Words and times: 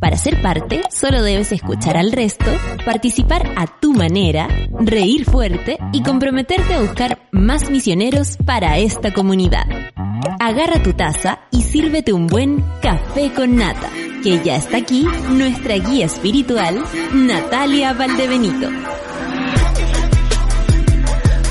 Para 0.00 0.16
ser 0.16 0.42
parte, 0.42 0.82
solo 0.90 1.22
debes 1.22 1.52
escuchar 1.52 1.96
al 1.96 2.12
resto, 2.12 2.46
participar 2.84 3.52
a 3.56 3.66
tu 3.66 3.92
manera, 3.92 4.48
reír 4.80 5.24
fuerte 5.24 5.78
y 5.92 6.02
comprometerte 6.02 6.74
a 6.74 6.80
buscar 6.80 7.28
más 7.30 7.70
misioneros 7.70 8.36
para 8.44 8.78
esta 8.78 9.12
comunidad. 9.12 9.64
Agarra 10.40 10.82
tu 10.82 10.92
taza 10.92 11.40
y 11.50 11.62
sírvete 11.62 12.12
un 12.12 12.26
buen 12.26 12.64
café 12.80 13.32
con 13.32 13.56
nata, 13.56 13.90
que 14.22 14.42
ya 14.42 14.56
está 14.56 14.78
aquí 14.78 15.06
nuestra 15.30 15.76
guía 15.76 16.06
espiritual, 16.06 16.82
Natalia 17.12 17.92
Valdebenito. 17.92 18.68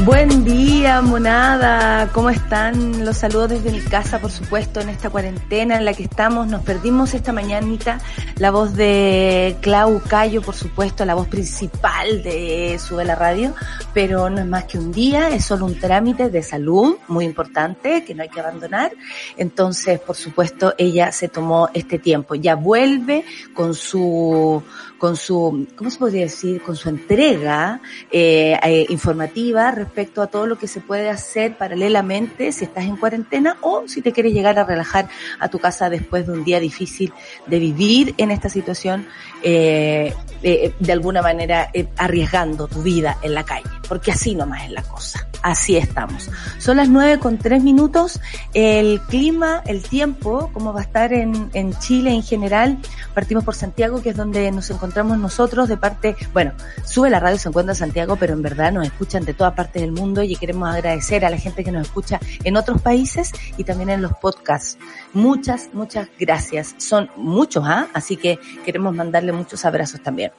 Buen 0.04 0.44
día, 0.44 1.00
monada. 1.04 2.09
¿Cómo 2.12 2.32
están? 2.32 3.05
Los 3.05 3.18
saludos 3.18 3.50
desde 3.50 3.72
mi 3.72 3.82
casa, 3.82 4.18
por 4.18 4.32
supuesto, 4.32 4.80
en 4.80 4.90
esta 4.90 5.12
cuarentena 5.12 5.78
en 5.78 5.86
la 5.86 5.94
que 5.94 6.02
estamos. 6.02 6.48
Nos 6.48 6.64
perdimos 6.64 7.14
esta 7.14 7.32
mañanita 7.32 8.00
la 8.38 8.50
voz 8.50 8.73
de 8.73 9.56
Clau 9.62 10.02
Cayo, 10.02 10.42
por 10.42 10.56
supuesto, 10.56 11.06
la 11.06 11.14
voz 11.14 11.28
principal 11.28 12.23
de 12.23 12.80
Sube 12.80 13.06
la 13.06 13.14
Radio, 13.14 13.53
pero 13.94 14.28
no 14.31 14.40
es 14.40 14.48
más 14.48 14.64
que 14.64 14.80
un 14.80 14.92
día, 14.92 15.30
es 15.30 15.45
solo 15.45 15.66
un 15.66 15.78
trámite 15.78 16.31
de 16.31 16.42
salud 16.42 16.95
muy 17.08 17.25
importante 17.25 18.03
que 18.03 18.16
no 18.16 18.23
hay 18.23 18.30
que 18.30 18.40
abandonar. 18.40 18.94
Entonces, 19.38 20.00
por 20.00 20.16
supuesto, 20.16 20.73
ella 20.80 21.12
se 21.12 21.28
tomó 21.28 21.70
este 21.75 22.00
tiempo. 22.00 22.34
Ya 22.34 22.56
vuelve 22.56 23.23
con 23.53 23.75
su 23.75 24.64
con 25.02 25.17
su, 25.17 25.67
¿cómo 25.75 25.89
se 25.89 25.97
podría 25.97 26.21
decir? 26.21 26.61
Con 26.61 26.75
su 26.75 26.88
entrega 26.88 27.81
eh, 28.11 28.55
eh, 28.63 28.85
informativa 28.89 29.71
respecto 29.71 30.21
a 30.21 30.27
todo 30.27 30.45
lo 30.45 30.59
que 30.59 30.67
se 30.67 30.80
puede 30.80 31.09
hacer 31.09 31.57
paralelamente 31.57 32.52
si 32.52 32.66
estás 32.66 32.83
en 32.83 32.97
cuarentena 32.97 33.57
o 33.61 33.88
si 33.88 34.03
te 34.03 34.11
quieres 34.11 34.31
llegar 34.31 34.59
a 34.59 34.63
relajar 34.63 35.09
a 35.39 35.49
tu 35.49 35.57
casa 35.57 35.89
después 35.89 36.27
de 36.27 36.33
un 36.33 36.44
día 36.44 36.59
difícil 36.59 37.11
de 37.47 37.57
vivir 37.57 38.13
en 38.19 38.29
esta 38.29 38.47
situación, 38.47 39.07
eh, 39.41 40.13
eh 40.44 40.72
de 40.79 40.91
alguna 40.91 41.23
manera 41.23 41.72
eh, 41.73 41.88
arriesgando 41.97 42.67
tu 42.67 42.83
vida 42.83 43.17
en 43.23 43.33
la 43.33 43.44
calle, 43.44 43.72
porque 43.89 44.11
así 44.11 44.35
nomás 44.35 44.66
es 44.66 44.72
la 44.72 44.83
cosa 44.83 45.31
así 45.42 45.78
estamos. 45.78 46.30
Son 46.58 46.78
las 46.78 46.89
nueve 46.89 47.20
con 47.20 47.38
tres 47.38 47.64
minutos. 47.64 48.20
El 48.53 49.02
clima, 49.02 49.61
el 49.66 49.84
tiempo, 49.84 50.50
cómo 50.53 50.73
va 50.73 50.81
a 50.81 50.84
estar 50.84 51.14
en, 51.14 51.50
en 51.53 51.73
Chile 51.80 52.11
en 52.11 52.23
general. 52.23 52.78
Partimos 53.14 53.44
por 53.44 53.56
Santiago, 53.56 54.02
que 54.02 54.09
es 54.09 54.17
donde 54.17 54.52
nos 54.52 54.69
encontramos 54.69 55.17
nosotros 55.17 55.69
de 55.69 55.78
parte, 55.78 56.16
bueno, 56.34 56.53
sube 56.86 57.09
la 57.09 57.19
radio, 57.19 57.38
se 57.38 57.50
encuentra 57.50 57.73
en 57.73 57.78
Santiago, 57.78 58.16
pero 58.16 58.34
en 58.34 58.42
verdad 58.42 58.72
nos 58.72 58.86
escuchan 58.86 59.25
de 59.25 59.34
todas 59.34 59.53
partes 59.53 59.81
del 59.81 59.92
mundo 59.92 60.23
y 60.23 60.36
queremos 60.36 60.69
agradecer 60.73 61.25
a 61.25 61.30
la 61.30 61.38
gente 61.38 61.64
que 61.64 61.72
nos 61.72 61.88
escucha 61.88 62.19
en 62.44 62.58
otros 62.58 62.81
países 62.81 63.31
y 63.58 63.64
también 63.64 63.89
en 63.89 64.02
los 64.02 64.14
podcasts. 64.14 64.78
Muchas, 65.14 65.69
muchas 65.73 66.08
gracias. 66.19 66.75
Son 66.78 67.09
muchos, 67.16 67.64
¿ah? 67.66 67.88
Así 67.94 68.17
que 68.17 68.39
queremos 68.66 68.95
mandarle 68.95 69.31
muchos 69.31 69.66
abrazos 69.66 70.02
también. 70.02 70.31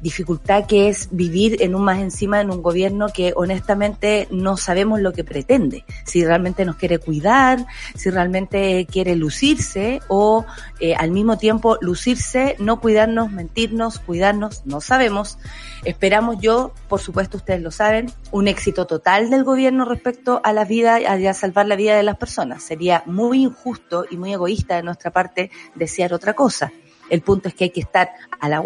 dificultad 0.00 0.66
que 0.66 0.88
es 0.88 1.08
vivir 1.10 1.62
en 1.62 1.74
un 1.74 1.82
más 1.82 1.98
encima 1.98 2.40
en 2.40 2.50
un 2.50 2.62
gobierno 2.62 3.08
que 3.08 3.32
honestamente 3.36 4.28
no 4.30 4.56
sabemos 4.56 5.00
lo 5.00 5.12
que 5.12 5.24
pretende, 5.24 5.84
si 6.04 6.24
realmente 6.24 6.64
nos 6.64 6.76
quiere 6.76 6.98
cuidar, 6.98 7.66
si 7.94 8.10
realmente 8.10 8.86
quiere 8.90 9.16
lucirse 9.16 10.00
o 10.08 10.44
eh, 10.80 10.94
al 10.94 11.10
mismo 11.10 11.38
tiempo 11.38 11.78
lucirse, 11.80 12.56
no 12.58 12.80
cuidarnos, 12.80 13.30
mentirnos, 13.30 13.98
cuidarnos, 13.98 14.64
no 14.66 14.80
sabemos. 14.80 15.38
Esperamos 15.84 16.38
yo, 16.40 16.72
por 16.88 17.00
supuesto 17.00 17.36
ustedes 17.36 17.62
lo 17.62 17.70
saben, 17.70 18.10
un 18.30 18.48
éxito 18.48 18.86
total 18.86 19.30
del 19.30 19.44
gobierno 19.44 19.84
respecto 19.84 20.40
a 20.44 20.52
la 20.52 20.64
vida, 20.64 20.96
a 20.96 21.34
salvar 21.34 21.66
la 21.66 21.76
vida 21.76 21.96
de 21.96 22.02
las 22.02 22.16
personas. 22.16 22.62
Sería 22.62 23.02
muy 23.06 23.42
injusto 23.42 24.04
y 24.10 24.16
muy 24.16 24.32
egoísta 24.32 24.76
de 24.76 24.82
nuestra 24.82 25.10
parte 25.10 25.50
desear 25.74 26.12
otra 26.12 26.34
cosa. 26.34 26.72
El 27.10 27.22
punto 27.22 27.48
es 27.48 27.54
que 27.54 27.64
hay 27.64 27.70
que 27.70 27.80
estar 27.80 28.10
a 28.40 28.48
la 28.48 28.60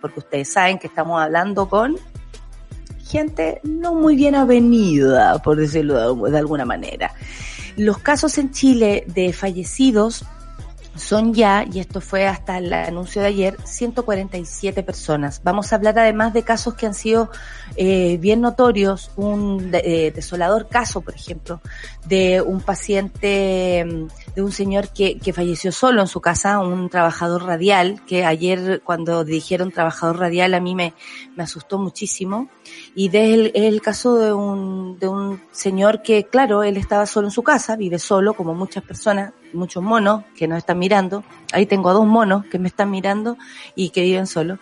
porque 0.00 0.20
ustedes 0.20 0.52
saben 0.52 0.78
que 0.78 0.86
estamos 0.86 1.20
hablando 1.20 1.68
con 1.68 1.96
gente 3.04 3.60
no 3.62 3.94
muy 3.94 4.16
bien 4.16 4.34
avenida, 4.34 5.40
por 5.42 5.56
decirlo 5.56 6.14
de 6.28 6.38
alguna 6.38 6.64
manera. 6.64 7.12
Los 7.76 7.98
casos 7.98 8.38
en 8.38 8.50
Chile 8.50 9.04
de 9.06 9.32
fallecidos 9.32 10.24
son 10.96 11.34
ya, 11.34 11.64
y 11.70 11.80
esto 11.80 12.00
fue 12.00 12.26
hasta 12.26 12.58
el 12.58 12.72
anuncio 12.72 13.22
de 13.22 13.28
ayer, 13.28 13.56
147 13.64 14.82
personas. 14.82 15.40
Vamos 15.44 15.72
a 15.72 15.76
hablar 15.76 15.98
además 15.98 16.32
de 16.32 16.42
casos 16.42 16.74
que 16.74 16.86
han 16.86 16.94
sido 16.94 17.30
eh, 17.76 18.18
bien 18.18 18.40
notorios, 18.40 19.10
un 19.16 19.70
eh, 19.72 20.12
desolador 20.14 20.68
caso, 20.68 21.00
por 21.00 21.14
ejemplo, 21.14 21.60
de 22.06 22.40
un 22.40 22.60
paciente, 22.60 23.86
de 24.34 24.42
un 24.42 24.52
señor 24.52 24.88
que, 24.88 25.18
que 25.18 25.32
falleció 25.32 25.72
solo 25.72 26.00
en 26.00 26.08
su 26.08 26.20
casa, 26.20 26.58
un 26.58 26.88
trabajador 26.88 27.44
radial, 27.44 28.02
que 28.06 28.24
ayer 28.24 28.82
cuando 28.84 29.24
dijeron 29.24 29.70
trabajador 29.70 30.18
radial 30.18 30.54
a 30.54 30.60
mí 30.60 30.74
me, 30.74 30.94
me 31.36 31.44
asustó 31.44 31.78
muchísimo. 31.78 32.48
Y 32.94 33.08
de 33.08 33.34
el, 33.34 33.52
el 33.54 33.80
caso 33.80 34.16
de 34.16 34.32
un, 34.32 34.98
de 34.98 35.08
un 35.08 35.40
señor 35.52 36.02
que, 36.02 36.24
claro, 36.24 36.62
él 36.62 36.76
estaba 36.76 37.06
solo 37.06 37.28
en 37.28 37.32
su 37.32 37.42
casa, 37.42 37.76
vive 37.76 37.98
solo, 37.98 38.34
como 38.34 38.54
muchas 38.54 38.82
personas, 38.82 39.32
muchos 39.56 39.82
monos 39.82 40.24
que 40.36 40.46
nos 40.46 40.58
están 40.58 40.78
mirando. 40.78 41.24
Ahí 41.52 41.66
tengo 41.66 41.88
a 41.88 41.92
dos 41.92 42.06
monos 42.06 42.44
que 42.46 42.58
me 42.58 42.68
están 42.68 42.90
mirando 42.90 43.36
y 43.74 43.90
que 43.90 44.02
viven 44.02 44.26
solo. 44.26 44.58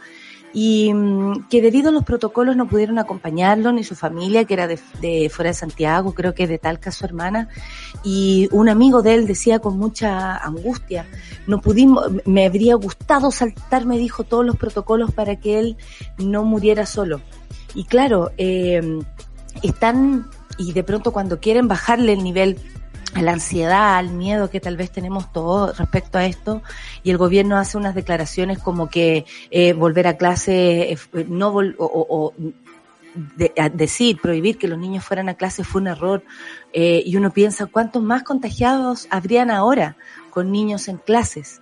y 0.56 0.94
mm, 0.94 1.48
que 1.50 1.60
debido 1.60 1.88
a 1.88 1.92
los 1.92 2.04
protocolos 2.04 2.56
no 2.56 2.68
pudieron 2.68 2.98
acompañarlo 3.00 3.72
ni 3.72 3.82
su 3.82 3.96
familia, 3.96 4.44
que 4.44 4.54
era 4.54 4.68
de, 4.68 4.78
de, 5.00 5.28
fuera 5.28 5.50
de 5.50 5.54
Santiago, 5.54 6.14
creo 6.14 6.32
que 6.32 6.46
de 6.46 6.58
Talca 6.58 6.92
su 6.92 7.04
hermana, 7.04 7.48
y 8.04 8.48
un 8.52 8.68
amigo 8.68 9.02
de 9.02 9.14
él 9.14 9.26
decía 9.26 9.58
con 9.58 9.76
mucha 9.78 10.36
angustia, 10.36 11.06
no 11.48 11.60
pudimos, 11.60 12.08
me 12.24 12.46
habría 12.46 12.76
gustado 12.76 13.32
saltar, 13.32 13.84
me 13.84 13.98
dijo, 13.98 14.22
todos 14.22 14.46
los 14.46 14.56
protocolos 14.56 15.12
para 15.12 15.36
que 15.36 15.58
él 15.58 15.76
no 16.18 16.44
muriera 16.44 16.86
solo. 16.86 17.20
Y 17.74 17.84
claro, 17.84 18.30
eh, 18.38 19.00
están, 19.62 20.30
y 20.58 20.72
de 20.72 20.84
pronto 20.84 21.12
cuando 21.12 21.40
quieren 21.40 21.68
bajarle 21.68 22.12
el 22.12 22.22
nivel 22.22 22.58
a 23.14 23.22
la 23.22 23.32
ansiedad, 23.32 23.96
al 23.96 24.10
miedo 24.10 24.50
que 24.50 24.60
tal 24.60 24.76
vez 24.76 24.90
tenemos 24.90 25.32
todos 25.32 25.78
respecto 25.78 26.18
a 26.18 26.26
esto, 26.26 26.62
y 27.02 27.10
el 27.10 27.18
gobierno 27.18 27.56
hace 27.56 27.76
unas 27.76 27.94
declaraciones 27.94 28.58
como 28.58 28.88
que 28.88 29.24
eh, 29.50 29.72
volver 29.72 30.06
a 30.06 30.16
clase, 30.16 30.92
eh, 30.92 30.98
no 31.28 31.52
vol 31.52 31.76
o, 31.78 32.32
de, 33.36 33.52
decir, 33.72 34.18
prohibir 34.20 34.58
que 34.58 34.66
los 34.66 34.78
niños 34.78 35.04
fueran 35.04 35.28
a 35.28 35.34
clase 35.34 35.62
fue 35.62 35.80
un 35.80 35.88
error, 35.88 36.24
eh, 36.72 37.02
y 37.06 37.16
uno 37.16 37.32
piensa 37.32 37.66
cuántos 37.66 38.02
más 38.02 38.24
contagiados 38.24 39.06
habrían 39.10 39.50
ahora 39.50 39.96
con 40.30 40.50
niños 40.50 40.88
en 40.88 40.96
clases. 40.98 41.60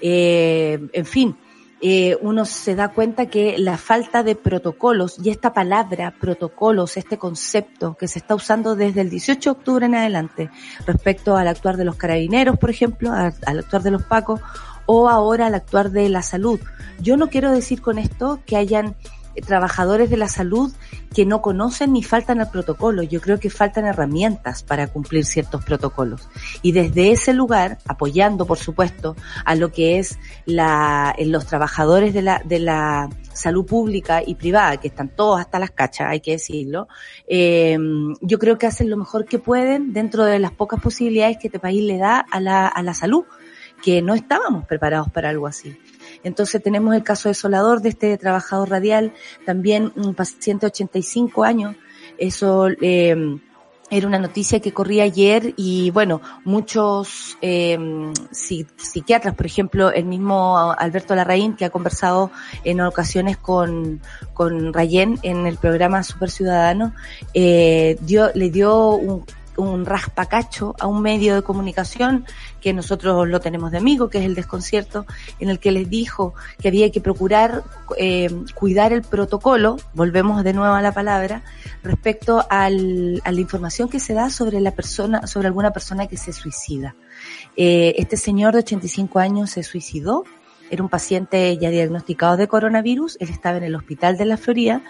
En 0.00 1.06
fin, 1.06 1.36
eh, 1.84 2.16
uno 2.20 2.44
se 2.44 2.76
da 2.76 2.90
cuenta 2.90 3.26
que 3.26 3.58
la 3.58 3.76
falta 3.76 4.22
de 4.22 4.36
protocolos 4.36 5.16
y 5.20 5.30
esta 5.30 5.52
palabra 5.52 6.14
protocolos, 6.18 6.96
este 6.96 7.18
concepto 7.18 7.96
que 7.96 8.06
se 8.06 8.20
está 8.20 8.36
usando 8.36 8.76
desde 8.76 9.00
el 9.00 9.10
18 9.10 9.40
de 9.40 9.58
octubre 9.58 9.86
en 9.86 9.96
adelante 9.96 10.48
respecto 10.86 11.36
al 11.36 11.48
actuar 11.48 11.76
de 11.76 11.84
los 11.84 11.96
carabineros, 11.96 12.56
por 12.56 12.70
ejemplo, 12.70 13.12
al, 13.12 13.34
actuar 13.58 13.82
de 13.82 13.90
los 13.90 14.04
pacos 14.04 14.40
o 14.86 15.08
ahora 15.08 15.46
al 15.46 15.56
actuar 15.56 15.90
de 15.90 16.08
la 16.08 16.22
salud. 16.22 16.60
Yo 17.00 17.16
no 17.16 17.28
quiero 17.28 17.50
decir 17.50 17.82
con 17.82 17.98
esto 17.98 18.38
que 18.46 18.56
hayan 18.56 18.94
trabajadores 19.40 20.10
de 20.10 20.16
la 20.16 20.28
salud 20.28 20.72
que 21.14 21.26
no 21.26 21.42
conocen 21.42 21.92
ni 21.92 22.02
faltan 22.02 22.40
al 22.40 22.50
protocolo. 22.50 23.02
Yo 23.02 23.20
creo 23.20 23.38
que 23.38 23.50
faltan 23.50 23.86
herramientas 23.86 24.62
para 24.62 24.86
cumplir 24.86 25.24
ciertos 25.24 25.64
protocolos. 25.64 26.28
Y 26.62 26.72
desde 26.72 27.12
ese 27.12 27.32
lugar, 27.32 27.78
apoyando, 27.86 28.46
por 28.46 28.58
supuesto, 28.58 29.16
a 29.44 29.54
lo 29.54 29.72
que 29.72 29.98
es 29.98 30.18
la, 30.44 31.14
los 31.18 31.46
trabajadores 31.46 32.14
de 32.14 32.22
la, 32.22 32.42
de 32.44 32.58
la 32.58 33.08
salud 33.32 33.64
pública 33.64 34.22
y 34.24 34.34
privada, 34.34 34.76
que 34.78 34.88
están 34.88 35.08
todos 35.08 35.40
hasta 35.40 35.58
las 35.58 35.70
cachas, 35.70 36.08
hay 36.10 36.20
que 36.20 36.32
decirlo, 36.32 36.88
eh, 37.26 37.78
yo 38.20 38.38
creo 38.38 38.58
que 38.58 38.66
hacen 38.66 38.90
lo 38.90 38.96
mejor 38.96 39.24
que 39.24 39.38
pueden 39.38 39.92
dentro 39.92 40.24
de 40.24 40.38
las 40.38 40.52
pocas 40.52 40.80
posibilidades 40.80 41.38
que 41.38 41.48
este 41.48 41.58
país 41.58 41.82
le 41.82 41.98
da 41.98 42.20
a 42.20 42.40
la, 42.40 42.66
a 42.66 42.82
la 42.82 42.94
salud, 42.94 43.24
que 43.82 44.00
no 44.00 44.14
estábamos 44.14 44.64
preparados 44.66 45.10
para 45.10 45.30
algo 45.30 45.46
así. 45.46 45.76
Entonces 46.24 46.62
tenemos 46.62 46.94
el 46.94 47.02
caso 47.02 47.28
desolador 47.28 47.82
de 47.82 47.90
este 47.90 48.18
trabajador 48.18 48.70
radial, 48.70 49.12
también 49.44 49.92
un 49.96 50.14
paciente 50.14 50.66
de 50.66 50.70
85 50.70 51.44
años, 51.44 51.76
eso 52.18 52.68
eh, 52.80 53.38
era 53.92 54.06
una 54.06 54.18
noticia 54.18 54.58
que 54.58 54.72
corría 54.72 55.02
ayer 55.04 55.52
y 55.54 55.90
bueno, 55.90 56.22
muchos 56.44 57.36
eh, 57.42 57.78
psiquiatras, 58.30 59.34
por 59.34 59.44
ejemplo, 59.44 59.92
el 59.92 60.06
mismo 60.06 60.72
Alberto 60.72 61.14
Larraín, 61.14 61.56
que 61.56 61.66
ha 61.66 61.70
conversado 61.70 62.30
en 62.64 62.80
ocasiones 62.80 63.36
con, 63.36 64.00
con 64.32 64.72
Rayén 64.72 65.18
en 65.22 65.46
el 65.46 65.58
programa 65.58 66.02
Super 66.02 66.30
Ciudadano, 66.30 66.94
eh, 67.34 67.98
dio, 68.00 68.30
le 68.34 68.48
dio 68.48 68.94
un 68.94 69.26
un 69.56 69.84
raspacacho 69.84 70.74
a 70.78 70.86
un 70.86 71.02
medio 71.02 71.34
de 71.34 71.42
comunicación 71.42 72.24
que 72.60 72.72
nosotros 72.72 73.28
lo 73.28 73.40
tenemos 73.40 73.70
de 73.70 73.78
amigo, 73.78 74.08
que 74.08 74.18
es 74.18 74.24
el 74.24 74.34
desconcierto, 74.34 75.06
en 75.40 75.48
el 75.48 75.58
que 75.58 75.72
les 75.72 75.88
dijo 75.90 76.34
que 76.60 76.68
había 76.68 76.90
que 76.90 77.00
procurar 77.00 77.64
eh, 77.98 78.30
cuidar 78.54 78.92
el 78.92 79.02
protocolo, 79.02 79.76
volvemos 79.94 80.44
de 80.44 80.52
nuevo 80.52 80.74
a 80.74 80.82
la 80.82 80.92
palabra, 80.92 81.42
respecto 81.82 82.44
al, 82.48 83.20
a 83.24 83.32
la 83.32 83.40
información 83.40 83.88
que 83.88 84.00
se 84.00 84.14
da 84.14 84.30
sobre 84.30 84.60
la 84.60 84.72
persona, 84.72 85.26
sobre 85.26 85.48
alguna 85.48 85.72
persona 85.72 86.06
que 86.06 86.16
se 86.16 86.32
suicida. 86.32 86.94
Eh, 87.56 87.94
este 87.98 88.16
señor 88.16 88.52
de 88.54 88.60
85 88.60 89.18
años 89.18 89.50
se 89.50 89.62
suicidó, 89.62 90.24
era 90.70 90.82
un 90.82 90.88
paciente 90.88 91.58
ya 91.58 91.68
diagnosticado 91.68 92.36
de 92.36 92.48
coronavirus, 92.48 93.18
él 93.20 93.28
estaba 93.28 93.58
en 93.58 93.64
el 93.64 93.74
hospital 93.74 94.16
de 94.16 94.24
la 94.24 94.38
Florida 94.38 94.82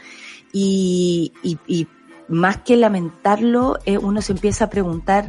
y, 0.52 1.32
y, 1.42 1.58
y 1.66 1.88
más 2.28 2.58
que 2.58 2.76
lamentarlo, 2.76 3.78
eh, 3.84 3.98
uno 3.98 4.22
se 4.22 4.32
empieza 4.32 4.64
a 4.64 4.70
preguntar 4.70 5.28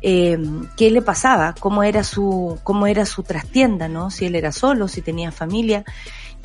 eh, 0.00 0.38
qué 0.76 0.90
le 0.90 1.02
pasaba, 1.02 1.54
cómo 1.58 1.82
era 1.82 2.04
su, 2.04 2.58
cómo 2.62 2.86
era 2.86 3.06
su 3.06 3.22
trastienda, 3.22 3.88
¿no? 3.88 4.10
Si 4.10 4.26
él 4.26 4.34
era 4.34 4.52
solo, 4.52 4.88
si 4.88 5.02
tenía 5.02 5.32
familia, 5.32 5.84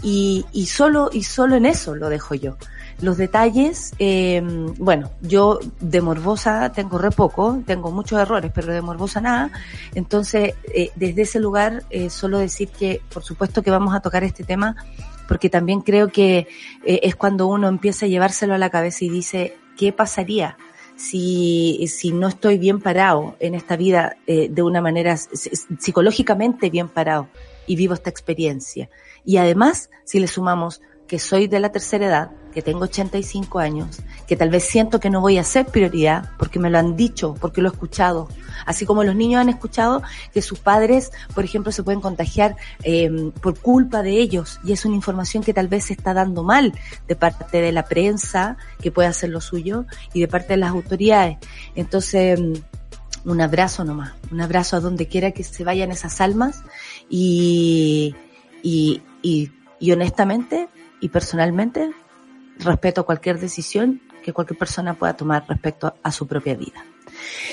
y, 0.03 0.45
y 0.53 0.67
solo, 0.67 1.09
y 1.11 1.23
solo 1.23 1.55
en 1.55 1.65
eso 1.65 1.95
lo 1.95 2.09
dejo 2.09 2.35
yo. 2.35 2.57
Los 3.01 3.17
detalles, 3.17 3.93
eh, 3.99 4.41
bueno, 4.77 5.11
yo 5.21 5.59
de 5.79 6.01
morbosa 6.01 6.71
tengo 6.71 6.97
re 6.97 7.11
poco, 7.11 7.61
tengo 7.65 7.91
muchos 7.91 8.19
errores, 8.19 8.51
pero 8.53 8.73
de 8.73 8.81
morbosa 8.81 9.21
nada. 9.21 9.51
Entonces, 9.93 10.55
desde 10.95 11.21
ese 11.21 11.39
lugar, 11.39 11.83
solo 12.09 12.39
decir 12.39 12.69
que, 12.69 13.01
por 13.13 13.23
supuesto 13.23 13.61
que 13.61 13.69
vamos 13.69 13.93
a 13.93 13.99
tocar 13.99 14.23
este 14.23 14.43
tema, 14.43 14.75
porque 15.27 15.47
también 15.47 15.81
creo 15.81 16.07
que 16.07 16.47
es 16.83 17.15
cuando 17.15 17.45
uno 17.45 17.67
empieza 17.67 18.07
a 18.07 18.09
llevárselo 18.09 18.55
a 18.55 18.57
la 18.57 18.71
cabeza 18.71 19.05
y 19.05 19.09
dice, 19.09 19.57
¿qué 19.77 19.93
pasaría 19.93 20.57
si, 20.95 21.87
si 21.87 22.11
no 22.11 22.27
estoy 22.27 22.57
bien 22.57 22.81
parado 22.81 23.35
en 23.39 23.55
esta 23.55 23.77
vida 23.77 24.17
eh, 24.25 24.49
de 24.49 24.63
una 24.63 24.81
manera 24.81 25.15
psicológicamente 25.15 26.69
bien 26.69 26.89
parado 26.89 27.29
y 27.67 27.75
vivo 27.75 27.93
esta 27.93 28.09
experiencia? 28.09 28.89
Y 29.23 29.37
además, 29.37 29.89
si 30.03 30.19
le 30.19 30.27
sumamos 30.27 30.81
que 31.07 31.19
soy 31.19 31.47
de 31.47 31.59
la 31.59 31.71
tercera 31.71 32.05
edad, 32.05 32.31
que 32.53 32.61
tengo 32.61 32.85
85 32.85 33.59
años, 33.59 33.99
que 34.27 34.35
tal 34.35 34.49
vez 34.49 34.63
siento 34.63 34.99
que 34.99 35.09
no 35.09 35.21
voy 35.21 35.37
a 35.37 35.43
ser 35.43 35.67
prioridad 35.67 36.31
porque 36.37 36.59
me 36.59 36.69
lo 36.69 36.79
han 36.79 36.95
dicho, 36.95 37.35
porque 37.39 37.61
lo 37.61 37.69
he 37.69 37.71
escuchado. 37.71 38.27
Así 38.65 38.85
como 38.85 39.03
los 39.03 39.15
niños 39.15 39.39
han 39.39 39.49
escuchado 39.49 40.01
que 40.33 40.41
sus 40.41 40.59
padres, 40.59 41.11
por 41.33 41.45
ejemplo, 41.45 41.71
se 41.71 41.83
pueden 41.83 42.01
contagiar 42.01 42.55
eh, 42.83 43.31
por 43.41 43.59
culpa 43.59 44.01
de 44.01 44.19
ellos 44.19 44.59
y 44.63 44.73
es 44.73 44.85
una 44.85 44.95
información 44.95 45.43
que 45.43 45.53
tal 45.53 45.67
vez 45.67 45.85
se 45.85 45.93
está 45.93 46.13
dando 46.13 46.43
mal 46.43 46.73
de 47.07 47.15
parte 47.15 47.61
de 47.61 47.71
la 47.71 47.85
prensa, 47.85 48.57
que 48.81 48.91
puede 48.91 49.07
hacer 49.07 49.29
lo 49.29 49.39
suyo, 49.39 49.85
y 50.13 50.21
de 50.21 50.27
parte 50.27 50.53
de 50.53 50.57
las 50.57 50.71
autoridades. 50.71 51.37
Entonces, 51.75 52.39
un 53.23 53.41
abrazo 53.41 53.83
nomás, 53.83 54.13
un 54.31 54.41
abrazo 54.41 54.77
a 54.77 54.79
donde 54.79 55.07
quiera 55.07 55.31
que 55.31 55.43
se 55.43 55.63
vayan 55.63 55.91
esas 55.91 56.21
almas 56.21 56.63
y, 57.09 58.15
y, 58.63 59.01
y, 59.21 59.51
y 59.79 59.91
honestamente 59.91 60.69
y 60.99 61.09
personalmente 61.09 61.91
respeto 62.59 63.05
cualquier 63.05 63.39
decisión 63.39 64.01
que 64.23 64.33
cualquier 64.33 64.57
persona 64.57 64.95
pueda 64.95 65.15
tomar 65.15 65.45
respecto 65.47 65.95
a 66.03 66.11
su 66.11 66.27
propia 66.27 66.55
vida. 66.55 66.85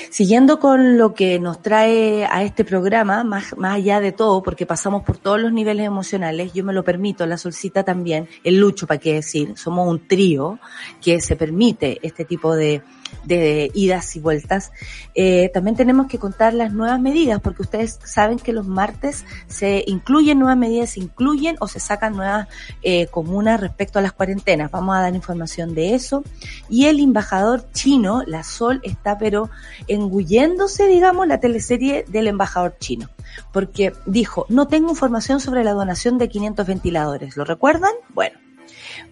Siguiendo 0.09 0.59
con 0.59 0.97
lo 0.97 1.13
que 1.13 1.39
nos 1.39 1.61
trae 1.61 2.25
a 2.25 2.43
este 2.43 2.63
programa, 2.63 3.23
más, 3.23 3.57
más 3.57 3.75
allá 3.75 3.99
de 3.99 4.11
todo, 4.11 4.41
porque 4.43 4.65
pasamos 4.65 5.03
por 5.03 5.17
todos 5.17 5.39
los 5.39 5.51
niveles 5.51 5.85
emocionales, 5.85 6.53
yo 6.53 6.63
me 6.63 6.73
lo 6.73 6.83
permito, 6.83 7.25
la 7.25 7.37
Solcita 7.37 7.83
también, 7.83 8.27
el 8.43 8.57
Lucho, 8.57 8.87
para 8.87 8.99
qué 8.99 9.13
decir, 9.13 9.53
somos 9.57 9.87
un 9.87 10.07
trío 10.07 10.59
que 11.01 11.21
se 11.21 11.35
permite 11.35 11.99
este 12.01 12.25
tipo 12.25 12.55
de, 12.55 12.81
de 13.23 13.71
idas 13.73 14.15
y 14.15 14.19
vueltas. 14.19 14.71
Eh, 15.13 15.49
también 15.53 15.75
tenemos 15.75 16.07
que 16.07 16.19
contar 16.19 16.53
las 16.53 16.73
nuevas 16.73 16.99
medidas, 16.99 17.39
porque 17.41 17.63
ustedes 17.63 17.99
saben 18.03 18.37
que 18.37 18.53
los 18.53 18.67
martes 18.67 19.25
se 19.47 19.83
incluyen 19.87 20.39
nuevas 20.39 20.57
medidas, 20.57 20.91
se 20.91 20.99
incluyen 20.99 21.55
o 21.59 21.67
se 21.67 21.79
sacan 21.79 22.15
nuevas 22.15 22.47
eh, 22.81 23.07
comunas 23.07 23.59
respecto 23.59 23.99
a 23.99 24.01
las 24.01 24.13
cuarentenas. 24.13 24.71
Vamos 24.71 24.95
a 24.95 25.01
dar 25.01 25.15
información 25.15 25.73
de 25.73 25.95
eso. 25.95 26.23
Y 26.69 26.85
el 26.85 26.99
embajador 26.99 27.65
chino, 27.71 28.23
la 28.25 28.43
Sol, 28.43 28.79
está 28.83 29.17
pero 29.17 29.49
engulléndose, 29.95 30.87
digamos, 30.87 31.27
la 31.27 31.39
teleserie 31.39 32.05
del 32.07 32.27
embajador 32.27 32.77
chino. 32.79 33.09
Porque 33.51 33.93
dijo, 34.05 34.45
no 34.49 34.67
tengo 34.67 34.89
información 34.89 35.39
sobre 35.39 35.63
la 35.63 35.73
donación 35.73 36.17
de 36.17 36.29
500 36.29 36.67
ventiladores. 36.67 37.37
¿Lo 37.37 37.45
recuerdan? 37.45 37.91
Bueno 38.13 38.37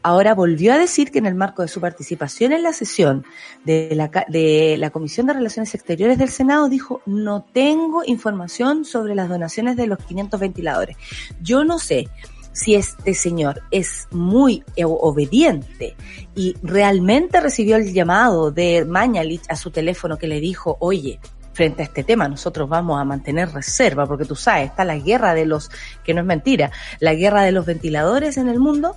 ahora 0.01 0.33
volvió 0.35 0.73
a 0.73 0.77
decir 0.77 1.11
que 1.11 1.19
en 1.19 1.25
el 1.25 1.35
marco 1.35 1.61
de 1.61 1.67
su 1.67 1.81
participación 1.81 2.51
en 2.51 2.63
la 2.63 2.73
sesión 2.73 3.25
de 3.63 3.93
la, 3.95 4.11
de 4.27 4.75
la 4.77 4.89
Comisión 4.89 5.27
de 5.27 5.33
Relaciones 5.33 5.73
Exteriores 5.73 6.17
del 6.17 6.29
Senado, 6.29 6.69
dijo, 6.69 7.01
no 7.05 7.43
tengo 7.43 8.03
información 8.05 8.85
sobre 8.85 9.15
las 9.15 9.29
donaciones 9.29 9.75
de 9.75 9.87
los 9.87 9.99
500 9.99 10.39
ventiladores. 10.39 10.97
Yo 11.41 11.63
no 11.63 11.79
sé 11.79 12.09
si 12.53 12.75
este 12.75 13.13
señor 13.13 13.61
es 13.71 14.07
muy 14.11 14.63
obediente 14.83 15.95
y 16.35 16.55
realmente 16.63 17.41
recibió 17.41 17.75
el 17.75 17.93
llamado 17.93 18.51
de 18.51 18.85
Mañalich 18.85 19.43
a 19.49 19.55
su 19.55 19.71
teléfono 19.71 20.17
que 20.17 20.27
le 20.27 20.39
dijo, 20.39 20.77
oye, 20.79 21.19
frente 21.53 21.81
a 21.81 21.85
este 21.85 22.03
tema 22.03 22.27
nosotros 22.27 22.69
vamos 22.69 22.99
a 22.99 23.05
mantener 23.05 23.49
reserva, 23.49 24.05
porque 24.05 24.25
tú 24.25 24.35
sabes, 24.35 24.69
está 24.69 24.85
la 24.85 24.97
guerra 24.97 25.33
de 25.33 25.45
los, 25.45 25.69
que 26.03 26.13
no 26.13 26.21
es 26.21 26.27
mentira, 26.27 26.71
la 26.99 27.13
guerra 27.13 27.43
de 27.43 27.51
los 27.51 27.65
ventiladores 27.65 28.37
en 28.37 28.47
el 28.47 28.59
mundo, 28.59 28.95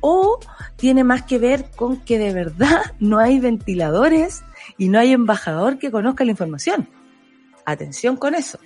o 0.00 0.38
tiene 0.76 1.02
más 1.02 1.22
que 1.22 1.38
ver 1.38 1.66
con 1.74 1.98
que 1.98 2.18
de 2.18 2.32
verdad 2.32 2.82
no 3.00 3.18
hay 3.18 3.40
ventiladores 3.40 4.42
y 4.76 4.88
no 4.88 4.98
hay 4.98 5.12
embajador 5.12 5.78
que 5.78 5.90
conozca 5.90 6.24
la 6.24 6.30
información. 6.30 6.88
Atención 7.64 8.16
con 8.16 8.34
eso. 8.34 8.58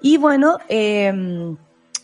Y 0.00 0.16
bueno, 0.16 0.58
eh, 0.68 1.12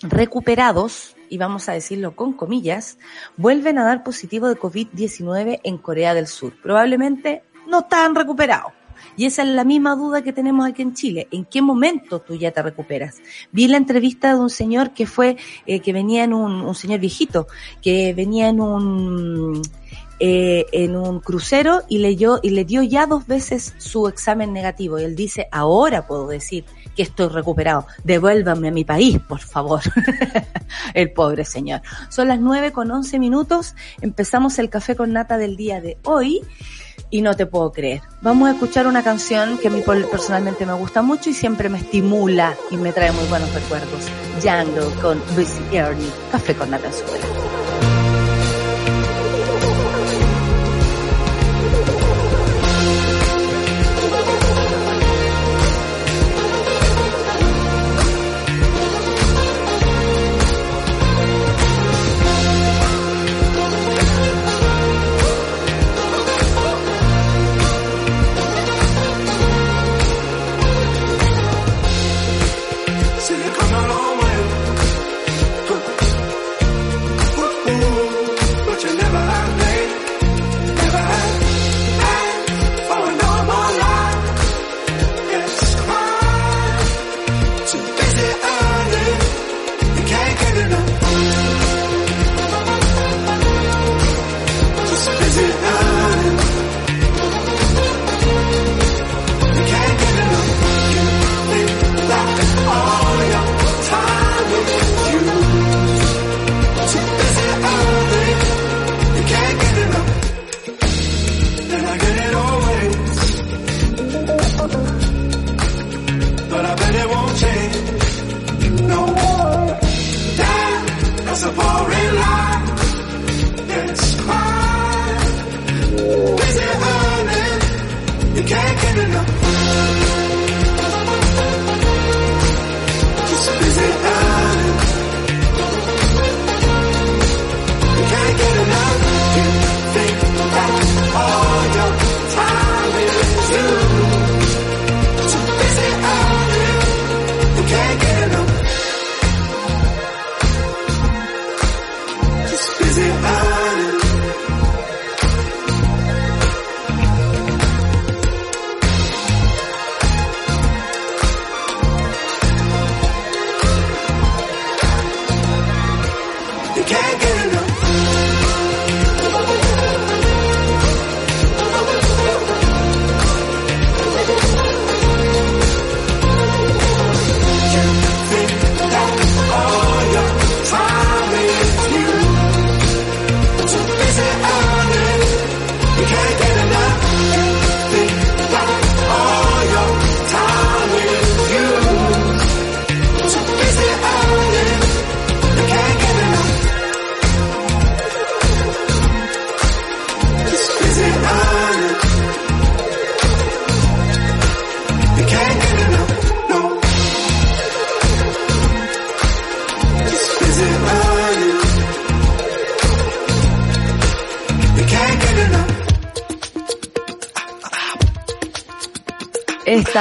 recuperados 0.03 1.16
y 1.29 1.39
vamos 1.39 1.69
a 1.69 1.73
decirlo 1.73 2.15
con 2.15 2.33
comillas, 2.33 2.99
vuelven 3.37 3.79
a 3.79 3.85
dar 3.85 4.05
positivo 4.05 4.49
de 4.49 4.57
COVID-19 4.57 5.61
en 5.63 5.79
Corea 5.79 6.15
del 6.15 6.27
Sur. 6.27 6.55
Probablemente 6.63 7.43
no 7.67 7.81
están 7.81 8.15
recuperados. 8.15 8.73
Y 9.17 9.27
esa 9.27 9.43
es 9.43 9.49
la 9.49 9.65
misma 9.65 9.95
duda 9.95 10.23
que 10.23 10.33
tenemos 10.33 10.67
aquí 10.67 10.83
en 10.83 10.95
Chile. 10.95 11.29
¿En 11.31 11.45
qué 11.45 11.63
momento 11.63 12.21
tú 12.21 12.35
ya 12.35 12.51
te 12.51 12.63
recuperas? 12.63 13.17
Vi 13.53 13.69
la 13.69 13.77
entrevista 13.77 14.35
de 14.35 14.41
un 14.41 14.51
señor 14.51 14.93
que 14.93 15.07
fue, 15.07 15.37
eh, 15.67 15.81
que 15.81 15.93
venía 15.93 16.25
en 16.25 16.33
un, 16.33 16.63
un 16.63 16.75
señor 16.75 17.01
viejito, 17.01 17.47
que 17.83 18.15
venía 18.15 18.49
en 18.49 18.61
un, 18.61 19.63
eh, 20.19 20.67
en 20.73 20.97
un 20.97 21.21
crucero 21.21 21.83
y 21.89 21.99
leyó 21.99 22.41
y 22.43 22.51
le 22.51 22.65
dio 22.65 22.83
ya 22.83 23.07
dos 23.07 23.27
veces 23.27 23.75
su 23.79 24.09
examen 24.09 24.53
negativo. 24.53 24.99
Y 24.99 25.05
él 25.05 25.15
dice 25.15 25.49
ahora 25.53 26.07
puedo 26.07 26.29
decir 26.29 26.65
que 26.95 27.03
estoy 27.03 27.29
recuperado. 27.29 27.87
Devuélvame 28.05 28.69
a 28.69 28.73
mi 28.73 28.85
país 28.85 29.19
por 29.21 29.41
favor 29.41 29.81
el 30.95 31.13
pobre 31.13 31.45
señor. 31.45 31.83
Son 32.09 32.29
las 32.29 32.41
nueve 32.41 32.73
con 32.73 32.91
once 32.91 33.19
minutos. 33.19 33.75
Empezamos 34.01 34.59
el 34.59 34.71
café 34.71 34.97
con 34.97 35.13
nata 35.13 35.37
del 35.39 35.57
día 35.57 35.81
de 35.81 35.99
hoy. 36.05 36.41
Y 37.09 37.23
no 37.23 37.35
te 37.35 37.47
puedo 37.47 37.71
creer. 37.71 38.01
Vamos 38.21 38.49
a 38.49 38.53
escuchar 38.53 38.89
una 38.89 39.05
canción 39.05 39.59
que 39.59 39.69
a 39.69 39.71
mí 39.71 39.81
personalmente 39.83 40.67
me 40.67 40.73
gusta 40.73 41.03
mucho 41.03 41.31
y 41.31 41.35
siempre 41.35 41.69
me 41.69 41.79
estimula 41.79 42.57
y 42.71 42.77
me 42.77 42.93
trae 42.93 43.13
muy 43.13 43.27
buenos 43.27 43.53
recuerdos. 43.55 44.07
Jungle 44.43 45.01
con 45.01 45.19
Lucy 45.37 45.63
Ernie, 45.77 46.11
Café 46.33 46.55
con 46.55 46.71
Nata 46.71 46.91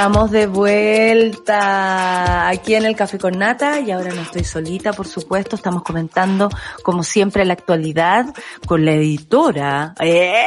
Estamos 0.06 0.30
de 0.30 0.46
vuelta 0.46 2.48
aquí 2.48 2.76
en 2.76 2.84
el 2.84 2.94
Café 2.94 3.18
con 3.18 3.40
Nata 3.40 3.80
y 3.80 3.90
ahora 3.90 4.14
no 4.14 4.22
estoy 4.22 4.44
solita, 4.44 4.92
por 4.92 5.08
supuesto. 5.08 5.56
Estamos 5.56 5.82
comentando, 5.82 6.48
como 6.84 7.02
siempre, 7.02 7.44
la 7.44 7.54
actualidad 7.54 8.32
con 8.68 8.84
la 8.84 8.92
editora. 8.92 9.96
¡Eh! 9.98 10.44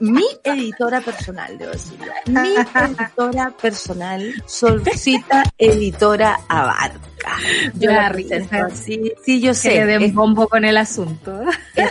Mi 0.00 0.24
editora 0.42 1.00
personal, 1.00 1.56
debo 1.56 1.70
decirlo. 1.70 2.12
Mi 2.26 2.56
editora 2.56 3.50
personal, 3.50 4.34
Solcita 4.44 5.44
Editora 5.56 6.40
Abarca. 6.48 7.36
Yo 7.74 7.92
la, 7.92 8.08
risa. 8.08 8.70
Sí, 8.70 9.12
sí, 9.24 9.40
yo 9.40 9.54
sé. 9.54 9.74
Que 9.74 9.86
de 9.86 10.08
bombo 10.08 10.48
con 10.48 10.64
el 10.64 10.78
asunto. 10.78 11.41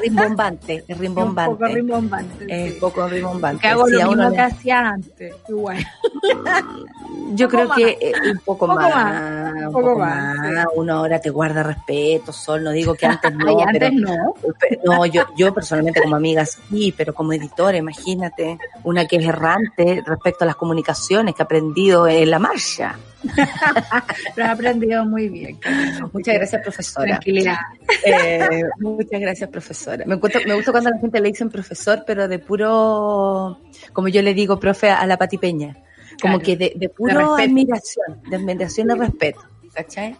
Rimbombante, 0.02 0.84
es 0.88 0.98
rimbombante. 1.00 1.52
Un 1.52 1.58
poco 1.58 1.74
rimbombante. 1.74 2.46
Es 2.50 2.74
poco 2.74 3.08
rimbombante. 3.08 3.62
Que 3.62 3.68
hago 3.68 3.88
lo 3.88 4.08
mismo 4.10 4.32
que 4.32 4.40
hacía 4.40 4.90
antes. 4.90 5.36
Igual. 5.48 5.78
Yo 7.34 7.48
creo 7.48 7.70
que 7.70 8.14
un 8.32 8.40
poco, 8.40 8.68
más, 8.68 9.54
un 9.68 9.72
poco, 9.72 9.98
más. 9.98 10.66
Una 10.76 11.02
hora 11.02 11.20
te 11.20 11.30
guarda 11.30 11.64
respeto, 11.64 12.32
Sol. 12.32 12.64
No 12.64 12.72
digo 12.72 12.94
que 12.96 13.06
antes 13.06 13.34
no. 13.36 13.48
Ay, 13.48 13.56
antes 13.68 13.94
no. 13.94 14.36
no, 14.84 15.06
yo, 15.06 15.24
yo 15.36 15.54
personalmente 15.54 16.02
como 16.02 16.16
amiga 16.16 16.46
sí, 16.46 16.94
pero 16.96 17.14
como 17.14 17.34
editora, 17.34 17.78
imagínate, 17.78 18.58
una 18.84 19.06
que 19.06 19.18
es 19.18 19.26
errante 19.26 20.04
respecto 20.06 20.44
a 20.44 20.48
las 20.48 20.56
comunicaciones 20.56 21.36
que 21.36 21.42
ha 21.42 21.46
aprendido 21.46 22.08
en 22.08 22.30
la 22.30 22.40
marcha. 22.40 22.96
Lo 24.36 24.44
he 24.44 24.48
aprendido 24.48 25.06
muy 25.06 25.30
bien. 25.30 25.60
Muchas 26.12 26.36
gracias, 26.36 26.62
profesora. 26.62 27.08
Tranquilidad. 27.08 27.58
Eh, 28.06 28.64
muchas 28.80 29.22
gracias, 29.22 29.50
profesora. 29.50 30.06
Me 30.06 30.16
gusta, 30.16 30.40
me 30.46 30.56
gusta 30.56 30.72
cuando 30.72 30.90
a 30.90 30.94
la 30.94 31.00
gente 31.00 31.20
le 31.20 31.30
dicen 31.30 31.50
profesor, 31.50 32.04
pero 32.06 32.28
de 32.28 32.40
puro, 32.40 33.60
como 33.94 34.08
yo 34.08 34.22
le 34.22 34.34
digo, 34.34 34.60
profe, 34.60 34.90
a 34.90 35.06
la 35.06 35.18
patipeña. 35.18 35.78
Como 36.22 36.40
que 36.40 36.56
de, 36.56 36.74
de 36.76 36.90
puro 36.90 37.36
admiración, 37.36 38.22
de 38.30 38.36
admiración 38.36 38.92
y 38.92 39.00
respeto. 39.00 39.42
¿Cachai? 39.74 40.18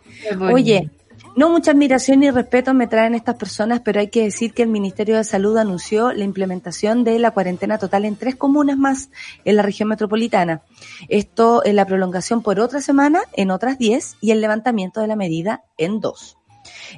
Oye, 0.52 0.90
no 1.36 1.50
mucha 1.50 1.72
admiración 1.72 2.24
y 2.24 2.32
respeto 2.32 2.74
me 2.74 2.88
traen 2.88 3.16
estas 3.16 3.36
personas, 3.36 3.80
pero 3.80 4.02
hay 4.02 4.10
que 4.10 4.24
decir 4.24 4.54
que 4.54 4.64
el 4.64 4.70
Ministerio 4.70 5.16
de 5.16 5.24
Salud 5.24 5.56
anunció 5.58 6.12
la 6.12 6.26
implementación 6.26 7.06
de 7.06 7.20
la 7.20 7.32
cuarentena 7.32 7.78
total 7.78 8.04
en 8.04 8.18
tres 8.18 8.36
comunas 8.36 8.78
más 8.78 9.10
en 9.46 9.56
la 9.56 9.62
región 9.62 9.88
metropolitana. 9.88 10.62
Esto 11.08 11.64
en 11.66 11.78
la 11.78 11.86
prolongación 11.86 12.42
por 12.42 12.60
otra 12.60 12.82
semana 12.82 13.22
en 13.34 13.52
otras 13.52 13.78
diez 13.78 14.18
y 14.20 14.32
el 14.32 14.42
levantamiento 14.42 15.00
de 15.00 15.08
la 15.08 15.16
medida 15.16 15.64
en 15.78 16.02
dos. 16.02 16.38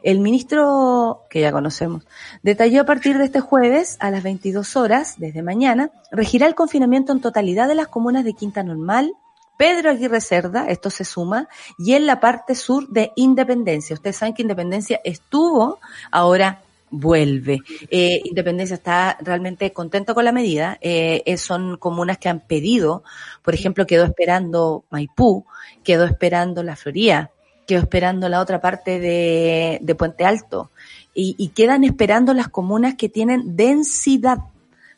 El 0.01 0.19
ministro, 0.19 1.23
que 1.29 1.41
ya 1.41 1.51
conocemos, 1.51 2.05
detalló 2.41 2.81
a 2.81 2.85
partir 2.85 3.17
de 3.17 3.25
este 3.25 3.39
jueves 3.39 3.97
a 3.99 4.11
las 4.11 4.23
22 4.23 4.75
horas, 4.75 5.15
desde 5.17 5.41
mañana, 5.41 5.91
regirá 6.11 6.47
el 6.47 6.55
confinamiento 6.55 7.11
en 7.11 7.21
totalidad 7.21 7.67
de 7.67 7.75
las 7.75 7.87
comunas 7.87 8.23
de 8.23 8.33
Quinta 8.33 8.63
Normal, 8.63 9.13
Pedro 9.57 9.91
Aguirre 9.91 10.19
Cerda, 10.19 10.67
esto 10.67 10.89
se 10.89 11.05
suma, 11.05 11.47
y 11.77 11.93
en 11.93 12.05
la 12.05 12.19
parte 12.19 12.55
sur 12.55 12.87
de 12.89 13.11
Independencia. 13.15 13.93
Ustedes 13.93 14.17
saben 14.17 14.33
que 14.33 14.41
Independencia 14.41 14.99
estuvo, 15.03 15.79
ahora 16.11 16.61
vuelve. 16.93 17.59
Eh, 17.89 18.21
Independencia 18.23 18.75
está 18.75 19.17
realmente 19.19 19.73
contento 19.73 20.13
con 20.13 20.25
la 20.25 20.31
medida. 20.31 20.77
Eh, 20.81 21.35
son 21.37 21.77
comunas 21.77 22.19
que 22.19 22.29
han 22.29 22.39
pedido, 22.39 23.03
por 23.41 23.53
ejemplo, 23.53 23.85
quedó 23.85 24.05
esperando 24.05 24.85
Maipú, 24.89 25.45
quedó 25.83 26.05
esperando 26.05 26.61
La 26.63 26.75
Floría, 26.75 27.31
quedó 27.65 27.79
esperando 27.79 28.29
la 28.29 28.41
otra 28.41 28.61
parte 28.61 28.99
de, 28.99 29.79
de 29.81 29.95
Puente 29.95 30.25
Alto 30.25 30.71
y, 31.13 31.35
y, 31.37 31.49
quedan 31.49 31.83
esperando 31.83 32.33
las 32.33 32.47
comunas 32.47 32.95
que 32.95 33.09
tienen 33.09 33.55
densidad. 33.55 34.39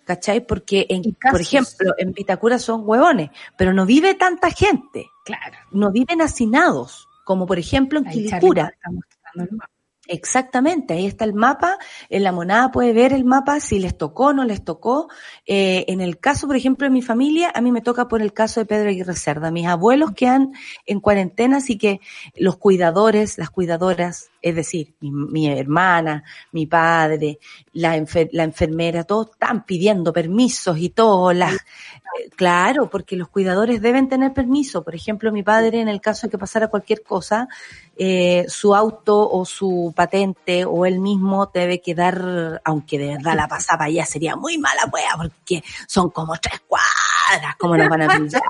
¿Cachai? 0.05 0.45
Porque, 0.45 0.85
en, 0.89 1.17
por 1.31 1.41
ejemplo, 1.41 1.93
en 1.97 2.13
Vitacura 2.13 2.59
son 2.59 2.83
huevones, 2.85 3.31
pero 3.57 3.73
no 3.73 3.85
vive 3.85 4.13
tanta 4.13 4.51
gente. 4.51 5.07
Claro. 5.25 5.57
No 5.71 5.91
viven 5.91 6.21
hacinados, 6.21 7.07
como 7.23 7.47
por 7.47 7.57
ejemplo 7.57 7.99
en 7.99 8.05
Quilicura. 8.05 8.71
Exactamente, 10.07 10.93
ahí 10.93 11.07
está 11.07 11.25
el 11.25 11.33
mapa, 11.33 11.77
en 12.09 12.23
la 12.23 12.31
monada 12.31 12.71
puede 12.71 12.93
ver 12.93 13.11
el 13.11 13.25
mapa 13.25 13.59
si 13.59 13.79
les 13.79 13.97
tocó 13.97 14.27
o 14.27 14.33
no 14.33 14.43
les 14.43 14.63
tocó. 14.63 15.09
Eh, 15.47 15.85
en 15.87 15.99
el 15.99 16.19
caso, 16.19 16.45
por 16.47 16.55
ejemplo, 16.55 16.85
de 16.85 16.91
mi 16.91 17.01
familia, 17.01 17.51
a 17.53 17.61
mí 17.61 17.71
me 17.71 17.81
toca 17.81 18.07
por 18.07 18.21
el 18.21 18.31
caso 18.31 18.59
de 18.59 18.65
Pedro 18.65 18.89
Aguirre 18.89 19.15
Cerda, 19.15 19.49
mis 19.49 19.65
abuelos 19.65 20.11
quedan 20.11 20.53
en 20.85 20.99
cuarentena, 20.99 21.57
así 21.57 21.77
que 21.77 22.01
los 22.35 22.57
cuidadores, 22.57 23.37
las 23.37 23.49
cuidadoras, 23.49 24.29
es 24.41 24.55
decir, 24.55 24.93
mi, 24.99 25.11
mi 25.11 25.47
hermana, 25.47 26.23
mi 26.51 26.67
padre, 26.67 27.39
la, 27.73 27.95
enfer 27.95 28.29
la, 28.31 28.43
enfermera, 28.43 29.03
todos 29.03 29.31
están 29.31 29.65
pidiendo 29.65 30.13
permisos 30.13 30.77
y 30.77 30.89
todo, 30.89 31.33
las, 31.33 31.53
eh, 31.55 32.29
claro, 32.35 32.89
porque 32.89 33.15
los 33.15 33.29
cuidadores 33.29 33.81
deben 33.81 34.07
tener 34.07 34.33
permiso. 34.33 34.83
Por 34.83 34.95
ejemplo, 34.95 35.31
mi 35.31 35.43
padre, 35.43 35.81
en 35.81 35.89
el 35.89 35.99
caso 35.99 36.27
de 36.27 36.31
que 36.31 36.37
pasara 36.37 36.67
cualquier 36.67 37.03
cosa, 37.03 37.47
eh, 37.97 38.45
su 38.49 38.75
auto 38.75 39.29
o 39.29 39.45
su 39.45 39.93
patente 39.95 40.65
o 40.65 40.85
él 40.85 40.99
mismo 40.99 41.49
debe 41.53 41.79
quedar, 41.79 42.61
aunque 42.65 42.97
de 42.97 43.07
verdad 43.15 43.35
la 43.35 43.47
pasaba 43.47 43.89
ya 43.89 44.05
sería 44.05 44.35
muy 44.35 44.57
mala 44.57 44.81
wea, 44.91 45.15
porque 45.15 45.63
son 45.87 46.09
como 46.09 46.35
tres 46.37 46.61
cuadras, 46.67 47.55
¿cómo 47.57 47.77
nos 47.77 47.87
van 47.87 48.01
a 48.01 48.07
pillar? 48.07 48.41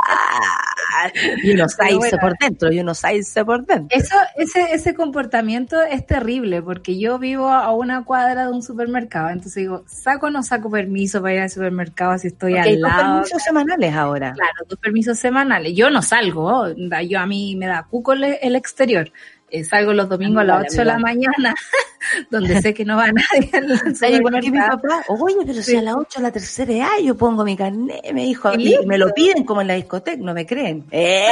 Y 1.44 1.52
uno 1.52 1.70
sairse 1.70 1.98
bueno, 1.98 2.18
por 2.20 2.38
dentro, 2.40 2.72
y 2.72 2.80
uno 2.80 2.96
sairse 2.96 3.46
por 3.46 3.66
dentro. 3.66 3.96
Eso, 3.96 4.16
ese, 4.36 4.74
ese 4.74 4.96
comportamiento 4.96 5.80
es 5.84 6.08
terrible, 6.08 6.64
porque 6.64 6.98
yo 6.98 7.20
vivo 7.20 7.50
a 7.50 7.72
una 7.72 8.04
cuadra 8.04 8.48
de 8.48 8.52
un 8.52 8.64
supermercado, 8.64 9.30
entonces 9.30 9.56
digo, 9.56 9.84
¿saco 9.86 10.25
o 10.28 10.30
no 10.32 10.42
saco 10.42 10.72
permiso 10.72 11.22
para 11.22 11.36
ir 11.36 11.42
al 11.42 11.50
supermercado 11.52 12.18
si 12.18 12.28
estoy 12.28 12.58
al 12.58 12.82
lado? 12.82 12.96
Hay 12.96 13.12
permisos 13.12 13.44
semanales 13.44 13.94
ahora. 13.94 14.34
Claro, 14.34 14.66
dos 14.68 14.80
permisos 14.80 15.20
semanales. 15.20 15.74
Yo 15.75 15.92
no 15.92 16.02
salgo, 16.02 16.66
yo 17.08 17.20
a 17.20 17.28
mí 17.28 17.56
me 17.56 17.68
da 17.68 17.84
cuco 17.84 18.14
el 18.14 18.56
exterior. 18.56 19.12
Eh, 19.50 19.64
salgo 19.64 19.94
los 19.94 20.10
domingos 20.10 20.42
a 20.42 20.44
las 20.44 20.66
8 20.72 20.78
de 20.78 20.86
la 20.86 20.98
mañana, 20.98 21.54
donde 22.32 22.62
sé 22.62 22.74
que 22.74 22.84
no 22.84 22.98
va 22.98 23.08
nadie. 23.12 23.52
Al 23.54 24.14
igual 24.14 24.42
que 24.42 24.52
mi 24.52 24.58
papá, 24.58 25.04
oye, 25.08 25.38
pero 25.46 25.62
si 25.62 25.75
a 25.75 25.82
las 25.82 25.96
8 25.96 26.20
de 26.20 26.24
la 26.24 26.32
tercera 26.32 26.74
edad 26.74 27.00
yo 27.04 27.16
pongo 27.16 27.44
mi 27.44 27.56
carnet, 27.56 28.12
me 28.14 28.24
dijo, 28.24 28.54
y 28.56 28.75
me 28.86 28.98
lo 28.98 29.14
piden 29.14 29.44
como 29.44 29.62
en 29.62 29.68
la 29.68 29.75
discoteca, 29.75 30.18
no 30.22 30.34
me 30.34 30.46
creen. 30.46 30.86
¡Eh! 30.92 31.25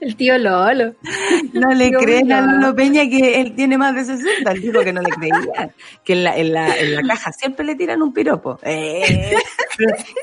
El 0.00 0.14
tío 0.16 0.36
Lolo. 0.36 0.94
No 1.54 1.72
le 1.72 1.90
creen 1.90 2.30
a 2.30 2.42
Lolo 2.42 2.76
Peña 2.76 3.08
que 3.08 3.40
él 3.40 3.54
tiene 3.54 3.78
más 3.78 3.94
de 3.94 4.04
60. 4.04 4.52
Él 4.52 4.60
dijo 4.60 4.80
que 4.80 4.92
no 4.92 5.00
le 5.00 5.08
creía. 5.08 5.74
Que 6.04 6.12
en 6.12 6.24
la, 6.24 6.36
en 6.36 6.52
la, 6.52 6.76
en 6.76 6.94
la 6.94 7.02
caja 7.02 7.32
siempre 7.32 7.64
le 7.64 7.74
tiran 7.74 8.02
un 8.02 8.12
piropo. 8.12 8.60
Eh, 8.62 9.34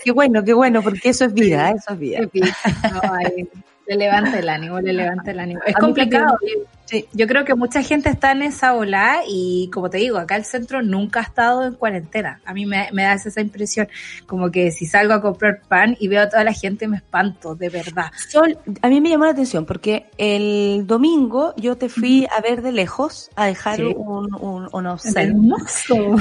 qué 0.03 0.11
bueno, 0.11 0.43
qué 0.43 0.53
bueno, 0.53 0.83
porque 0.83 1.09
eso 1.09 1.25
es 1.25 1.33
vida, 1.33 1.71
eso 1.71 1.93
es 1.93 1.99
vida. 1.99 2.19
No, 2.21 3.01
ay, 3.11 3.49
le 3.89 3.95
levanta 3.95 4.37
el 4.37 4.47
ánimo, 4.47 4.79
le 4.79 4.93
levanta 4.93 5.31
el 5.31 5.39
ánimo. 5.39 5.61
Es 5.65 5.75
complicado. 5.75 6.37
Sí. 6.85 7.05
Yo 7.13 7.27
creo 7.27 7.43
que 7.43 7.55
mucha 7.55 7.81
gente 7.83 8.09
está 8.09 8.31
en 8.31 8.43
esa 8.43 8.73
ola 8.75 9.21
y 9.27 9.69
como 9.73 9.89
te 9.89 9.97
digo, 9.97 10.17
acá 10.17 10.35
el 10.35 10.45
centro 10.45 10.81
nunca 10.81 11.19
ha 11.19 11.23
estado 11.23 11.63
en 11.63 11.73
cuarentena. 11.73 12.39
A 12.45 12.53
mí 12.53 12.65
me, 12.65 12.89
me 12.93 13.03
da 13.03 13.13
esa 13.13 13.41
impresión, 13.41 13.87
como 14.27 14.51
que 14.51 14.71
si 14.71 14.85
salgo 14.85 15.13
a 15.13 15.21
comprar 15.21 15.61
pan 15.67 15.97
y 15.99 16.07
veo 16.07 16.21
a 16.21 16.29
toda 16.29 16.43
la 16.43 16.53
gente 16.53 16.87
me 16.87 16.97
espanto, 16.97 17.55
de 17.55 17.69
verdad. 17.69 18.11
Sol, 18.29 18.57
a 18.81 18.89
mí 18.89 19.01
me 19.01 19.09
llamó 19.09 19.25
la 19.25 19.31
atención 19.31 19.65
porque 19.65 20.05
el 20.17 20.85
domingo 20.85 21.53
yo 21.57 21.75
te 21.75 21.89
fui 21.89 22.27
a 22.35 22.41
ver 22.41 22.61
de 22.61 22.71
lejos 22.71 23.29
a 23.35 23.47
dejar 23.47 23.77
sí. 23.77 23.93
un, 23.95 24.33
un, 24.35 24.69
unos 24.71 25.05
Hermoso. 25.15 26.15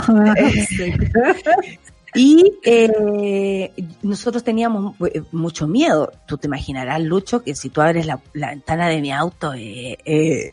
Y 2.15 2.59
eh, 2.65 3.73
nosotros 4.03 4.43
teníamos 4.43 4.97
mucho 5.33 5.69
miedo. 5.69 6.11
Tú 6.27 6.39
te 6.39 6.47
imaginarás, 6.47 7.03
Lucho, 7.03 7.43
que 7.43 7.55
si 7.55 7.69
tú 7.69 7.81
abres 7.81 8.07
la, 8.07 8.21
la 8.33 8.51
ventana 8.51 8.89
de 8.89 9.01
mi 9.01 9.13
auto, 9.13 9.53
eh, 9.55 9.99
eh, 10.05 10.53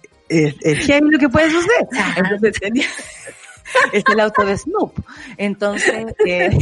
es 0.62 1.02
lo 1.02 1.20
que 1.20 1.30
puede 1.30 1.52
suceder. 1.52 1.88
Entonces 2.18 2.60
tenía, 2.60 2.86
es 3.94 4.04
el 4.12 4.20
auto 4.20 4.46
de 4.46 4.58
Snoop. 4.58 4.94
Entonces, 5.38 6.06
eh, 6.26 6.50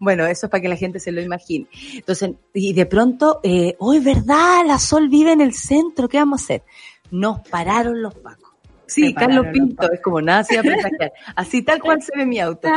bueno, 0.00 0.26
eso 0.26 0.46
es 0.46 0.50
para 0.50 0.60
que 0.60 0.68
la 0.68 0.76
gente 0.76 1.00
se 1.00 1.12
lo 1.12 1.20
imagine. 1.20 1.66
Entonces, 1.94 2.30
y 2.54 2.72
de 2.72 2.86
pronto, 2.86 3.40
eh, 3.42 3.76
oh, 3.78 3.98
verdad, 4.00 4.64
la 4.66 4.78
Sol 4.78 5.08
vive 5.08 5.32
en 5.32 5.40
el 5.40 5.54
centro, 5.54 6.08
¿qué 6.08 6.18
vamos 6.18 6.40
a 6.40 6.44
hacer? 6.44 6.62
Nos 7.10 7.46
pararon 7.48 8.02
los 8.02 8.14
pacos. 8.14 8.51
Sí, 8.92 9.14
Carlos 9.14 9.46
Pinto, 9.52 9.90
es 9.90 10.00
como 10.00 10.20
nada 10.20 10.44
se 10.44 10.54
iba 10.54 10.60
a 10.60 10.64
presagiar. 10.64 11.12
Así 11.34 11.62
tal 11.62 11.80
cual 11.80 12.02
se 12.02 12.16
ve 12.16 12.26
mi 12.26 12.40
auto. 12.40 12.68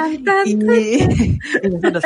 Y, 0.45 0.53
y 1.63 1.69
nosotros, 1.69 2.03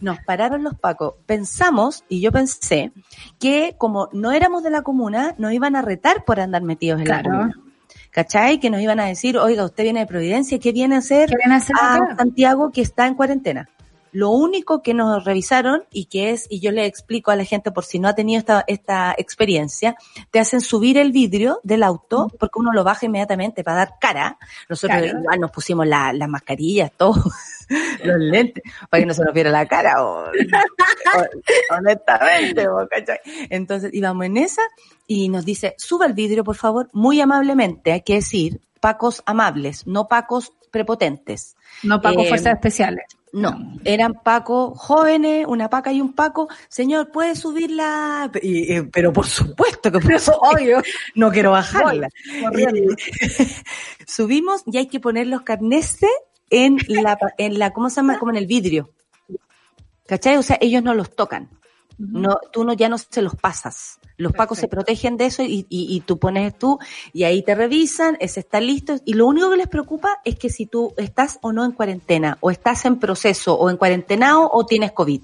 nos 0.00 0.18
pararon 0.20 0.62
los 0.62 0.74
pacos. 0.74 1.14
Pensamos, 1.26 2.04
y 2.08 2.20
yo 2.20 2.30
pensé, 2.32 2.92
que 3.38 3.74
como 3.78 4.08
no 4.12 4.32
éramos 4.32 4.62
de 4.62 4.70
la 4.70 4.82
comuna, 4.82 5.34
nos 5.38 5.52
iban 5.52 5.76
a 5.76 5.82
retar 5.82 6.24
por 6.24 6.40
andar 6.40 6.62
metidos 6.62 7.00
en 7.00 7.06
claro. 7.06 7.30
la 7.30 7.38
comuna. 7.38 7.60
¿Cachai? 8.10 8.58
Que 8.58 8.70
nos 8.70 8.80
iban 8.80 8.98
a 9.00 9.06
decir, 9.06 9.38
oiga, 9.38 9.64
usted 9.64 9.84
viene 9.84 10.00
de 10.00 10.06
Providencia, 10.06 10.58
¿qué 10.58 10.72
viene 10.72 10.96
a 10.96 10.98
hacer, 10.98 11.28
¿Qué 11.28 11.36
viene 11.36 11.54
a, 11.54 11.58
hacer 11.58 11.76
a? 11.80 12.16
Santiago 12.16 12.70
que 12.72 12.82
está 12.82 13.06
en 13.06 13.14
cuarentena? 13.14 13.68
Lo 14.12 14.30
único 14.30 14.82
que 14.82 14.92
nos 14.94 15.24
revisaron 15.24 15.84
y 15.90 16.06
que 16.06 16.30
es, 16.30 16.46
y 16.50 16.60
yo 16.60 16.72
le 16.72 16.86
explico 16.86 17.30
a 17.30 17.36
la 17.36 17.44
gente 17.44 17.70
por 17.70 17.84
si 17.84 17.98
no 17.98 18.08
ha 18.08 18.14
tenido 18.14 18.38
esta, 18.40 18.64
esta 18.66 19.14
experiencia, 19.16 19.96
te 20.30 20.38
hacen 20.40 20.60
subir 20.60 20.98
el 20.98 21.12
vidrio 21.12 21.60
del 21.62 21.82
auto 21.82 22.28
porque 22.38 22.58
uno 22.58 22.72
lo 22.72 22.82
baja 22.84 23.06
inmediatamente 23.06 23.62
para 23.64 23.76
dar 23.78 23.94
cara. 24.00 24.38
Nosotros 24.68 25.00
Claro. 25.00 25.18
igual 25.20 25.40
nos 25.40 25.50
pusimos 25.50 25.86
la- 25.86 26.12
las 26.12 26.28
mascarillas, 26.28 26.90
todo, 26.96 27.14
los 28.04 28.18
lentes, 28.18 28.62
para 28.88 29.00
que 29.00 29.06
no 29.06 29.14
se 29.14 29.24
nos 29.24 29.32
viera 29.34 29.50
la 29.50 29.66
cara. 29.66 30.02
o- 30.04 30.24
o- 30.24 31.76
honestamente. 31.76 32.66
Entonces 33.50 33.90
íbamos 33.92 34.26
en 34.26 34.36
esa 34.36 34.62
y 35.06 35.28
nos 35.28 35.44
dice, 35.44 35.74
suba 35.78 36.06
el 36.06 36.12
vidrio, 36.14 36.44
por 36.44 36.56
favor, 36.56 36.88
muy 36.92 37.20
amablemente, 37.20 37.92
hay 37.92 38.02
que 38.02 38.14
decir, 38.14 38.60
pacos 38.80 39.22
amables, 39.26 39.86
no 39.86 40.08
pacos 40.08 40.52
prepotentes. 40.70 41.56
No 41.82 42.00
pago 42.00 42.22
Eh, 42.22 42.28
fuerzas 42.28 42.54
especiales. 42.54 43.04
No, 43.32 43.56
eran 43.84 44.14
Paco 44.24 44.74
jóvenes, 44.74 45.46
una 45.46 45.70
Paca 45.70 45.92
y 45.92 46.00
un 46.00 46.14
Paco. 46.14 46.48
Señor, 46.68 47.12
¿puede 47.12 47.36
subirla? 47.36 48.28
Y, 48.42 48.72
eh, 48.74 48.82
pero 48.92 49.12
por 49.12 49.26
supuesto 49.26 49.92
que 49.92 50.00
por 50.00 50.18
supuesto. 50.18 50.40
Obvio. 50.40 50.82
no 51.14 51.30
quiero 51.30 51.52
bajarla. 51.52 52.08
corriendo. 52.42 52.92
Y- 52.92 53.46
subimos 54.06 54.62
y 54.66 54.78
hay 54.78 54.88
que 54.88 54.98
poner 54.98 55.28
los 55.28 55.42
carneses 55.42 56.10
en 56.50 56.78
la, 56.88 57.16
en 57.38 57.58
la, 57.60 57.72
¿cómo 57.72 57.88
se 57.88 57.96
llama? 57.96 58.18
Como 58.18 58.32
en 58.32 58.38
el 58.38 58.46
vidrio. 58.46 58.90
¿Cachai? 60.08 60.36
O 60.36 60.42
sea, 60.42 60.58
ellos 60.60 60.82
no 60.82 60.94
los 60.94 61.14
tocan. 61.14 61.48
No, 62.02 62.38
tú 62.50 62.64
no, 62.64 62.72
ya 62.72 62.88
no 62.88 62.96
se 62.96 63.20
los 63.20 63.36
pasas. 63.36 63.98
Los 64.16 64.32
pacos 64.32 64.58
se 64.58 64.68
protegen 64.68 65.18
de 65.18 65.26
eso 65.26 65.42
y, 65.42 65.66
y, 65.68 65.94
y 65.94 66.00
tú 66.00 66.18
pones 66.18 66.56
tú 66.58 66.78
y 67.12 67.24
ahí 67.24 67.42
te 67.42 67.54
revisan, 67.54 68.16
ese 68.20 68.40
está 68.40 68.58
listo. 68.58 68.94
Y 69.04 69.12
lo 69.14 69.26
único 69.26 69.50
que 69.50 69.58
les 69.58 69.68
preocupa 69.68 70.18
es 70.24 70.38
que 70.38 70.48
si 70.48 70.64
tú 70.64 70.94
estás 70.96 71.38
o 71.42 71.52
no 71.52 71.64
en 71.64 71.72
cuarentena, 71.72 72.38
o 72.40 72.50
estás 72.50 72.86
en 72.86 72.98
proceso, 72.98 73.54
o 73.54 73.68
en 73.68 73.76
cuarentenado, 73.76 74.48
o 74.50 74.64
tienes 74.64 74.92
COVID. 74.92 75.22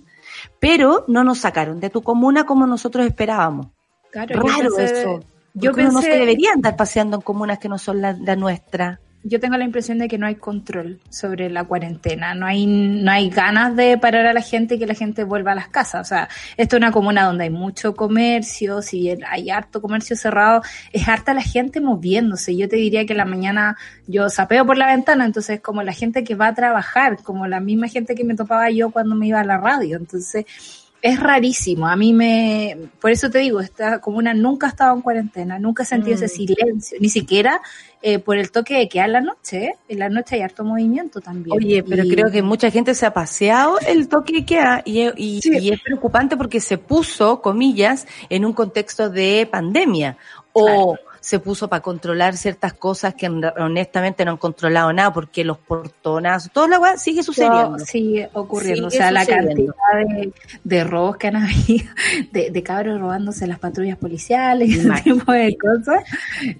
Pero 0.60 1.04
no 1.08 1.24
nos 1.24 1.38
sacaron 1.38 1.80
de 1.80 1.88
tu 1.88 2.02
comuna 2.02 2.44
como 2.44 2.66
nosotros 2.66 3.06
esperábamos. 3.06 3.68
Claro, 4.10 4.34
yo 4.34 4.40
Raro 4.42 4.70
pensé- 4.76 4.84
eso. 5.00 5.20
Yo 5.54 5.70
uno 5.72 5.84
no 5.84 6.00
pensé, 6.00 6.12
se 6.12 6.18
debería 6.18 6.52
andar 6.52 6.76
paseando 6.76 7.16
en 7.16 7.22
comunas 7.22 7.58
que 7.58 7.70
no 7.70 7.78
son 7.78 8.02
la, 8.02 8.12
la 8.12 8.36
nuestra. 8.36 9.00
Yo 9.22 9.40
tengo 9.40 9.56
la 9.56 9.64
impresión 9.64 9.98
de 9.98 10.08
que 10.08 10.18
no 10.18 10.26
hay 10.26 10.36
control 10.36 11.00
sobre 11.10 11.50
la 11.50 11.64
cuarentena, 11.64 12.34
no 12.34 12.46
hay, 12.46 12.66
no 12.66 13.10
hay 13.10 13.28
ganas 13.28 13.74
de 13.74 13.98
parar 13.98 14.26
a 14.26 14.32
la 14.32 14.40
gente 14.40 14.74
y 14.74 14.78
que 14.78 14.86
la 14.86 14.94
gente 14.94 15.24
vuelva 15.24 15.52
a 15.52 15.54
las 15.54 15.68
casas. 15.68 16.06
O 16.06 16.08
sea, 16.08 16.28
esto 16.56 16.76
es 16.76 16.80
una 16.80 16.92
comuna 16.92 17.24
donde 17.24 17.44
hay 17.44 17.50
mucho 17.50 17.94
comercio, 17.94 18.82
si 18.82 19.10
hay 19.28 19.50
harto 19.50 19.82
comercio 19.82 20.16
cerrado, 20.16 20.62
es 20.92 21.08
harta 21.08 21.34
la 21.34 21.42
gente 21.42 21.80
moviéndose. 21.80 22.56
Yo 22.56 22.68
te 22.68 22.76
diría 22.76 23.04
que 23.04 23.14
la 23.14 23.24
mañana 23.24 23.76
yo 24.06 24.28
sapeo 24.28 24.64
por 24.64 24.78
la 24.78 24.86
ventana, 24.86 25.24
entonces 25.24 25.56
es 25.56 25.60
como 25.60 25.82
la 25.82 25.92
gente 25.92 26.22
que 26.22 26.34
va 26.34 26.48
a 26.48 26.54
trabajar, 26.54 27.22
como 27.22 27.46
la 27.46 27.60
misma 27.60 27.88
gente 27.88 28.14
que 28.14 28.24
me 28.24 28.36
topaba 28.36 28.70
yo 28.70 28.90
cuando 28.90 29.16
me 29.16 29.26
iba 29.26 29.40
a 29.40 29.44
la 29.44 29.58
radio. 29.58 29.96
Entonces, 29.96 30.46
es 31.02 31.20
rarísimo. 31.20 31.86
A 31.86 31.94
mí 31.96 32.12
me, 32.12 32.76
por 33.00 33.10
eso 33.10 33.30
te 33.30 33.38
digo, 33.38 33.60
esta 33.60 34.00
comuna 34.00 34.34
nunca 34.34 34.66
ha 34.66 34.70
estado 34.70 34.94
en 34.96 35.02
cuarentena, 35.02 35.58
nunca 35.58 35.82
he 35.84 35.86
sentido 35.86 36.16
ese 36.16 36.26
Mm. 36.26 36.28
silencio, 36.46 36.98
ni 37.00 37.08
siquiera 37.08 37.60
eh, 38.02 38.18
por 38.18 38.36
el 38.38 38.50
toque 38.52 38.74
de 38.74 38.88
queda 38.88 39.06
en 39.06 39.12
la 39.12 39.20
noche. 39.20 39.64
¿eh? 39.64 39.74
En 39.88 39.98
la 39.98 40.08
noche 40.08 40.36
hay 40.36 40.42
harto 40.42 40.62
movimiento 40.64 41.20
también. 41.20 41.56
Oye, 41.56 41.82
pero 41.82 42.04
Y- 42.04 42.10
creo 42.10 42.30
que 42.30 42.42
mucha 42.42 42.70
gente 42.70 42.94
se 42.94 43.04
ha 43.06 43.12
paseado 43.14 43.78
el 43.80 44.08
toque 44.08 44.32
de 44.32 44.44
queda 44.44 44.82
y, 44.84 45.08
y- 45.16 45.40
Sí. 45.42 45.50
y 45.58 45.72
es 45.72 45.80
preocupante 45.80 46.36
porque 46.36 46.60
se 46.60 46.78
puso, 46.78 47.40
comillas, 47.40 48.06
en 48.28 48.44
un 48.44 48.52
contexto 48.52 49.10
de 49.10 49.48
pandemia. 49.50 50.16
O 50.52 50.96
se 51.26 51.40
puso 51.40 51.66
para 51.66 51.82
controlar 51.82 52.36
ciertas 52.36 52.72
cosas 52.72 53.14
que 53.16 53.26
en- 53.26 53.44
honestamente 53.58 54.24
no 54.24 54.30
han 54.30 54.36
controlado 54.36 54.92
nada 54.92 55.12
porque 55.12 55.42
los 55.42 55.58
portonazos, 55.58 56.52
toda 56.52 56.68
la 56.68 56.78
weá 56.78 56.96
sigue 56.98 57.24
sucediendo. 57.24 57.76
Todo 57.76 57.78
sigue 57.80 58.30
ocurriendo. 58.32 58.88
Sigue 58.90 59.02
o 59.02 59.02
sea, 59.02 59.10
la 59.10 59.26
cantidad 59.26 59.74
de, 60.08 60.32
de 60.62 60.84
robos 60.84 61.16
que 61.16 61.26
han 61.26 61.34
habido, 61.36 61.84
de, 62.32 62.50
de 62.52 62.62
cabros 62.62 63.00
robándose 63.00 63.48
las 63.48 63.58
patrullas 63.58 63.98
policiales, 63.98 64.70
ese 64.70 64.82
Imagínate. 64.86 65.18
tipo 65.20 65.32
de 65.32 65.58
cosas. 65.58 66.04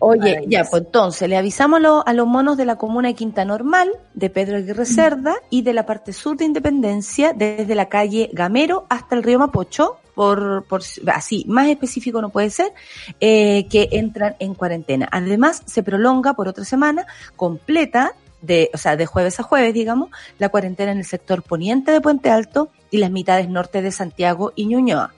Oye, 0.00 0.44
ya, 0.48 0.64
pues 0.64 0.82
entonces 0.82 1.28
le 1.28 1.36
avisamos 1.36 1.76
a, 1.78 1.82
lo- 1.82 2.04
a 2.08 2.12
los 2.12 2.26
monos 2.26 2.56
de 2.56 2.64
la 2.64 2.74
comuna 2.74 3.06
de 3.06 3.14
Quinta 3.14 3.44
Normal, 3.44 3.88
de 4.14 4.30
Pedro 4.30 4.56
Aguirre 4.56 4.84
Cerda 4.84 5.36
y 5.48 5.62
de 5.62 5.74
la 5.74 5.86
parte 5.86 6.12
sur 6.12 6.36
de 6.36 6.44
Independencia, 6.44 7.32
desde 7.32 7.76
la 7.76 7.88
calle 7.88 8.30
Gamero 8.32 8.86
hasta 8.88 9.14
el 9.14 9.22
río 9.22 9.38
Mapocho, 9.38 9.98
por, 10.16 10.64
por 10.64 10.80
así, 11.12 11.44
más 11.46 11.68
específico 11.68 12.22
no 12.22 12.30
puede 12.30 12.48
ser, 12.48 12.72
eh, 13.20 13.66
que 13.68 13.90
entran 13.92 14.34
en 14.38 14.54
cuarentena. 14.54 15.06
Además, 15.12 15.62
se 15.66 15.82
prolonga 15.82 16.32
por 16.32 16.48
otra 16.48 16.64
semana 16.64 17.06
completa, 17.36 18.14
de, 18.40 18.70
o 18.72 18.78
sea, 18.78 18.96
de 18.96 19.04
jueves 19.04 19.38
a 19.40 19.42
jueves, 19.42 19.74
digamos, 19.74 20.08
la 20.38 20.48
cuarentena 20.48 20.92
en 20.92 20.98
el 20.98 21.04
sector 21.04 21.42
poniente 21.42 21.92
de 21.92 22.00
Puente 22.00 22.30
Alto 22.30 22.70
y 22.90 22.96
las 22.96 23.10
mitades 23.10 23.50
norte 23.50 23.82
de 23.82 23.92
Santiago 23.92 24.54
y 24.56 24.64
Ñuñoa. 24.64 25.12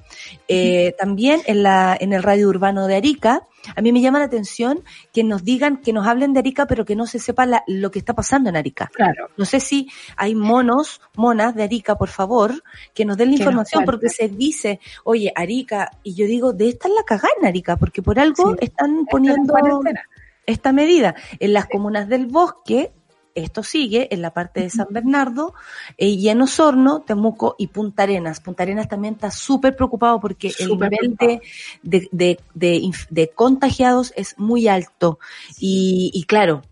Eh, 0.48 0.94
también 0.98 1.40
en, 1.46 1.62
la, 1.62 1.96
en 1.98 2.12
el 2.12 2.22
radio 2.22 2.48
urbano 2.48 2.86
de 2.86 2.96
Arica, 2.96 3.42
a 3.76 3.82
mí 3.82 3.92
me 3.92 4.00
llama 4.00 4.18
la 4.18 4.24
atención 4.26 4.82
que 5.12 5.24
nos 5.24 5.44
digan, 5.44 5.78
que 5.78 5.92
nos 5.92 6.06
hablen 6.06 6.32
de 6.32 6.38
Arica, 6.38 6.66
pero 6.66 6.84
que 6.84 6.96
no 6.96 7.06
se 7.06 7.18
sepa 7.18 7.44
la- 7.44 7.64
lo 7.66 7.90
que 7.90 7.98
está 7.98 8.14
pasando 8.14 8.48
en 8.48 8.56
Arica. 8.56 8.90
Claro. 8.94 9.28
No 9.36 9.44
sé 9.44 9.60
si 9.60 9.88
hay 10.16 10.34
monos, 10.34 11.00
monas 11.16 11.54
de 11.54 11.64
Arica, 11.64 11.96
por 11.98 12.08
favor, 12.08 12.62
que 12.94 13.04
nos 13.04 13.16
den 13.16 13.30
la 13.30 13.36
Que 13.36 13.42
información, 13.42 13.84
porque 13.84 14.08
se 14.08 14.28
dice, 14.28 14.80
oye, 15.04 15.32
Arica, 15.34 15.90
y 16.02 16.14
yo 16.14 16.26
digo, 16.26 16.52
de 16.52 16.68
esta 16.68 16.88
es 16.88 16.94
la 16.94 17.02
cagada 17.04 17.28
en 17.40 17.46
Arica, 17.46 17.76
porque 17.76 18.00
por 18.02 18.18
algo 18.18 18.50
Sí. 18.52 18.56
están 18.60 18.90
Están 18.90 18.98
en 19.00 19.06
poniendo 19.06 19.54
esta 20.46 20.72
medida. 20.72 21.14
En 21.40 21.52
las 21.52 21.66
comunas 21.66 22.08
del 22.08 22.26
bosque, 22.26 22.92
esto 23.40 23.62
sigue 23.62 24.08
en 24.12 24.22
la 24.22 24.30
parte 24.32 24.60
de 24.60 24.70
San 24.70 24.88
Bernardo, 24.90 25.54
eh, 25.96 26.08
y 26.08 26.28
en 26.28 26.40
Osorno, 26.42 27.00
Temuco 27.00 27.54
y 27.58 27.68
Punta 27.68 28.04
Arenas. 28.04 28.40
Punta 28.40 28.62
Arenas 28.62 28.88
también 28.88 29.14
está 29.14 29.30
súper 29.30 29.76
preocupado 29.76 30.20
porque 30.20 30.50
Súper 30.50 30.92
el 30.92 31.10
nivel 31.10 31.16
de, 31.16 31.40
de, 31.82 32.08
de, 32.12 32.40
de 32.54 32.76
inf- 32.80 33.06
de 33.10 33.28
contagiados 33.28 34.12
es 34.16 34.38
muy 34.38 34.68
alto. 34.68 35.18
Y, 35.58 36.10
y 36.14 36.24
claro, 36.24 36.62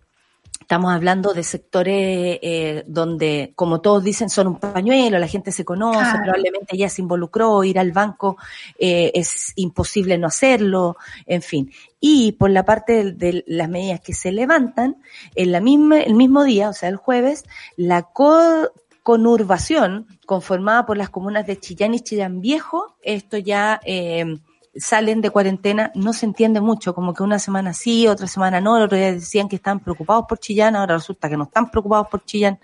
estamos 0.59 0.91
hablando 0.91 1.33
de 1.33 1.43
sectores 1.43 2.39
eh, 2.41 2.83
donde, 2.87 3.53
como 3.55 3.79
todos 3.79 4.03
dicen, 4.03 4.29
son 4.29 4.47
un 4.47 4.59
pañuelo, 4.59 5.17
la 5.17 5.27
gente 5.27 5.53
se 5.53 5.63
conoce, 5.63 5.97
Claro. 5.99 6.23
probablemente 6.23 6.75
ya 6.75 6.89
se 6.89 7.01
involucró, 7.01 7.63
ir 7.63 7.79
al 7.79 7.93
banco 7.93 8.35
eh, 8.77 9.11
es 9.13 9.53
imposible 9.55 10.17
no 10.17 10.27
hacerlo, 10.27 10.97
en 11.25 11.41
fin. 11.41 11.71
Y 11.99 12.33
por 12.33 12.51
la 12.51 12.63
parte 12.63 13.11
de, 13.13 13.43
las 13.47 13.69
medidas 13.69 14.01
que 14.01 14.13
se 14.13 14.31
levantan, 14.31 14.97
en 15.35 15.51
la 15.51 15.59
misma, 15.61 15.99
el 16.01 16.13
mismo 16.13 16.43
día, 16.43 16.69
o 16.69 16.73
sea, 16.73 16.89
el 16.89 16.95
jueves, 16.97 17.43
la 17.75 18.03
co- 18.03 18.71
conurbación 19.03 20.05
conformada 20.25 20.85
por 20.85 20.97
las 20.97 21.09
comunas 21.09 21.47
de 21.47 21.59
Chillán 21.59 21.93
y 21.93 22.01
Chillán 22.01 22.41
Viejo, 22.41 22.97
esto 23.01 23.37
ya 23.37 23.79
eh, 23.83 24.37
salen 24.75 25.21
de 25.21 25.31
cuarentena, 25.31 25.91
no 25.95 26.13
se 26.13 26.25
entiende 26.27 26.61
mucho, 26.61 26.93
como 26.93 27.13
que 27.13 27.23
una 27.23 27.39
semana 27.39 27.73
sí, 27.73 28.07
otra 28.07 28.27
semana 28.27 28.61
no, 28.61 28.77
el 28.77 28.83
otro 28.83 28.97
día 28.97 29.13
decían 29.13 29.47
que 29.49 29.55
estaban 29.55 29.79
preocupados 29.79 30.25
por 30.29 30.37
Chillán, 30.39 30.75
ahora 30.75 30.97
resulta 30.97 31.29
que 31.29 31.37
no 31.37 31.45
están 31.45 31.71
preocupados 31.71 32.07
por 32.09 32.23
Chillán, 32.25 32.59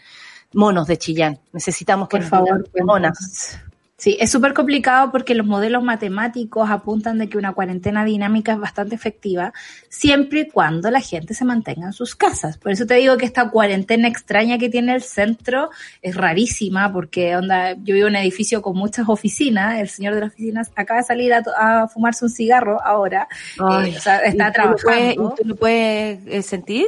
monos 0.53 0.85
de 0.85 0.97
Chillán, 0.97 1.39
necesitamos 1.53 2.07
que 2.07 2.17
Por 2.17 2.21
nos 2.21 2.29
favor, 2.29 2.69
monas. 2.83 3.57
Sí, 4.03 4.17
es 4.19 4.29
súper 4.31 4.53
complicado 4.53 5.11
porque 5.13 5.33
los 5.33 5.47
modelos 5.47 5.81
matemáticos 5.81 6.69
apuntan 6.69 7.19
de 7.19 7.29
que 7.29 7.37
una 7.37 7.53
cuarentena 7.53 8.03
dinámica 8.03 8.51
es 8.51 8.59
bastante 8.59 8.95
efectiva 8.95 9.53
siempre 9.87 10.41
y 10.41 10.49
cuando 10.49 10.91
la 10.91 10.99
gente 10.99 11.33
se 11.33 11.45
mantenga 11.45 11.85
en 11.85 11.93
sus 11.93 12.13
casas. 12.13 12.57
Por 12.57 12.73
eso 12.73 12.85
te 12.85 12.95
digo 12.95 13.15
que 13.15 13.23
esta 13.25 13.49
cuarentena 13.49 14.09
extraña 14.09 14.57
que 14.57 14.67
tiene 14.67 14.93
el 14.93 15.03
centro 15.03 15.69
es 16.01 16.17
rarísima 16.17 16.91
porque 16.91 17.33
onda, 17.37 17.75
yo 17.75 17.95
vivo 17.95 18.07
en 18.09 18.15
un 18.15 18.21
edificio 18.21 18.61
con 18.61 18.75
muchas 18.75 19.07
oficinas, 19.07 19.79
el 19.79 19.87
señor 19.87 20.15
de 20.15 20.19
las 20.19 20.33
oficinas 20.33 20.69
acaba 20.75 20.99
de 20.99 21.05
salir 21.05 21.33
a, 21.33 21.41
a 21.57 21.87
fumarse 21.87 22.25
un 22.25 22.31
cigarro 22.31 22.83
ahora, 22.83 23.29
Ay, 23.57 23.91
eh, 23.93 23.97
o 23.97 24.01
sea, 24.01 24.21
¿y 24.25 24.31
está 24.31 24.51
tú 24.51 24.61
lo 24.63 24.75
puedes- 24.75 25.13
trabajando. 25.15 25.33
¿Y 25.37 25.41
tú 25.41 25.47
lo 25.47 25.55
puedes 25.55 26.19
eh, 26.27 26.41
sentir? 26.41 26.87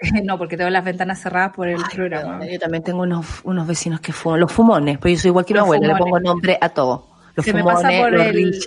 no, 0.24 0.38
porque 0.38 0.56
tengo 0.56 0.70
las 0.70 0.84
ventanas 0.84 1.20
cerradas 1.20 1.54
por 1.54 1.68
el 1.68 1.76
Ay, 1.76 1.94
programa. 1.94 2.46
yo 2.46 2.58
también 2.58 2.82
tengo 2.82 3.02
unos, 3.02 3.26
unos 3.44 3.66
vecinos 3.66 4.00
que 4.00 4.12
fuman, 4.12 4.40
los 4.40 4.52
fumones, 4.52 4.98
pues 4.98 5.14
yo 5.14 5.20
soy 5.22 5.28
igual 5.30 5.44
que 5.44 5.54
mi 5.54 5.60
abuela, 5.60 5.88
le 5.88 5.96
pongo 5.96 6.20
nombre 6.20 6.58
a 6.60 6.68
todo. 6.70 7.06
Los 7.34 7.44
se 7.44 7.52
me 7.52 7.60
fumones, 7.60 7.82
pasa 7.82 7.98
por 7.98 8.12
los 8.12 8.26
el 8.26 8.60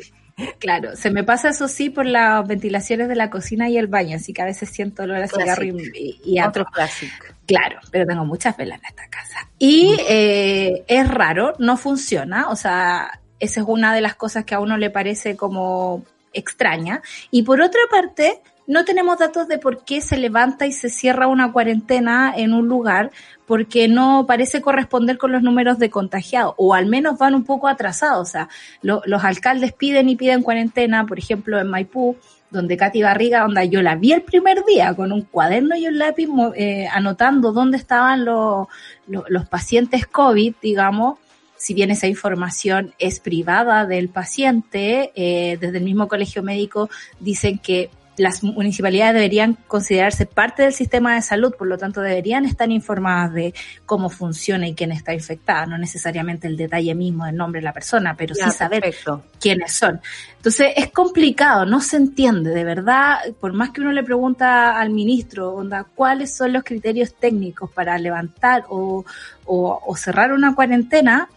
claro 0.57 0.95
se 0.95 1.11
me 1.11 1.23
pasa 1.23 1.49
eso 1.49 1.67
sí 1.67 1.91
por 1.91 2.07
las 2.07 2.47
ventilaciones 2.47 3.07
de 3.07 3.15
la 3.15 3.29
cocina 3.29 3.69
y 3.69 3.77
el 3.77 3.85
baño 3.85 4.15
así 4.15 4.33
que 4.33 4.41
a 4.41 4.45
veces 4.45 4.67
siento 4.69 5.03
olor 5.03 5.17
a 5.17 5.27
cigarro 5.27 5.63
y, 5.63 5.91
y, 5.93 6.21
y 6.25 6.39
a- 6.39 6.47
otro 6.47 6.65
clásico. 6.65 7.27
claro 7.45 7.79
pero 7.91 8.07
tengo 8.07 8.25
muchas 8.25 8.57
velas 8.57 8.79
en 8.79 8.85
esta 8.87 9.07
casa. 9.09 9.47
Y 9.59 9.95
eh, 10.09 10.85
es 10.87 11.07
raro 11.07 11.53
no 11.59 11.77
funciona 11.77 12.49
o 12.49 12.55
sea 12.55 13.19
esa 13.39 13.59
es 13.59 13.65
una 13.67 13.93
de 13.93 14.01
las 14.01 14.15
cosas 14.15 14.43
que 14.43 14.55
a 14.55 14.59
uno 14.59 14.75
le 14.77 14.89
parece 14.89 15.35
como 15.35 16.03
extraña. 16.33 17.01
Y 17.29 17.43
por 17.43 17.61
otra 17.61 17.81
parte 17.91 18.39
no 18.65 18.85
tenemos 18.85 19.19
datos 19.19 19.47
de 19.47 19.57
por 19.57 19.83
qué 19.83 19.99
se 20.01 20.17
levanta 20.17 20.65
y 20.65 20.71
se 20.71 20.89
cierra 20.89 21.27
una 21.27 21.51
cuarentena 21.51 22.33
en 22.35 22.53
un 22.53 22.67
lugar 22.67 23.11
porque 23.45 23.87
no 23.87 24.25
parece 24.25 24.61
corresponder 24.61 25.17
con 25.17 25.31
los 25.33 25.41
números 25.43 25.79
de 25.79 25.89
contagiados, 25.89 26.53
o 26.57 26.73
al 26.73 26.85
menos 26.85 27.17
van 27.17 27.35
un 27.35 27.43
poco 27.43 27.67
atrasados. 27.67 28.29
O 28.29 28.31
sea, 28.31 28.49
lo- 28.81 29.01
los 29.05 29.23
alcaldes 29.23 29.73
piden 29.73 30.07
y 30.09 30.15
piden 30.15 30.43
cuarentena, 30.43 31.05
por 31.05 31.19
ejemplo, 31.19 31.59
en 31.59 31.67
Maipú, 31.67 32.15
donde 32.49 32.77
Katy 32.77 33.01
Barriga, 33.01 33.43
onda, 33.45 33.63
yo 33.65 33.81
la 33.81 33.95
vi 33.95 34.13
el 34.13 34.21
primer 34.21 34.63
día 34.63 34.93
con 34.93 35.11
un 35.11 35.23
cuaderno 35.23 35.75
y 35.75 35.87
un 35.87 35.97
lápiz 35.97 36.29
eh, 36.55 36.87
anotando 36.91 37.51
dónde 37.51 37.77
estaban 37.77 38.23
los, 38.23 38.67
los, 39.07 39.23
los 39.27 39.49
pacientes 39.49 40.05
COVID, 40.05 40.53
digamos, 40.61 41.17
si 41.57 41.73
bien 41.73 41.91
esa 41.91 42.07
información 42.07 42.93
es 42.99 43.19
privada 43.19 43.85
del 43.85 44.09
paciente, 44.09 45.11
eh, 45.15 45.57
desde 45.59 45.79
el 45.79 45.83
mismo 45.83 46.07
colegio 46.07 46.43
médico 46.43 46.89
dicen 47.19 47.57
que 47.57 47.89
las 48.17 48.43
municipalidades 48.43 49.15
deberían 49.15 49.55
considerarse 49.67 50.25
parte 50.25 50.63
del 50.63 50.73
sistema 50.73 51.15
de 51.15 51.21
salud, 51.21 51.53
por 51.57 51.67
lo 51.67 51.77
tanto 51.77 51.99
deberían 52.01 52.45
estar 52.45 52.69
informadas 52.69 53.33
de 53.33 53.53
cómo 53.85 54.09
funciona 54.09 54.67
y 54.67 54.75
quién 54.75 54.91
está 54.91 55.13
infectada, 55.13 55.65
no 55.65 55.77
necesariamente 55.77 56.47
el 56.47 56.55
detalle 56.55 56.93
mismo 56.93 57.25
del 57.25 57.35
nombre 57.35 57.59
de 57.61 57.65
la 57.65 57.73
persona, 57.73 58.15
pero 58.15 58.35
Ya, 58.35 58.49
sí 58.51 58.57
saber 58.57 58.81
perfecto. 58.81 59.23
quiénes 59.39 59.73
son. 59.73 59.99
Entonces 60.37 60.73
es 60.75 60.91
complicado, 60.91 61.65
no 61.65 61.81
se 61.81 61.97
entiende, 61.97 62.51
de 62.51 62.63
verdad, 62.63 63.17
por 63.39 63.53
más 63.53 63.71
que 63.71 63.81
uno 63.81 63.91
le 63.91 64.03
pregunta 64.03 64.79
al 64.79 64.89
ministro, 64.91 65.51
onda, 65.53 65.83
¿cuáles 65.95 66.35
son 66.35 66.53
los 66.53 66.63
criterios 66.63 67.15
técnicos 67.15 67.71
para 67.71 67.97
levantar 67.97 68.65
o, 68.69 69.03
o- 69.45 69.81
o 69.85 69.95
cerrar 69.95 70.33
una 70.33 70.53
cuarentena? 70.53 71.29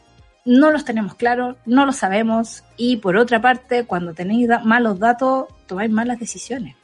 No 0.47 0.71
los 0.71 0.85
tenemos 0.85 1.15
claros, 1.17 1.57
no 1.67 1.85
lo 1.85 1.93
sabemos 1.93 2.63
y 2.79 2.97
por 2.99 3.17
otra 3.17 3.41
parte, 3.43 3.85
cuando 3.85 4.15
tenéis 4.15 4.49
da- 4.49 4.61
malos 4.61 4.99
datos, 4.99 5.47
tomáis 5.67 5.91
malas 5.91 6.19
decisiones. 6.19 6.75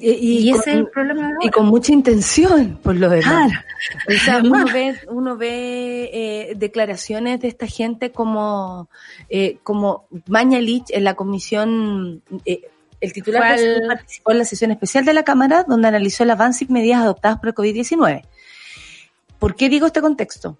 Y, 0.00 0.10
y 0.10 0.48
Y, 0.48 0.52
con, 0.52 0.60
ese 0.60 0.70
es 0.70 0.76
el 0.76 0.86
problema 0.86 1.32
y 1.42 1.48
con 1.50 1.66
mucha 1.66 1.92
intención, 1.92 2.78
por 2.80 2.94
lo 2.94 3.08
demás. 3.10 3.50
Claro. 3.50 3.64
O 4.08 4.24
sea, 4.24 4.38
uno 4.44 4.64
ve, 4.72 4.96
uno 5.08 5.36
ve 5.36 6.10
eh, 6.12 6.52
declaraciones 6.56 7.40
de 7.40 7.48
esta 7.48 7.66
gente 7.66 8.12
como, 8.12 8.88
eh, 9.28 9.58
como 9.64 10.06
Mañalich 10.28 10.84
en 10.90 11.02
la 11.02 11.14
comisión, 11.14 12.22
eh, 12.46 12.60
el 13.00 13.12
titular 13.12 13.42
al- 13.42 13.82
participó 13.88 14.30
en 14.30 14.38
la 14.38 14.44
sesión 14.44 14.70
especial 14.70 15.04
de 15.04 15.12
la 15.14 15.24
Cámara 15.24 15.64
donde 15.66 15.88
analizó 15.88 16.22
el 16.22 16.30
avance 16.30 16.64
y 16.68 16.72
medidas 16.72 17.00
adoptadas 17.02 17.40
por 17.40 17.48
el 17.48 17.54
COVID-19. 17.56 18.22
¿Por 19.40 19.56
qué 19.56 19.68
digo 19.68 19.86
este 19.88 20.00
contexto? 20.00 20.56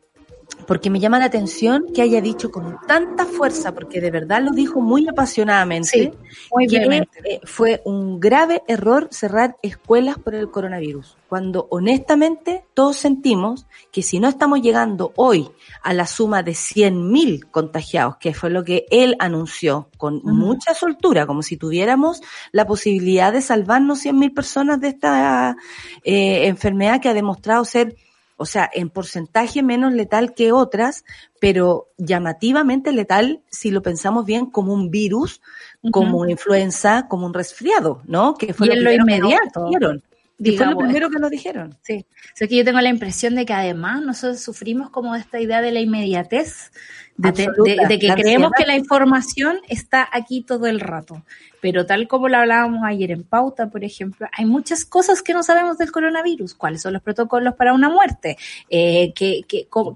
Porque 0.67 0.91
me 0.91 1.01
llama 1.01 1.19
la 1.19 1.27
atención 1.27 1.87
que 1.95 2.03
haya 2.03 2.21
dicho 2.21 2.51
con 2.51 2.79
tanta 2.87 3.27
fuerza, 3.27 3.73
porque 3.73 4.01
de 4.01 4.11
verdad 4.11 4.43
lo 4.43 4.53
dijo 4.53 4.81
muy 4.81 5.09
apasionadamente, 5.09 5.89
Sí, 5.89 6.13
muy 6.51 6.67
que 6.67 7.07
eh, 7.25 7.41
fue 7.45 7.83
un 7.85 8.21
grave 8.21 8.63
error 8.67 9.09
cerrar 9.11 9.57
escuelas 9.63 10.19
por 10.19 10.35
el 10.35 10.51
coronavirus, 10.51 11.17
cuando 11.29 11.67
honestamente 11.71 12.65
todos 12.75 12.97
sentimos 12.97 13.67
que 13.91 14.03
si 14.03 14.21
no 14.21 14.29
estamos 14.29 14.61
llegando 14.61 15.13
hoy 15.17 15.51
a 15.83 15.93
la 15.93 16.07
suma 16.07 16.43
de 16.43 16.53
100.000 16.53 17.51
contagiados, 17.51 18.17
que 18.17 18.35
fue 18.35 18.51
lo 18.51 18.65
que 18.65 18.87
él 18.91 19.17
anunció 19.19 19.89
con 19.97 20.21
mucha 20.25 20.75
soltura, 20.75 21.27
como 21.27 21.43
si 21.43 21.57
tuviéramos 21.57 22.23
la 22.53 22.67
posibilidad 22.67 23.33
de 23.33 23.43
salvarnos 23.43 24.05
100.000 24.05 24.35
personas 24.35 24.81
de 24.81 24.89
esta 24.89 25.57
eh, 26.05 26.47
enfermedad 26.47 27.01
que 27.01 27.09
ha 27.09 27.15
demostrado 27.15 27.65
ser 27.65 27.97
o 28.43 28.45
sea, 28.45 28.69
en 28.73 28.91
porcentaje 28.91 29.63
menos 29.63 29.93
letal 29.93 30.35
que 30.35 30.51
otras, 30.51 31.05
pero 31.41 31.93
llamativamente 31.97 32.91
letal 32.91 33.41
si 33.49 33.71
lo 33.71 33.83
pensamos 33.83 34.27
bien 34.27 34.47
como 34.47 34.75
un 34.75 34.91
virus, 34.91 35.41
como 35.93 36.19
una 36.19 36.33
influenza, 36.33 37.07
como 37.09 37.27
un 37.27 37.35
resfriado, 37.35 38.03
¿no? 38.05 38.35
Que 38.35 38.53
fue 38.53 38.67
lo, 38.67 38.93
inmediato. 38.93 39.71
Que 40.43 40.57
fue 40.57 40.67
lo 40.67 40.77
primero 40.77 41.09
que 41.09 41.21
nos 41.21 41.31
dijeron. 41.31 41.79
Sí, 41.83 42.05
o 42.45 42.49
que 42.49 42.57
yo 42.57 42.65
tengo 42.65 42.81
la 42.81 42.89
impresión 42.89 43.37
de 43.37 43.47
que 43.47 43.53
además 43.53 44.03
nosotros 44.03 44.41
sufrimos 44.41 44.91
como 44.91 45.15
esta 45.15 45.41
idea 45.41 45.63
de 45.63 45.71
la 45.71 45.79
inmediatez 45.79 46.73
de, 47.17 47.99
que 47.99 48.15
creemos 48.15 48.53
que 48.57 48.67
la 48.67 48.77
información 48.77 49.59
está 49.69 50.09
aquí 50.11 50.43
todo 50.43 50.67
el 50.67 50.81
rato. 50.81 51.23
Pero 51.61 51.87
tal 51.87 52.09
como 52.09 52.29
lo 52.29 52.39
hablábamos 52.39 52.83
ayer 52.85 53.13
en 53.13 53.23
Pauta, 53.23 53.71
por 53.71 53.85
ejemplo, 53.85 54.27
hay 54.37 54.45
muchas 54.45 54.85
cosas 54.85 55.23
que 55.23 55.33
no 55.33 55.45
sabemos 55.45 55.79
del 55.79 55.93
coronavirus. 55.93 56.55
¿Cuáles 56.55 56.83
son 56.83 56.93
los 56.93 57.03
protocolos 57.03 57.55
para 57.55 57.73
una 57.73 57.89
muerte? 57.89 58.37
Eh, 58.69 59.13
¿qué, 59.15 59.45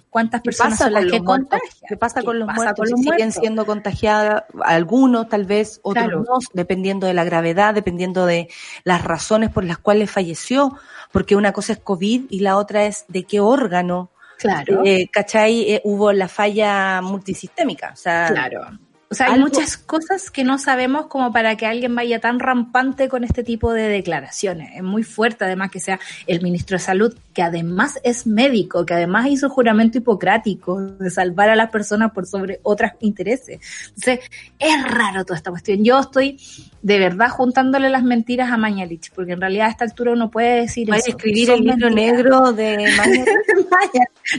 cuántas 0.09 0.43
personas 0.43 0.79
son 0.79 0.93
las 0.93 1.07
que 1.07 1.25
contagian? 1.25 1.89
¿Qué 1.89 1.97
pasa 1.97 2.23
con 2.23 2.39
los 2.39 2.49
muertos? 2.55 2.89
siguen 2.97 3.33
siendo 3.33 3.67
contagiadas 3.67 4.45
algunos, 4.63 5.29
tal 5.29 5.45
vez 5.45 5.81
otros 5.83 6.25
no, 6.25 6.39
dependiendo 6.53 7.09
de 7.09 7.15
la 7.15 7.25
gravedad, 7.25 7.75
dependiendo 7.75 8.27
de 8.27 8.49
las 8.85 9.03
razones 9.03 9.51
por 9.51 9.65
las 9.65 9.79
cuales 9.79 10.09
falleció. 10.09 10.77
Porque 11.11 11.35
una 11.35 11.53
cosa 11.53 11.73
es 11.73 11.79
COVID 11.81 12.27
y 12.31 12.41
la 12.41 12.57
otra 12.59 12.87
es 12.87 13.07
de 13.09 13.25
qué 13.25 13.41
órgano 13.41 14.11
Claro. 14.39 14.83
Eh, 14.85 15.09
¿Cachai? 15.11 15.73
Eh, 15.73 15.81
hubo 15.85 16.13
la 16.13 16.29
falla 16.29 17.01
multisistémica. 17.03 17.91
O 17.93 17.97
sea, 17.97 18.29
claro. 18.31 18.67
O 19.09 19.15
sea, 19.15 19.29
hay 19.29 19.39
muchas 19.39 19.77
cosas 19.77 20.33
que 20.33 20.43
no 20.43 20.59
sabemos 20.59 21.07
como 21.07 21.33
para 21.33 21.57
que 21.57 21.65
alguien 21.65 21.95
vaya 21.95 22.21
tan 22.21 22.41
rampante 22.41 23.09
con 23.09 23.23
este 23.23 23.45
tipo 23.45 23.73
de 23.73 23.89
declaraciones. 23.89 24.73
Es 24.75 24.83
muy 24.83 25.05
fuerte 25.05 25.45
además 25.45 25.71
que 25.71 25.79
sea 25.79 26.01
el 26.27 26.43
ministro 26.43 26.75
de 26.75 26.81
Salud, 26.81 27.17
que 27.33 27.43
además 27.43 28.01
es 28.03 28.27
médico, 28.27 28.85
que 28.85 28.95
además 28.95 29.29
hizo 29.29 29.49
juramento 29.49 29.99
hipocrático 29.99 30.81
de 30.81 31.09
salvar 31.11 31.51
a 31.51 31.55
las 31.55 31.71
personas 31.71 32.11
por 32.11 32.27
sobre 32.27 32.59
otros 32.65 32.91
intereses. 32.99 33.61
Entonces, 33.91 34.29
es 34.59 34.91
raro 34.91 35.25
toda 35.25 35.37
esta 35.37 35.51
cuestión. 35.51 35.85
Yo 35.85 36.01
estoy 36.01 36.41
de 36.87 37.01
verdad 37.01 37.31
juntándole 37.31 37.91
las 37.91 38.05
mentiras 38.05 38.53
a 38.53 38.57
Mañalich, 38.57 39.11
porque 39.13 39.33
en 39.33 39.41
realidad 39.41 39.67
a 39.67 39.71
esta 39.71 39.85
altura 39.85 40.13
uno 40.13 40.31
puede 40.31 40.61
decir 40.61 40.89
eso. 40.95 41.09
escribir 41.09 41.51
el 41.51 41.65
libro 41.65 41.91
negro 41.91 42.53
de 42.53 42.77
Mañalich? 42.97 43.27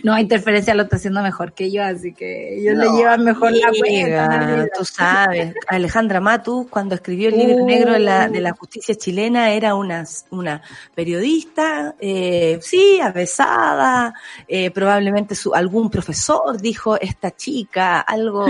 no, 0.05 0.17
interferencia 0.17 0.73
lo 0.73 0.83
está 0.83 0.95
haciendo 0.95 1.21
mejor 1.21 1.51
que 1.51 1.69
yo, 1.69 1.83
así 1.83 2.13
que 2.13 2.57
ellos 2.57 2.77
le 2.77 2.89
llevan 2.91 3.25
mejor 3.25 3.51
la 3.51 3.69
cuenta. 3.77 4.65
Tú 4.77 4.85
sabes, 4.85 5.55
Alejandra 5.67 6.21
Matus, 6.21 6.67
cuando 6.69 6.95
escribió 6.95 7.27
el 7.27 7.37
libro 7.37 7.65
negro 7.65 7.91
de 7.91 7.99
la, 7.99 8.29
de 8.29 8.39
la 8.39 8.53
justicia 8.53 8.95
chilena, 8.95 9.51
era 9.51 9.75
una, 9.75 10.05
una 10.29 10.61
periodista, 10.95 11.95
eh, 11.99 12.59
sí, 12.61 13.01
avesada, 13.01 14.13
eh, 14.47 14.71
probablemente 14.71 15.35
su, 15.35 15.53
algún 15.53 15.89
profesor 15.89 16.61
dijo, 16.61 16.97
esta 16.97 17.35
chica, 17.35 17.99
algo 17.99 18.45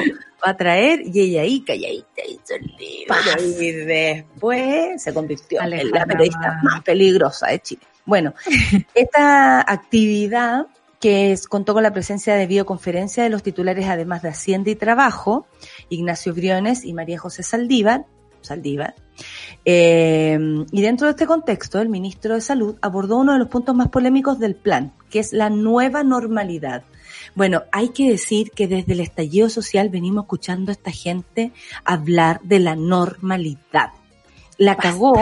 va 0.45 0.52
a 0.52 0.58
traer 0.58 1.02
y 1.04 1.19
ella 1.19 1.41
ahí 1.41 1.62
calladita 1.62 2.21
hizo 2.28 2.56
el 2.56 2.76
libro 2.78 3.62
y 3.62 3.71
después 3.71 5.02
se 5.02 5.13
convirtió 5.13 5.62
en 5.62 5.91
la 5.91 6.06
periodista 6.06 6.60
más 6.63 6.84
peligrosa 6.84 7.47
de 7.47 7.60
Chile. 7.60 7.82
Bueno, 8.06 8.34
esta 8.93 9.62
actividad 9.62 10.67
que 11.00 11.38
contó 11.50 11.73
con 11.73 11.84
la 11.84 11.93
presencia 11.93 12.36
de 12.36 12.47
videoconferencia 12.47 13.23
de 13.23 13.30
los 13.30 13.43
titulares 13.43 13.88
además 13.88 14.21
de 14.21 14.30
Hacienda 14.30 14.71
y 14.71 14.76
Trabajo, 14.76 15.47
Ignacio 15.89 16.34
Briones 16.34 16.84
y 16.84 16.93
María 16.93 17.19
José 17.19 17.43
Saldívar, 17.43 18.06
Saldívar. 18.41 18.95
Eh, 19.65 20.39
y 20.71 20.82
dentro 20.82 21.08
de 21.08 21.12
este 21.12 21.26
contexto, 21.26 21.82
el 21.82 21.89
ministro 21.89 22.36
de 22.36 22.41
Salud 22.41 22.78
abordó 22.82 23.17
uno 23.17 23.34
de 23.34 23.39
los 23.39 23.47
puntos 23.47 23.76
más 23.76 23.89
polémicos 23.89 24.39
del 24.39 24.56
plan, 24.56 24.93
que 25.10 25.19
es 25.19 25.34
la 25.34 25.50
nueva 25.50 26.04
normalidad, 26.04 26.84
bueno, 27.38 27.65
hay 27.71 27.89
que 27.89 28.10
decir 28.10 28.50
que 28.50 28.67
desde 28.67 28.93
el 28.93 29.00
estallido 29.00 29.47
social 29.52 29.89
venimos 29.89 30.23
escuchando 30.23 30.71
a 30.71 30.73
esta 30.73 30.89
gente 30.89 31.52
hablar 31.86 32.41
de 32.41 32.60
la 32.60 32.76
normalidad. 32.76 33.91
La 34.58 34.76
cagó 34.76 35.15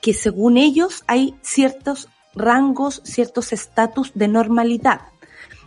que 0.00 0.12
según 0.12 0.56
ellos 0.56 1.04
hay 1.06 1.36
ciertos 1.40 2.08
rangos, 2.34 3.00
ciertos 3.04 3.52
estatus 3.52 4.10
de 4.16 4.26
normalidad. 4.26 5.02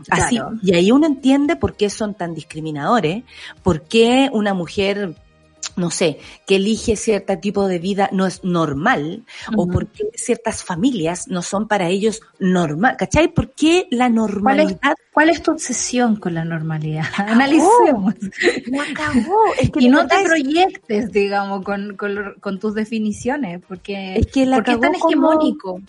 Así, 0.09 0.37
y 0.61 0.73
ahí 0.73 0.91
uno 0.91 1.07
entiende 1.07 1.55
por 1.55 1.77
qué 1.77 1.89
son 1.89 2.13
tan 2.13 2.33
discriminadores, 2.33 3.23
por 3.63 3.83
qué 3.83 4.29
una 4.33 4.53
mujer 4.53 5.15
no 5.75 5.91
sé, 5.91 6.19
que 6.47 6.55
elige 6.55 6.95
cierto 6.95 7.37
tipo 7.39 7.67
de 7.67 7.79
vida 7.79 8.09
no 8.11 8.25
es 8.25 8.43
normal, 8.43 9.25
o 9.55 9.67
porque 9.67 10.09
ciertas 10.15 10.63
familias 10.63 11.27
no 11.27 11.41
son 11.41 11.67
para 11.67 11.89
ellos 11.89 12.21
normal, 12.39 12.95
¿cachai? 12.97 13.27
¿Por 13.27 13.51
qué 13.51 13.87
la 13.91 14.09
normalidad? 14.09 14.95
¿Cuál 15.13 15.29
es, 15.29 15.41
tu 15.41 15.51
obsesión 15.51 16.17
con 16.17 16.33
la 16.33 16.43
normalidad? 16.43 17.05
Analicemos. 17.17 18.15
acabó. 18.89 19.39
y 19.79 19.89
no 19.89 20.07
te 20.07 20.23
proyectes, 20.23 21.11
digamos, 21.11 21.63
con, 21.63 21.95
con, 21.95 22.59
tus 22.59 22.73
definiciones, 22.73 23.61
porque 23.67 24.15
es 24.17 24.27
que 24.27 24.45
la 24.45 24.57
es 24.57 24.79
tan 24.79 24.95
hegemónico. 24.95 25.81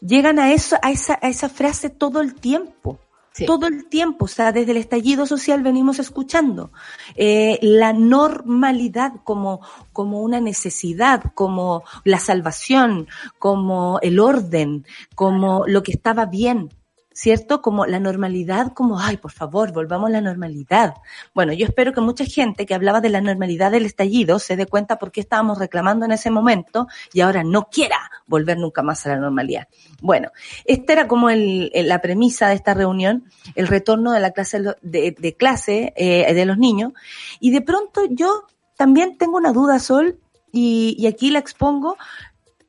Llegan 0.00 0.38
a 0.38 0.52
eso, 0.52 0.76
a 0.82 0.90
esa, 0.90 1.18
a 1.22 1.28
esa 1.28 1.48
frase 1.48 1.90
todo 1.90 2.20
el 2.20 2.34
tiempo. 2.34 3.00
Todo 3.44 3.66
el 3.66 3.88
tiempo, 3.88 4.24
o 4.24 4.28
sea, 4.28 4.52
desde 4.52 4.70
el 4.70 4.78
estallido 4.78 5.26
social 5.26 5.62
venimos 5.62 5.98
escuchando 5.98 6.70
eh, 7.16 7.58
la 7.60 7.92
normalidad 7.92 9.14
como, 9.24 9.60
como 9.92 10.22
una 10.22 10.40
necesidad, 10.40 11.32
como 11.34 11.82
la 12.04 12.18
salvación, 12.18 13.08
como 13.38 13.98
el 14.00 14.20
orden, 14.20 14.86
como 15.14 15.64
lo 15.66 15.82
que 15.82 15.92
estaba 15.92 16.26
bien. 16.26 16.70
¿Cierto? 17.16 17.62
Como 17.62 17.86
la 17.86 17.98
normalidad, 17.98 18.74
como, 18.74 19.00
ay, 19.00 19.16
por 19.16 19.32
favor, 19.32 19.72
volvamos 19.72 20.10
a 20.10 20.12
la 20.12 20.20
normalidad. 20.20 20.96
Bueno, 21.34 21.54
yo 21.54 21.64
espero 21.64 21.94
que 21.94 22.02
mucha 22.02 22.26
gente 22.26 22.66
que 22.66 22.74
hablaba 22.74 23.00
de 23.00 23.08
la 23.08 23.22
normalidad 23.22 23.70
del 23.70 23.86
estallido 23.86 24.38
se 24.38 24.54
dé 24.54 24.66
cuenta 24.66 24.98
por 24.98 25.12
qué 25.12 25.20
estábamos 25.20 25.58
reclamando 25.58 26.04
en 26.04 26.12
ese 26.12 26.30
momento 26.30 26.88
y 27.14 27.22
ahora 27.22 27.42
no 27.42 27.70
quiera 27.70 27.96
volver 28.26 28.58
nunca 28.58 28.82
más 28.82 29.06
a 29.06 29.10
la 29.10 29.16
normalidad. 29.16 29.66
Bueno, 30.02 30.28
esta 30.66 30.92
era 30.92 31.08
como 31.08 31.30
el, 31.30 31.70
la 31.72 32.02
premisa 32.02 32.48
de 32.48 32.54
esta 32.54 32.74
reunión, 32.74 33.24
el 33.54 33.66
retorno 33.66 34.12
de 34.12 34.20
la 34.20 34.32
clase 34.32 34.62
de, 34.82 35.36
clase 35.38 35.94
eh, 35.96 36.34
de 36.34 36.44
los 36.44 36.58
niños. 36.58 36.92
Y 37.40 37.50
de 37.50 37.62
pronto 37.62 38.02
yo 38.10 38.44
también 38.76 39.16
tengo 39.16 39.38
una 39.38 39.52
duda, 39.52 39.78
Sol, 39.78 40.18
y, 40.52 40.94
y 40.98 41.06
aquí 41.06 41.30
la 41.30 41.38
expongo, 41.38 41.96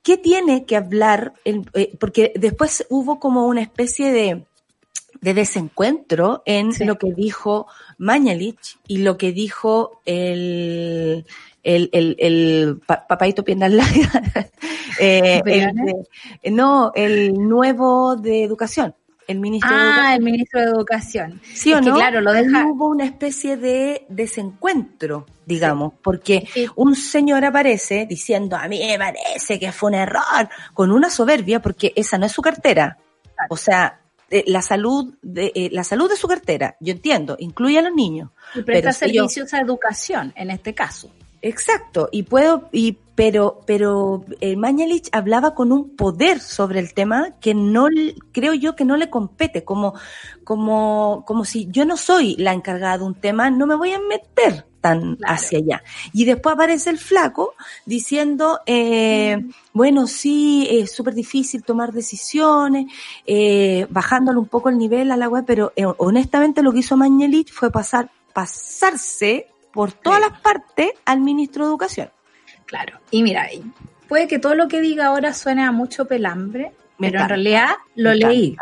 ¿Qué 0.07 0.15
tiene 0.15 0.63
que 0.63 0.77
hablar? 0.77 1.33
El, 1.43 1.69
eh, 1.73 1.91
porque 1.99 2.31
después 2.33 2.85
hubo 2.89 3.19
como 3.19 3.45
una 3.45 3.61
especie 3.61 4.09
de, 4.13 4.45
de 5.19 5.33
desencuentro 5.33 6.43
en 6.45 6.69
lo 6.87 6.97
que 6.97 7.11
dijo 7.11 7.67
Mañalich 7.97 8.77
y 8.87 8.99
lo 8.99 9.17
que 9.17 9.33
dijo 9.33 9.99
el, 10.05 11.25
el, 11.61 11.89
el, 11.91 12.15
el 12.19 12.79
papaito 12.87 13.43
Piernas 13.43 13.73
eh, 15.01 15.41
no, 16.51 16.93
el 16.95 17.33
nuevo 17.33 18.15
de 18.15 18.45
educación 18.45 18.95
el 19.27 19.39
ministro 19.39 19.69
ah, 19.71 19.75
de 19.75 19.85
Educación. 19.85 20.13
el 20.13 20.23
ministro 20.23 20.59
de 20.61 20.65
Educación. 20.67 21.41
Sí 21.53 21.73
o 21.73 21.81
no, 21.81 21.95
claro, 21.95 22.21
lo 22.21 22.33
deja... 22.33 22.65
hubo 22.65 22.87
una 22.87 23.05
especie 23.05 23.57
de 23.57 24.05
desencuentro, 24.09 25.25
digamos, 25.45 25.93
porque 26.01 26.47
un 26.75 26.95
señor 26.95 27.45
aparece 27.45 28.05
diciendo, 28.09 28.55
a 28.55 28.67
mí 28.67 28.79
me 28.79 28.97
parece 28.97 29.59
que 29.59 29.71
fue 29.71 29.89
un 29.89 29.95
error, 29.95 30.49
con 30.73 30.91
una 30.91 31.09
soberbia, 31.09 31.61
porque 31.61 31.93
esa 31.95 32.17
no 32.17 32.25
es 32.25 32.31
su 32.31 32.41
cartera. 32.41 32.97
O 33.49 33.57
sea, 33.57 33.99
eh, 34.29 34.43
la 34.47 34.61
salud 34.61 35.13
de 35.21 35.51
eh, 35.55 35.69
la 35.71 35.83
salud 35.83 36.09
de 36.09 36.17
su 36.17 36.27
cartera, 36.27 36.75
yo 36.79 36.91
entiendo, 36.91 37.35
incluye 37.39 37.79
a 37.79 37.81
los 37.81 37.93
niños. 37.93 38.31
Y 38.55 38.61
presta 38.61 38.91
servicios 38.91 39.53
a 39.53 39.61
educación, 39.61 40.33
en 40.35 40.51
este 40.51 40.73
caso. 40.73 41.09
Exacto, 41.41 42.09
y 42.11 42.23
puedo, 42.23 42.67
y 42.71 42.97
pero, 43.17 43.61
pero 43.65 44.23
eh, 44.41 44.55
Mañalich 44.55 45.09
hablaba 45.11 45.55
con 45.55 45.71
un 45.71 45.95
poder 45.95 46.39
sobre 46.39 46.79
el 46.79 46.93
tema 46.93 47.31
que 47.41 47.55
no, 47.55 47.87
creo 48.31 48.53
yo 48.53 48.75
que 48.75 48.85
no 48.85 48.95
le 48.95 49.09
compete, 49.09 49.63
como, 49.63 49.95
como, 50.43 51.23
como 51.25 51.43
si 51.43 51.67
yo 51.71 51.83
no 51.83 51.97
soy 51.97 52.35
la 52.35 52.53
encargada 52.53 52.99
de 52.99 53.05
un 53.05 53.15
tema, 53.15 53.49
no 53.49 53.65
me 53.65 53.73
voy 53.73 53.91
a 53.91 53.99
meter 53.99 54.67
tan 54.81 55.17
hacia 55.25 55.57
allá. 55.57 55.83
Y 56.13 56.25
después 56.25 56.53
aparece 56.53 56.91
el 56.91 56.99
flaco 56.99 57.55
diciendo, 57.87 58.59
eh, 58.67 59.43
bueno, 59.73 60.05
sí, 60.05 60.67
es 60.69 60.91
súper 60.91 61.15
difícil 61.15 61.63
tomar 61.63 61.93
decisiones, 61.93 62.85
eh, 63.25 63.87
bajándole 63.89 64.37
un 64.37 64.47
poco 64.47 64.69
el 64.69 64.77
nivel 64.77 65.09
a 65.09 65.17
la 65.17 65.27
web, 65.27 65.43
pero 65.47 65.73
eh, 65.75 65.85
honestamente 65.97 66.61
lo 66.61 66.71
que 66.71 66.79
hizo 66.81 66.95
Mañalich 66.95 67.51
fue 67.51 67.71
pasar, 67.71 68.11
pasarse 68.31 69.47
por 69.73 69.91
todas 69.91 70.21
las 70.21 70.39
partes 70.39 70.91
al 71.03 71.19
ministro 71.19 71.65
de 71.65 71.69
Educación. 71.71 72.09
Claro. 72.67 72.99
Y 73.09 73.23
mira, 73.23 73.47
puede 74.07 74.27
que 74.27 74.37
todo 74.37 74.53
lo 74.53 74.67
que 74.67 74.81
diga 74.81 75.07
ahora 75.07 75.33
suene 75.33 75.63
a 75.63 75.71
mucho 75.71 76.05
pelambre, 76.05 76.71
pero 76.99 77.21
en 77.21 77.29
realidad 77.29 77.69
lo 77.95 78.13
leí. 78.13 78.55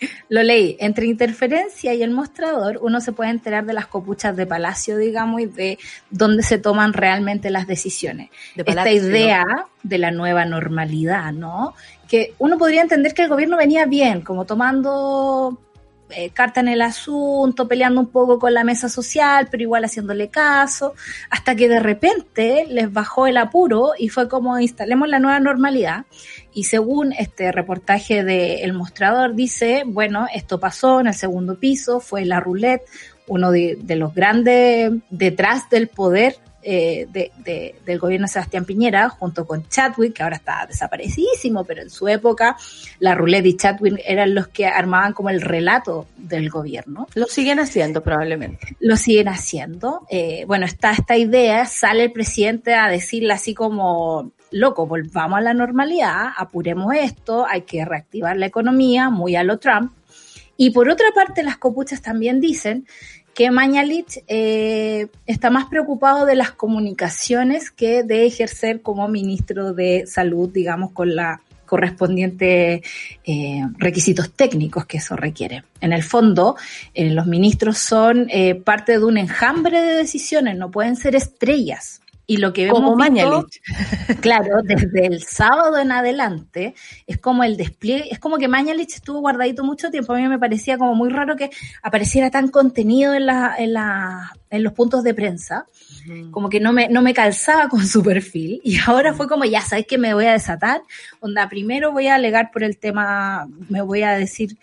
Lo 0.28 0.44
leí. 0.44 0.76
Entre 0.78 1.06
interferencia 1.06 1.92
y 1.92 2.04
el 2.04 2.12
mostrador, 2.12 2.78
uno 2.82 3.00
se 3.00 3.10
puede 3.10 3.30
enterar 3.30 3.66
de 3.66 3.72
las 3.72 3.88
copuchas 3.88 4.36
de 4.36 4.46
Palacio, 4.46 4.96
digamos, 4.96 5.40
y 5.40 5.46
de 5.46 5.76
dónde 6.08 6.44
se 6.44 6.58
toman 6.58 6.92
realmente 6.92 7.50
las 7.50 7.66
decisiones. 7.66 8.30
Esta 8.54 8.92
idea 8.92 9.44
de 9.82 9.98
la 9.98 10.12
nueva 10.12 10.44
normalidad, 10.44 11.32
¿no? 11.32 11.74
Que 12.08 12.32
uno 12.38 12.58
podría 12.58 12.82
entender 12.82 13.12
que 13.12 13.22
el 13.22 13.28
gobierno 13.28 13.56
venía 13.56 13.86
bien, 13.86 14.20
como 14.20 14.44
tomando 14.44 15.58
eh, 16.10 16.30
carta 16.30 16.60
en 16.60 16.68
el 16.68 16.82
asunto, 16.82 17.68
peleando 17.68 18.00
un 18.00 18.08
poco 18.08 18.38
con 18.38 18.54
la 18.54 18.64
mesa 18.64 18.88
social, 18.88 19.48
pero 19.50 19.62
igual 19.62 19.84
haciéndole 19.84 20.28
caso, 20.28 20.94
hasta 21.30 21.54
que 21.54 21.68
de 21.68 21.80
repente 21.80 22.66
les 22.68 22.92
bajó 22.92 23.26
el 23.26 23.36
apuro 23.36 23.92
y 23.98 24.08
fue 24.08 24.28
como 24.28 24.58
instalemos 24.58 25.08
la 25.08 25.18
nueva 25.18 25.40
normalidad. 25.40 26.06
Y 26.52 26.64
según 26.64 27.12
este 27.12 27.52
reportaje 27.52 28.24
de 28.24 28.62
El 28.62 28.72
Mostrador, 28.72 29.34
dice, 29.34 29.84
bueno, 29.86 30.26
esto 30.34 30.58
pasó 30.58 31.00
en 31.00 31.08
el 31.08 31.14
segundo 31.14 31.58
piso, 31.58 32.00
fue 32.00 32.24
la 32.24 32.40
roulette, 32.40 32.82
uno 33.26 33.50
de 33.50 33.96
los 33.96 34.14
grandes 34.14 34.90
detrás 35.10 35.68
del 35.68 35.88
poder 35.88 36.36
eh, 36.62 37.06
de, 37.10 37.74
del 37.84 37.98
gobierno 37.98 38.26
de 38.26 38.32
Sebastián 38.32 38.64
Piñera, 38.64 39.08
junto 39.08 39.46
con 39.46 39.68
Chadwick, 39.68 40.14
que 40.14 40.22
ahora 40.22 40.36
está 40.36 40.66
desaparecidísimo, 40.66 41.64
pero 41.64 41.82
en 41.82 41.90
su 41.90 42.08
época 42.08 42.56
la 42.98 43.14
Roulette 43.14 43.46
y 43.46 43.56
Chadwick 43.56 44.00
eran 44.04 44.34
los 44.34 44.48
que 44.48 44.66
armaban 44.66 45.12
como 45.12 45.30
el 45.30 45.40
relato 45.40 46.06
del 46.16 46.50
gobierno. 46.50 47.06
Lo 47.14 47.26
siguen 47.26 47.60
haciendo 47.60 48.02
probablemente. 48.02 48.76
Lo 48.80 48.96
siguen 48.96 49.28
haciendo. 49.28 50.06
Eh, 50.10 50.44
bueno, 50.46 50.66
está 50.66 50.92
esta 50.92 51.16
idea, 51.16 51.64
sale 51.66 52.04
el 52.04 52.12
presidente 52.12 52.74
a 52.74 52.88
decirle 52.88 53.32
así 53.32 53.54
como, 53.54 54.32
loco, 54.50 54.86
volvamos 54.86 55.38
a 55.38 55.42
la 55.42 55.54
normalidad, 55.54 56.28
apuremos 56.36 56.94
esto, 56.94 57.46
hay 57.46 57.62
que 57.62 57.84
reactivar 57.84 58.36
la 58.36 58.46
economía, 58.46 59.10
muy 59.10 59.36
a 59.36 59.44
lo 59.44 59.58
Trump. 59.58 59.92
Y 60.60 60.70
por 60.70 60.88
otra 60.88 61.12
parte, 61.14 61.44
las 61.44 61.56
copuchas 61.56 62.02
también 62.02 62.40
dicen 62.40 62.86
que 63.38 63.52
Mañalich 63.52 64.24
eh, 64.26 65.06
está 65.24 65.48
más 65.48 65.66
preocupado 65.66 66.26
de 66.26 66.34
las 66.34 66.50
comunicaciones 66.50 67.70
que 67.70 68.02
de 68.02 68.26
ejercer 68.26 68.82
como 68.82 69.06
ministro 69.06 69.74
de 69.74 70.08
salud, 70.08 70.50
digamos, 70.52 70.90
con 70.90 71.14
la 71.14 71.40
correspondiente 71.64 72.82
eh, 73.24 73.62
requisitos 73.76 74.32
técnicos 74.32 74.86
que 74.86 74.96
eso 74.96 75.14
requiere. 75.14 75.62
En 75.80 75.92
el 75.92 76.02
fondo, 76.02 76.56
eh, 76.94 77.10
los 77.10 77.26
ministros 77.26 77.78
son 77.78 78.26
parte 78.64 78.98
de 78.98 79.04
un 79.04 79.16
enjambre 79.16 79.82
de 79.82 79.94
decisiones, 79.94 80.56
no 80.56 80.72
pueden 80.72 80.96
ser 80.96 81.14
estrellas. 81.14 82.00
Y 82.30 82.36
lo 82.36 82.52
que 82.52 82.66
vemos 82.66 82.80
como 82.80 82.94
claro, 84.20 84.60
desde 84.62 85.06
el 85.06 85.22
sábado 85.22 85.78
en 85.78 85.90
adelante, 85.90 86.74
es 87.06 87.16
como 87.16 87.42
el 87.42 87.56
despliegue, 87.56 88.12
es 88.12 88.18
como 88.18 88.36
que 88.36 88.48
Mañalich 88.48 88.96
estuvo 88.96 89.20
guardadito 89.20 89.64
mucho 89.64 89.90
tiempo. 89.90 90.12
A 90.12 90.18
mí 90.18 90.28
me 90.28 90.38
parecía 90.38 90.76
como 90.76 90.94
muy 90.94 91.08
raro 91.08 91.36
que 91.36 91.48
apareciera 91.82 92.30
tan 92.30 92.48
contenido 92.48 93.14
en, 93.14 93.24
la, 93.24 93.54
en, 93.56 93.72
la, 93.72 94.30
en 94.50 94.62
los 94.62 94.74
puntos 94.74 95.02
de 95.04 95.14
prensa. 95.14 95.68
Como 96.30 96.50
que 96.50 96.60
no 96.60 96.74
me, 96.74 96.90
no 96.90 97.00
me 97.00 97.14
calzaba 97.14 97.70
con 97.70 97.86
su 97.86 98.02
perfil. 98.02 98.60
Y 98.62 98.78
ahora 98.86 99.14
fue 99.14 99.26
como, 99.26 99.46
ya 99.46 99.62
sabes 99.62 99.86
que 99.86 99.96
me 99.96 100.12
voy 100.12 100.26
a 100.26 100.32
desatar. 100.32 100.82
Onda, 101.20 101.48
primero 101.48 101.92
voy 101.92 102.08
a 102.08 102.16
alegar 102.16 102.50
por 102.52 102.62
el 102.62 102.76
tema, 102.76 103.48
me 103.70 103.80
voy 103.80 104.02
a 104.02 104.12
decir 104.12 104.58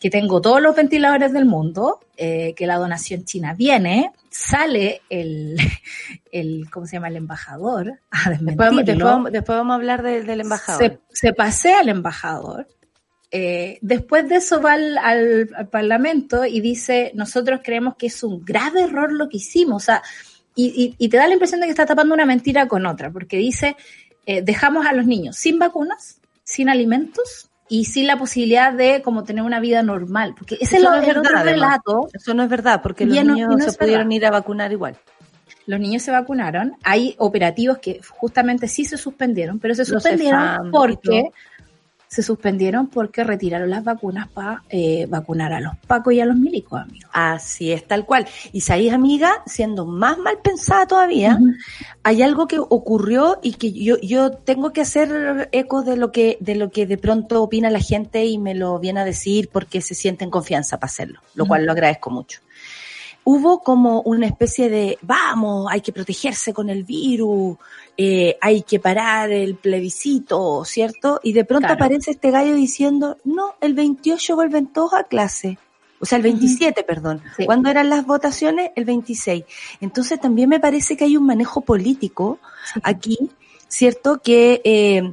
que 0.00 0.10
tengo 0.10 0.40
todos 0.40 0.62
los 0.62 0.74
ventiladores 0.74 1.32
del 1.32 1.44
mundo, 1.44 2.00
eh, 2.16 2.54
que 2.56 2.66
la 2.66 2.76
donación 2.76 3.24
china 3.26 3.52
viene, 3.52 4.12
sale 4.30 5.02
el, 5.10 5.58
el, 6.32 6.70
¿cómo 6.70 6.86
se 6.86 6.96
llama? 6.96 7.08
El 7.08 7.16
embajador 7.16 8.00
a 8.10 8.30
después, 8.30 8.70
después, 8.86 9.58
vamos 9.58 9.72
a 9.72 9.76
hablar 9.76 10.02
del 10.02 10.40
embajador. 10.40 11.00
Se, 11.12 11.32
pasea 11.34 11.80
al 11.80 11.90
embajador. 11.90 12.66
Eh, 13.30 13.78
después 13.82 14.28
de 14.28 14.36
eso 14.36 14.60
va 14.60 14.72
al, 14.72 15.68
Parlamento 15.70 16.46
y 16.46 16.60
dice, 16.60 17.12
nosotros 17.14 17.60
creemos 17.62 17.94
que 17.96 18.06
es 18.06 18.22
un 18.24 18.42
grave 18.42 18.82
error 18.82 19.12
lo 19.12 19.28
que 19.28 19.36
hicimos. 19.36 19.82
O 19.82 19.86
sea, 19.86 20.02
y, 20.56 20.96
y, 20.98 21.08
te 21.08 21.16
da 21.16 21.26
la 21.26 21.34
impresión 21.34 21.60
de 21.60 21.66
que 21.66 21.70
está 21.70 21.86
tapando 21.86 22.14
una 22.14 22.26
mentira 22.26 22.66
con 22.66 22.86
otra, 22.86 23.10
porque 23.10 23.36
dice, 23.36 23.76
eh, 24.26 24.42
dejamos 24.42 24.86
a 24.86 24.92
los 24.92 25.06
niños 25.06 25.36
sin 25.36 25.58
vacunas, 25.58 26.20
sin 26.42 26.68
alimentos 26.68 27.49
y 27.70 27.84
sin 27.84 28.08
la 28.08 28.18
posibilidad 28.18 28.72
de 28.72 29.00
como 29.00 29.22
tener 29.22 29.44
una 29.44 29.60
vida 29.60 29.82
normal. 29.82 30.34
Porque 30.36 30.56
ese 30.60 30.76
es, 30.76 30.82
el 30.82 31.18
otro 31.18 31.22
relato. 31.22 32.08
Eso 32.12 32.34
no 32.34 32.42
es 32.42 32.48
verdad, 32.50 32.82
porque 32.82 33.06
los 33.06 33.24
niños 33.24 33.48
no 33.48 33.58
se 33.58 33.72
pudieron 33.78 34.10
ir 34.12 34.26
a 34.26 34.30
vacunar 34.30 34.72
igual. 34.72 34.98
Los 35.66 35.78
niños 35.78 36.02
se 36.02 36.10
vacunaron. 36.10 36.76
Hay 36.82 37.14
operativos 37.18 37.78
que 37.78 38.00
justamente 38.08 38.66
sí 38.66 38.84
se 38.84 38.96
suspendieron, 38.96 39.60
pero 39.60 39.76
se 39.76 39.84
suspendieron 39.84 40.72
porque 40.72 41.30
se 42.10 42.24
suspendieron 42.24 42.88
porque 42.88 43.22
retiraron 43.22 43.70
las 43.70 43.84
vacunas 43.84 44.26
para 44.28 44.64
eh, 44.68 45.06
vacunar 45.08 45.52
a 45.52 45.60
los 45.60 45.76
pacos 45.86 46.12
y 46.12 46.20
a 46.20 46.26
los 46.26 46.36
milicos, 46.36 46.80
amigos. 46.80 47.08
Así 47.12 47.70
es, 47.70 47.86
tal 47.86 48.04
cual. 48.04 48.26
Y 48.50 48.62
sabéis, 48.62 48.92
amiga, 48.92 49.44
siendo 49.46 49.86
más 49.86 50.18
mal 50.18 50.38
pensada 50.42 50.88
todavía, 50.88 51.38
hay 52.02 52.22
algo 52.22 52.48
que 52.48 52.58
ocurrió 52.58 53.38
y 53.44 53.52
que 53.52 53.72
yo, 53.72 53.96
yo 54.00 54.32
tengo 54.32 54.72
que 54.72 54.80
hacer 54.80 55.48
eco 55.52 55.82
de 55.82 55.96
lo 55.96 56.10
que, 56.10 56.36
de 56.40 56.56
lo 56.56 56.72
que 56.72 56.84
de 56.84 56.98
pronto 56.98 57.44
opina 57.44 57.70
la 57.70 57.78
gente 57.78 58.24
y 58.24 58.38
me 58.38 58.56
lo 58.56 58.80
viene 58.80 58.98
a 58.98 59.04
decir 59.04 59.48
porque 59.52 59.80
se 59.80 59.94
siente 59.94 60.24
en 60.24 60.30
confianza 60.30 60.80
para 60.80 60.90
hacerlo, 60.90 61.20
lo 61.36 61.46
cual 61.46 61.64
lo 61.64 61.70
agradezco 61.70 62.10
mucho 62.10 62.40
hubo 63.22 63.62
como 63.62 64.00
una 64.02 64.26
especie 64.26 64.68
de, 64.68 64.98
vamos, 65.02 65.68
hay 65.70 65.80
que 65.80 65.92
protegerse 65.92 66.52
con 66.52 66.70
el 66.70 66.84
virus, 66.84 67.58
eh, 68.02 68.38
hay 68.40 68.62
que 68.62 68.80
parar 68.80 69.30
el 69.30 69.56
plebiscito, 69.56 70.64
¿cierto? 70.64 71.20
Y 71.22 71.34
de 71.34 71.44
pronto 71.44 71.68
aparece 71.68 72.12
este 72.12 72.30
gallo 72.30 72.54
diciendo, 72.54 73.18
no, 73.24 73.56
el 73.60 73.74
28 73.74 74.36
vuelven 74.36 74.68
todos 74.68 74.94
a 74.94 75.04
clase. 75.04 75.58
O 76.00 76.06
sea, 76.06 76.16
el 76.16 76.22
27, 76.22 76.82
perdón. 76.82 77.20
¿Cuándo 77.44 77.68
eran 77.68 77.90
las 77.90 78.06
votaciones? 78.06 78.70
El 78.74 78.86
26. 78.86 79.44
Entonces 79.82 80.18
también 80.18 80.48
me 80.48 80.60
parece 80.60 80.96
que 80.96 81.04
hay 81.04 81.18
un 81.18 81.26
manejo 81.26 81.60
político 81.60 82.38
aquí, 82.82 83.18
¿cierto? 83.68 84.22
Que 84.22 84.62
eh, 84.64 85.12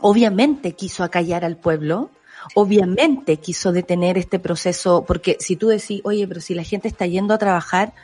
obviamente 0.00 0.72
quiso 0.72 1.04
acallar 1.04 1.42
al 1.42 1.56
pueblo, 1.56 2.10
obviamente 2.54 3.38
quiso 3.38 3.72
detener 3.72 4.18
este 4.18 4.38
proceso, 4.38 5.06
porque 5.06 5.38
si 5.40 5.56
tú 5.56 5.68
decís, 5.68 6.02
oye, 6.04 6.28
pero 6.28 6.42
si 6.42 6.52
la 6.54 6.64
gente 6.64 6.86
está 6.86 7.06
yendo 7.06 7.32
a 7.32 7.38
trabajar, 7.38 7.94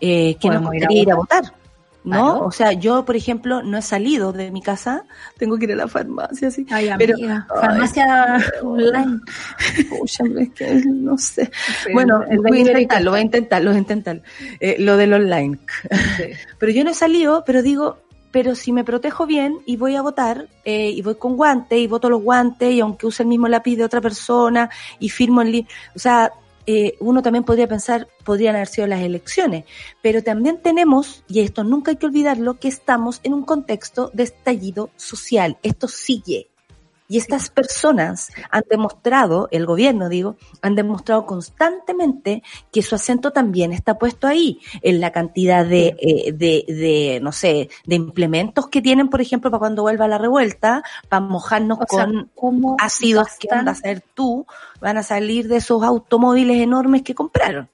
eh, 0.00 0.36
que 0.40 0.48
no 0.48 0.72
ir, 0.72 0.86
ir 0.90 1.10
a 1.10 1.16
votar. 1.16 1.59
¿No? 2.04 2.40
O 2.40 2.50
sea, 2.50 2.72
yo, 2.72 3.04
por 3.04 3.16
ejemplo, 3.16 3.62
no 3.62 3.76
he 3.78 3.82
salido 3.82 4.32
de 4.32 4.50
mi 4.50 4.62
casa, 4.62 5.04
tengo 5.38 5.58
que 5.58 5.64
ir 5.64 5.72
a 5.72 5.76
la 5.76 5.88
farmacia, 5.88 6.48
así. 6.48 6.66
Ay, 6.70 6.90
pero, 6.98 7.16
farmacia 7.48 8.38
online. 8.62 9.20
es 10.40 10.50
que 10.50 10.82
no 10.86 11.18
sé. 11.18 11.50
bueno, 11.92 12.24
voy 12.42 12.58
a 12.58 12.60
intentarlo, 12.60 13.10
voy 13.10 13.20
a 13.20 13.22
intentarlo, 13.22 13.70
voy 13.70 13.76
a 13.76 13.80
intentarlo. 13.80 14.22
Eh, 14.60 14.76
lo 14.78 14.96
del 14.96 15.12
online. 15.12 15.58
pero 16.58 16.72
yo 16.72 16.84
no 16.84 16.90
he 16.90 16.94
salido, 16.94 17.44
pero 17.44 17.62
digo, 17.62 17.98
pero 18.30 18.54
si 18.54 18.72
me 18.72 18.84
protejo 18.84 19.26
bien 19.26 19.58
y 19.66 19.76
voy 19.76 19.96
a 19.96 20.02
votar, 20.02 20.46
eh, 20.64 20.90
y 20.90 21.02
voy 21.02 21.16
con 21.16 21.36
guantes, 21.36 21.78
y 21.78 21.86
voto 21.86 22.08
los 22.08 22.22
guantes, 22.22 22.72
y 22.72 22.80
aunque 22.80 23.06
use 23.06 23.22
el 23.22 23.28
mismo 23.28 23.48
lápiz 23.48 23.76
de 23.76 23.84
otra 23.84 24.00
persona, 24.00 24.70
y 24.98 25.08
firmo 25.08 25.42
el... 25.42 25.66
O 25.94 25.98
sea, 25.98 26.32
eh, 26.72 26.96
uno 27.00 27.22
también 27.22 27.44
podría 27.44 27.66
pensar, 27.66 28.08
podrían 28.24 28.54
haber 28.54 28.68
sido 28.68 28.86
las 28.86 29.00
elecciones, 29.00 29.64
pero 30.02 30.22
también 30.22 30.60
tenemos, 30.62 31.24
y 31.26 31.40
esto 31.40 31.64
nunca 31.64 31.90
hay 31.90 31.96
que 31.96 32.06
olvidarlo, 32.06 32.58
que 32.58 32.68
estamos 32.68 33.20
en 33.22 33.34
un 33.34 33.44
contexto 33.44 34.10
de 34.14 34.24
estallido 34.24 34.90
social. 34.96 35.58
Esto 35.62 35.88
sigue. 35.88 36.49
Y 37.10 37.18
estas 37.18 37.50
personas 37.50 38.30
han 38.52 38.62
demostrado, 38.70 39.48
el 39.50 39.66
gobierno 39.66 40.08
digo, 40.08 40.36
han 40.62 40.76
demostrado 40.76 41.26
constantemente 41.26 42.44
que 42.70 42.82
su 42.82 42.94
acento 42.94 43.32
también 43.32 43.72
está 43.72 43.98
puesto 43.98 44.28
ahí, 44.28 44.60
en 44.80 45.00
la 45.00 45.10
cantidad 45.10 45.66
de, 45.66 45.96
eh, 45.98 46.32
de, 46.32 46.64
de, 46.68 47.18
no 47.20 47.32
sé, 47.32 47.68
de 47.84 47.96
implementos 47.96 48.68
que 48.68 48.80
tienen, 48.80 49.08
por 49.08 49.20
ejemplo, 49.20 49.50
para 49.50 49.58
cuando 49.58 49.82
vuelva 49.82 50.06
la 50.06 50.18
revuelta, 50.18 50.84
para 51.08 51.18
mojarnos 51.18 51.80
con 51.88 52.30
ácidos 52.78 53.30
que 53.40 53.48
van 53.50 53.66
a 53.66 53.72
hacer 53.72 54.04
tú, 54.14 54.46
van 54.80 54.96
a 54.96 55.02
salir 55.02 55.48
de 55.48 55.56
esos 55.56 55.82
automóviles 55.82 56.62
enormes 56.62 57.02
que 57.02 57.16
compraron. 57.16 57.68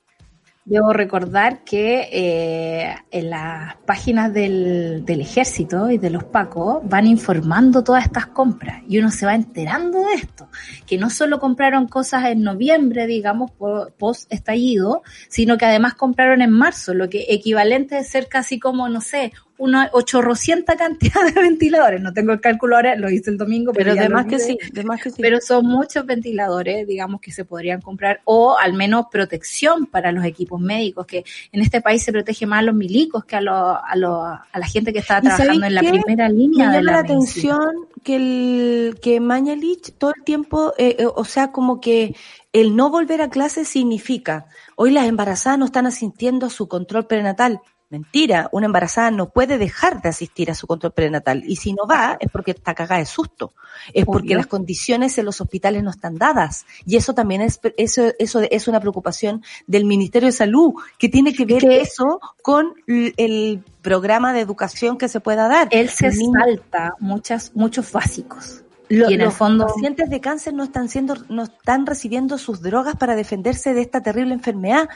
Debo 0.69 0.93
recordar 0.93 1.63
que 1.63 2.09
eh, 2.11 2.97
en 3.13 3.31
las 3.31 3.77
páginas 3.87 4.35
del, 4.35 5.05
del, 5.05 5.21
ejército 5.21 5.89
y 5.91 5.97
de 5.97 6.11
los 6.11 6.25
pacos 6.25 6.81
van 6.83 7.07
informando 7.07 7.85
todas 7.85 8.05
estas 8.05 8.27
compras 8.27 8.83
y 8.89 8.99
uno 8.99 9.13
se 9.13 9.27
va 9.27 9.37
enterando 9.37 10.01
de 10.01 10.15
esto, 10.15 10.49
que 10.85 10.99
no 10.99 11.09
solo 11.09 11.39
compraron 11.39 11.87
cosas 11.87 12.25
en 12.25 12.43
noviembre, 12.43 13.07
digamos, 13.07 13.53
post 13.97 14.33
estallido, 14.33 15.03
sino 15.29 15.57
que 15.57 15.67
además 15.67 15.95
compraron 15.95 16.43
en 16.43 16.51
marzo, 16.51 16.95
lo 16.95 17.09
que 17.09 17.27
equivalente 17.29 17.97
a 17.97 18.03
ser 18.03 18.27
casi 18.27 18.59
como, 18.59 18.89
no 18.89 19.01
sé, 19.01 19.33
una 19.59 19.91
ochorrocienta 19.93 20.77
cantidad 20.77 21.25
de 21.25 21.41
ventiladores. 21.41 22.01
No 22.01 22.13
tengo 22.13 22.33
el 22.33 22.41
cálculo 22.41 22.77
ahora, 22.77 22.97
lo 22.97 23.11
hice 23.11 23.31
el 23.31 23.39
domingo, 23.39 23.73
pero, 23.73 23.93
pero 23.93 24.01
además 24.01 24.27
que 24.27 24.39
sí, 24.39 24.59
además 24.73 25.03
que 25.03 25.11
sí. 25.11 25.17
Pero 25.21 25.41
son 25.41 25.67
muchos 25.67 26.05
ventiladores, 26.05 26.87
digamos, 26.87 27.21
que 27.21 27.33
se 27.33 27.45
podrían 27.45 27.81
comprar 27.81 28.21
o 28.25 28.57
al 28.57 28.73
menos 28.73 29.07
protección 29.11 29.87
para 29.87 30.13
los 30.13 30.25
equipos 30.25 30.61
médicos, 30.61 31.07
que 31.07 31.25
en 31.53 31.61
este 31.61 31.81
país 31.81 32.03
se 32.03 32.13
protege 32.13 32.47
más 32.47 32.61
a 32.61 32.63
los 32.63 32.75
milicos 32.75 33.25
que 33.25 33.37
a, 33.37 33.41
a, 33.41 34.47
a 34.53 34.59
la 34.59 34.67
gente 34.67 34.93
que 34.93 35.01
está 35.01 35.21
trabajando 35.21 35.67
en 35.67 35.75
la 35.75 35.81
primera 35.81 36.29
línea 36.29 36.71
Me 36.71 36.77
de 36.77 36.83
la, 36.83 36.93
la 36.93 36.99
atención 36.99 37.87
que 38.03 38.17
el 38.17 38.99
que 39.01 39.21
Mañalich 39.21 39.93
todo 39.99 40.13
el 40.17 40.25
tiempo, 40.25 40.75
eh, 40.79 40.97
eh, 40.99 41.07
o 41.07 41.25
sea, 41.25 41.53
como 41.53 41.81
que 41.81 42.15
el 42.53 42.77
no 42.77 42.91
volver 42.91 43.21
a 43.21 43.29
clase 43.29 43.65
significa, 43.65 44.47
hoy 44.77 44.91
las 44.91 45.07
embarazadas 45.07 45.59
no 45.59 45.67
están 45.67 45.87
asistiendo 45.87 46.47
a 46.47 46.51
su 46.51 46.69
control 46.69 47.07
prenatal. 47.07 47.61
Mentira, 47.89 48.49
una 48.51 48.67
embarazada 48.67 49.13
no 49.13 49.29
puede 49.29 49.59
dejar 49.59 50.03
de 50.03 50.09
asistir 50.09 50.51
a 50.51 50.57
su 50.57 50.67
control 50.67 50.93
prenatal 50.93 51.45
y 51.47 51.55
si 51.55 51.73
no 51.73 51.87
va 51.89 52.17
es 52.19 52.29
porque 52.33 52.51
está 52.51 52.75
cagada 52.75 52.99
de 52.99 53.07
susto, 53.07 53.53
es 53.95 54.05
porque 54.05 54.35
las 54.35 54.49
condiciones 54.49 55.17
en 55.19 55.25
los 55.25 55.41
hospitales 55.41 55.85
no 55.85 55.91
están 55.91 56.17
dadas 56.17 56.67
y 56.85 56.97
eso 56.97 57.15
también 57.15 57.43
es 57.43 57.61
eso 57.77 58.13
eso 58.19 58.41
es 58.41 58.67
una 58.67 58.81
preocupación 58.81 59.45
del 59.69 59.85
Ministerio 59.85 60.27
de 60.27 60.33
Salud 60.33 60.75
que 60.99 61.09
tiene 61.09 61.33
que 61.33 61.45
ver 61.45 61.65
eso 61.65 62.21
con 62.43 62.75
el 62.89 63.63
programa 63.83 64.33
de 64.33 64.41
educación 64.41 64.99
que 64.99 65.09
se 65.09 65.21
pueda 65.21 65.47
dar. 65.47 65.69
Él 65.71 65.89
se 65.89 66.11
salta 66.11 66.97
muchas 66.99 67.53
muchos 67.55 67.93
básicos. 67.93 68.65
y 68.89 68.97
en 68.97 69.19
los 69.19 69.29
el 69.29 69.31
fondo... 69.31 69.67
pacientes 69.67 70.11
de 70.11 70.21
cáncer 70.21 70.55
no 70.55 70.65
están 70.65 70.89
siendo, 70.89 71.15
no 71.29 71.45
están 71.45 71.87
recibiendo 71.87 72.37
sus 72.37 72.63
drogas 72.63 72.97
para 72.97 73.15
defenderse 73.15 73.75
de 73.75 73.83
esta 73.83 74.01
terrible 74.01 74.35
enfermedad. 74.35 74.89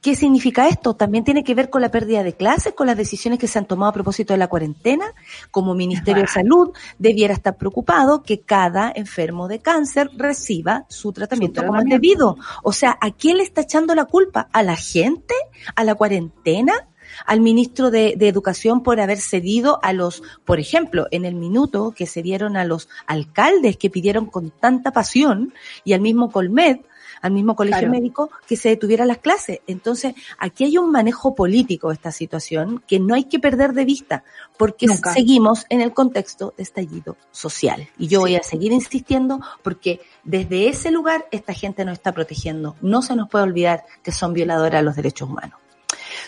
¿Qué 0.00 0.14
significa 0.14 0.68
esto? 0.68 0.94
También 0.94 1.24
tiene 1.24 1.42
que 1.42 1.54
ver 1.54 1.68
con 1.68 1.82
la 1.82 1.90
pérdida 1.90 2.22
de 2.22 2.34
clases, 2.34 2.74
con 2.74 2.86
las 2.86 2.96
decisiones 2.96 3.38
que 3.40 3.48
se 3.48 3.58
han 3.58 3.66
tomado 3.66 3.90
a 3.90 3.94
propósito 3.94 4.32
de 4.32 4.38
la 4.38 4.48
cuarentena. 4.48 5.06
Como 5.50 5.74
Ministerio 5.74 6.22
de 6.22 6.28
Salud 6.28 6.72
debiera 6.98 7.34
estar 7.34 7.56
preocupado 7.56 8.22
que 8.22 8.40
cada 8.40 8.92
enfermo 8.94 9.48
de 9.48 9.58
cáncer 9.58 10.10
reciba 10.16 10.84
su 10.88 11.12
tratamiento 11.12 11.64
como 11.66 11.80
es 11.80 11.86
debido. 11.86 12.36
O 12.62 12.72
sea, 12.72 12.96
¿a 13.00 13.10
quién 13.10 13.38
le 13.38 13.42
está 13.42 13.62
echando 13.62 13.94
la 13.94 14.04
culpa? 14.04 14.48
¿A 14.52 14.62
la 14.62 14.76
gente? 14.76 15.34
¿A 15.74 15.84
la 15.84 15.94
cuarentena? 15.94 16.88
al 17.24 17.40
ministro 17.40 17.90
de, 17.90 18.14
de, 18.16 18.28
Educación 18.28 18.82
por 18.82 19.00
haber 19.00 19.18
cedido 19.18 19.78
a 19.82 19.92
los, 19.92 20.22
por 20.44 20.60
ejemplo, 20.60 21.06
en 21.10 21.24
el 21.24 21.34
minuto 21.34 21.94
que 21.96 22.06
se 22.06 22.22
dieron 22.22 22.56
a 22.56 22.64
los 22.64 22.88
alcaldes 23.06 23.76
que 23.76 23.90
pidieron 23.90 24.26
con 24.26 24.50
tanta 24.50 24.92
pasión 24.92 25.54
y 25.84 25.92
al 25.92 26.00
mismo 26.00 26.30
Colmed 26.30 26.80
al 27.22 27.32
mismo 27.32 27.56
colegio 27.56 27.88
médico 27.88 28.30
que 28.46 28.56
se 28.56 28.70
detuvieran 28.70 29.08
las 29.08 29.18
clases. 29.18 29.60
Entonces, 29.66 30.14
aquí 30.38 30.64
hay 30.64 30.78
un 30.78 30.90
manejo 30.90 31.34
político 31.34 31.88
de 31.88 31.94
esta 31.94 32.12
situación 32.12 32.82
que 32.86 32.98
no 32.98 33.14
hay 33.14 33.24
que 33.24 33.38
perder 33.38 33.72
de 33.72 33.84
vista, 33.84 34.24
porque 34.56 34.88
seguimos 34.88 35.66
en 35.68 35.80
el 35.80 35.92
contexto 35.92 36.54
de 36.56 36.62
estallido 36.62 37.16
social. 37.30 37.88
Y 37.98 38.08
yo 38.08 38.20
voy 38.20 38.36
a 38.36 38.42
seguir 38.42 38.72
insistiendo 38.72 39.40
porque 39.62 40.00
desde 40.24 40.68
ese 40.68 40.90
lugar 40.90 41.26
esta 41.30 41.52
gente 41.52 41.84
nos 41.84 41.94
está 41.94 42.12
protegiendo. 42.12 42.76
No 42.80 43.02
se 43.02 43.16
nos 43.16 43.28
puede 43.28 43.44
olvidar 43.44 43.84
que 44.02 44.12
son 44.12 44.32
violadoras 44.32 44.80
de 44.80 44.84
los 44.84 44.96
derechos 44.96 45.28
humanos. 45.28 45.65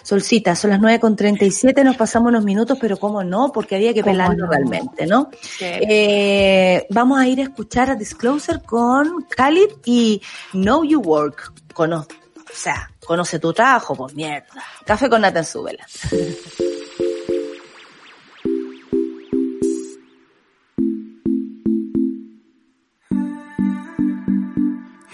Solcita, 0.02 0.54
son 0.54 0.70
las 0.70 0.80
9 0.80 1.00
con 1.00 1.16
37, 1.16 1.84
nos 1.84 1.96
pasamos 1.96 2.30
unos 2.30 2.44
minutos, 2.44 2.78
pero 2.80 2.96
cómo 2.96 3.22
no, 3.22 3.50
porque 3.52 3.76
había 3.76 3.94
que 3.94 4.04
pelarlo 4.04 4.46
realmente, 4.46 5.06
¿no? 5.06 5.30
Eh, 5.60 6.86
vamos 6.90 7.18
a 7.18 7.26
ir 7.26 7.40
a 7.40 7.44
escuchar 7.44 7.90
a 7.90 7.94
Disclosure 7.94 8.60
con 8.60 9.24
Khalid 9.28 9.70
y 9.84 10.22
Know 10.52 10.84
You 10.84 11.00
Work. 11.00 11.52
Cono 11.72 12.06
o 12.48 12.60
sea, 12.60 12.90
conoce 13.04 13.38
tu 13.38 13.52
trabajo, 13.52 13.94
pues 13.94 14.14
mierda. 14.14 14.46
Café 14.84 15.08
con 15.08 15.20
Nathan 15.20 15.44
Súbela. 15.44 15.86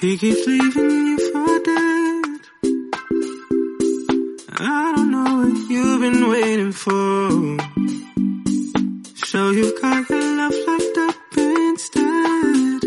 He 0.00 0.18
keeps 0.18 0.46
leaving 0.46 0.90
you 0.90 1.32
for 1.32 1.62
dead. 1.64 1.94
I 4.56 4.92
don't 4.94 5.10
know 5.10 5.48
what 5.48 5.68
you've 5.68 6.00
been 6.00 6.28
waiting 6.28 6.72
for. 6.72 7.58
So 9.26 9.50
you've 9.50 9.80
got 9.80 10.08
your 10.08 10.36
love 10.36 10.54
locked 10.66 10.98
up 10.98 11.16
instead. 11.36 12.80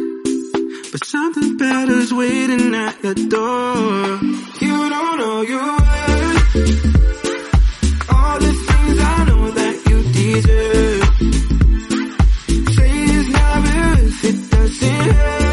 But 0.91 1.05
something 1.05 1.57
better's 1.57 2.13
waiting 2.13 2.73
at 2.73 3.03
your 3.03 3.15
door. 3.15 4.19
You 4.61 4.89
don't 4.89 5.17
know 5.17 5.41
you 5.41 5.57
worth 5.57 6.97
all 8.09 8.39
the 8.39 8.53
things 8.67 8.99
I 8.99 9.25
know 9.27 9.51
that 9.51 9.75
you 9.89 10.03
deserve. 10.17 11.03
Say 12.75 12.91
it's 13.17 13.29
not 13.29 13.65
it, 14.23 14.51
doesn't 14.51 15.15
hurt. 15.15 15.46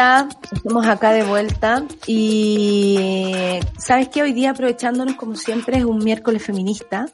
Solcita, 0.00 0.28
estamos 0.52 0.86
acá 0.86 1.12
de 1.12 1.24
vuelta 1.24 1.84
y 2.06 3.60
sabes 3.76 4.08
que 4.08 4.22
hoy 4.22 4.32
día 4.32 4.50
aprovechándonos 4.50 5.16
como 5.16 5.36
siempre 5.36 5.76
es 5.76 5.84
un 5.84 5.98
miércoles 5.98 6.42
feminista. 6.42 7.06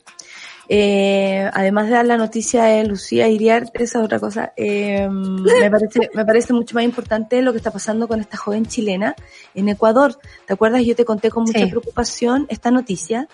Eh, 0.68 1.50
además 1.52 1.86
de 1.86 1.92
dar 1.94 2.06
la 2.06 2.16
noticia 2.16 2.64
de 2.64 2.84
Lucía 2.84 3.28
Iriar, 3.28 3.64
esa 3.74 3.98
es 3.98 4.04
otra 4.04 4.20
cosa, 4.20 4.52
eh, 4.56 5.08
me, 5.08 5.70
parece, 5.70 6.10
me 6.12 6.24
parece 6.24 6.52
mucho 6.52 6.74
más 6.74 6.84
importante 6.84 7.40
lo 7.42 7.52
que 7.52 7.58
está 7.58 7.70
pasando 7.72 8.06
con 8.08 8.20
esta 8.20 8.36
joven 8.36 8.66
chilena 8.66 9.14
en 9.54 9.68
Ecuador. 9.68 10.18
¿Te 10.46 10.52
acuerdas? 10.52 10.84
Yo 10.84 10.94
te 10.94 11.04
conté 11.04 11.30
con 11.30 11.44
mucha 11.44 11.66
preocupación 11.66 12.46
esta 12.48 12.70
noticia 12.70 13.28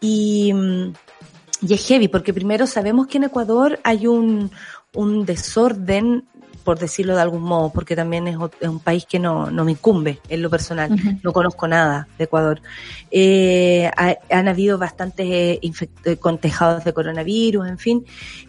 y, 0.00 0.52
y 1.60 1.74
es 1.74 1.86
heavy 1.86 2.08
porque 2.08 2.32
primero 2.34 2.66
sabemos 2.66 3.06
que 3.06 3.18
en 3.18 3.24
Ecuador 3.24 3.78
hay 3.84 4.06
un, 4.06 4.50
un 4.94 5.26
desorden 5.26 6.24
por 6.66 6.80
decirlo 6.80 7.14
de 7.14 7.22
algún 7.22 7.44
modo, 7.44 7.70
porque 7.70 7.94
también 7.94 8.26
es, 8.26 8.36
un 8.36 8.80
país 8.80 9.06
que 9.06 9.20
no, 9.20 9.52
no, 9.52 9.64
me 9.64 9.70
incumbe 9.70 10.18
en 10.28 10.42
lo 10.42 10.50
personal. 10.50 10.90
No 11.22 11.32
conozco 11.32 11.68
nada 11.68 12.08
de 12.18 12.24
Ecuador. 12.24 12.60
Eh, 13.12 13.88
han 14.30 14.48
habido 14.48 14.76
bastantes 14.76 15.26
eh, 15.30 15.60
eh, 16.04 16.16
contejados 16.16 16.84
de 16.84 16.92
coronavirus, 16.92 17.68
en 17.68 17.78
fin, 17.78 18.04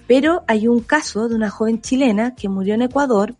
pero 0.07 0.43
hay 0.47 0.67
un 0.67 0.79
caso 0.79 1.29
de 1.29 1.35
una 1.35 1.51
joven 1.51 1.79
chilena 1.79 2.33
que 2.33 2.49
murió 2.49 2.73
en 2.73 2.81
Ecuador 2.81 3.35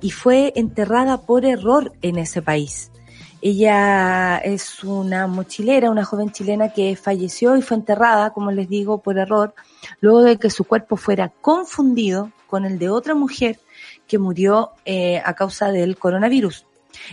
y 0.00 0.10
fue 0.10 0.52
enterrada 0.54 1.22
por 1.22 1.44
error 1.44 1.92
en 2.00 2.16
ese 2.16 2.42
país. 2.42 2.92
Ella 3.40 4.38
es 4.38 4.84
una 4.84 5.26
mochilera, 5.26 5.90
una 5.90 6.04
joven 6.04 6.30
chilena 6.30 6.72
que 6.72 6.94
falleció 6.94 7.56
y 7.56 7.62
fue 7.62 7.76
enterrada, 7.76 8.30
como 8.30 8.52
les 8.52 8.68
digo, 8.68 9.02
por 9.02 9.18
error, 9.18 9.52
luego 10.00 10.22
de 10.22 10.36
que 10.36 10.48
su 10.48 10.62
cuerpo 10.62 10.96
fuera 10.96 11.28
confundido 11.40 12.30
con 12.46 12.64
el 12.64 12.78
de 12.78 12.88
otra 12.88 13.16
mujer 13.16 13.58
que 14.06 14.18
murió 14.18 14.70
eh, 14.84 15.22
a 15.24 15.34
causa 15.34 15.70
del 15.72 15.96
coronavirus. 15.96 16.66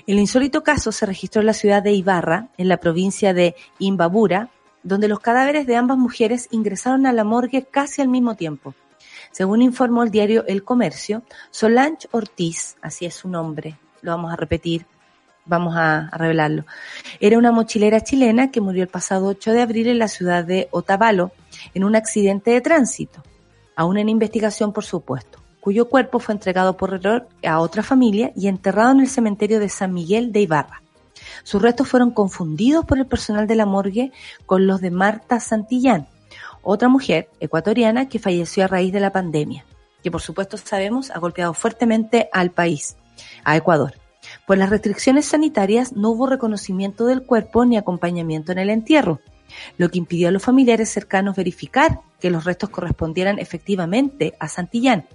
El 0.07 0.19
insólito 0.19 0.63
caso 0.63 0.91
se 0.91 1.05
registró 1.05 1.41
en 1.41 1.47
la 1.47 1.53
ciudad 1.53 1.81
de 1.81 1.93
Ibarra, 1.93 2.49
en 2.57 2.67
la 2.67 2.77
provincia 2.77 3.33
de 3.33 3.55
Imbabura, 3.79 4.49
donde 4.83 5.07
los 5.07 5.19
cadáveres 5.19 5.67
de 5.67 5.75
ambas 5.75 5.97
mujeres 5.97 6.47
ingresaron 6.51 7.05
a 7.05 7.13
la 7.13 7.23
morgue 7.23 7.65
casi 7.69 8.01
al 8.01 8.07
mismo 8.07 8.35
tiempo. 8.35 8.73
Según 9.31 9.61
informó 9.61 10.03
el 10.03 10.11
diario 10.11 10.45
El 10.47 10.63
Comercio, 10.63 11.23
Solange 11.51 12.07
Ortiz, 12.11 12.77
así 12.81 13.05
es 13.05 13.15
su 13.15 13.29
nombre, 13.29 13.77
lo 14.01 14.11
vamos 14.11 14.33
a 14.33 14.35
repetir, 14.35 14.85
vamos 15.45 15.75
a, 15.77 16.09
revelarlo, 16.13 16.65
era 17.19 17.37
una 17.37 17.51
mochilera 17.51 18.01
chilena 18.01 18.51
que 18.51 18.61
murió 18.61 18.83
el 18.83 18.89
pasado 18.89 19.27
8 19.27 19.51
de 19.51 19.61
abril 19.61 19.87
en 19.87 19.99
la 19.99 20.07
ciudad 20.07 20.43
de 20.43 20.67
Otavalo 20.71 21.31
en 21.73 21.83
un 21.83 21.95
accidente 21.95 22.51
de 22.51 22.61
tránsito, 22.61 23.23
aún 23.75 23.97
en 23.97 24.09
investigación 24.09 24.73
por 24.73 24.85
supuesto 24.85 25.39
cuyo 25.59 25.89
cuerpo 25.89 26.19
fue 26.19 26.33
entregado 26.33 26.77
por 26.77 26.93
error 26.93 27.27
a 27.43 27.59
otra 27.59 27.83
familia 27.83 28.31
y 28.35 28.47
enterrado 28.47 28.91
en 28.91 29.01
el 29.01 29.09
cementerio 29.09 29.59
de 29.59 29.69
San 29.69 29.93
Miguel 29.93 30.31
de 30.31 30.41
Ibarra. 30.41 30.81
Sus 31.43 31.61
restos 31.61 31.87
fueron 31.87 32.11
confundidos 32.11 32.85
por 32.85 32.97
el 32.97 33.07
personal 33.07 33.47
de 33.47 33.55
la 33.55 33.65
morgue 33.65 34.11
con 34.45 34.67
los 34.67 34.81
de 34.81 34.91
Marta 34.91 35.39
Santillán, 35.39 36.07
otra 36.61 36.89
mujer 36.89 37.29
ecuatoriana 37.39 38.07
que 38.09 38.19
falleció 38.19 38.63
a 38.63 38.67
raíz 38.67 38.93
de 38.93 38.99
la 38.99 39.11
pandemia, 39.11 39.65
que 40.03 40.11
por 40.11 40.21
supuesto 40.21 40.57
sabemos 40.57 41.11
ha 41.11 41.19
golpeado 41.19 41.53
fuertemente 41.53 42.29
al 42.31 42.51
país, 42.51 42.95
a 43.43 43.57
Ecuador. 43.57 43.93
Por 44.45 44.57
las 44.57 44.69
restricciones 44.69 45.25
sanitarias 45.25 45.93
no 45.93 46.11
hubo 46.11 46.27
reconocimiento 46.27 47.05
del 47.05 47.23
cuerpo 47.23 47.65
ni 47.65 47.77
acompañamiento 47.77 48.51
en 48.51 48.59
el 48.59 48.69
entierro, 48.69 49.19
lo 49.77 49.89
que 49.89 49.97
impidió 49.97 50.27
a 50.27 50.31
los 50.31 50.43
familiares 50.43 50.89
cercanos 50.89 51.35
verificar 51.35 52.01
que 52.19 52.29
los 52.29 52.45
restos 52.45 52.69
correspondieran 52.69 53.39
efectivamente 53.39 54.35
a 54.39 54.47
Santillán, 54.47 55.07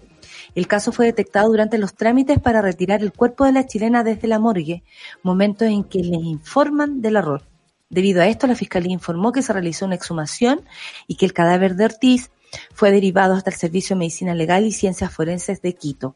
el 0.55 0.67
caso 0.67 0.93
fue 0.93 1.07
detectado 1.07 1.49
durante 1.49 1.79
los 1.79 1.95
trámites 1.95 2.39
para 2.39 2.63
retirar 2.63 3.03
el 3.03 3.13
cuerpo 3.13 3.45
de 3.45 3.53
la 3.53 3.67
chilena 3.67 4.05
desde 4.05 4.29
la 4.29 4.39
morgue, 4.39 4.83
momento 5.23 5.65
en 5.65 5.85
que 5.85 6.01
les 6.01 6.23
informan 6.23 7.01
del 7.01 7.17
error. 7.17 7.43
Debido 7.91 8.23
a 8.23 8.27
esto, 8.27 8.47
la 8.47 8.55
Fiscalía 8.55 8.93
informó 8.93 9.33
que 9.33 9.43
se 9.43 9.53
realizó 9.53 9.85
una 9.87 9.95
exhumación 9.95 10.63
y 11.07 11.17
que 11.17 11.27
el 11.27 11.33
cadáver 11.33 11.77
de 11.77 11.85
Ortiz 11.85 12.31
fue 12.73 12.91
derivado 12.91 13.35
hasta 13.35 13.51
el 13.51 13.57
Servicio 13.57 13.95
de 13.95 14.01
Medicina 14.01 14.35
Legal 14.35 14.65
y 14.65 14.73
Ciencias 14.73 15.13
Forenses 15.13 15.61
de 15.63 15.75
Quito. 15.75 16.15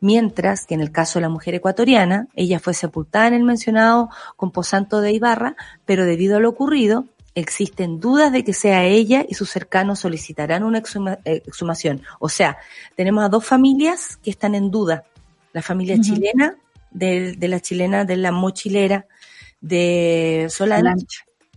Mientras 0.00 0.66
que 0.66 0.74
en 0.74 0.80
el 0.80 0.92
caso 0.92 1.18
de 1.18 1.22
la 1.22 1.28
mujer 1.28 1.54
ecuatoriana, 1.54 2.28
ella 2.34 2.58
fue 2.60 2.74
sepultada 2.74 3.28
en 3.28 3.34
el 3.34 3.44
mencionado 3.44 4.08
composanto 4.36 5.00
de 5.00 5.12
Ibarra, 5.12 5.56
pero 5.84 6.04
debido 6.04 6.36
a 6.36 6.40
lo 6.40 6.48
ocurrido, 6.48 7.04
existen 7.38 8.00
dudas 8.00 8.32
de 8.32 8.44
que 8.44 8.52
sea 8.52 8.84
ella 8.84 9.24
y 9.28 9.34
sus 9.34 9.50
cercanos 9.50 10.00
solicitarán 10.00 10.64
una 10.64 10.78
eh, 11.24 11.42
exhumación. 11.46 12.02
O 12.18 12.28
sea, 12.28 12.58
tenemos 12.96 13.24
a 13.24 13.28
dos 13.28 13.44
familias 13.44 14.16
que 14.22 14.30
están 14.30 14.54
en 14.54 14.70
duda. 14.70 15.04
La 15.52 15.62
familia 15.62 16.00
chilena, 16.00 16.56
de, 16.90 17.36
la 17.40 17.60
chilena 17.60 18.04
de 18.04 18.16
la 18.16 18.32
mochilera 18.32 19.06
de 19.60 20.46
Solange, 20.50 21.06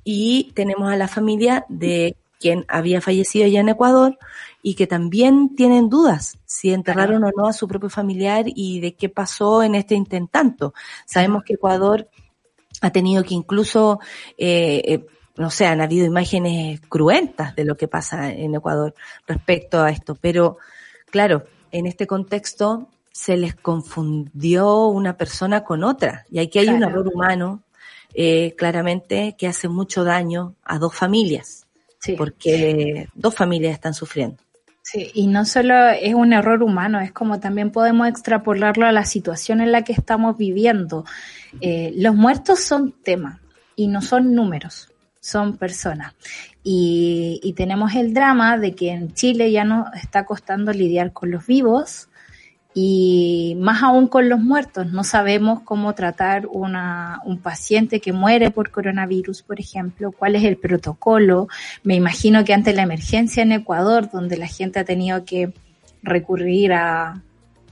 y 0.03 0.51
tenemos 0.55 0.91
a 0.91 0.95
la 0.95 1.07
familia 1.07 1.65
de 1.69 2.15
quien 2.39 2.65
había 2.67 3.01
fallecido 3.01 3.47
ya 3.47 3.59
en 3.59 3.69
Ecuador 3.69 4.17
y 4.63 4.73
que 4.73 4.87
también 4.87 5.55
tienen 5.55 5.89
dudas 5.89 6.39
si 6.45 6.73
enterraron 6.73 7.23
o 7.23 7.31
no 7.35 7.47
a 7.47 7.53
su 7.53 7.67
propio 7.67 7.89
familiar 7.89 8.45
y 8.47 8.79
de 8.79 8.95
qué 8.95 9.09
pasó 9.09 9.61
en 9.61 9.75
este 9.75 9.93
intentanto. 9.93 10.73
Sabemos 11.05 11.43
que 11.43 11.53
Ecuador 11.53 12.09
ha 12.81 12.91
tenido 12.91 13.23
que 13.23 13.35
incluso 13.35 13.99
eh, 14.37 14.81
eh 14.85 15.05
no 15.41 15.49
sé, 15.49 15.65
han 15.65 15.81
habido 15.81 16.05
imágenes 16.05 16.79
cruentas 16.81 17.55
de 17.55 17.65
lo 17.65 17.75
que 17.75 17.87
pasa 17.87 18.31
en 18.31 18.53
Ecuador 18.53 18.93
respecto 19.25 19.81
a 19.81 19.89
esto, 19.89 20.15
pero 20.15 20.57
claro, 21.09 21.45
en 21.71 21.87
este 21.87 22.05
contexto 22.05 22.87
se 23.11 23.35
les 23.37 23.55
confundió 23.55 24.85
una 24.85 25.17
persona 25.17 25.63
con 25.63 25.83
otra 25.83 26.25
y 26.29 26.39
aquí 26.39 26.59
hay 26.59 26.69
un 26.69 26.83
error 26.83 27.07
humano 27.07 27.63
eh, 28.13 28.53
claramente 28.55 29.35
que 29.35 29.47
hace 29.47 29.67
mucho 29.67 30.03
daño 30.03 30.53
a 30.63 30.77
dos 30.77 30.93
familias, 30.93 31.65
porque 32.17 33.09
dos 33.15 33.33
familias 33.33 33.73
están 33.73 33.95
sufriendo. 33.95 34.37
Sí, 34.83 35.09
y 35.15 35.25
no 35.25 35.45
solo 35.45 35.89
es 35.89 36.13
un 36.13 36.33
error 36.33 36.61
humano, 36.61 36.99
es 36.99 37.11
como 37.11 37.39
también 37.39 37.71
podemos 37.71 38.07
extrapolarlo 38.07 38.85
a 38.85 38.91
la 38.91 39.05
situación 39.05 39.59
en 39.59 39.71
la 39.71 39.83
que 39.83 39.93
estamos 39.93 40.37
viviendo. 40.37 41.03
Eh, 41.61 41.93
los 41.95 42.13
muertos 42.13 42.59
son 42.59 42.91
tema 42.91 43.41
y 43.75 43.87
no 43.87 44.01
son 44.03 44.35
números 44.35 44.90
son 45.21 45.55
personas. 45.55 46.13
Y, 46.63 47.53
tenemos 47.55 47.95
el 47.95 48.13
drama 48.13 48.57
de 48.57 48.73
que 48.73 48.91
en 48.91 49.13
Chile 49.13 49.51
ya 49.51 49.63
nos 49.63 49.87
está 49.95 50.25
costando 50.25 50.73
lidiar 50.73 51.13
con 51.13 51.31
los 51.31 51.45
vivos 51.45 52.09
y 52.73 53.55
más 53.59 53.83
aún 53.83 54.07
con 54.07 54.29
los 54.29 54.39
muertos. 54.39 54.91
No 54.91 55.03
sabemos 55.03 55.61
cómo 55.61 55.93
tratar 55.93 56.47
una, 56.47 57.21
un 57.23 57.37
paciente 57.37 57.99
que 57.99 58.13
muere 58.13 58.51
por 58.51 58.71
coronavirus, 58.71 59.43
por 59.43 59.59
ejemplo, 59.59 60.11
cuál 60.11 60.35
es 60.35 60.43
el 60.43 60.57
protocolo. 60.57 61.47
Me 61.83 61.95
imagino 61.95 62.43
que 62.43 62.53
ante 62.53 62.73
la 62.73 62.83
emergencia 62.83 63.43
en 63.43 63.51
Ecuador, 63.51 64.09
donde 64.11 64.37
la 64.37 64.47
gente 64.47 64.79
ha 64.79 64.85
tenido 64.85 65.23
que 65.23 65.53
recurrir 66.01 66.73
a, 66.73 67.21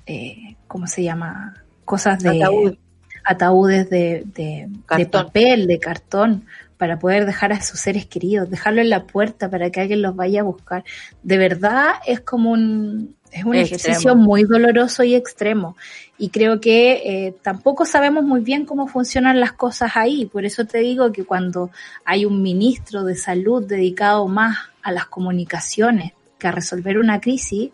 eh, 0.06 0.56
¿cómo 0.68 0.88
se 0.88 1.04
llama? 1.04 1.56
Cosas 1.84 2.22
de... 2.22 2.78
Ataúdes 3.26 3.90
de, 3.92 4.24
de, 4.34 4.70
de 4.98 5.06
papel, 5.06 5.68
de 5.68 5.78
cartón, 5.78 6.46
para 6.80 6.98
poder 6.98 7.26
dejar 7.26 7.52
a 7.52 7.62
sus 7.62 7.82
seres 7.82 8.06
queridos, 8.06 8.50
dejarlo 8.50 8.80
en 8.80 8.90
la 8.90 9.04
puerta 9.04 9.50
para 9.50 9.70
que 9.70 9.82
alguien 9.82 10.02
los 10.02 10.16
vaya 10.16 10.40
a 10.40 10.44
buscar. 10.44 10.86
De 11.22 11.38
verdad 11.38 11.96
es 12.08 12.22
como 12.22 12.52
un, 12.52 13.18
es 13.34 13.44
un 13.44 13.54
ejercicio 13.56 14.16
muy 14.16 14.46
doloroso 14.46 15.04
y 15.04 15.14
extremo. 15.14 15.76
Y 16.18 16.30
creo 16.30 16.62
que 16.62 16.92
eh, 17.04 17.36
tampoco 17.42 17.84
sabemos 17.84 18.24
muy 18.24 18.40
bien 18.40 18.64
cómo 18.64 18.88
funcionan 18.88 19.42
las 19.42 19.52
cosas 19.52 19.92
ahí. 19.96 20.26
Por 20.26 20.46
eso 20.46 20.64
te 20.64 20.78
digo 20.78 21.12
que 21.12 21.26
cuando 21.26 21.70
hay 22.06 22.24
un 22.24 22.42
ministro 22.42 23.04
de 23.04 23.18
salud 23.18 23.62
dedicado 23.68 24.26
más 24.30 24.58
a 24.82 24.94
las 24.94 25.06
comunicaciones 25.06 26.14
que 26.38 26.48
a 26.48 26.54
resolver 26.54 26.98
una 26.98 27.20
crisis, 27.20 27.72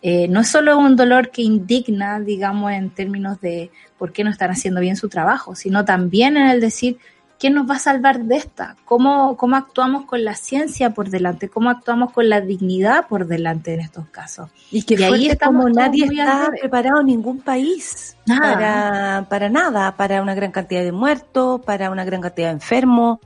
eh, 0.00 0.28
no 0.28 0.42
es 0.42 0.48
solo 0.48 0.78
un 0.78 0.94
dolor 0.94 1.32
que 1.32 1.42
indigna, 1.42 2.20
digamos, 2.20 2.70
en 2.70 2.90
términos 2.90 3.40
de 3.40 3.72
por 3.98 4.12
qué 4.12 4.22
no 4.22 4.30
están 4.30 4.52
haciendo 4.52 4.80
bien 4.80 4.94
su 4.94 5.08
trabajo, 5.08 5.56
sino 5.56 5.84
también 5.84 6.36
en 6.36 6.46
el 6.46 6.60
decir, 6.60 6.98
¿Quién 7.44 7.52
nos 7.52 7.68
va 7.68 7.74
a 7.74 7.78
salvar 7.78 8.20
de 8.20 8.36
esta? 8.36 8.74
¿Cómo, 8.86 9.36
¿Cómo 9.36 9.56
actuamos 9.56 10.06
con 10.06 10.24
la 10.24 10.34
ciencia 10.34 10.94
por 10.94 11.10
delante? 11.10 11.50
¿Cómo 11.50 11.68
actuamos 11.68 12.10
con 12.10 12.30
la 12.30 12.40
dignidad 12.40 13.06
por 13.06 13.26
delante 13.26 13.74
en 13.74 13.80
estos 13.80 14.08
casos? 14.08 14.48
Y 14.70 14.82
que 14.84 15.04
ahí 15.04 15.26
es 15.26 15.38
como 15.38 15.68
nadie 15.68 16.06
está 16.06 16.50
preparado 16.58 17.00
en 17.00 17.06
ningún 17.08 17.40
país 17.40 18.16
Para, 18.26 19.26
para 19.28 19.50
nada, 19.50 19.94
para 19.94 20.22
una 20.22 20.34
gran 20.34 20.52
cantidad 20.52 20.82
de 20.82 20.92
muertos, 20.92 21.60
para 21.60 21.90
una 21.90 22.06
gran 22.06 22.22
cantidad 22.22 22.46
de 22.46 22.54
enfermos, 22.54 23.18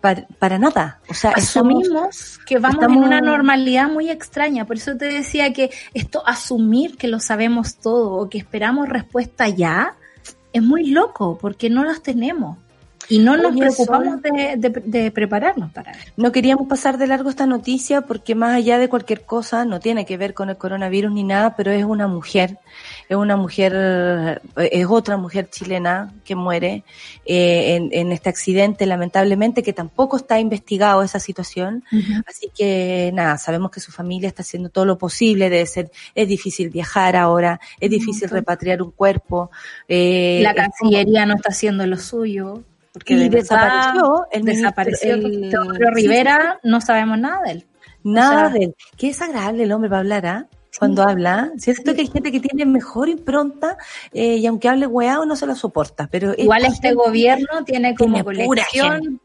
para, 0.00 0.58
nada. 0.58 1.00
O 1.10 1.12
sea, 1.12 1.32
asumimos 1.32 2.40
que 2.46 2.58
vamos 2.58 2.82
en 2.82 2.96
una 2.96 3.20
normalidad 3.20 3.90
muy 3.90 4.08
extraña. 4.08 4.64
Por 4.64 4.78
eso 4.78 4.96
te 4.96 5.04
decía 5.04 5.52
que 5.52 5.70
esto 5.92 6.26
asumir 6.26 6.96
que 6.96 7.08
lo 7.08 7.20
sabemos 7.20 7.76
todo 7.76 8.14
o 8.14 8.30
que 8.30 8.38
esperamos 8.38 8.88
respuesta 8.88 9.50
ya 9.50 9.96
es 10.54 10.62
muy 10.62 10.86
loco 10.86 11.36
porque 11.38 11.68
no 11.68 11.84
las 11.84 12.02
tenemos. 12.02 12.56
Y 13.08 13.18
no 13.18 13.36
nos 13.36 13.56
preocupamos 13.56 14.20
de, 14.22 15.10
prepararnos 15.12 15.70
para 15.72 15.92
eso. 15.92 16.12
No 16.16 16.32
queríamos 16.32 16.68
pasar 16.68 16.98
de 16.98 17.06
largo 17.06 17.30
esta 17.30 17.46
noticia 17.46 18.02
porque 18.02 18.34
más 18.34 18.54
allá 18.54 18.78
de 18.78 18.88
cualquier 18.88 19.22
cosa, 19.22 19.64
no 19.64 19.80
tiene 19.80 20.04
que 20.04 20.16
ver 20.16 20.34
con 20.34 20.50
el 20.50 20.56
coronavirus 20.56 21.12
ni 21.12 21.22
nada, 21.22 21.56
pero 21.56 21.70
es 21.70 21.84
una 21.84 22.08
mujer 22.08 22.58
es 23.08 23.16
una 23.16 23.36
mujer, 23.36 24.42
es 24.56 24.86
otra 24.88 25.16
mujer 25.16 25.48
chilena 25.48 26.12
que 26.24 26.34
muere 26.34 26.82
eh, 27.24 27.76
en, 27.76 27.88
en, 27.92 28.12
este 28.12 28.28
accidente, 28.28 28.84
lamentablemente, 28.84 29.62
que 29.62 29.72
tampoco 29.72 30.16
está 30.16 30.40
investigado 30.40 31.02
esa 31.02 31.20
situación. 31.20 31.84
Así 32.26 32.50
que 32.56 33.10
nada, 33.14 33.38
sabemos 33.38 33.70
que 33.70 33.80
su 33.80 33.92
familia 33.92 34.28
está 34.28 34.42
haciendo 34.42 34.70
todo 34.70 34.84
lo 34.84 34.98
posible, 34.98 35.50
debe 35.50 35.66
ser, 35.66 35.90
es 36.14 36.28
difícil 36.28 36.70
viajar 36.70 37.14
ahora, 37.14 37.60
es 37.78 37.90
difícil 37.90 38.28
repatriar 38.28 38.82
un 38.82 38.90
cuerpo. 38.90 39.50
Eh, 39.86 40.40
la 40.42 40.54
Cancillería 40.54 41.26
no 41.26 41.34
está 41.36 41.50
haciendo 41.50 41.86
lo 41.86 41.98
suyo. 41.98 42.64
Porque 42.96 43.12
y 43.12 43.28
desapareció 43.28 44.26
el 44.30 44.42
desapareció 44.42 45.14
el, 45.16 45.52
Rivera, 45.92 46.58
no 46.62 46.80
sabemos 46.80 47.18
nada 47.18 47.42
de 47.44 47.50
él. 47.50 47.66
Nada 48.02 48.48
de 48.48 48.64
él. 48.64 48.74
Qué 48.96 49.08
desagradable 49.08 49.64
el 49.64 49.72
hombre 49.72 49.90
para 49.90 50.00
hablar, 50.00 50.26
¿ah? 50.26 50.46
Cuando 50.78 51.02
habla, 51.02 51.52
¿cierto? 51.58 51.94
Que 51.94 52.00
hay 52.00 52.06
gente 52.06 52.32
que 52.32 52.40
tiene 52.40 52.64
mejor 52.64 53.10
impronta 53.10 53.76
eh, 54.14 54.36
y 54.36 54.46
aunque 54.46 54.70
hable 54.70 54.86
weado 54.86 55.26
no 55.26 55.36
se 55.36 55.44
lo 55.44 55.54
soporta. 55.54 56.08
Pero 56.10 56.32
Igual 56.38 56.64
este 56.64 56.94
gobierno 56.94 57.64
tiene 57.66 57.94
como 57.94 58.24
colección 58.24 59.20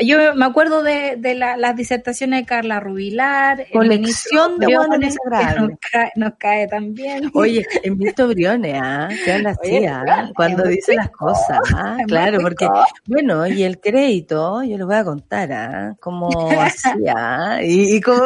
yo 0.00 0.34
me 0.34 0.44
acuerdo 0.44 0.82
de, 0.82 1.16
de 1.16 1.34
la, 1.34 1.56
las 1.56 1.76
disertaciones 1.76 2.40
de 2.40 2.46
Carla 2.46 2.80
Rubilar. 2.80 3.66
Colección 3.72 4.58
de 4.58 4.66
buenos 4.66 4.98
nos, 4.98 5.78
cae, 5.80 6.12
nos 6.16 6.32
cae 6.38 6.68
también. 6.68 7.30
Oye, 7.34 7.66
en 7.82 7.98
Milton 7.98 8.30
Briones, 8.30 8.80
¿ah? 8.82 9.08
¿Qué 9.24 9.32
habla 9.32 9.50
así, 9.50 9.86
ah? 9.86 10.30
Cuando 10.34 10.64
dice 10.64 10.94
las 10.94 11.10
cosas, 11.10 11.58
¿ah? 11.74 11.98
Claro, 12.06 12.38
porque, 12.40 12.68
bueno, 13.06 13.46
y 13.46 13.62
el 13.62 13.80
crédito, 13.80 14.62
yo 14.62 14.78
lo 14.78 14.86
voy 14.86 14.96
a 14.96 15.04
contar, 15.04 15.52
¿ah? 15.52 15.96
Como 16.00 16.28
hacía, 16.60 17.60
y, 17.62 17.96
y, 17.96 18.00
como 18.00 18.22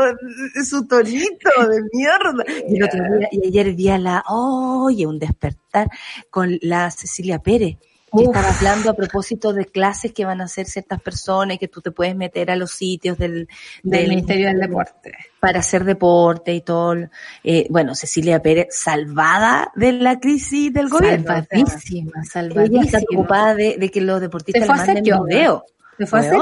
su 0.65 0.87
tonito 0.87 1.51
de 1.69 1.83
mierda. 1.93 2.45
Y, 2.69 2.77
el 2.77 2.85
otro 2.85 3.05
día, 3.19 3.29
y 3.33 3.49
ayer 3.49 3.75
vi 3.75 3.89
a 3.89 3.99
la, 3.99 4.25
oye, 4.29 5.07
un 5.07 5.19
despertar 5.19 5.89
con 6.31 6.59
la 6.63 6.91
Cecilia 6.91 7.39
Pérez 7.39 7.77
que 8.11 8.25
estaba 8.25 8.49
hablando 8.49 8.91
a 8.91 8.95
propósito 8.95 9.53
de 9.53 9.67
clases 9.67 10.13
que 10.13 10.25
van 10.25 10.41
a 10.41 10.45
hacer 10.45 10.67
ciertas 10.67 11.01
personas 11.01 11.57
y 11.57 11.59
que 11.59 11.69
tú 11.69 11.81
te 11.81 11.91
puedes 11.91 12.17
meter 12.17 12.51
a 12.51 12.57
los 12.57 12.71
sitios 12.73 13.19
del, 13.19 13.49
del, 13.83 14.09
Ministerio 14.09 14.49
del 14.49 14.61
Deporte. 14.61 15.13
Para 15.39 15.61
hacer 15.61 15.85
deporte 15.85 16.53
y 16.55 16.61
todo. 16.61 16.97
Eh, 17.45 17.67
bueno, 17.71 17.95
Cecilia 17.95 18.43
Pérez, 18.43 18.69
salvada 18.71 19.73
de 19.75 19.93
la 19.93 20.19
crisis 20.19 20.73
del 20.73 20.89
gobierno. 20.89 21.27
Salvadísima, 21.27 22.25
salvadísima. 22.25 22.85
está 22.85 23.01
preocupada 23.01 23.55
de, 23.55 23.91
que 23.91 24.01
los 24.01 24.21
deportistas 24.21 24.63
le 24.63 24.69
manden 24.69 25.05
video. 25.05 25.65
Se 26.01 26.07
fue 26.07 26.21
a 26.21 26.23
hacer 26.23 26.41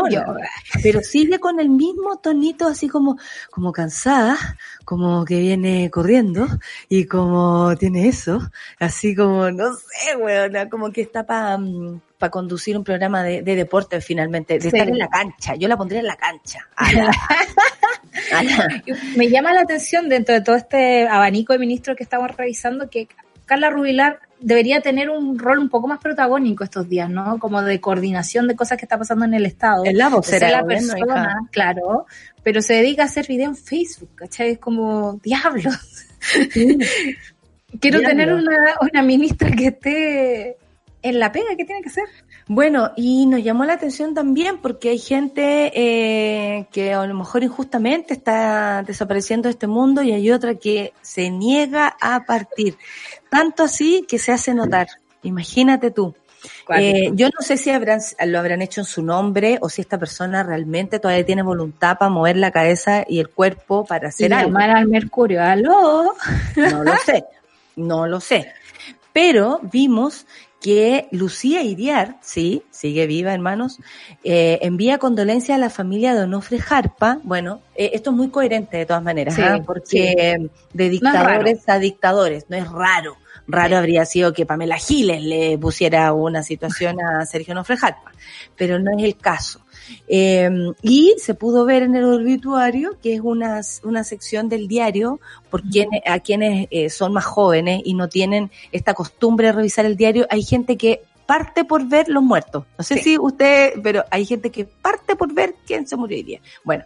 Pero 0.85 1.01
sigue 1.01 1.41
con 1.41 1.59
el 1.59 1.69
mismo 1.69 2.19
tonito 2.19 2.69
así 2.69 2.89
como, 2.89 3.19
como 3.51 3.73
cansada, 3.73 4.37
como 4.85 5.25
que 5.25 5.41
viene 5.41 5.91
corriendo 5.91 6.47
y 6.89 7.07
como 7.07 7.75
tiene 7.77 8.07
eso, 8.07 8.39
así 8.79 9.17
como, 9.17 9.51
no 9.51 9.75
sé, 9.75 10.17
weona, 10.17 10.69
como 10.69 10.93
que 10.93 11.01
está 11.01 11.27
para 11.27 11.59
mm, 11.59 12.01
para 12.19 12.31
conducir 12.31 12.77
un 12.77 12.85
programa 12.85 13.25
de, 13.25 13.43
deporte 13.43 14.01
finalmente, 14.01 14.61
de 14.61 14.69
estar 14.69 14.89
en 14.89 14.99
la 14.99 15.09
cancha. 15.09 15.57
Yo 15.57 15.67
la 15.67 15.77
pondría 15.77 15.99
en 15.99 16.07
la 16.07 16.17
cancha. 16.17 16.69
Me 19.17 19.29
llama 19.29 19.53
la 19.53 19.63
atención 19.63 20.09
dentro 20.09 20.37
de 20.37 20.41
todo 20.41 20.55
este 20.55 21.09
abanico 21.09 21.53
de 21.53 21.59
ministros 21.59 21.97
que 21.97 22.05
estamos 22.05 22.37
revisando 22.37 22.89
que 22.89 23.09
Carla 23.45 23.71
Rubilar 23.71 24.21
debería 24.41 24.81
tener 24.81 25.11
un 25.11 25.39
rol 25.39 25.59
un 25.59 25.69
poco 25.69 25.89
más 25.89 25.99
protagónico 25.99 26.65
estos 26.65 26.89
días, 26.89 27.11
¿no? 27.11 27.39
Como 27.39 27.63
de 27.63 27.81
coordinación 27.81 28.47
de 28.49 28.57
cosas 28.57 28.79
que 28.79 28.85
está 28.85 28.99
pasando 28.99 29.25
en 29.25 29.35
el 29.35 29.47
Estado. 29.47 29.85
Es 29.85 29.95
la 29.95 30.09
vocera. 30.09 30.51
la 30.51 30.65
persona, 30.65 31.37
claro, 31.51 32.07
pero 32.43 32.63
se 32.63 32.75
dedica 32.75 33.03
a 33.03 33.07
hacer 33.07 33.27
video 33.27 33.49
en 33.49 33.57
Facebook, 33.57 34.11
¿cachai? 34.15 34.51
Es 34.51 34.59
como, 34.59 35.21
diablos. 35.23 36.07
Quiero 37.81 38.01
tener 38.01 38.33
una, 38.33 38.77
una 38.81 39.03
ministra 39.03 39.51
que 39.51 39.67
esté 39.67 40.57
en 41.03 41.19
la 41.19 41.33
pega, 41.33 41.57
¿qué 41.57 41.65
tiene 41.65 41.83
que 41.83 41.91
ser? 41.91 42.05
Bueno, 42.51 42.93
y 42.97 43.27
nos 43.27 43.45
llamó 43.45 43.67
la 43.67 43.75
atención 43.75 44.15
también 44.15 44.59
porque 44.59 44.89
hay 44.89 44.99
gente 44.99 45.71
eh, 45.75 46.67
que 46.73 46.95
a 46.95 47.07
lo 47.07 47.15
mejor 47.15 47.45
injustamente 47.45 48.15
está 48.15 48.83
desapareciendo 48.87 49.49
de 49.49 49.53
este 49.53 49.67
mundo 49.67 50.03
y 50.03 50.13
hay 50.13 50.31
otra 50.31 50.55
que 50.55 50.95
se 51.03 51.29
niega 51.29 51.95
a 52.01 52.25
partir. 52.25 52.79
Tanto 53.31 53.65
así 53.65 54.05
que 54.09 54.19
se 54.19 54.33
hace 54.33 54.55
notar. 54.55 54.89
Imagínate 55.23 55.91
tú. 55.91 56.15
Eh, 56.77 57.11
yo 57.15 57.29
no 57.29 57.41
sé 57.41 57.57
si 57.57 57.71
habrán, 57.71 58.01
lo 58.27 58.39
habrán 58.39 58.63
hecho 58.63 58.83
en 58.83 58.85
su 58.85 59.03
nombre 59.03 59.59
o 59.61 59.69
si 59.69 59.81
esta 59.81 59.99
persona 59.99 60.43
realmente 60.43 60.99
todavía 60.99 61.27
tiene 61.27 61.43
voluntad 61.43 61.99
para 61.99 62.11
mover 62.11 62.37
la 62.37 62.51
cabeza 62.51 63.05
y 63.09 63.19
el 63.19 63.29
cuerpo 63.29 63.85
para 63.85 64.09
hacer 64.09 64.33
algo. 64.33 64.51
Llamar 64.51 64.71
al 64.71 64.87
Mercurio, 64.87 65.43
aló. 65.43 66.15
No 66.57 66.85
lo 66.85 66.97
sé, 66.97 67.25
no 67.77 68.07
lo 68.07 68.21
sé. 68.21 68.53
Pero 69.13 69.61
vimos 69.63 70.27
que 70.61 71.09
Lucía 71.13 71.63
Iriar, 71.63 72.17
sí, 72.21 72.63
sigue 72.71 73.07
viva, 73.07 73.33
hermanos, 73.33 73.79
eh, 74.25 74.59
envía 74.63 74.99
condolencias 74.99 75.57
a 75.57 75.61
la 75.61 75.71
familia 75.71 76.15
de 76.15 76.23
Onofre 76.23 76.59
Jarpa. 76.59 77.21
Bueno, 77.23 77.63
eh, 77.77 77.91
esto 77.95 78.11
es 78.11 78.17
muy 78.17 78.31
coherente 78.31 78.77
de 78.77 78.87
todas 78.87 79.03
maneras, 79.03 79.39
¿ah? 79.39 79.61
porque 79.65 80.51
de 80.73 80.89
dictadores 80.89 81.69
a 81.69 81.79
dictadores, 81.79 82.47
no 82.49 82.57
es 82.57 82.69
raro. 82.69 83.17
Raro 83.47 83.79
habría 83.79 84.05
sido 84.05 84.35
que 84.35 84.45
Pamela 84.45 84.77
Giles 84.77 85.23
le 85.23 85.57
pusiera 85.57 86.13
una 86.13 86.43
situación 86.43 87.01
a 87.01 87.25
Sergio 87.25 87.53
Onofre 87.53 87.79
Jarpa, 87.79 88.13
pero 88.57 88.79
no 88.79 88.91
es 88.99 89.05
el 89.05 89.17
caso. 89.17 89.61
Eh, 90.07 90.51
y 90.83 91.15
se 91.19 91.35
pudo 91.35 91.65
ver 91.65 91.83
en 91.83 91.97
el 91.97 92.05
obituario, 92.05 92.97
que 93.03 93.15
es 93.15 93.21
una, 93.21 93.61
una 93.85 94.05
sección 94.05 94.49
del 94.49 94.69
diario, 94.69 95.21
por 95.51 95.63
quienes, 95.63 96.03
a 96.07 96.21
quienes 96.21 96.69
eh, 96.71 96.91
son 96.91 97.13
más 97.13 97.25
jóvenes 97.25 97.83
y 97.85 97.95
no 97.95 98.09
tienen 98.09 98.51
esta 98.73 98.95
costumbre 98.95 99.49
de 99.49 99.53
revisar 99.53 99.87
el 99.87 99.97
diario, 99.97 100.27
hay 100.31 100.43
gente 100.43 100.77
que 100.77 101.03
parte 101.27 101.65
por 101.65 101.87
ver 101.87 102.09
los 102.09 102.23
muertos. 102.23 102.65
No 102.79 102.85
sé 102.85 103.03
si 103.03 103.19
usted, 103.19 103.75
pero 103.83 104.03
hay 104.11 104.25
gente 104.25 104.51
que 104.51 104.65
parte 104.65 105.15
por 105.15 105.33
ver 105.35 105.57
quién 105.67 105.87
se 105.87 105.95
murió 105.95 106.17
hoy 106.17 106.23
día. 106.23 106.41
Bueno, 106.65 106.85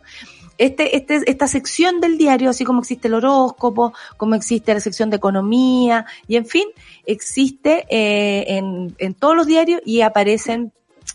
este, 0.58 0.96
este, 0.96 1.20
esta 1.26 1.46
sección 1.46 2.00
del 2.00 2.18
diario, 2.18 2.50
así 2.50 2.64
como 2.64 2.80
existe 2.80 3.08
el 3.08 3.14
horóscopo, 3.14 3.92
como 4.16 4.34
existe 4.34 4.74
la 4.74 4.80
sección 4.80 5.10
de 5.10 5.16
economía, 5.16 6.06
y 6.26 6.36
en 6.36 6.46
fin, 6.46 6.68
existe 7.06 7.86
eh, 7.88 8.56
en, 8.56 8.94
en 8.98 9.14
todos 9.14 9.36
los 9.36 9.46
diarios 9.46 9.80
y 9.84 10.00
aparecen 10.00 10.72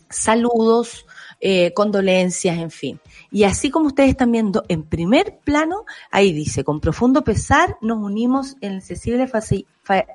saludos, 0.09 1.05
eh, 1.39 1.73
condolencias, 1.73 2.57
en 2.57 2.71
fin. 2.71 2.99
Y 3.31 3.43
así 3.43 3.69
como 3.69 3.87
ustedes 3.87 4.09
están 4.09 4.31
viendo 4.31 4.63
en 4.69 4.83
primer 4.83 5.37
plano, 5.43 5.85
ahí 6.11 6.33
dice, 6.33 6.63
con 6.63 6.79
profundo 6.79 7.23
pesar 7.23 7.77
nos 7.81 7.99
unimos 7.99 8.55
en 8.61 8.73
el 8.73 8.81
sensible 8.81 9.29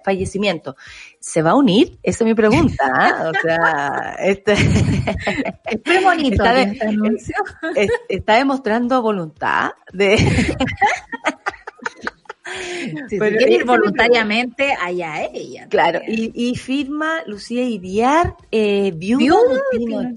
fallecimiento. 0.04 0.76
¿Se 1.20 1.42
va 1.42 1.50
a 1.50 1.54
unir? 1.54 1.98
Esa 2.02 2.24
es 2.24 2.26
mi 2.26 2.34
pregunta. 2.34 2.92
¿ah? 2.92 3.30
O 3.30 3.40
sea, 3.40 4.16
este, 4.20 4.52
es 4.54 6.04
bonito 6.04 6.44
está, 6.44 6.62
este 6.62 7.92
está 8.08 8.34
demostrando 8.34 9.00
voluntad 9.00 9.72
de 9.92 10.16
si 13.08 13.18
pero 13.18 13.48
ir 13.48 13.64
voluntariamente, 13.64 14.74
allá 14.80 15.24
ella. 15.32 15.66
Claro, 15.68 16.00
y, 16.06 16.54
firma 16.56 17.22
Lucía 17.26 17.62
Iriar, 17.62 18.36
eh, 18.50 18.92
viuda, 18.94 19.60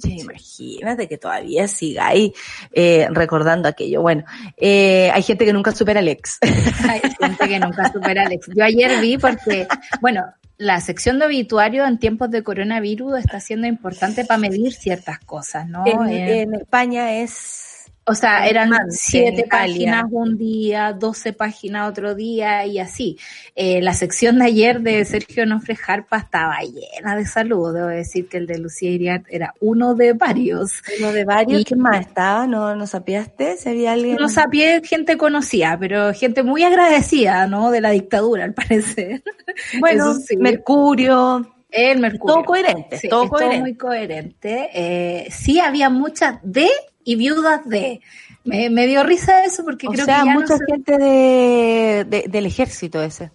Imagínate 0.03 1.07
que 1.07 1.17
todavía 1.17 1.67
sigáis 1.67 2.31
eh, 2.71 3.07
recordando 3.11 3.67
aquello. 3.67 4.01
Bueno, 4.01 4.23
eh, 4.57 5.09
hay 5.13 5.23
gente 5.23 5.45
que 5.45 5.53
nunca 5.53 5.71
supera 5.71 5.99
al 5.99 6.07
ex. 6.07 6.37
hay 6.89 7.01
gente 7.01 7.47
que 7.47 7.59
nunca 7.59 7.91
supera 7.91 8.23
al 8.23 8.31
ex. 8.31 8.47
Yo 8.55 8.63
ayer 8.63 9.01
vi 9.01 9.17
porque, 9.17 9.67
bueno, 10.01 10.25
la 10.57 10.79
sección 10.79 11.19
de 11.19 11.25
obituario 11.25 11.85
en 11.85 11.97
tiempos 11.97 12.31
de 12.31 12.43
coronavirus 12.43 13.19
está 13.19 13.39
siendo 13.39 13.67
importante 13.67 14.25
para 14.25 14.37
medir 14.37 14.73
ciertas 14.73 15.19
cosas, 15.19 15.67
¿no? 15.67 15.85
en 15.85 16.53
eh, 16.53 16.57
España 16.61 17.21
es 17.21 17.74
o 18.07 18.13
sea, 18.13 18.47
eran 18.47 18.71
siete 18.91 19.47
páginas 19.49 20.05
un 20.11 20.37
día, 20.37 20.93
doce 20.93 21.33
páginas 21.33 21.89
otro 21.89 22.13
día 22.13 22.63
y 22.65 22.77
así. 22.77 23.17
Eh, 23.55 23.81
la 23.81 23.95
sección 23.95 24.37
de 24.37 24.45
ayer 24.45 24.81
de 24.81 25.03
Sergio 25.05 25.43
Nofre 25.47 25.75
Jarpa 25.75 26.17
estaba 26.17 26.59
llena 26.59 27.15
de 27.15 27.25
saludos. 27.25 27.73
Debo 27.73 27.87
decir 27.87 28.27
que 28.29 28.37
el 28.37 28.45
de 28.45 28.59
Lucía 28.59 28.91
Iriart 28.91 29.25
era 29.27 29.55
uno 29.59 29.95
de 29.95 30.13
varios. 30.13 30.83
Uno 30.99 31.11
de 31.13 31.25
varios. 31.25 31.63
¿Quién 31.65 31.79
más 31.79 32.01
estaba? 32.01 32.45
¿No, 32.45 32.75
no 32.75 32.85
sapiaste? 32.85 33.57
¿Se 33.57 33.71
había 33.71 33.93
alguien? 33.93 34.17
No 34.17 34.29
sabía 34.29 34.81
gente 34.81 35.17
conocida, 35.17 35.75
pero 35.79 36.13
gente 36.13 36.43
muy 36.43 36.61
agradecida, 36.61 37.47
¿no? 37.47 37.71
De 37.71 37.81
la 37.81 37.89
dictadura, 37.89 38.43
al 38.43 38.53
parecer. 38.53 39.23
Bueno, 39.79 40.13
Mercurio. 40.37 41.55
El 41.71 41.99
Mercurio. 41.99 42.35
Todo 42.35 42.45
coherente. 42.45 42.99
todo, 43.09 43.29
coherente. 43.29 43.59
muy 43.61 43.75
coherente. 43.75 44.69
Eh, 44.73 45.27
sí 45.31 45.59
había 45.59 45.89
muchas 45.89 46.39
de 46.43 46.69
y 47.05 47.15
viudas 47.15 47.61
de. 47.69 48.01
Me, 48.43 48.69
me 48.69 48.85
dio 48.85 49.03
risa 49.03 49.45
eso 49.45 49.63
porque 49.63 49.87
creo 49.87 50.05
que 50.05 50.11
ya 50.11 50.25
mucha 50.25 50.57
gente 50.67 50.97
de, 50.97 52.25
del 52.27 52.45
ejército 52.45 53.01
ese. 53.01 53.31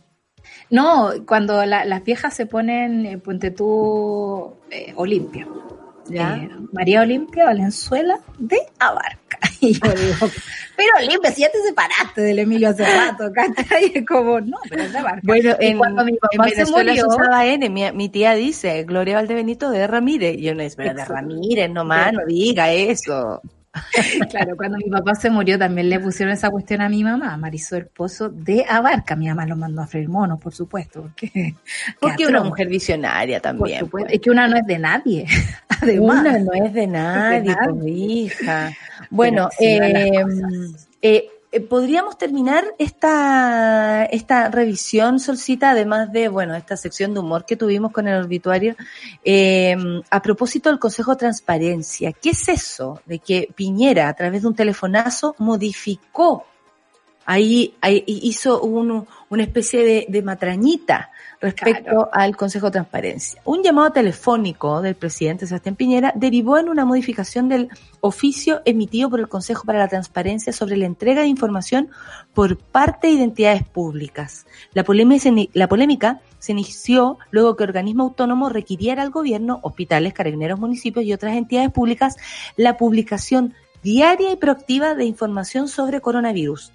No, 0.69 1.11
cuando 1.27 1.65
las 1.65 2.05
viejas 2.05 2.35
se 2.35 2.47
ponen, 2.47 3.07
eh, 3.07 3.19
ponte 3.19 3.51
tú, 3.51 4.55
eh, 4.71 4.93
Olimpia. 4.95 5.49
¿Ya? 6.09 6.37
Eh, 6.37 6.51
María 6.73 7.03
Olimpia 7.03 7.45
Valenzuela 7.45 8.19
de 8.39 8.59
Abarca. 8.79 9.39
Y 9.63 9.75
yo 9.75 9.93
digo, 9.93 10.31
pero 10.75 11.07
limpia, 11.07 11.31
si 11.33 11.43
ya 11.43 11.51
te 11.51 11.61
separaste 11.63 12.23
del 12.23 12.39
Emilio 12.39 12.71
hace 12.71 12.83
rato, 12.83 13.31
¿cachai? 13.35 13.93
Es 13.95 14.07
como, 14.07 14.41
no, 14.41 14.57
pero 14.71 14.85
es 14.85 14.93
la 14.93 15.03
marca. 15.03 15.21
Bueno, 15.23 15.55
Y 15.61 15.67
en, 15.67 15.77
cuando 15.77 16.03
mi 16.03 16.13
papá 16.15 16.49
en 16.49 16.51
se 16.51 16.57
Venezuela 16.61 16.95
se 16.95 17.03
murió, 17.03 17.09
usaba 17.09 17.47
N. 17.47 17.69
Mi, 17.69 17.93
mi 17.93 18.09
tía 18.09 18.33
dice, 18.33 18.85
Gloria 18.85 19.17
Valdebenito 19.17 19.71
de 19.71 19.87
Ramírez. 19.87 20.39
Y 20.39 20.45
yo 20.45 20.55
no 20.55 20.63
es, 20.63 20.77
pero 20.77 20.95
de. 20.95 21.05
Ramírez, 21.05 21.69
nomás, 21.69 22.15
no 22.15 22.21
diga 22.27 22.73
eso. 22.73 23.43
Claro, 24.31 24.57
cuando 24.57 24.79
mi 24.79 24.91
papá 24.91 25.15
se 25.15 25.31
murió 25.31 25.59
también 25.59 25.89
le 25.89 26.01
pusieron 26.01 26.33
esa 26.33 26.51
cuestión 26.51 26.81
a 26.81 26.89
mi 26.89 27.05
mamá, 27.05 27.37
Marisol 27.37 27.87
Pozo 27.87 28.29
de 28.29 28.65
Abarca. 28.69 29.15
Mi 29.17 29.29
mamá 29.29 29.47
lo 29.47 29.57
mandó 29.57 29.83
a 29.83 29.87
freír 29.87 30.09
monos, 30.09 30.41
por 30.41 30.53
supuesto, 30.53 31.03
porque, 31.03 31.55
Porque 32.01 32.25
que 32.25 32.27
una 32.27 32.43
mujer 32.43 32.69
visionaria 32.69 33.39
por 33.39 33.43
también. 33.43 33.81
supuesto. 33.81 34.07
pues. 34.09 34.15
Es 34.15 34.21
que 34.21 34.31
una 34.31 34.49
no 34.49 34.57
es 34.57 34.67
de 34.67 34.79
nadie, 34.79 35.27
además. 35.69 36.21
Una 36.21 36.39
no 36.39 36.53
es 36.53 36.73
de 36.73 36.87
nadie, 36.87 37.55
nadie. 37.55 37.73
pues, 37.73 37.87
hija. 37.87 38.73
Bueno, 39.11 39.49
eh, 39.59 40.25
eh, 41.03 41.29
podríamos 41.69 42.17
terminar 42.17 42.65
esta, 42.79 44.05
esta 44.05 44.51
revisión, 44.51 45.19
Solcita, 45.19 45.71
además 45.71 46.13
de, 46.13 46.29
bueno, 46.29 46.55
esta 46.55 46.77
sección 46.77 47.13
de 47.13 47.21
humor 47.21 47.45
que 47.45 47.57
tuvimos 47.57 47.91
con 47.93 48.07
el 48.07 48.23
obituario, 48.23 48.77
eh, 49.25 49.77
a 50.11 50.23
propósito 50.23 50.69
del 50.69 50.79
Consejo 50.79 51.13
de 51.13 51.19
Transparencia. 51.19 52.13
¿Qué 52.13 52.31
es 52.31 52.49
eso 52.49 53.01
de 53.05 53.19
que 53.19 53.49
Piñera, 53.55 54.09
a 54.09 54.15
través 54.15 54.43
de 54.43 54.49
un 54.49 54.55
telefonazo, 54.55 55.35
modificó 55.39 56.47
ahí, 57.27 57.75
ahí 57.81 58.05
hizo 58.07 58.61
un- 58.63 59.07
una 59.29 59.43
especie 59.43 60.07
de 60.09 60.23
matrañita 60.23 61.10
respecto 61.41 62.09
al 62.13 62.37
Consejo 62.37 62.67
de 62.67 62.73
Transparencia. 62.73 63.41
Un 63.45 63.63
llamado 63.63 63.93
telefónico 63.93 64.83
del 64.83 64.95
presidente 64.95 65.47
Sebastián 65.47 65.75
Piñera 65.75 66.13
derivó 66.15 66.59
en 66.59 66.69
una 66.69 66.85
modificación 66.85 67.49
del 67.49 67.69
oficio 68.01 68.61
emitido 68.65 69.09
por 69.09 69.21
el 69.21 69.29
Consejo 69.29 69.65
para 69.65 69.79
la 69.79 69.89
Transparencia 69.89 70.53
sobre 70.53 70.77
la 70.77 70.87
entrega 70.87 71.23
de 71.23 71.29
información 71.29 71.89
por 72.35 72.59
parte 72.59 73.07
de 73.07 73.15
identidades 73.15 73.65
públicas. 73.65 74.47
La 74.75 74.85
polémica, 74.85 75.31
la 75.55 75.69
polémica 75.69 76.21
se 76.39 76.53
inició 76.53 77.19
luego 77.31 77.57
que 77.57 77.65
organismo 77.65 78.05
autónomo 78.05 78.49
requiriera 78.49 79.03
al 79.03 79.11
gobierno, 79.11 79.61
hospitales, 79.63 80.13
carabineros, 80.13 80.61
municipios 80.61 81.05
y 81.05 81.13
otras 81.13 81.37
entidades 81.37 81.71
públicas 81.71 82.17
la 82.57 82.77
publicación 82.77 83.55
diaria 83.83 84.31
y 84.33 84.37
proactiva 84.37 84.95
de 84.95 85.07
información 85.07 85.69
sobre 85.69 86.01
coronavirus. 86.01 86.73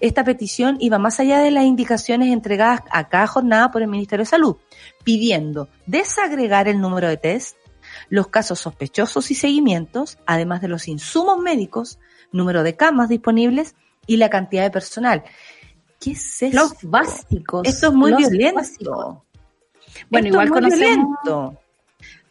Esta 0.00 0.24
petición 0.24 0.76
iba 0.80 0.98
más 0.98 1.20
allá 1.20 1.40
de 1.40 1.50
las 1.50 1.64
indicaciones 1.64 2.32
entregadas 2.32 2.80
a 2.90 3.08
cada 3.08 3.26
jornada 3.26 3.70
por 3.70 3.82
el 3.82 3.88
Ministerio 3.88 4.24
de 4.24 4.30
Salud, 4.30 4.56
pidiendo 5.04 5.68
desagregar 5.86 6.68
el 6.68 6.80
número 6.80 7.08
de 7.08 7.16
test, 7.16 7.56
los 8.08 8.28
casos 8.28 8.58
sospechosos 8.60 9.30
y 9.30 9.34
seguimientos, 9.34 10.18
además 10.26 10.60
de 10.60 10.68
los 10.68 10.88
insumos 10.88 11.38
médicos, 11.38 11.98
número 12.30 12.62
de 12.62 12.76
camas 12.76 13.08
disponibles 13.08 13.74
y 14.06 14.18
la 14.18 14.28
cantidad 14.28 14.64
de 14.64 14.70
personal. 14.70 15.24
¿Qué 16.00 16.10
es 16.12 16.42
eso? 16.42 16.56
Los 16.56 16.74
básicos. 16.82 17.66
Esto 17.66 17.88
es 17.88 17.92
muy 17.94 18.14
violento. 18.14 18.56
básicos. 18.56 19.18
Bueno, 20.10 20.26
Esto 20.26 20.42
igual 20.42 20.46
es 20.46 20.50
muy 20.50 20.60
conocemos, 20.60 21.18
violento. 21.24 21.60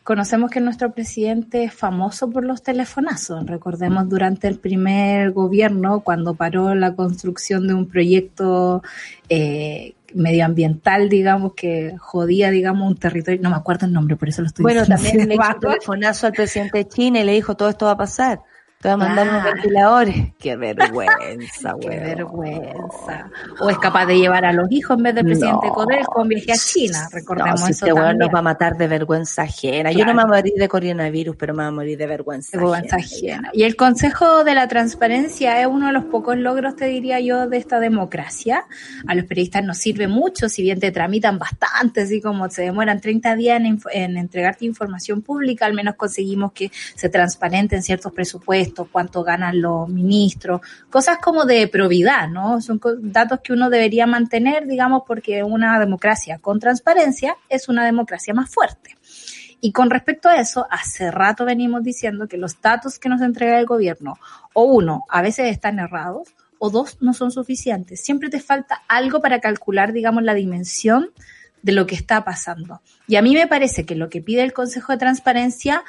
Conocemos 0.06 0.52
que 0.52 0.62
nuestro 0.62 0.92
presidente 0.92 1.64
es 1.64 1.74
famoso 1.74 2.30
por 2.30 2.46
los 2.46 2.62
telefonazos. 2.62 3.44
Recordemos 3.48 4.08
durante 4.08 4.48
el 4.48 4.60
primer 4.60 5.32
gobierno, 5.32 6.02
cuando 6.02 6.36
paró 6.36 6.76
la 6.76 6.96
construcción 6.96 7.68
de 7.68 7.74
un 7.74 7.88
proyecto 7.88 8.84
eh, 9.30 9.96
medioambiental, 10.14 11.10
digamos, 11.10 11.54
que 11.56 11.96
jodía, 11.98 12.52
digamos, 12.52 12.88
un 12.88 12.98
territorio. 12.98 13.42
No 13.42 13.50
me 13.50 13.56
acuerdo 13.56 13.88
el 13.88 13.94
nombre, 13.94 14.16
por 14.16 14.30
eso 14.30 14.44
lo 14.44 14.48
estoy 14.48 14.62
Bueno, 14.62 14.82
diciendo. 14.82 15.04
también 15.04 15.28
le 15.28 15.36
hizo 15.44 15.54
un 15.56 15.60
telefonazo 15.60 16.28
al 16.28 16.34
presidente 16.34 16.78
de 16.78 16.88
China 16.88 17.20
y 17.22 17.24
le 17.24 17.34
dijo 17.34 17.56
todo 17.58 17.70
esto 17.70 17.88
va 17.88 17.94
a 17.94 17.98
pasar. 17.98 18.42
Te 18.86 18.92
voy 18.94 19.02
a 19.02 19.08
mandar 19.08 19.28
unos 19.28 19.44
ventiladores. 19.44 20.16
Qué 20.38 20.56
vergüenza, 20.56 21.74
Qué 21.82 21.88
güey. 21.88 22.00
vergüenza. 22.00 23.32
O 23.60 23.70
es 23.72 23.80
capaz 23.80 24.06
de 24.06 24.20
llevar 24.20 24.46
a 24.46 24.54
los 24.54 24.72
hijos 24.72 24.96
en 24.98 25.04
vez 25.06 25.16
del 25.16 25.26
presidente 25.26 25.66
No. 25.68 25.74
Codel 25.74 26.06
con 26.06 26.28
viaje 26.28 26.52
a 26.52 26.56
China. 26.56 27.08
Recordemos 27.12 27.62
no, 27.62 27.66
si 27.66 27.72
eso 27.72 27.86
este 27.88 27.94
weón 27.94 28.06
también. 28.10 28.20
nos 28.20 28.36
va 28.36 28.40
a 28.40 28.42
matar 28.44 28.78
de 28.78 28.88
vergüenza 28.88 29.42
ajena. 29.42 29.92
Yo 29.92 30.06
no 30.06 30.14
me 30.14 30.22
voy 30.24 30.34
a 30.34 30.36
morir 30.38 30.54
de 30.56 30.68
coronavirus, 30.68 31.36
pero 31.36 31.56
me 31.56 31.64
voy 31.64 31.68
a 31.68 31.72
morir 31.72 31.98
de 31.98 32.06
vergüenza, 32.06 32.52
De 32.52 32.58
vergüenza 32.60 32.96
ajena. 32.98 33.34
ajena. 33.34 33.50
Y 33.54 33.64
el 33.64 33.76
Consejo 33.76 34.44
de 34.44 34.54
la 34.54 34.68
Transparencia 34.68 35.60
es 35.62 35.66
uno 35.66 35.88
de 35.88 35.94
los 35.94 36.06
pocos 36.06 36.38
logros, 36.38 36.76
te 36.76 36.86
diría 36.86 37.20
yo, 37.20 37.48
de 37.48 37.58
esta 37.58 37.80
democracia. 37.80 38.66
A 39.08 39.16
los 39.16 39.26
periodistas 39.26 39.64
nos 39.64 39.80
sirve 39.80 40.08
mucho, 40.08 40.48
si 40.48 40.62
bien 40.62 40.80
te 40.80 40.92
tramitan 40.92 41.40
bastante, 41.40 42.02
así 42.02 42.22
como 42.22 42.52
se 42.52 42.62
demoran 42.62 43.02
30 43.02 43.36
días 43.36 43.60
en, 43.62 43.80
en 43.94 44.18
entregarte 44.18 44.64
información 44.66 45.24
pública, 45.24 45.66
al 45.66 45.74
menos 45.74 45.96
conseguimos 45.96 46.52
que 46.52 46.70
se 46.96 47.10
transparenten 47.10 47.82
ciertos 47.82 48.12
presupuestos, 48.14 48.75
cuánto 48.84 49.24
ganan 49.24 49.62
los 49.62 49.88
ministros, 49.88 50.60
cosas 50.90 51.20
como 51.20 51.46
de 51.46 51.68
probidad, 51.70 52.28
¿no? 52.28 52.60
Son 52.60 52.82
datos 53.02 53.40
que 53.42 53.54
uno 53.54 53.70
debería 53.70 54.06
mantener, 54.06 54.68
digamos, 54.68 55.04
porque 55.08 55.44
una 55.44 55.80
democracia 55.80 56.40
con 56.40 56.60
transparencia 56.60 57.38
es 57.48 57.70
una 57.70 57.86
democracia 57.86 58.34
más 58.34 58.50
fuerte. 58.50 58.98
Y 59.62 59.72
con 59.72 59.90
respecto 59.90 60.30
a 60.30 60.36
eso, 60.36 60.68
hace 60.70 61.10
rato 61.10 61.46
venimos 61.46 61.82
diciendo 61.82 62.28
que 62.28 62.38
los 62.38 62.62
datos 62.62 63.00
que 63.00 63.10
nos 63.10 63.22
entrega 63.22 63.58
el 63.58 63.66
gobierno, 63.66 64.20
o 64.54 64.64
uno, 64.66 65.06
a 65.10 65.22
veces 65.22 65.52
están 65.52 65.80
errados, 65.80 66.36
o 66.60 66.70
dos, 66.70 66.98
no 67.02 67.14
son 67.14 67.32
suficientes. 67.32 68.02
Siempre 68.02 68.30
te 68.30 68.40
falta 68.40 68.84
algo 68.88 69.22
para 69.22 69.40
calcular, 69.40 69.94
digamos, 69.94 70.24
la 70.24 70.34
dimensión 70.34 71.10
de 71.62 71.72
lo 71.72 71.88
que 71.88 71.96
está 71.96 72.24
pasando. 72.24 72.82
Y 73.08 73.16
a 73.16 73.24
mí 73.24 73.34
me 73.34 73.48
parece 73.48 73.86
que 73.86 73.96
lo 73.96 74.10
que 74.10 74.22
pide 74.22 74.44
el 74.44 74.54
Consejo 74.54 74.92
de 74.92 75.00
Transparencia 75.00 75.84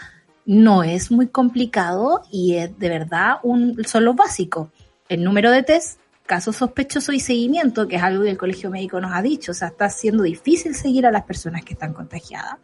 no 0.47 0.85
es 0.85 1.11
muy 1.11 1.27
complicado 1.27 2.23
y 2.31 2.55
es 2.55 2.79
de 2.79 2.89
verdad 2.89 3.35
un, 3.43 3.85
son 3.85 4.05
los 4.05 4.17
básicos. 4.17 4.69
El 5.09 5.25
número 5.25 5.51
de 5.51 5.63
test, 5.63 6.01
casos 6.25 6.57
sospechosos 6.57 7.15
y 7.15 7.21
seguimiento, 7.21 7.87
que 7.87 7.97
es 7.97 8.03
algo 8.03 8.25
que 8.25 8.31
el 8.31 8.39
Colegio 8.39 8.71
Médico 8.71 9.01
nos 9.01 9.13
ha 9.13 9.23
dicho. 9.23 9.53
O 9.53 9.55
sea, 9.55 9.69
está 9.69 9.91
siendo 9.91 10.23
difícil 10.23 10.75
seguir 10.75 11.07
a 11.07 11.11
las 11.11 11.25
personas 11.25 11.65
que 11.65 11.75
están 11.75 11.93
contagiadas. 11.93 12.59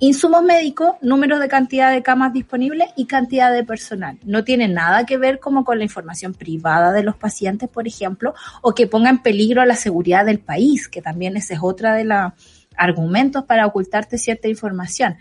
Insumos 0.00 0.42
médicos, 0.42 0.96
número 1.02 1.38
de 1.38 1.46
cantidad 1.46 1.92
de 1.92 2.02
camas 2.02 2.32
disponibles 2.32 2.90
y 2.96 3.06
cantidad 3.06 3.52
de 3.52 3.62
personal. 3.62 4.18
No 4.24 4.42
tiene 4.42 4.66
nada 4.66 5.06
que 5.06 5.16
ver 5.16 5.38
como 5.38 5.64
con 5.64 5.78
la 5.78 5.84
información 5.84 6.34
privada 6.34 6.90
de 6.90 7.04
los 7.04 7.16
pacientes, 7.16 7.68
por 7.68 7.86
ejemplo, 7.86 8.34
o 8.60 8.74
que 8.74 8.88
ponga 8.88 9.08
en 9.08 9.22
peligro 9.22 9.64
la 9.64 9.76
seguridad 9.76 10.26
del 10.26 10.40
país, 10.40 10.88
que 10.88 11.00
también 11.00 11.36
ese 11.36 11.54
es 11.54 11.60
otra 11.62 11.94
de 11.94 12.04
los 12.04 12.32
argumentos 12.76 13.44
para 13.44 13.66
ocultarte 13.66 14.18
cierta 14.18 14.48
información. 14.48 15.16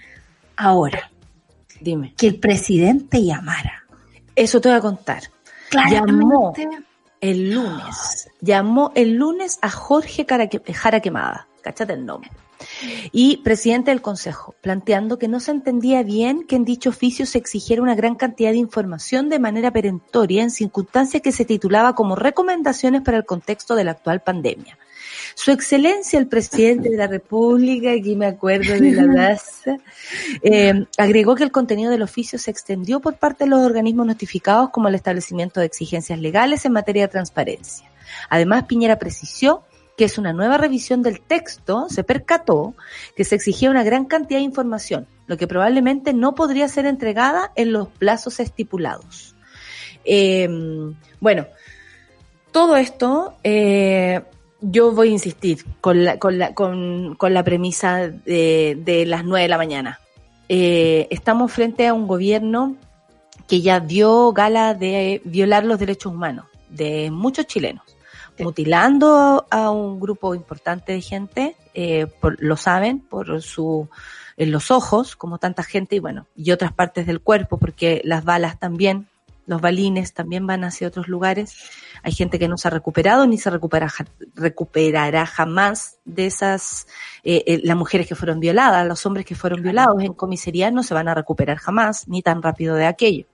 Ahora, 0.56 1.13
Dime. 1.84 2.14
que 2.18 2.28
el 2.28 2.40
presidente 2.40 3.24
llamara. 3.24 3.84
Eso 4.36 4.62
te 4.62 4.70
voy 4.70 4.78
a 4.78 4.82
contar. 4.82 5.24
Llamó 5.90 6.54
el 7.20 7.52
lunes. 7.52 8.30
Llamó 8.42 8.92
el 8.96 9.16
lunes 9.16 9.60
a 9.62 9.70
Jorge 9.70 10.26
Jara 10.26 11.00
Quemada. 11.02 11.48
Cáchate 11.62 11.94
el 11.94 12.06
nombre. 12.06 12.32
Y 13.12 13.38
presidente 13.38 13.92
del 13.92 14.02
Consejo, 14.02 14.56
planteando 14.62 15.20
que 15.20 15.28
no 15.28 15.40
se 15.40 15.52
entendía 15.52 16.04
bien 16.04 16.46
que 16.48 16.56
en 16.56 16.66
dicho 16.66 16.90
oficio 16.90 17.26
se 17.26 17.38
exigiera 17.38 17.82
una 17.82 17.96
gran 17.96 18.16
cantidad 18.16 18.52
de 18.52 18.58
información 18.58 19.30
de 19.30 19.40
manera 19.40 19.72
perentoria 19.72 20.44
en 20.44 20.52
circunstancias 20.52 21.22
que 21.22 21.32
se 21.32 21.46
titulaba 21.46 21.96
como 21.96 22.16
recomendaciones 22.16 23.02
para 23.02 23.18
el 23.18 23.26
contexto 23.26 23.76
de 23.76 23.84
la 23.84 23.92
actual 23.92 24.22
pandemia. 24.22 24.78
Su 25.36 25.52
excelencia, 25.52 26.20
el 26.20 26.28
presidente 26.28 26.90
de 26.90 26.98
la 26.98 27.08
República, 27.08 27.92
aquí 27.92 28.16
me 28.16 28.26
acuerdo 28.26 28.74
de 28.74 28.92
la 28.92 29.08
DASA, 29.08 29.78
eh, 30.44 30.86
agregó 30.98 31.36
que 31.36 31.44
el 31.44 31.52
contenido 31.52 31.92
del 31.92 32.02
oficio 32.02 32.38
se 32.40 32.52
extendió 32.52 33.00
por 33.00 33.16
parte 33.18 33.44
de 33.46 33.50
los 33.50 33.60
organismos 33.60 34.06
notificados 34.06 34.70
como 34.70 34.88
el 34.88 34.96
establecimiento 34.96 35.60
de 35.60 35.66
exigencias 35.66 36.20
legales 36.20 36.66
en 36.66 36.74
materia 36.74 37.04
de 37.04 37.12
transparencia. 37.12 37.90
Además, 38.30 38.66
Piñera 38.66 39.00
precisó 39.00 39.64
que 39.98 40.06
es 40.06 40.18
una 40.18 40.34
nueva 40.34 40.58
revisión 40.58 41.04
del 41.04 41.22
texto, 41.22 41.88
se 41.90 42.04
percató 42.04 42.74
que 43.16 43.24
se 43.24 43.36
exigía 43.36 43.70
una 43.70 43.84
gran 43.84 44.06
cantidad 44.06 44.40
de 44.40 44.46
información, 44.46 45.08
lo 45.28 45.38
que 45.38 45.48
probablemente 45.48 46.14
no 46.14 46.34
podría 46.36 46.68
ser 46.68 46.86
entregada 46.86 47.52
en 47.56 47.72
los 47.72 47.90
plazos 47.90 48.40
estipulados. 48.40 49.36
Eh, 50.04 50.50
bueno, 51.20 51.46
todo 52.52 52.76
esto, 52.76 53.36
eh, 53.44 54.22
yo 54.64 54.92
voy 54.92 55.10
a 55.10 55.12
insistir 55.12 55.66
con 55.82 56.04
la, 56.04 56.18
con 56.18 56.38
la, 56.38 56.54
con, 56.54 57.16
con 57.16 57.34
la 57.34 57.44
premisa 57.44 58.08
de, 58.08 58.78
de 58.84 59.06
las 59.06 59.26
nueve 59.26 59.44
de 59.44 59.50
la 59.50 59.58
mañana. 59.58 60.00
Eh, 60.50 61.08
estamos 61.10 61.52
frente 61.52 61.88
a 61.88 61.94
un 61.94 62.08
gobierno 62.08 62.76
que 63.48 63.62
ya 63.62 63.80
dio 63.80 64.32
gala 64.32 64.74
de 64.74 65.22
violar 65.26 65.66
los 65.66 65.80
derechos 65.80 66.14
humanos 66.14 66.46
de 66.70 67.12
muchos 67.12 67.46
chilenos, 67.46 67.84
mutilando 68.40 69.46
a 69.50 69.70
un 69.70 70.00
grupo 70.00 70.34
importante 70.34 70.94
de 70.94 71.02
gente, 71.02 71.56
eh, 71.74 72.08
por, 72.20 72.42
lo 72.42 72.58
saben, 72.58 73.00
por 73.00 73.42
su 73.42 73.90
en 74.36 74.52
los 74.52 74.72
ojos, 74.72 75.16
como 75.16 75.38
tanta 75.38 75.62
gente, 75.62 75.98
y 75.98 76.00
bueno, 76.00 76.26
y 76.36 76.52
otras 76.52 76.74
partes 76.74 77.06
del 77.06 77.22
cuerpo, 77.22 77.58
porque 77.58 78.02
las 78.04 78.24
balas 78.24 78.60
también, 78.60 79.08
los 79.46 79.62
balines 79.62 80.14
también 80.14 80.48
van 80.48 80.64
hacia 80.64 80.88
otros 80.88 81.08
lugares. 81.08 81.56
Hay 82.02 82.12
gente 82.12 82.40
que 82.40 82.48
no 82.48 82.58
se 82.58 82.68
ha 82.68 82.72
recuperado 82.72 83.28
ni 83.28 83.38
se 83.38 83.50
recupera, 83.50 83.92
recuperará 84.36 85.26
jamás 85.26 85.98
de 86.06 86.26
esas, 86.26 86.88
eh, 87.24 87.44
eh, 87.46 87.62
las 87.64 87.78
mujeres 87.78 88.08
que 88.08 88.16
fueron 88.16 88.40
violadas, 88.40 88.88
los 88.88 89.06
hombres 89.06 89.26
que 89.26 89.36
fueron 89.36 89.62
violados 89.62 90.02
en 90.04 90.14
comisaría 90.14 90.72
no 90.72 90.84
se 90.84 90.94
van 90.94 91.08
a 91.08 91.14
recuperar 91.14 91.58
jamás, 91.58 92.08
ni 92.08 92.22
tan 92.22 92.42
rápido 92.42 92.76
de 92.76 92.86
aquello. 92.86 93.26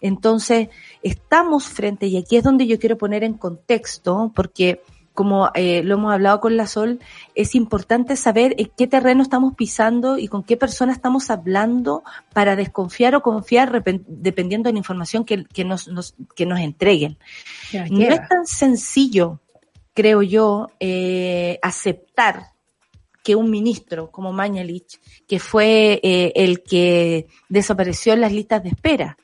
Entonces, 0.00 0.68
estamos 1.02 1.64
frente, 1.64 2.06
y 2.06 2.16
aquí 2.16 2.36
es 2.36 2.44
donde 2.44 2.66
yo 2.66 2.78
quiero 2.78 2.96
poner 2.96 3.24
en 3.24 3.34
contexto, 3.34 4.32
porque 4.34 4.82
como 5.18 5.50
eh, 5.54 5.82
lo 5.82 5.94
hemos 5.94 6.12
hablado 6.12 6.38
con 6.38 6.56
la 6.56 6.68
Sol, 6.68 7.00
es 7.34 7.56
importante 7.56 8.14
saber 8.14 8.54
en 8.56 8.70
qué 8.76 8.86
terreno 8.86 9.20
estamos 9.20 9.52
pisando 9.56 10.16
y 10.16 10.28
con 10.28 10.44
qué 10.44 10.56
persona 10.56 10.92
estamos 10.92 11.28
hablando 11.28 12.04
para 12.32 12.54
desconfiar 12.54 13.16
o 13.16 13.20
confiar 13.20 13.82
dependiendo 14.06 14.68
de 14.68 14.74
la 14.74 14.78
información 14.78 15.24
que, 15.24 15.64
nos, 15.64 16.14
que 16.36 16.46
nos 16.46 16.60
entreguen. 16.60 17.18
No 17.90 18.04
es 18.04 18.28
tan 18.28 18.46
sencillo, 18.46 19.40
creo 19.92 20.22
yo, 20.22 20.68
eh, 20.78 21.58
aceptar 21.62 22.52
que 23.24 23.34
un 23.34 23.50
ministro 23.50 24.12
como 24.12 24.32
Mañalich, 24.32 25.00
que 25.26 25.40
fue 25.40 25.98
eh, 26.00 26.32
el 26.36 26.62
que 26.62 27.26
desapareció 27.48 28.12
en 28.12 28.20
las 28.20 28.32
listas 28.32 28.62
de 28.62 28.68
espera, 28.68 29.18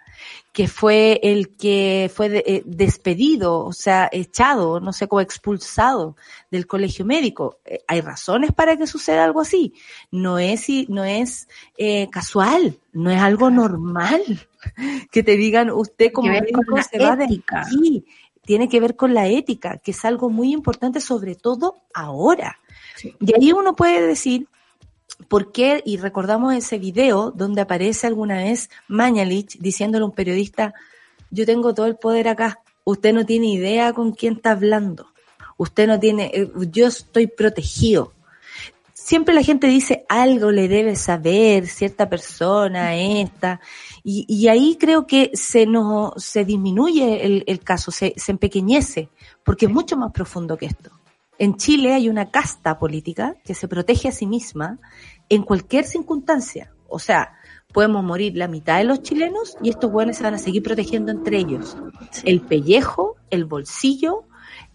que 0.54 0.68
fue 0.68 1.18
el 1.24 1.56
que 1.56 2.08
fue 2.14 2.44
eh, 2.46 2.62
despedido, 2.64 3.58
o 3.64 3.72
sea, 3.72 4.08
echado, 4.12 4.78
no 4.78 4.92
sé 4.92 5.08
cómo 5.08 5.20
expulsado 5.20 6.16
del 6.48 6.68
colegio 6.68 7.04
médico. 7.04 7.58
Eh, 7.64 7.80
hay 7.88 8.00
razones 8.00 8.52
para 8.52 8.76
que 8.76 8.86
suceda 8.86 9.24
algo 9.24 9.40
así. 9.40 9.74
No 10.12 10.38
es, 10.38 10.68
no 10.88 11.02
es 11.02 11.48
eh, 11.76 12.08
casual, 12.08 12.78
no 12.92 13.10
es 13.10 13.20
algo 13.20 13.50
normal 13.50 14.22
que 15.10 15.24
te 15.24 15.36
digan 15.36 15.72
usted 15.72 16.12
como 16.12 16.30
médico 16.30 16.62
se 16.88 17.00
va 17.00 17.16
de 17.16 17.24
aquí. 17.24 18.04
Tiene 18.44 18.68
que 18.68 18.78
ver 18.78 18.94
con 18.94 19.12
la 19.12 19.26
ética, 19.26 19.78
que 19.78 19.90
es 19.90 20.04
algo 20.04 20.30
muy 20.30 20.52
importante, 20.52 21.00
sobre 21.00 21.34
todo 21.34 21.78
ahora. 21.92 22.60
Y 23.18 23.34
ahí 23.34 23.50
uno 23.50 23.74
puede 23.74 24.06
decir, 24.06 24.46
¿Por 25.28 25.52
qué? 25.52 25.82
Y 25.84 25.96
recordamos 25.96 26.54
ese 26.54 26.78
video 26.78 27.30
donde 27.30 27.60
aparece 27.60 28.06
alguna 28.06 28.36
vez 28.36 28.70
Mañalich 28.88 29.58
diciéndole 29.58 30.02
a 30.02 30.06
un 30.06 30.12
periodista, 30.12 30.74
yo 31.30 31.46
tengo 31.46 31.74
todo 31.74 31.86
el 31.86 31.96
poder 31.96 32.28
acá, 32.28 32.60
usted 32.84 33.12
no 33.12 33.24
tiene 33.24 33.48
idea 33.48 33.92
con 33.92 34.12
quién 34.12 34.34
está 34.34 34.52
hablando, 34.52 35.06
usted 35.56 35.86
no 35.86 35.98
tiene, 35.98 36.30
eh, 36.34 36.50
yo 36.70 36.88
estoy 36.88 37.26
protegido. 37.26 38.12
Siempre 38.92 39.34
la 39.34 39.42
gente 39.42 39.66
dice 39.66 40.04
algo 40.08 40.50
le 40.50 40.66
debe 40.66 40.96
saber 40.96 41.66
cierta 41.66 42.08
persona, 42.08 42.96
esta, 42.96 43.60
y, 44.02 44.48
ahí 44.48 44.76
creo 44.78 45.06
que 45.06 45.30
se 45.34 45.66
nos, 45.66 46.12
se 46.22 46.44
disminuye 46.44 47.24
el, 47.24 47.44
el 47.46 47.60
caso, 47.60 47.90
se, 47.90 48.14
se 48.16 48.32
empequeñece, 48.32 49.08
porque 49.44 49.66
es 49.66 49.72
mucho 49.72 49.96
más 49.96 50.12
profundo 50.12 50.56
que 50.56 50.66
esto. 50.66 50.90
En 51.38 51.56
Chile 51.56 51.94
hay 51.94 52.08
una 52.08 52.30
casta 52.30 52.78
política 52.78 53.36
que 53.44 53.54
se 53.54 53.68
protege 53.68 54.08
a 54.08 54.12
sí 54.12 54.26
misma 54.26 54.78
en 55.28 55.42
cualquier 55.42 55.84
circunstancia. 55.84 56.72
O 56.88 56.98
sea, 56.98 57.34
podemos 57.72 58.04
morir 58.04 58.36
la 58.36 58.46
mitad 58.46 58.78
de 58.78 58.84
los 58.84 59.02
chilenos 59.02 59.56
y 59.60 59.70
estos 59.70 59.90
buenos 59.90 60.16
se 60.16 60.22
van 60.22 60.34
a 60.34 60.38
seguir 60.38 60.62
protegiendo 60.62 61.10
entre 61.10 61.38
ellos. 61.38 61.76
El 62.24 62.40
pellejo, 62.40 63.16
el 63.30 63.46
bolsillo 63.46 64.24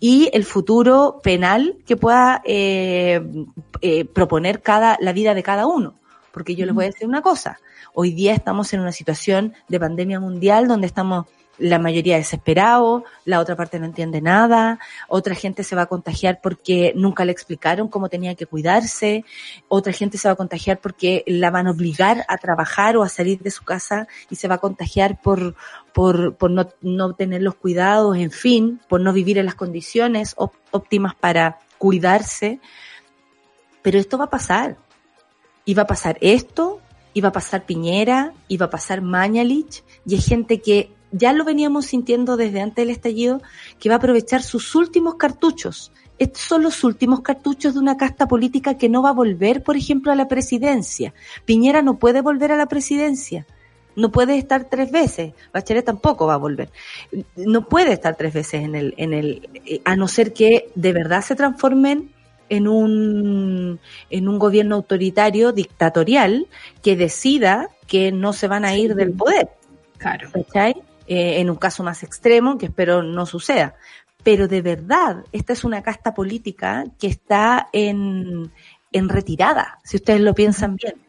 y 0.02 0.30
el 0.34 0.44
futuro 0.44 1.22
penal 1.24 1.78
que 1.86 1.96
pueda 1.96 2.42
eh, 2.46 3.22
eh, 3.82 4.06
proponer 4.06 4.62
cada, 4.62 4.98
la 5.00 5.14
vida 5.14 5.34
de 5.34 5.44
cada 5.44 5.66
uno. 5.66 5.96
Porque 6.34 6.56
yo 6.56 6.66
les 6.66 6.76
voy 6.76 6.86
a 6.86 6.88
decir 6.88 7.08
una 7.08 7.22
cosa. 7.22 7.60
Hoy 7.94 8.12
día 8.12 8.34
estamos 8.34 8.74
en 8.74 8.82
una 8.82 8.92
situación 8.92 9.54
de 9.70 9.80
pandemia 9.80 10.20
mundial 10.20 10.68
donde 10.68 10.88
estamos 10.88 11.26
la 11.60 11.80
mayoría 11.80 12.18
desesperado, 12.18 13.04
la 13.26 13.40
otra 13.40 13.56
parte 13.56 13.80
no 13.80 13.86
entiende 13.86 14.22
nada, 14.22 14.80
otra 15.08 15.36
gente 15.36 15.64
se 15.64 15.76
va 15.76 15.84
a 15.84 15.86
contagiar 15.86 16.40
porque 16.42 16.94
nunca 16.96 17.26
le 17.26 17.32
explicaron 17.32 17.88
cómo 17.88 18.10
tenía 18.10 18.36
que 18.36 18.46
cuidarse, 18.46 19.26
otra 19.68 19.94
gente 19.94 20.18
se 20.18 20.28
va 20.28 20.34
a 20.34 20.38
contagiar 20.38 20.80
porque 20.80 21.24
la 21.28 21.52
van 21.52 21.68
a 21.68 21.72
obligar 21.72 22.26
a 22.28 22.38
trabajar 22.38 22.98
o 22.98 23.04
a 23.04 23.10
salir 23.10 23.40
de 23.40 23.52
su 23.52 23.64
casa 23.64 24.08
y 24.30 24.36
se 24.36 24.48
va 24.48 24.56
a 24.56 24.60
contagiar 24.60 25.22
por, 25.22 25.56
por, 25.94 26.36
por 26.36 26.52
no, 26.52 26.70
no 26.82 27.14
tener 27.14 27.42
los 27.42 27.56
cuidados, 27.56 28.18
en 28.18 28.32
fin, 28.32 28.82
por 28.88 29.02
no 29.02 29.14
vivir 29.14 29.38
en 29.38 29.46
las 29.46 29.56
condiciones 29.56 30.36
óptimas 30.38 31.16
para 31.16 31.60
cuidarse. 31.78 32.60
Pero 33.82 34.00
esto 34.00 34.18
va 34.18 34.26
a 34.26 34.30
pasar. 34.30 34.78
Y 35.66 35.76
va 35.76 35.84
a 35.84 35.88
pasar 35.88 36.18
esto, 36.22 36.82
va 37.22 37.30
a 37.30 37.34
pasar 37.34 37.66
Piñera, 37.66 38.34
va 38.60 38.66
a 38.66 38.70
pasar 38.70 39.02
Mañalich, 39.02 39.84
y 40.06 40.16
hay 40.16 40.22
gente 40.22 40.62
que 40.62 40.92
ya 41.12 41.34
lo 41.34 41.44
veníamos 41.44 41.86
sintiendo 41.86 42.38
desde 42.38 42.62
antes 42.62 42.84
del 42.84 42.90
estallido, 42.90 43.42
que 43.80 43.90
va 43.90 43.96
a 43.96 43.98
aprovechar 43.98 44.44
sus 44.44 44.76
últimos 44.76 45.16
cartuchos. 45.16 45.92
Estos 46.18 46.44
son 46.44 46.64
los 46.64 46.84
últimos 46.84 47.22
cartuchos 47.22 47.74
de 47.74 47.80
una 47.80 47.98
casta 47.98 48.28
política 48.28 48.78
que 48.78 48.90
no 48.90 49.02
va 49.02 49.10
a 49.10 49.14
volver, 49.14 49.64
por 49.64 49.78
ejemplo, 49.78 50.12
a 50.12 50.16
la 50.16 50.28
presidencia. 50.28 51.14
Piñera 51.46 51.82
no 51.82 51.98
puede 51.98 52.22
volver 52.22 52.52
a 52.52 52.58
la 52.58 52.66
presidencia. 52.66 53.48
No 53.96 54.12
puede 54.12 54.38
estar 54.38 54.66
tres 54.66 54.92
veces. 54.92 55.34
Bachelet 55.54 55.86
tampoco 55.86 56.28
va 56.28 56.36
a 56.36 56.38
volver. 56.38 56.70
No 57.36 57.68
puede 57.68 57.94
estar 57.94 58.16
tres 58.16 58.34
veces 58.34 58.64
en 58.64 58.76
el, 58.76 58.94
en 58.98 59.14
el, 59.14 59.82
a 59.86 59.96
no 59.96 60.08
ser 60.08 60.34
que 60.34 60.70
de 60.76 60.94
verdad 60.94 61.22
se 61.22 61.36
transformen 61.36 62.12
en 62.50 62.68
un, 62.68 63.80
en 64.10 64.28
un 64.28 64.40
gobierno 64.40 64.76
autoritario, 64.76 65.54
dictatorial, 65.54 66.48
que 66.82 66.96
decida 66.96 67.70
que 67.88 68.12
no 68.12 68.34
se 68.34 68.48
van 68.48 68.66
a 68.66 68.76
ir 68.76 68.96
del 68.96 69.12
poder. 69.12 69.50
Claro. 69.98 70.30
Eh, 71.12 71.40
en 71.40 71.50
un 71.50 71.56
caso 71.56 71.84
más 71.84 72.04
extremo, 72.04 72.60
que 72.60 72.68
espero 72.68 73.02
no 73.02 73.26
suceda. 73.26 73.74
Pero 74.24 74.48
de 74.48 74.62
verdad, 74.62 75.26
esta 75.32 75.54
es 75.54 75.64
una 75.64 75.82
casta 75.82 76.14
política 76.14 76.86
que 77.00 77.08
está 77.08 77.68
en, 77.74 78.52
en 78.92 79.10
retirada, 79.10 79.80
si 79.84 79.98
ustedes 79.98 80.22
lo 80.22 80.36
piensan 80.36 80.76
bien. 80.76 81.09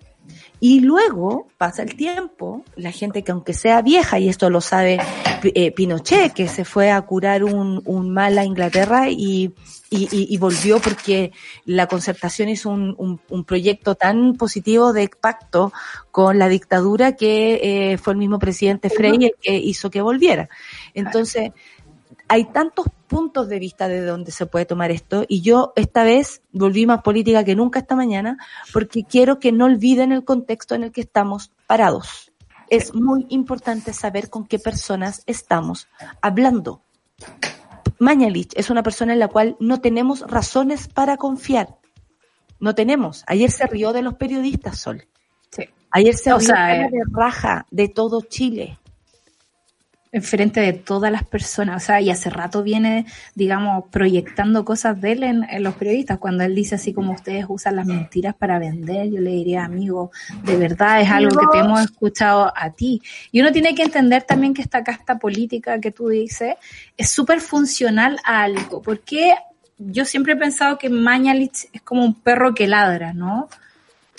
Y 0.63 0.81
luego 0.81 1.49
pasa 1.57 1.83
el 1.83 1.97
tiempo, 1.97 2.65
la 2.77 2.93
gente 2.93 3.25
que 3.25 3.33
aunque 3.33 3.55
sea 3.55 3.81
vieja, 3.81 4.19
y 4.19 4.29
esto 4.29 4.51
lo 4.51 4.61
sabe 4.61 4.99
eh, 5.43 5.73
Pinochet, 5.73 6.35
que 6.35 6.49
se 6.49 6.67
fue 6.67 6.91
a 6.91 7.01
curar 7.01 7.45
un, 7.45 7.81
un 7.87 8.11
mal 8.11 8.37
a 8.37 8.45
Inglaterra 8.45 9.09
y, 9.09 9.55
y, 9.89 10.09
y, 10.13 10.37
volvió 10.37 10.79
porque 10.79 11.33
la 11.65 11.87
concertación 11.87 12.51
hizo 12.51 12.69
un, 12.69 13.21
un, 13.29 13.45
proyecto 13.45 13.95
tan 13.95 14.37
positivo 14.37 14.93
de 14.93 15.09
pacto 15.09 15.73
con 16.11 16.39
la 16.39 16.49
dictadura 16.49 17.17
que 17.17 17.93
eh, 17.93 17.99
fue 17.99 18.13
el 18.13 18.19
mismo 18.19 18.39
presidente 18.39 18.91
Frey 18.91 19.17
el 19.17 19.33
que 19.41 19.57
hizo 19.57 19.91
que 19.91 20.03
volviera. 20.03 20.51
Entonces, 20.93 21.53
hay 22.31 22.45
tantos 22.45 22.87
puntos 23.09 23.49
de 23.49 23.59
vista 23.59 23.89
de 23.89 24.03
donde 24.03 24.31
se 24.31 24.47
puede 24.47 24.65
tomar 24.65 24.93
esto 24.93 25.25
y 25.27 25.41
yo 25.41 25.73
esta 25.75 26.05
vez 26.05 26.43
volví 26.53 26.87
más 26.87 27.03
política 27.03 27.43
que 27.43 27.57
nunca 27.57 27.81
esta 27.81 27.97
mañana 27.97 28.39
porque 28.73 29.03
quiero 29.03 29.41
que 29.41 29.51
no 29.51 29.65
olviden 29.65 30.13
el 30.13 30.25
contexto 30.25 30.77
en 30.77 30.85
el 30.85 30.93
que 30.93 31.01
estamos 31.01 31.51
parados. 31.67 32.31
Es 32.69 32.95
muy 32.95 33.27
importante 33.31 33.93
saber 33.93 34.31
con 34.31 34.47
qué 34.47 34.61
personas 34.61 35.25
estamos 35.27 35.89
hablando. 36.23 36.83
Mañalich 37.99 38.53
es 38.55 38.71
una 38.71 38.85
persona 38.85 39.13
en 39.13 39.19
la 39.19 39.27
cual 39.27 39.57
no 39.59 39.81
tenemos 39.81 40.21
razones 40.21 40.87
para 40.87 41.17
confiar. 41.17 41.79
No 42.61 42.77
tenemos. 42.77 43.25
Ayer 43.27 43.51
se 43.51 43.67
rió 43.67 43.93
de 43.93 44.03
los 44.03 44.15
periodistas, 44.15 44.79
Sol. 44.79 45.09
Sí. 45.51 45.65
Ayer 45.91 46.15
se 46.15 46.33
rió 46.33 46.55
eh, 46.55 46.89
de 46.93 47.03
raja 47.11 47.67
de 47.73 47.89
todo 47.89 48.21
Chile 48.21 48.79
enfrente 50.13 50.61
de 50.61 50.73
todas 50.73 51.13
las 51.13 51.25
personas, 51.25 51.83
o 51.83 51.87
sea, 51.87 52.01
y 52.01 52.11
hace 52.11 52.31
rato 52.31 52.65
viene, 52.65 53.07
digamos, 53.35 53.85
proyectando 53.91 54.65
cosas 54.65 55.01
de 55.01 55.13
él 55.13 55.23
en, 55.23 55.63
los 55.63 55.75
periodistas, 55.75 56.19
cuando 56.19 56.43
él 56.43 56.55
dice 56.55 56.75
así 56.75 56.93
como 56.93 57.13
ustedes 57.13 57.47
usan 57.49 57.77
las 57.77 57.87
mentiras 57.87 58.35
para 58.35 58.59
vender, 58.59 59.09
yo 59.09 59.21
le 59.21 59.31
diría, 59.31 59.65
amigo, 59.65 60.11
de 60.43 60.57
verdad 60.57 61.01
es 61.01 61.11
algo 61.11 61.39
que 61.39 61.47
te 61.53 61.59
hemos 61.59 61.83
escuchado 61.83 62.53
a 62.57 62.71
ti. 62.71 63.01
Y 63.31 63.41
uno 63.41 63.53
tiene 63.53 63.75
que 63.75 63.83
entender 63.83 64.25
también 64.25 64.53
que 64.53 64.63
esta 64.63 64.83
casta 64.83 65.19
política 65.19 65.81
que 65.81 65.93
tú 65.93 66.09
dices 66.09 66.57
es 66.97 67.11
súper 67.11 67.41
funcional 67.41 68.19
a 68.25 68.43
algo, 68.43 68.83
porque 68.83 69.35
yo 69.79 70.05
siempre 70.05 70.33
he 70.33 70.37
pensado 70.37 70.77
que 70.77 70.91
Mañalich 70.91 71.69
es 71.73 71.83
como 71.83 72.05
un 72.05 72.15
perro 72.15 72.55
que 72.55 72.67
ladra, 72.67 73.13
¿no? 73.13 73.49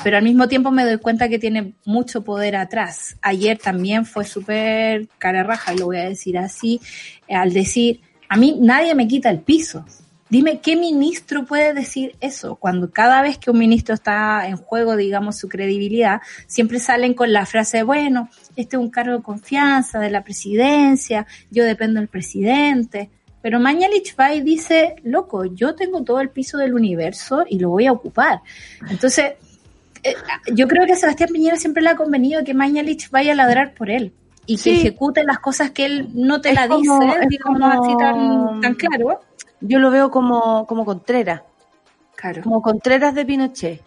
Pero 0.04 0.18
al 0.18 0.24
mismo 0.24 0.48
tiempo 0.48 0.72
me 0.72 0.86
doy 0.86 0.98
cuenta 0.98 1.30
que 1.30 1.40
tiene 1.40 1.74
mucho 1.86 2.24
poder 2.24 2.56
atrás. 2.56 3.18
Ayer 3.22 3.58
también 3.58 4.06
fue 4.06 4.26
súper 4.26 5.08
cara 5.18 5.44
raja, 5.44 5.74
lo 5.74 5.86
voy 5.86 5.98
a 5.98 6.10
decir 6.10 6.38
así, 6.38 6.82
al 7.30 7.54
decir, 7.54 8.02
a 8.30 8.38
mí 8.38 8.58
nadie 8.60 8.96
me 8.96 9.08
quita 9.08 9.30
el 9.30 9.42
piso. 9.42 9.86
Dime, 10.30 10.62
¿qué 10.62 10.78
ministro 10.78 11.46
puede 11.46 11.74
decir 11.74 12.16
eso? 12.22 12.56
Cuando 12.56 12.90
cada 12.90 13.22
vez 13.22 13.38
que 13.38 13.52
un 13.52 13.58
ministro 13.60 13.94
está 13.94 14.48
en 14.48 14.56
juego, 14.56 14.96
digamos, 14.96 15.38
su 15.38 15.50
credibilidad, 15.50 16.22
siempre 16.48 16.80
salen 16.80 17.14
con 17.14 17.34
la 17.34 17.46
frase, 17.46 17.84
bueno, 17.84 18.30
este 18.56 18.78
es 18.78 18.82
un 18.82 18.90
cargo 18.90 19.18
de 19.18 19.24
confianza 19.24 20.00
de 20.00 20.10
la 20.10 20.24
presidencia, 20.24 21.28
yo 21.50 21.66
dependo 21.66 22.00
del 22.00 22.08
presidente. 22.08 23.10
Pero 23.42 23.60
Mañalich 23.60 24.16
va 24.18 24.30
dice, 24.30 24.96
loco, 25.04 25.44
yo 25.46 25.76
tengo 25.76 26.04
todo 26.04 26.22
el 26.22 26.30
piso 26.30 26.58
del 26.58 26.76
universo 26.76 27.44
y 27.50 27.60
lo 27.60 27.70
voy 27.70 27.88
a 27.88 27.92
ocupar. 27.92 28.40
Entonces, 28.90 29.34
eh, 30.04 30.16
yo 30.54 30.68
creo 30.68 30.86
que 30.86 30.94
a 30.94 30.96
Sebastián 30.96 31.30
Piñera 31.32 31.58
siempre 31.58 31.84
le 31.84 31.90
ha 31.90 31.96
convenido 31.96 32.44
que 32.44 32.54
Mañalich 32.54 33.10
vaya 33.10 33.34
a 33.34 33.36
ladrar 33.36 33.74
por 33.74 33.90
él 33.90 34.14
y 34.46 34.58
que 34.58 34.74
ejecute 34.74 35.24
las 35.24 35.40
cosas 35.40 35.72
que 35.72 35.86
él 35.86 36.10
no 36.14 36.42
te 36.42 36.54
la 36.54 36.68
dice, 36.68 36.94
digamos 37.30 37.62
así 37.62 37.96
tan, 37.98 38.74
claro. 38.76 39.22
Yo 39.62 39.80
lo 39.80 39.92
veo 39.92 40.10
como, 40.10 40.66
como 40.66 40.86
Contreras. 40.86 41.44
Claro. 42.16 42.42
Como 42.42 42.62
Contreras 42.62 43.14
de 43.14 43.26
Pinochet. 43.26 43.82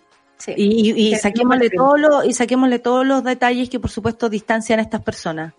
Y, 0.56 1.08
y, 1.08 1.14
saquémosle 1.16 1.70
todos 1.70 1.98
los, 1.98 2.26
y 2.26 2.32
saquémosle 2.32 2.78
todos 2.78 3.06
los 3.06 3.24
detalles 3.24 3.70
que 3.70 3.80
por 3.80 3.90
supuesto 3.90 4.28
distancian 4.28 4.78
a 4.78 4.82
estas 4.82 5.02
personas. 5.02 5.54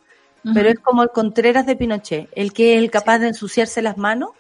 pero 0.53 0.70
es 0.70 0.80
como 0.80 1.03
el 1.03 1.10
Contreras 1.10 1.66
de 1.66 1.76
Pinochet, 1.76 2.30
el 2.34 2.53
que 2.53 2.76
es 2.76 2.82
el 2.82 2.91
capaz 2.91 3.20
de 3.20 3.28
ensuciarse 3.28 3.82
las 3.82 3.97
manos 3.97 4.32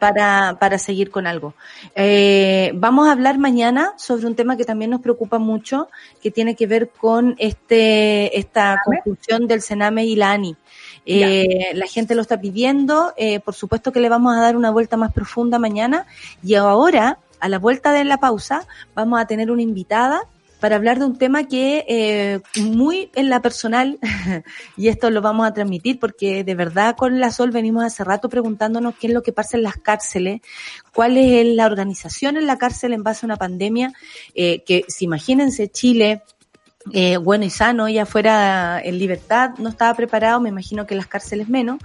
para, 0.00 0.56
para 0.58 0.78
seguir 0.78 1.10
con 1.10 1.26
algo. 1.26 1.54
Eh, 1.94 2.72
vamos 2.74 3.08
a 3.08 3.12
hablar 3.12 3.38
mañana 3.38 3.92
sobre 3.96 4.26
un 4.26 4.34
tema 4.34 4.56
que 4.56 4.64
también 4.64 4.90
nos 4.90 5.00
preocupa 5.00 5.38
mucho, 5.38 5.88
que 6.22 6.30
tiene 6.30 6.54
que 6.56 6.66
ver 6.66 6.90
con 6.90 7.36
este 7.38 8.38
esta 8.38 8.78
conclusión 8.84 9.46
del 9.46 9.62
Sename 9.62 10.04
y 10.04 10.16
la 10.16 10.32
ANI. 10.32 10.56
Eh, 11.06 11.72
la 11.74 11.86
gente 11.86 12.14
lo 12.14 12.22
está 12.22 12.40
pidiendo, 12.40 13.12
eh, 13.16 13.40
por 13.40 13.54
supuesto 13.54 13.92
que 13.92 14.00
le 14.00 14.08
vamos 14.08 14.34
a 14.36 14.40
dar 14.40 14.56
una 14.56 14.70
vuelta 14.70 14.96
más 14.96 15.12
profunda 15.12 15.58
mañana 15.58 16.06
y 16.42 16.54
ahora, 16.54 17.18
a 17.40 17.48
la 17.48 17.58
vuelta 17.58 17.92
de 17.92 18.04
la 18.04 18.18
pausa, 18.18 18.66
vamos 18.94 19.20
a 19.20 19.26
tener 19.26 19.50
una 19.50 19.62
invitada 19.62 20.22
para 20.64 20.76
hablar 20.76 20.98
de 20.98 21.04
un 21.04 21.18
tema 21.18 21.44
que 21.44 21.84
eh, 21.86 22.40
muy 22.58 23.10
en 23.16 23.28
la 23.28 23.42
personal, 23.42 23.98
y 24.78 24.88
esto 24.88 25.10
lo 25.10 25.20
vamos 25.20 25.46
a 25.46 25.52
transmitir 25.52 25.98
porque 25.98 26.42
de 26.42 26.54
verdad 26.54 26.96
con 26.96 27.20
la 27.20 27.30
Sol 27.32 27.50
venimos 27.50 27.84
hace 27.84 28.02
rato 28.02 28.30
preguntándonos 28.30 28.94
qué 28.94 29.08
es 29.08 29.12
lo 29.12 29.22
que 29.22 29.34
pasa 29.34 29.58
en 29.58 29.62
las 29.62 29.76
cárceles, 29.76 30.40
cuál 30.94 31.18
es 31.18 31.46
la 31.54 31.66
organización 31.66 32.38
en 32.38 32.46
la 32.46 32.56
cárcel 32.56 32.94
en 32.94 33.02
base 33.02 33.26
a 33.26 33.28
una 33.28 33.36
pandemia, 33.36 33.92
eh, 34.34 34.62
que 34.62 34.86
si 34.88 35.04
imagínense 35.04 35.68
Chile, 35.68 36.22
eh, 36.92 37.18
bueno 37.18 37.44
y 37.44 37.50
sano, 37.50 37.86
ya 37.90 38.06
fuera 38.06 38.80
en 38.82 38.98
libertad, 38.98 39.50
no 39.58 39.68
estaba 39.68 39.92
preparado, 39.92 40.40
me 40.40 40.48
imagino 40.48 40.86
que 40.86 40.94
las 40.94 41.06
cárceles 41.06 41.50
menos, 41.50 41.78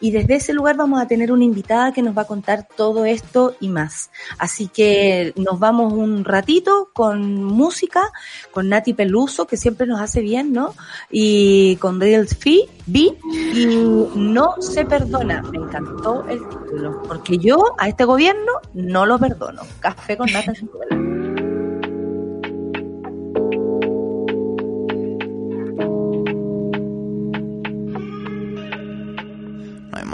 y 0.00 0.10
desde 0.10 0.36
ese 0.36 0.52
lugar 0.52 0.76
vamos 0.76 1.00
a 1.00 1.06
tener 1.06 1.32
una 1.32 1.44
invitada 1.44 1.92
que 1.92 2.02
nos 2.02 2.16
va 2.16 2.22
a 2.22 2.26
contar 2.26 2.66
todo 2.76 3.04
esto 3.04 3.56
y 3.60 3.68
más. 3.68 4.10
Así 4.38 4.68
que 4.68 5.32
nos 5.36 5.58
vamos 5.58 5.92
un 5.92 6.24
ratito 6.24 6.90
con 6.92 7.42
música, 7.44 8.02
con 8.50 8.68
Nati 8.68 8.94
Peluso, 8.94 9.46
que 9.46 9.56
siempre 9.56 9.86
nos 9.86 10.00
hace 10.00 10.20
bien, 10.20 10.52
¿no? 10.52 10.74
Y 11.10 11.76
con 11.76 12.00
Real 12.00 12.26
Fee, 12.28 12.68
B, 12.86 13.16
y 13.54 13.66
No 14.14 14.54
se 14.60 14.84
perdona. 14.84 15.42
Me 15.42 15.58
encantó 15.58 16.26
el 16.28 16.46
título, 16.48 17.02
porque 17.06 17.38
yo 17.38 17.74
a 17.78 17.88
este 17.88 18.04
gobierno 18.04 18.52
no 18.74 19.06
lo 19.06 19.18
perdono. 19.18 19.62
Café 19.80 20.16
con 20.16 20.30
nata 20.32 20.52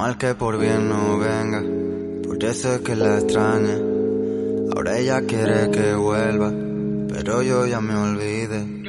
mal 0.03 0.19
que 0.19 0.35
por 0.35 0.59
bien 0.59 0.89
no 0.89 1.17
venga, 1.17 1.63
por 2.27 2.43
eso 2.45 2.75
es 2.75 2.81
que 2.81 2.97
la 2.97 3.21
extraña. 3.21 3.77
Ahora 4.75 4.99
ella 4.99 5.21
quiere 5.21 5.71
que 5.71 5.95
vuelva, 5.95 6.51
pero 7.09 7.41
yo 7.43 7.67
ya 7.67 7.81
me 7.81 7.95
olvidé. 7.95 8.83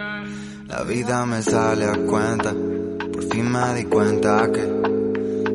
La 0.67 0.81
vida 0.81 1.23
me 1.27 1.43
sale 1.43 1.85
a 1.85 1.97
cuenta, 2.11 2.51
por 3.13 3.23
fin 3.31 3.47
me 3.51 3.75
di 3.75 3.83
cuenta 3.83 4.51
que 4.51 4.63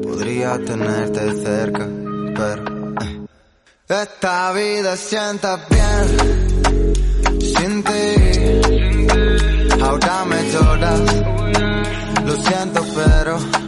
podría 0.00 0.64
tenerte 0.64 1.22
cerca, 1.42 1.88
pero 2.36 2.62
eh. 3.02 3.26
esta 3.88 4.52
vida 4.52 4.96
sienta 4.96 5.66
bien 5.74 6.06
sin 7.40 7.82
ti. 7.82 8.06
Ahora 9.82 10.24
me 10.24 10.50
lloras, 10.52 11.00
lo 12.26 12.36
siento, 12.46 12.80
pero 12.94 13.67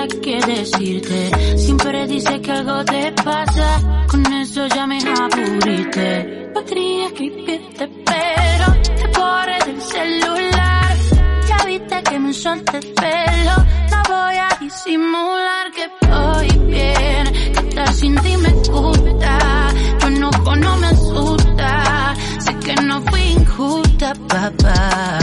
nada 0.00 0.20
que 0.20 0.40
decirte. 0.40 1.56
Siempre 1.56 2.06
dice 2.06 2.40
que 2.40 2.52
algo 2.52 2.84
te 2.84 3.12
pasa, 3.12 4.06
con 4.08 4.32
eso 4.32 4.66
ya 4.68 4.86
me 4.86 4.98
aburriste. 4.98 6.50
Podría 6.54 7.06
escribirte, 7.06 7.88
pero 8.06 8.66
te 8.82 9.18
corre 9.18 9.58
del 9.66 9.80
celular. 9.82 10.96
Ya 11.48 11.64
viste 11.66 12.02
que 12.02 12.18
me 12.18 12.32
solté 12.32 12.78
el 12.78 12.86
pelo, 12.94 13.56
no 13.90 14.02
voy 14.08 14.36
a 14.36 14.48
disimular 14.60 15.70
que 15.72 15.86
voy 16.08 16.48
bien. 16.66 17.24
Que 17.52 17.68
estar 17.68 17.92
sin 17.92 18.14
ti 18.16 18.36
me 18.36 18.52
gusta, 18.70 19.68
tu 20.00 20.06
enojo 20.06 20.56
no 20.56 20.76
me 20.76 20.86
asusta. 20.86 22.14
Sé 22.38 22.54
que 22.64 22.74
no 22.82 23.02
fui 23.02 23.20
injusta, 23.20 24.14
papá. 24.28 25.19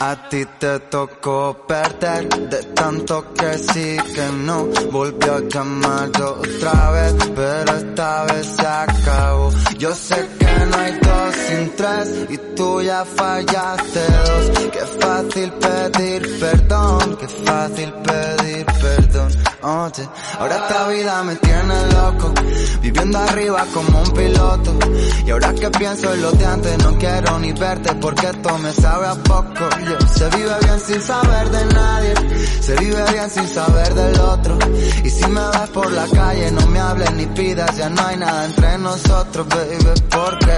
A 0.00 0.14
ti 0.28 0.44
te 0.60 0.78
tocó 0.78 1.66
perder 1.66 2.28
de 2.28 2.62
tanto 2.72 3.34
que 3.34 3.58
sí 3.58 3.96
que 4.14 4.26
no. 4.44 4.66
Volvió 4.92 5.34
a 5.34 5.40
llamar 5.40 6.10
otra 6.22 6.90
vez, 6.92 7.14
pero 7.34 7.76
esta 7.76 8.24
vez 8.26 8.46
se 8.46 8.66
acabó. 8.66 9.50
Yo 9.76 9.92
sé 9.92 10.28
que 10.38 10.66
no 10.66 10.76
hay 10.76 10.92
dos 11.00 11.34
sin 11.48 11.76
tres 11.76 12.26
y 12.30 12.38
tú 12.54 12.80
ya 12.82 13.04
fallaste 13.04 14.00
dos. 14.00 14.70
Qué 14.70 14.84
fácil 15.00 15.52
pedir 15.52 16.38
perdón, 16.38 17.16
qué 17.16 17.28
fácil 17.28 17.92
pedir 17.92 18.66
perdón. 18.66 19.47
Oye, 19.60 20.08
ahora 20.38 20.56
esta 20.56 20.88
vida 20.88 21.22
me 21.24 21.34
tiene 21.36 21.92
loco, 21.92 22.32
viviendo 22.80 23.18
arriba 23.18 23.66
como 23.74 24.02
un 24.02 24.10
piloto. 24.12 24.78
Y 25.26 25.30
ahora 25.30 25.52
que 25.52 25.68
pienso 25.70 26.14
en 26.14 26.22
lo 26.22 26.30
de 26.30 26.46
antes, 26.46 26.78
no 26.78 26.96
quiero 26.96 27.38
ni 27.40 27.52
verte 27.52 27.92
porque 27.96 28.26
esto 28.28 28.56
me 28.58 28.72
sabe 28.72 29.08
a 29.08 29.14
poco. 29.16 29.68
Se 30.14 30.28
vive 30.30 30.54
bien 30.62 30.80
sin 30.80 31.02
saber 31.02 31.50
de 31.50 31.64
nadie, 31.74 32.14
se 32.60 32.76
vive 32.76 33.04
bien 33.12 33.30
sin 33.30 33.48
saber 33.48 33.94
del 33.94 34.20
otro. 34.20 34.58
Y 35.02 35.10
si 35.10 35.26
me 35.26 35.40
ves 35.40 35.70
por 35.74 35.90
la 35.90 36.06
calle, 36.06 36.52
no 36.52 36.66
me 36.68 36.78
hables 36.78 37.12
ni 37.14 37.26
pidas, 37.26 37.76
ya 37.76 37.88
no 37.88 38.06
hay 38.06 38.16
nada 38.16 38.44
entre 38.44 38.78
nosotros, 38.78 39.46
baby, 39.48 40.02
porque 40.08 40.52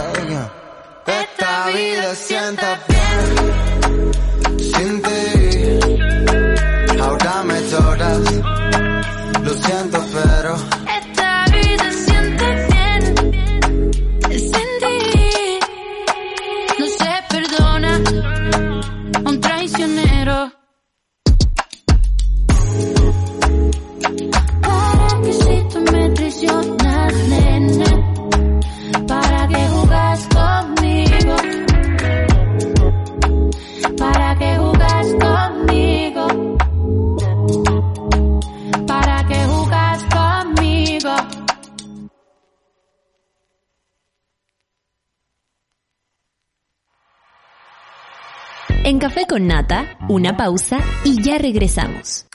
esta 1.07 1.67
vida 1.69 2.15
sienta 2.15 2.81
bien 2.87 4.13
sin 4.59 5.03
ti. 5.03 5.11
Ahora 7.01 7.43
me 7.45 7.61
lloras, 7.71 8.19
Café 49.01 49.25
con 49.27 49.47
Nata, 49.47 49.97
una 50.11 50.37
pausa 50.37 50.79
y 51.07 51.23
ya 51.23 51.39
regresamos. 51.39 52.27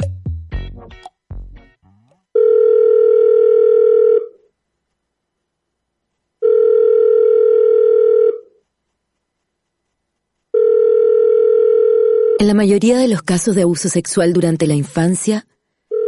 En 12.40 12.48
la 12.48 12.56
mayoría 12.56 12.98
de 12.98 13.10
los 13.10 13.22
casos 13.22 13.56
de 13.56 13.62
abuso 13.62 13.88
sexual 13.90 14.34
durante 14.34 14.66
la 14.66 14.74
infancia, 14.74 15.46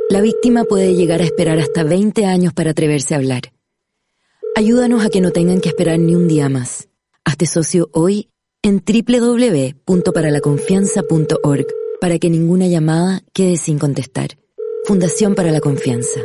la 0.09 0.21
víctima 0.21 0.63
puede 0.63 0.95
llegar 0.95 1.21
a 1.21 1.25
esperar 1.25 1.59
hasta 1.59 1.83
20 1.83 2.25
años 2.25 2.53
para 2.53 2.71
atreverse 2.71 3.13
a 3.13 3.17
hablar. 3.17 3.53
Ayúdanos 4.55 5.05
a 5.05 5.09
que 5.09 5.21
no 5.21 5.29
tengan 5.29 5.61
que 5.61 5.69
esperar 5.69 5.99
ni 5.99 6.15
un 6.15 6.27
día 6.27 6.49
más. 6.49 6.89
Hazte 7.23 7.45
socio 7.45 7.91
hoy 7.93 8.31
en 8.67 8.83
www.paralaconfianza.org 8.85 11.65
para 12.01 12.19
que 12.19 12.29
ninguna 12.29 12.67
llamada 12.67 13.23
quede 13.33 13.55
sin 13.55 13.79
contestar. 13.79 14.37
Fundación 14.85 15.35
para 15.35 15.51
la 15.51 15.61
Confianza. 15.61 16.19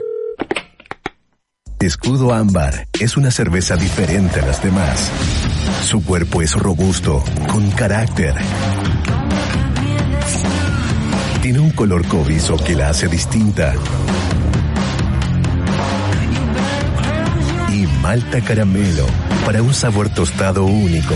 Escudo 1.79 2.33
Ámbar 2.33 2.89
es 3.01 3.17
una 3.17 3.31
cerveza 3.31 3.77
diferente 3.77 4.41
a 4.41 4.47
las 4.47 4.61
demás. 4.63 5.09
Su 5.85 6.05
cuerpo 6.05 6.43
es 6.43 6.55
robusto, 6.55 7.23
con 7.51 7.71
carácter. 7.71 8.35
Tiene 11.43 11.61
un 11.61 11.71
color 11.71 12.05
cobrizo 12.07 12.57
que 12.57 12.75
la 12.75 12.89
hace 12.91 13.09
distinta. 13.09 13.75
Y 17.73 17.87
malta 18.01 18.41
caramelo 18.41 19.07
para 19.45 19.63
un 19.63 19.75
sabor 19.75 20.09
tostado 20.09 20.65
único. 20.65 21.15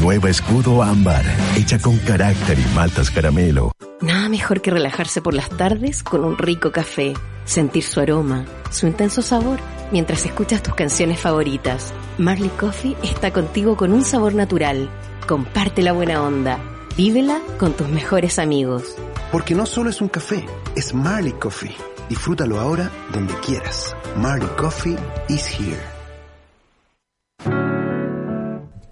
Nueva 0.00 0.30
escudo 0.30 0.82
ámbar, 0.82 1.26
hecha 1.56 1.78
con 1.78 1.98
carácter 1.98 2.58
y 2.58 2.74
maltas 2.74 3.10
caramelo. 3.10 3.72
Nada 4.00 4.30
mejor 4.30 4.62
que 4.62 4.70
relajarse 4.70 5.20
por 5.20 5.34
las 5.34 5.50
tardes 5.50 6.02
con 6.02 6.24
un 6.24 6.38
rico 6.38 6.72
café, 6.72 7.12
sentir 7.44 7.82
su 7.82 8.00
aroma, 8.00 8.46
su 8.70 8.86
intenso 8.86 9.20
sabor, 9.20 9.58
mientras 9.92 10.24
escuchas 10.24 10.62
tus 10.62 10.74
canciones 10.74 11.20
favoritas. 11.20 11.92
Marley 12.16 12.48
Coffee 12.48 12.96
está 13.02 13.30
contigo 13.30 13.76
con 13.76 13.92
un 13.92 14.02
sabor 14.02 14.34
natural. 14.34 14.88
Comparte 15.28 15.82
la 15.82 15.92
buena 15.92 16.22
onda. 16.22 16.58
Vívela 16.96 17.38
con 17.58 17.74
tus 17.74 17.88
mejores 17.88 18.38
amigos. 18.38 18.94
Porque 19.30 19.54
no 19.54 19.66
solo 19.66 19.90
es 19.90 20.00
un 20.00 20.08
café, 20.08 20.46
es 20.76 20.94
Marley 20.94 21.32
Coffee. 21.32 21.76
Disfrútalo 22.08 22.58
ahora 22.58 22.90
donde 23.12 23.34
quieras. 23.40 23.94
Marley 24.16 24.48
Coffee 24.56 24.96
is 25.28 25.46
here. 25.46 25.99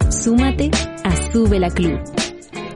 Súmate 0.09 0.71
a 1.03 1.31
Sube 1.31 1.59
la 1.59 1.69
Club. 1.69 1.99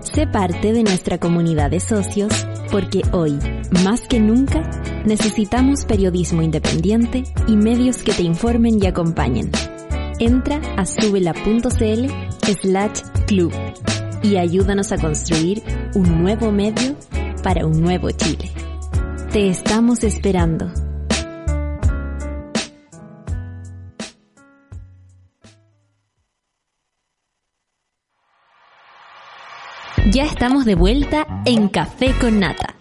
Sé 0.02 0.28
parte 0.28 0.72
de 0.72 0.84
nuestra 0.84 1.18
comunidad 1.18 1.72
de 1.72 1.80
socios 1.80 2.32
porque 2.72 3.02
hoy, 3.12 3.40
más 3.84 4.02
que 4.02 4.20
nunca, 4.20 4.62
necesitamos 5.06 5.86
periodismo 5.86 6.44
independiente 6.44 7.24
y 7.48 7.56
medios 7.56 8.04
que 8.04 8.14
te 8.14 8.22
informen 8.22 8.82
y 8.82 8.86
acompañen. 8.86 9.52
Entra 10.20 10.62
a 10.78 10.86
subela.cl 10.86 12.08
slash 12.62 13.02
club 13.26 13.52
y 14.22 14.38
ayúdanos 14.38 14.92
a 14.92 14.98
construir 15.00 15.64
un 15.96 16.22
nuevo 16.22 16.52
medio 16.52 16.96
para 17.42 17.66
un 17.66 17.82
nuevo 17.82 18.12
Chile. 18.12 18.52
Te 19.32 19.50
estamos 19.50 20.04
esperando. 20.04 20.83
Ya 30.14 30.26
estamos 30.26 30.66
de 30.66 30.76
vuelta 30.76 31.26
en 31.44 31.70
Café 31.70 32.14
con 32.22 32.40
Nata. 32.40 32.73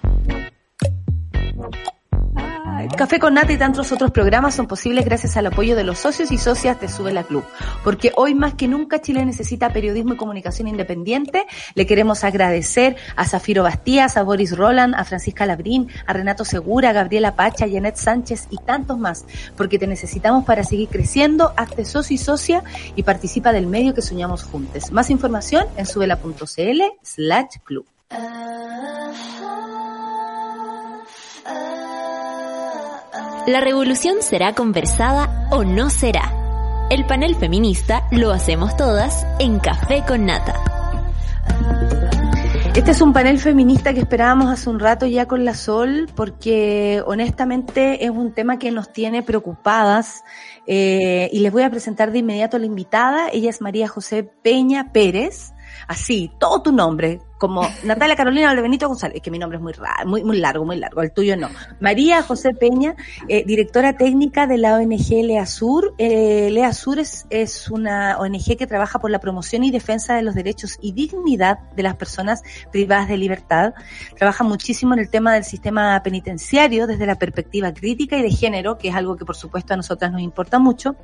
Café 2.97 3.19
con 3.19 3.35
Nata 3.35 3.53
y 3.53 3.57
tantos 3.57 3.91
otros 3.91 4.11
programas 4.11 4.55
son 4.55 4.67
posibles 4.67 5.05
gracias 5.05 5.37
al 5.37 5.47
apoyo 5.47 5.75
de 5.77 5.83
los 5.83 5.99
socios 5.99 6.31
y 6.31 6.37
socias 6.37 6.79
de 6.81 6.89
Sube 6.89 7.13
la 7.13 7.25
Club. 7.25 7.43
Porque 7.83 8.13
hoy 8.17 8.35
más 8.35 8.55
que 8.55 8.69
nunca 8.69 9.01
Chile 9.01 9.25
necesita 9.25 9.73
periodismo 9.73 10.15
y 10.15 10.17
comunicación 10.17 10.69
independiente. 10.69 11.47
Le 11.75 11.87
queremos 11.87 12.23
agradecer 12.23 12.97
a 13.17 13.27
Zafiro 13.27 13.63
Bastías, 13.63 14.17
a 14.17 14.23
Boris 14.23 14.57
Roland, 14.57 14.95
a 14.95 15.05
Francisca 15.05 15.47
Labrín, 15.47 15.89
a 16.07 16.13
Renato 16.13 16.45
Segura, 16.45 16.91
a 16.91 16.93
Gabriela 16.93 17.35
Pacha, 17.35 17.65
a 17.65 17.69
Janet 17.69 17.97
Sánchez 17.97 18.49
y 18.51 18.59
tantos 18.59 18.99
más. 18.99 19.25
Porque 19.57 19.79
te 19.79 19.87
necesitamos 19.87 20.45
para 20.45 20.63
seguir 20.63 20.89
creciendo. 20.89 21.55
Hazte 21.57 21.85
socio 21.87 22.15
y 22.15 22.19
socia 22.19 22.63
y 22.95 23.03
participa 23.05 23.53
del 23.53 23.67
medio 23.67 23.95
que 23.95 24.03
soñamos 24.03 24.45
juntos. 24.45 24.93
Más 24.93 25.09
información 25.09 25.65
en 25.77 25.87
subela.cl 25.87 26.83
slash 27.03 27.57
club. 27.65 27.87
La 33.47 33.61
revolución 33.61 34.19
será 34.23 34.55
conversada 34.55 35.49
o 35.51 35.65
no 35.65 35.91
será. 35.91 36.33
El 36.91 37.05
panel 37.07 37.35
feminista 37.35 38.07
lo 38.13 38.31
hacemos 38.31 38.77
todas 38.77 39.27
en 39.41 39.59
Café 39.59 40.05
con 40.07 40.27
Nata. 40.27 40.55
Este 42.77 42.93
es 42.93 43.01
un 43.03 43.13
panel 43.13 43.41
feminista 43.41 43.93
que 43.93 43.99
esperábamos 43.99 44.49
hace 44.49 44.71
un 44.71 44.79
rato 44.79 45.07
ya 45.07 45.27
con 45.27 45.45
la 45.45 45.55
Sol, 45.55 46.09
porque 46.15 47.03
honestamente 47.05 48.05
es 48.05 48.11
un 48.11 48.33
tema 48.33 48.61
que 48.61 48.71
nos 48.71 48.93
tiene 48.93 49.25
preocupadas. 49.25 50.23
Eh, 50.69 51.29
y 51.33 51.41
les 51.41 51.51
voy 51.51 51.65
a 51.65 51.71
presentar 51.71 52.13
de 52.13 52.21
inmediato 52.21 52.57
a 52.57 52.61
la 52.61 52.67
invitada. 52.67 53.29
Ella 53.33 53.51
es 53.51 53.61
María 53.61 53.89
José 53.89 54.23
Peña 54.23 54.93
Pérez. 54.93 55.53
Así, 55.89 56.31
todo 56.39 56.63
tu 56.63 56.71
nombre, 56.71 57.21
como 57.43 57.69
Natalia 57.83 58.15
Carolina 58.15 58.55
Benito 58.55 58.87
González, 58.87 59.21
que 59.21 59.29
mi 59.29 59.37
nombre 59.37 59.57
es 59.57 59.63
muy 59.65 59.73
raro, 59.73 60.09
muy, 60.09 60.23
muy 60.23 60.39
largo, 60.39 60.65
muy 60.65 60.77
largo, 60.77 61.03
el 61.03 61.11
tuyo 61.11 61.37
no. 61.37 61.49
María 61.81 62.23
José 62.23 62.55
Peña, 62.55 62.95
eh, 63.27 63.43
directora 63.45 63.97
técnica 63.97 64.47
de 64.47 64.59
la 64.59 64.77
ONG 64.77 65.25
Lea 65.25 65.45
Sur. 65.45 65.93
Eh, 65.99 66.51
Lea 66.53 66.73
Sur 66.73 67.01
es, 67.01 67.27
es 67.31 67.69
una 67.69 68.17
ONG 68.19 68.57
que 68.57 68.69
trabaja 68.69 69.01
por 69.01 69.11
la 69.11 69.19
promoción 69.19 69.65
y 69.65 69.73
defensa 69.73 70.15
de 70.15 70.23
los 70.23 70.37
derechos 70.37 70.79
y 70.81 70.93
dignidad 70.93 71.59
de 71.75 71.83
las 71.83 71.97
personas 71.97 72.45
privadas 72.71 73.09
de 73.09 73.17
libertad. 73.17 73.75
Trabaja 74.17 74.45
muchísimo 74.45 74.95
en 74.95 75.01
el 75.01 75.11
tema 75.11 75.35
del 75.35 75.43
sistema 75.43 76.01
penitenciario 76.05 76.87
desde 76.87 77.07
la 77.07 77.17
perspectiva 77.17 77.75
crítica 77.75 78.17
y 78.19 78.23
de 78.23 78.31
género, 78.31 78.79
que 78.79 78.91
es 78.91 78.95
algo 78.95 79.17
que 79.17 79.25
por 79.25 79.35
supuesto 79.35 79.75
a 79.75 79.77
nosotras 79.77 80.13
nos 80.13 80.21
importa 80.21 80.61
mucho. 80.61 80.95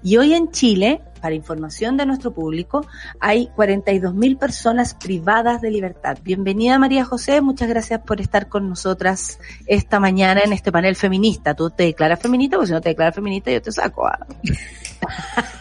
Y 0.00 0.16
hoy 0.16 0.34
en 0.34 0.52
Chile, 0.52 1.02
para 1.20 1.34
información 1.34 1.96
de 1.96 2.06
nuestro 2.06 2.32
público, 2.32 2.86
hay 3.18 3.48
42 3.56 4.14
mil 4.14 4.36
personas 4.36 4.94
privadas 4.94 5.60
de 5.60 5.71
libertad. 5.72 6.18
Bienvenida 6.22 6.78
María 6.78 7.04
José, 7.04 7.40
muchas 7.40 7.68
gracias 7.68 8.00
por 8.00 8.20
estar 8.20 8.48
con 8.48 8.68
nosotras 8.68 9.40
esta 9.66 9.98
mañana 9.98 10.42
en 10.44 10.52
este 10.52 10.70
panel 10.70 10.94
feminista. 10.94 11.54
¿Tú 11.54 11.70
te 11.70 11.84
declaras 11.84 12.20
feminista? 12.20 12.56
Porque 12.56 12.68
si 12.68 12.72
no 12.72 12.80
te 12.80 12.90
declaras 12.90 13.14
feminista 13.14 13.50
yo 13.50 13.60
te 13.60 13.72
saco. 13.72 14.06
¿ah? 14.06 14.26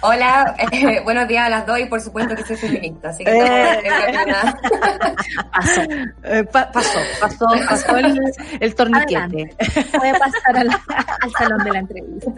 Hola, 0.01 0.55
eh, 0.71 0.99
buenos 1.03 1.27
días 1.27 1.45
a 1.45 1.49
las 1.49 1.65
dos 1.65 1.79
y 1.79 1.85
por 1.85 2.01
supuesto 2.01 2.35
que 2.35 2.43
soy 2.43 2.55
feminista, 2.55 3.09
así 3.09 3.23
que 3.23 3.31
eh, 3.31 3.81
pasó, 5.51 5.81
eh, 6.23 6.43
pasó, 6.43 6.99
pasó, 7.19 7.45
pasó 7.67 7.97
el, 7.97 8.19
el 8.59 8.75
torniquete. 8.75 9.55
Puede 9.97 10.19
pasar 10.19 10.57
al 10.57 11.31
salón 11.37 11.63
de 11.63 11.71
la 11.71 11.79
entrevista. 11.79 12.31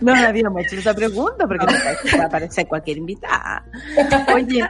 No, 0.00 0.14
nadie 0.14 0.42
me 0.48 0.60
ha 0.60 0.64
hecho 0.64 0.76
esa 0.76 0.94
pregunta 0.94 1.46
porque 1.46 1.66
no 1.66 1.72
puede 2.10 2.22
aparecer 2.22 2.66
cualquier 2.66 2.98
invitada. 2.98 3.64
Oye, 4.34 4.68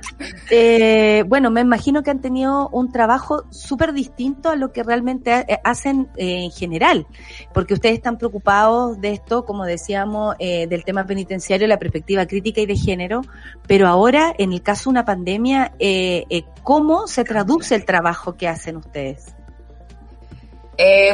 eh, 0.50 1.24
bueno, 1.26 1.50
me 1.50 1.60
imagino 1.60 2.02
que 2.02 2.10
han 2.10 2.20
tenido 2.20 2.68
un 2.68 2.92
trabajo 2.92 3.44
súper 3.50 3.92
distinto 3.92 4.50
a 4.50 4.56
lo 4.56 4.72
que 4.72 4.82
realmente 4.82 5.44
hacen 5.64 6.08
en 6.16 6.50
general, 6.50 7.06
porque 7.52 7.74
ustedes 7.74 7.96
están 7.96 8.18
preocupados 8.18 9.00
de 9.00 9.12
esto, 9.12 9.44
como 9.44 9.64
decíamos, 9.64 10.31
eh, 10.38 10.66
del 10.66 10.84
tema 10.84 11.04
penitenciario, 11.04 11.66
la 11.66 11.78
perspectiva 11.78 12.26
crítica 12.26 12.60
y 12.60 12.66
de 12.66 12.76
género, 12.76 13.22
pero 13.66 13.88
ahora, 13.88 14.34
en 14.38 14.52
el 14.52 14.62
caso 14.62 14.84
de 14.84 14.90
una 14.90 15.04
pandemia, 15.04 15.72
eh, 15.78 16.24
eh, 16.30 16.44
¿cómo 16.62 17.06
se 17.06 17.24
traduce 17.24 17.74
el 17.74 17.84
trabajo 17.84 18.36
que 18.36 18.48
hacen 18.48 18.76
ustedes? 18.76 19.34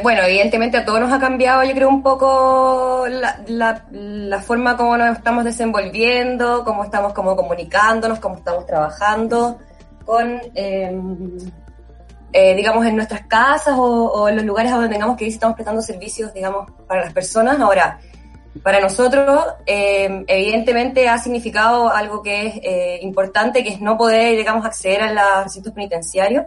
Bueno, 0.02 0.22
evidentemente 0.22 0.78
a 0.78 0.84
todos 0.86 1.00
nos 1.00 1.12
ha 1.12 1.18
cambiado, 1.18 1.62
yo 1.62 1.74
creo, 1.74 1.90
un 1.90 2.02
poco 2.02 3.04
la, 3.06 3.84
la, 3.90 4.40
forma 4.40 4.78
como 4.78 4.96
nos 4.96 5.18
estamos 5.18 5.44
desenvolviendo, 5.44 6.64
cómo 6.64 6.84
estamos 6.84 7.12
como 7.12 7.36
comunicándonos, 7.36 8.18
cómo 8.18 8.36
estamos 8.36 8.64
trabajando 8.64 9.58
con, 10.06 10.40
eh, 12.32 12.54
digamos, 12.54 12.84
en 12.84 12.96
nuestras 12.96 13.26
casas 13.26 13.74
o, 13.78 14.28
en 14.28 14.36
los 14.36 14.44
lugares 14.44 14.70
donde 14.70 14.88
tengamos 14.88 15.16
que 15.16 15.24
ir, 15.24 15.32
estamos 15.32 15.54
prestando 15.54 15.80
servicios, 15.80 16.32
digamos, 16.34 16.70
para 16.86 17.04
las 17.04 17.12
personas. 17.12 17.58
Ahora, 17.58 17.98
para 18.62 18.80
nosotros, 18.80 19.44
eh, 19.66 20.24
evidentemente, 20.26 21.08
ha 21.08 21.18
significado 21.18 21.90
algo 21.90 22.22
que 22.22 22.46
es 22.46 22.54
eh, 22.62 22.98
importante, 23.02 23.62
que 23.62 23.70
es 23.70 23.80
no 23.80 23.96
poder, 23.96 24.36
digamos, 24.36 24.64
acceder 24.64 25.02
a 25.02 25.12
los 25.12 25.44
recintos 25.44 25.72
penitenciarios. 25.72 26.44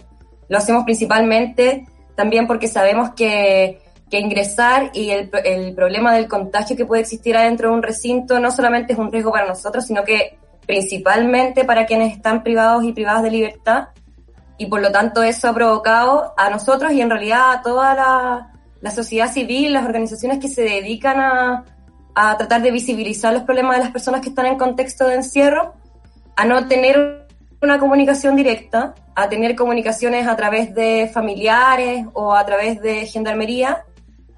Lo 0.48 0.58
hacemos 0.58 0.84
principalmente 0.84 1.86
también 2.16 2.48
porque 2.48 2.68
sabemos 2.68 3.12
que, 3.12 3.82
que 4.10 4.20
ingresar 4.20 4.92
y 4.94 5.12
el, 5.12 5.30
el, 5.46 5.74
problema 5.74 6.14
del 6.14 6.28
contagio 6.28 6.76
que 6.76 6.86
puede 6.86 7.02
existir 7.02 7.38
adentro 7.38 7.70
de 7.70 7.76
un 7.76 7.84
recinto 7.84 8.40
no 8.40 8.52
solamente 8.52 8.94
es 8.94 9.00
un 9.00 9.12
riesgo 9.12 9.32
para 9.32 9.48
nosotros, 9.48 9.86
sino 9.86 10.04
que 10.04 10.38
principalmente 10.66 11.64
para 11.64 11.86
quienes 11.86 12.14
están 12.14 12.44
privados 12.44 12.84
y 12.84 12.94
privadas 12.94 13.24
de 13.24 13.32
libertad. 13.32 13.90
Y 14.58 14.68
por 14.68 14.82
lo 14.82 14.92
tanto 14.92 15.24
eso 15.24 15.48
ha 15.48 15.54
provocado 15.54 16.34
a 16.38 16.50
nosotros 16.50 16.92
y 16.92 17.02
en 17.02 17.10
realidad 17.10 17.52
a 17.52 17.62
toda 17.62 17.96
la, 17.96 18.52
la 18.82 18.92
sociedad 18.92 19.32
civil, 19.32 19.74
las 19.74 19.86
organizaciones 19.86 20.40
que 20.40 20.50
se 20.50 20.64
dedican 20.64 21.20
a, 21.20 21.64
a 22.16 22.38
tratar 22.38 22.62
de 22.62 22.72
visibilizar 22.72 23.34
los 23.34 23.44
problemas 23.44 23.78
de 23.78 23.84
las 23.84 23.92
personas 23.92 24.22
que 24.22 24.30
están 24.30 24.46
en 24.46 24.58
contexto 24.58 25.08
de 25.08 25.16
encierro, 25.16 25.74
a 26.36 26.46
no 26.46 26.68
tener 26.68 27.28
una 27.62 27.80
comunicación 27.80 28.36
directa, 28.36 28.96
a 29.16 29.30
tener 29.30 29.56
comunicaciones 29.56 30.28
a 30.28 30.36
través 30.36 30.74
de 30.74 31.10
familiares 31.14 32.06
o 32.14 32.34
a 32.34 32.46
través 32.46 32.82
de 32.82 33.06
gendarmería, 33.06 33.86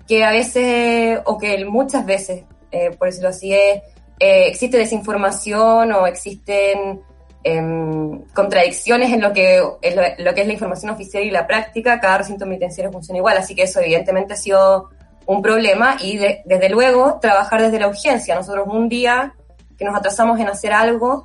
que 0.08 0.24
a 0.24 0.32
veces, 0.32 1.20
o 1.26 1.38
que 1.38 1.64
muchas 1.66 2.06
veces, 2.06 2.44
eh, 2.72 2.92
por 2.98 3.08
decirlo 3.08 3.30
así, 3.30 3.54
eh, 3.54 3.82
existe 4.20 4.78
desinformación 4.78 5.92
o 5.94 6.06
existen 6.06 7.02
em, 7.46 8.22
contradicciones 8.34 9.12
en 9.12 9.22
lo, 9.22 9.34
que, 9.34 9.58
en 9.82 10.24
lo, 10.24 10.34
que 10.34 10.42
es 10.42 10.48
la 10.48 10.54
información 10.54 10.92
oficial 10.92 11.24
y 11.24 11.32
la 11.32 11.46
práctica, 11.46 12.00
cada 12.00 12.20
recinto 12.20 12.46
penitenciario 12.46 12.92
funciona 12.92 13.18
igual, 13.18 13.38
así 13.38 13.54
que 13.54 13.64
eso 13.64 13.82
evidentemente 13.82 14.34
ha 14.34 14.38
sido 14.38 14.90
un 15.26 15.42
problema 15.42 15.98
y 16.00 16.18
desde 16.18 16.70
luego 16.70 17.20
trabajar 17.22 17.62
desde 17.62 17.80
la 17.80 17.88
urgencia. 17.88 18.36
Nosotros 18.36 18.68
un 18.70 18.90
día 18.90 19.34
que 19.78 19.86
nos 19.86 19.96
atrasamos 19.96 20.40
en 20.40 20.48
hacer 20.48 20.74
algo 20.74 21.24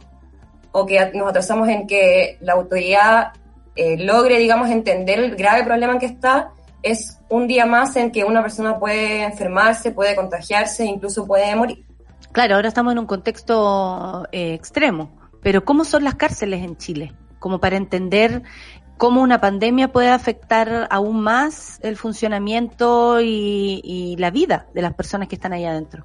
o 0.72 0.86
que 0.86 1.10
nos 1.14 1.28
atrasamos 1.28 1.68
en 1.68 1.86
que 1.86 2.38
la 2.40 2.54
autoridad 2.54 3.32
eh, 3.76 3.96
logre, 3.96 4.38
digamos, 4.38 4.70
entender 4.70 5.18
el 5.18 5.36
grave 5.36 5.64
problema 5.64 5.94
en 5.94 5.98
que 5.98 6.06
está, 6.06 6.50
es 6.82 7.18
un 7.28 7.46
día 7.46 7.66
más 7.66 7.96
en 7.96 8.10
que 8.10 8.24
una 8.24 8.42
persona 8.42 8.78
puede 8.78 9.22
enfermarse, 9.22 9.92
puede 9.92 10.16
contagiarse, 10.16 10.84
incluso 10.84 11.26
puede 11.26 11.54
morir. 11.54 11.84
Claro, 12.32 12.56
ahora 12.56 12.68
estamos 12.68 12.92
en 12.92 12.98
un 12.98 13.06
contexto 13.06 14.26
eh, 14.32 14.54
extremo, 14.54 15.10
pero 15.42 15.64
¿cómo 15.64 15.84
son 15.84 16.04
las 16.04 16.14
cárceles 16.14 16.62
en 16.62 16.76
Chile? 16.76 17.12
Como 17.38 17.60
para 17.60 17.76
entender 17.76 18.42
cómo 18.98 19.22
una 19.22 19.40
pandemia 19.40 19.88
puede 19.88 20.10
afectar 20.10 20.86
aún 20.90 21.22
más 21.22 21.78
el 21.82 21.96
funcionamiento 21.96 23.20
y, 23.20 24.16
la 24.18 24.30
vida 24.30 24.66
de 24.74 24.82
las 24.82 24.94
personas 24.94 25.28
que 25.28 25.36
están 25.36 25.52
ahí 25.52 25.64
adentro. 25.64 26.02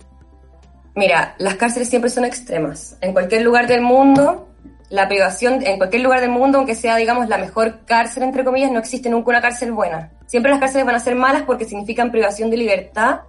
Mira, 0.95 1.36
las 1.40 1.56
cárceles 1.56 1.90
siempre 1.90 2.11
son 2.11 2.24
extremas. 2.24 2.98
En 3.02 3.14
cualquier 3.14 3.41
lugar 3.41 3.65
del 3.65 3.82
mundo, 3.82 4.48
la 4.90 5.07
privación, 5.07 5.65
en 5.65 5.78
cualquier 5.78 6.03
lugar 6.03 6.22
del 6.22 6.30
mundo, 6.30 6.60
aunque 6.60 6.76
sea, 6.76 6.95
digamos, 6.98 7.28
la 7.28 7.40
mejor 7.40 7.80
cárcel, 7.86 8.24
entre 8.24 8.44
comillas, 8.44 8.72
no 8.72 8.80
existe 8.80 9.10
nunca 9.10 9.32
una 9.32 9.41
cárcel 9.41 9.72
buena. 9.72 10.11
Siempre 10.28 10.52
las 10.52 10.60
cárceles 10.60 10.86
van 10.86 10.95
a 10.95 10.99
ser 10.99 11.15
malas 11.15 11.41
porque 11.44 11.65
significan 11.65 12.11
privación 12.11 12.52
de 12.52 12.57
libertad 12.57 13.22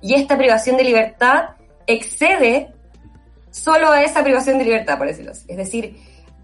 y 0.00 0.14
esta 0.14 0.38
privación 0.38 0.78
de 0.78 0.84
libertad 0.84 1.50
excede 1.86 2.72
solo 3.50 3.90
a 3.90 4.02
esa 4.02 4.24
privación 4.24 4.56
de 4.56 4.64
libertad, 4.64 4.96
por 4.96 5.06
decirlo 5.06 5.32
así. 5.32 5.44
Es 5.48 5.58
decir, 5.58 5.96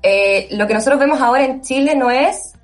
eh, 0.02 0.48
lo 0.50 0.66
que 0.66 0.74
nosotros 0.74 1.00
vemos 1.00 1.20
ahora 1.22 1.44
en 1.44 1.62
Chile 1.62 1.94
no 1.96 2.10
es 2.10 2.55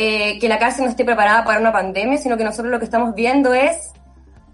eh, 0.00 0.38
que 0.38 0.48
la 0.48 0.60
cárcel 0.60 0.84
no 0.84 0.90
esté 0.90 1.04
preparada 1.04 1.42
para 1.42 1.58
una 1.58 1.72
pandemia, 1.72 2.18
sino 2.18 2.36
que 2.36 2.44
nosotros 2.44 2.70
lo 2.70 2.78
que 2.78 2.84
estamos 2.84 3.16
viendo 3.16 3.52
es 3.52 3.90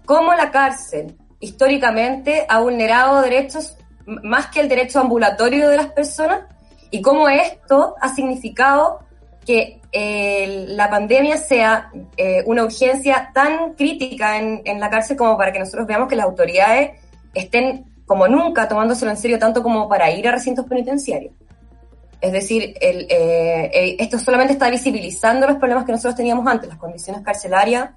cómo 0.03 0.33
la 0.33 0.49
cárcel 0.49 1.15
históricamente 1.39 2.47
ha 2.49 2.61
vulnerado 2.61 3.21
derechos 3.21 3.77
más 4.07 4.47
que 4.47 4.61
el 4.61 4.69
derecho 4.69 4.99
ambulatorio 4.99 5.69
de 5.69 5.77
las 5.77 5.91
personas 5.91 6.45
y 6.89 6.99
cómo 6.99 7.29
esto 7.29 7.93
ha 8.01 8.15
significado 8.15 9.01
que 9.45 9.81
eh, 9.91 10.65
la 10.69 10.89
pandemia 10.89 11.37
sea 11.37 11.91
eh, 12.17 12.41
una 12.47 12.63
urgencia 12.63 13.29
tan 13.31 13.75
crítica 13.75 14.39
en, 14.39 14.63
en, 14.65 14.79
la 14.79 14.89
cárcel 14.89 15.15
como 15.15 15.37
para 15.37 15.51
que 15.51 15.59
nosotros 15.59 15.85
veamos 15.85 16.09
que 16.09 16.15
las 16.15 16.25
autoridades 16.25 16.99
estén 17.35 17.85
como 18.07 18.27
nunca 18.27 18.67
tomándoselo 18.67 19.11
en 19.11 19.17
serio 19.17 19.37
tanto 19.37 19.61
como 19.61 19.87
para 19.87 20.09
ir 20.09 20.27
a 20.27 20.31
recintos 20.31 20.65
penitenciarios. 20.65 21.33
Es 22.21 22.31
decir, 22.31 22.75
el, 22.81 23.07
eh, 23.09 23.95
esto 23.99 24.17
solamente 24.19 24.53
está 24.53 24.69
visibilizando 24.69 25.47
los 25.47 25.57
problemas 25.57 25.85
que 25.85 25.91
nosotros 25.91 26.15
teníamos 26.15 26.47
antes, 26.47 26.69
las 26.69 26.77
condiciones 26.77 27.21
carcelarias, 27.23 27.91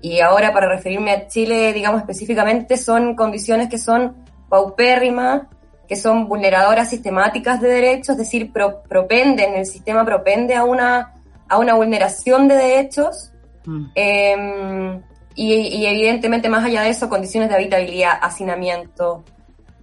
y 0.00 0.20
ahora 0.20 0.52
para 0.52 0.68
referirme 0.68 1.10
a 1.12 1.26
Chile, 1.26 1.72
digamos 1.72 2.00
específicamente, 2.00 2.76
son 2.76 3.16
condiciones 3.16 3.68
que 3.68 3.78
son 3.78 4.24
paupérrimas, 4.48 5.42
que 5.88 5.96
son 5.96 6.28
vulneradoras 6.28 6.90
sistemáticas 6.90 7.60
de 7.60 7.68
derechos, 7.68 8.10
es 8.10 8.18
decir, 8.18 8.52
propenden, 8.52 9.54
el 9.54 9.66
sistema 9.66 10.04
propende 10.04 10.54
a 10.54 10.64
una, 10.64 11.14
a 11.48 11.58
una 11.58 11.74
vulneración 11.74 12.48
de 12.48 12.54
derechos, 12.56 13.32
mm. 13.64 13.84
em, 13.94 15.02
y, 15.34 15.52
y, 15.52 15.86
evidentemente 15.86 16.48
más 16.48 16.64
allá 16.64 16.82
de 16.82 16.90
eso, 16.90 17.08
condiciones 17.08 17.50
de 17.50 17.56
habitabilidad, 17.56 18.18
hacinamiento, 18.20 19.22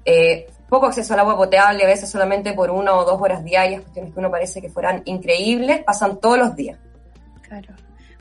eh, 0.04 0.48
poco 0.74 0.88
acceso 0.88 1.14
al 1.14 1.20
agua 1.20 1.38
potable, 1.38 1.84
a 1.84 1.88
veces 1.88 2.10
solamente 2.10 2.54
por 2.54 2.72
una 2.72 2.96
o 2.96 3.06
dos 3.06 3.22
horas 3.22 3.44
diarias, 3.44 3.82
cuestiones 3.82 4.12
que 4.12 4.20
uno 4.20 4.32
parece 4.32 4.60
que 4.60 4.70
fueran 4.70 5.04
increíbles, 5.06 5.84
pasan 5.84 6.20
todos 6.20 6.40
los 6.40 6.56
días. 6.56 6.80
Claro. 7.44 7.76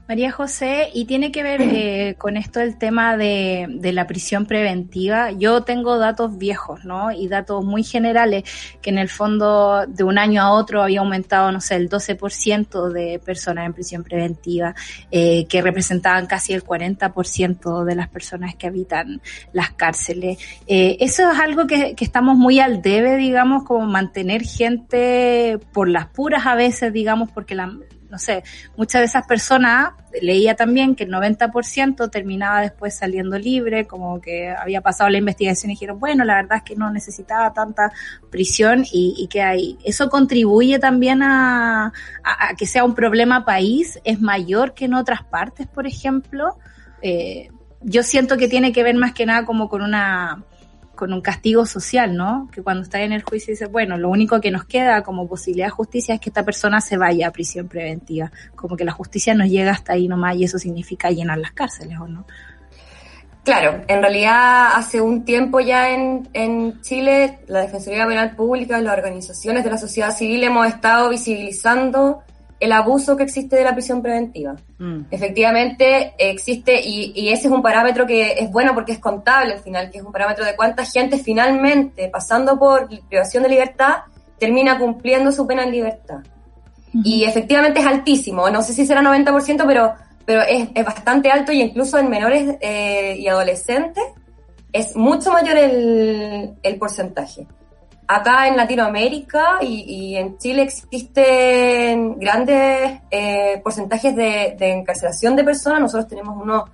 María 0.09 0.33
José, 0.33 0.91
y 0.93 1.05
tiene 1.05 1.31
que 1.31 1.43
ver 1.43 1.63
eh, 1.63 2.17
con 2.19 2.37
esto 2.37 2.61
el 2.61 2.77
tema 2.77 3.17
de, 3.17 3.67
de, 3.69 3.93
la 3.93 4.07
prisión 4.07 4.47
preventiva. 4.47 5.31
Yo 5.31 5.63
tengo 5.63 5.99
datos 5.99 6.37
viejos, 6.37 6.85
¿no? 6.85 7.13
Y 7.13 7.29
datos 7.29 7.65
muy 7.65 7.85
generales, 7.85 8.45
que 8.83 8.91
en 8.91 8.99
el 8.99 9.09
fondo 9.09 9.87
de 9.87 10.05
un 10.05 10.19
año 10.19 10.43
a 10.43 10.53
otro 10.53 10.83
había 10.83 11.01
aumentado, 11.01 11.53
no 11.53 11.61
sé, 11.61 11.77
el 11.77 11.89
12% 11.89 12.91
de 12.91 13.21
personas 13.25 13.65
en 13.67 13.73
prisión 13.73 14.03
preventiva, 14.03 14.75
eh, 15.11 15.47
que 15.47 15.63
representaban 15.63 16.27
casi 16.27 16.53
el 16.53 16.65
40% 16.65 17.85
de 17.85 17.95
las 17.95 18.09
personas 18.09 18.57
que 18.57 18.67
habitan 18.67 19.21
las 19.53 19.71
cárceles. 19.71 20.39
Eh, 20.67 20.97
eso 21.01 21.31
es 21.31 21.39
algo 21.39 21.67
que, 21.67 21.95
que 21.95 22.05
estamos 22.05 22.37
muy 22.37 22.59
al 22.59 22.83
debe, 22.83 23.17
digamos, 23.17 23.63
como 23.65 23.87
mantener 23.87 24.43
gente 24.43 25.59
por 25.73 25.89
las 25.89 26.07
puras 26.09 26.47
a 26.47 26.57
veces, 26.57 26.93
digamos, 26.93 27.31
porque 27.31 27.55
la, 27.55 27.73
no 28.13 28.19
sé, 28.19 28.45
muchas 28.77 29.01
de 29.01 29.07
esas 29.07 29.27
personas, 29.27 29.93
leía 30.21 30.55
también 30.55 30.95
que 30.95 31.05
el 31.05 31.11
90% 31.11 32.11
terminaba 32.11 32.61
después 32.61 32.95
saliendo 32.95 33.39
libre, 33.39 33.87
como 33.87 34.21
que 34.21 34.51
había 34.51 34.83
pasado 34.83 35.09
la 35.09 35.17
investigación 35.17 35.71
y 35.71 35.75
dijeron, 35.75 35.99
bueno, 35.99 36.23
la 36.23 36.35
verdad 36.35 36.59
es 36.59 36.63
que 36.63 36.77
no 36.77 36.93
necesitaba 36.93 37.55
tanta 37.55 37.91
prisión 38.31 38.85
y, 38.93 39.27
que 39.29 39.41
hay. 39.41 39.79
Eso 39.83 40.11
contribuye 40.11 40.79
también 40.79 41.23
a, 41.23 41.87
a, 42.23 42.55
que 42.55 42.67
sea 42.67 42.85
un 42.85 42.95
problema 42.95 43.47
país, 43.47 43.99
es 44.05 44.21
mayor 44.21 44.75
que 44.75 44.85
en 44.85 44.93
otras 44.93 45.25
partes, 45.25 45.67
por 45.67 45.87
ejemplo. 45.87 46.59
Eh, 47.01 47.49
yo 47.81 48.03
siento 48.03 48.37
que 48.37 48.47
tiene 48.47 48.73
que 48.73 48.83
ver 48.83 48.95
más 48.95 49.13
que 49.15 49.25
nada 49.25 49.47
como 49.47 49.69
con 49.71 49.81
una 49.81 50.45
con 50.95 51.13
un 51.13 51.21
castigo 51.21 51.67
social, 51.67 52.17
¿no? 52.17 52.49
Que 52.53 52.63
cuando 52.63 52.83
está 52.83 53.01
en 53.03 53.13
el 53.13 53.23
juicio 53.23 53.53
dice, 53.53 53.67
bueno, 53.67 53.97
lo 53.97 54.09
único 54.09 54.41
que 54.41 54.51
nos 54.51 54.65
queda 54.65 55.03
como 55.03 55.27
posibilidad 55.27 55.67
de 55.67 55.71
justicia 55.71 56.15
es 56.15 56.21
que 56.21 56.31
esta 56.31 56.45
persona 56.45 56.81
se 56.81 56.97
vaya 56.97 57.29
a 57.29 57.31
prisión 57.31 57.69
preventiva. 57.69 58.31
Como 58.55 58.77
que 58.77 58.85
la 58.85 58.93
justicia 58.93 59.35
nos 59.35 59.49
llega 59.49 59.73
hasta 59.73 59.95
ahí 59.95 60.09
nomás 60.09 60.37
y 60.37 60.45
eso 60.45 60.59
significa 60.59 61.11
llenar 61.11 61.39
las 61.39 61.53
cárceles, 61.53 61.99
¿o 61.99 62.07
no? 62.07 62.27
Claro, 63.45 63.83
en 63.89 64.01
realidad 64.01 64.69
hace 64.75 65.01
un 65.01 65.25
tiempo 65.25 65.59
ya 65.59 65.91
en, 65.91 66.29
en 66.33 66.81
Chile 66.81 67.41
la 67.49 67.63
Defensoría 67.63 68.07
Penal 68.07 68.37
Pública, 68.37 68.81
las 68.81 68.97
organizaciones 68.97 69.65
de 69.65 69.71
la 69.71 69.79
sociedad 69.79 70.17
civil 70.17 70.45
hemos 70.45 70.69
estado 70.69 71.09
visibilizando 71.09 72.23
el 72.63 72.71
abuso 72.71 73.17
que 73.17 73.25
existe 73.25 73.57
de 73.57 73.65
la 73.65 73.73
prisión 73.73 74.01
preventiva. 74.01 74.55
Mm. 74.79 75.07
Efectivamente 75.11 76.15
existe, 76.17 76.81
y, 76.81 77.29
ese 77.29 77.49
es 77.49 77.53
un 77.53 77.61
parámetro 77.61 78.07
que 78.07 78.35
es 78.39 78.53
bueno 78.53 78.73
porque 78.73 78.93
es 78.93 79.01
contable 79.01 79.55
al 79.55 79.59
final, 79.59 79.91
que 79.91 79.99
es 79.99 80.05
un 80.05 80.13
parámetro 80.13 80.45
de 80.45 80.55
cuánta 80.55 80.85
gente 80.85 81.19
finalmente, 81.19 82.09
pasando 82.09 82.57
por 82.57 82.89
privación 83.09 83.43
de 83.43 83.49
libertad, 83.49 84.03
termina 84.39 84.79
cumpliendo 84.79 85.33
su 85.33 85.45
pena 85.45 85.65
en 85.65 85.73
libertad. 85.73 86.21
Y 87.03 87.25
efectivamente 87.25 87.81
es 87.81 87.87
altísimo, 87.87 88.49
no 88.49 88.63
sé 88.63 88.75
si 88.75 88.87
será 88.87 89.03
90%, 89.03 89.65
pero, 89.67 89.95
pero 90.25 90.43
es, 90.43 90.69
bastante 90.85 91.33
alto 91.33 91.51
y 91.51 91.63
incluso 91.63 91.99
en 91.99 92.09
menores 92.09 92.59
eh, 92.61 93.17
y 93.19 93.27
adolescentes 93.27 94.05
es 94.73 94.95
mucho 94.95 95.33
mayor 95.33 95.57
el, 95.57 96.55
el 96.63 96.77
porcentaje. 96.77 97.49
Acá 98.15 98.47
en 98.47 98.59
Latinoamérica 98.59 99.61
y, 99.63 100.17
en 100.17 100.37
Chile 100.37 100.63
existen 100.63 102.19
grandes 102.19 103.01
eh, 103.11 103.59
porcentajes 103.65 104.15
de, 104.15 104.55
encarcelación 104.61 105.35
de 105.35 105.45
personas. 105.45 105.81
Nosotros 105.81 106.09
tenemos 106.09 106.37
uno, 106.39 106.67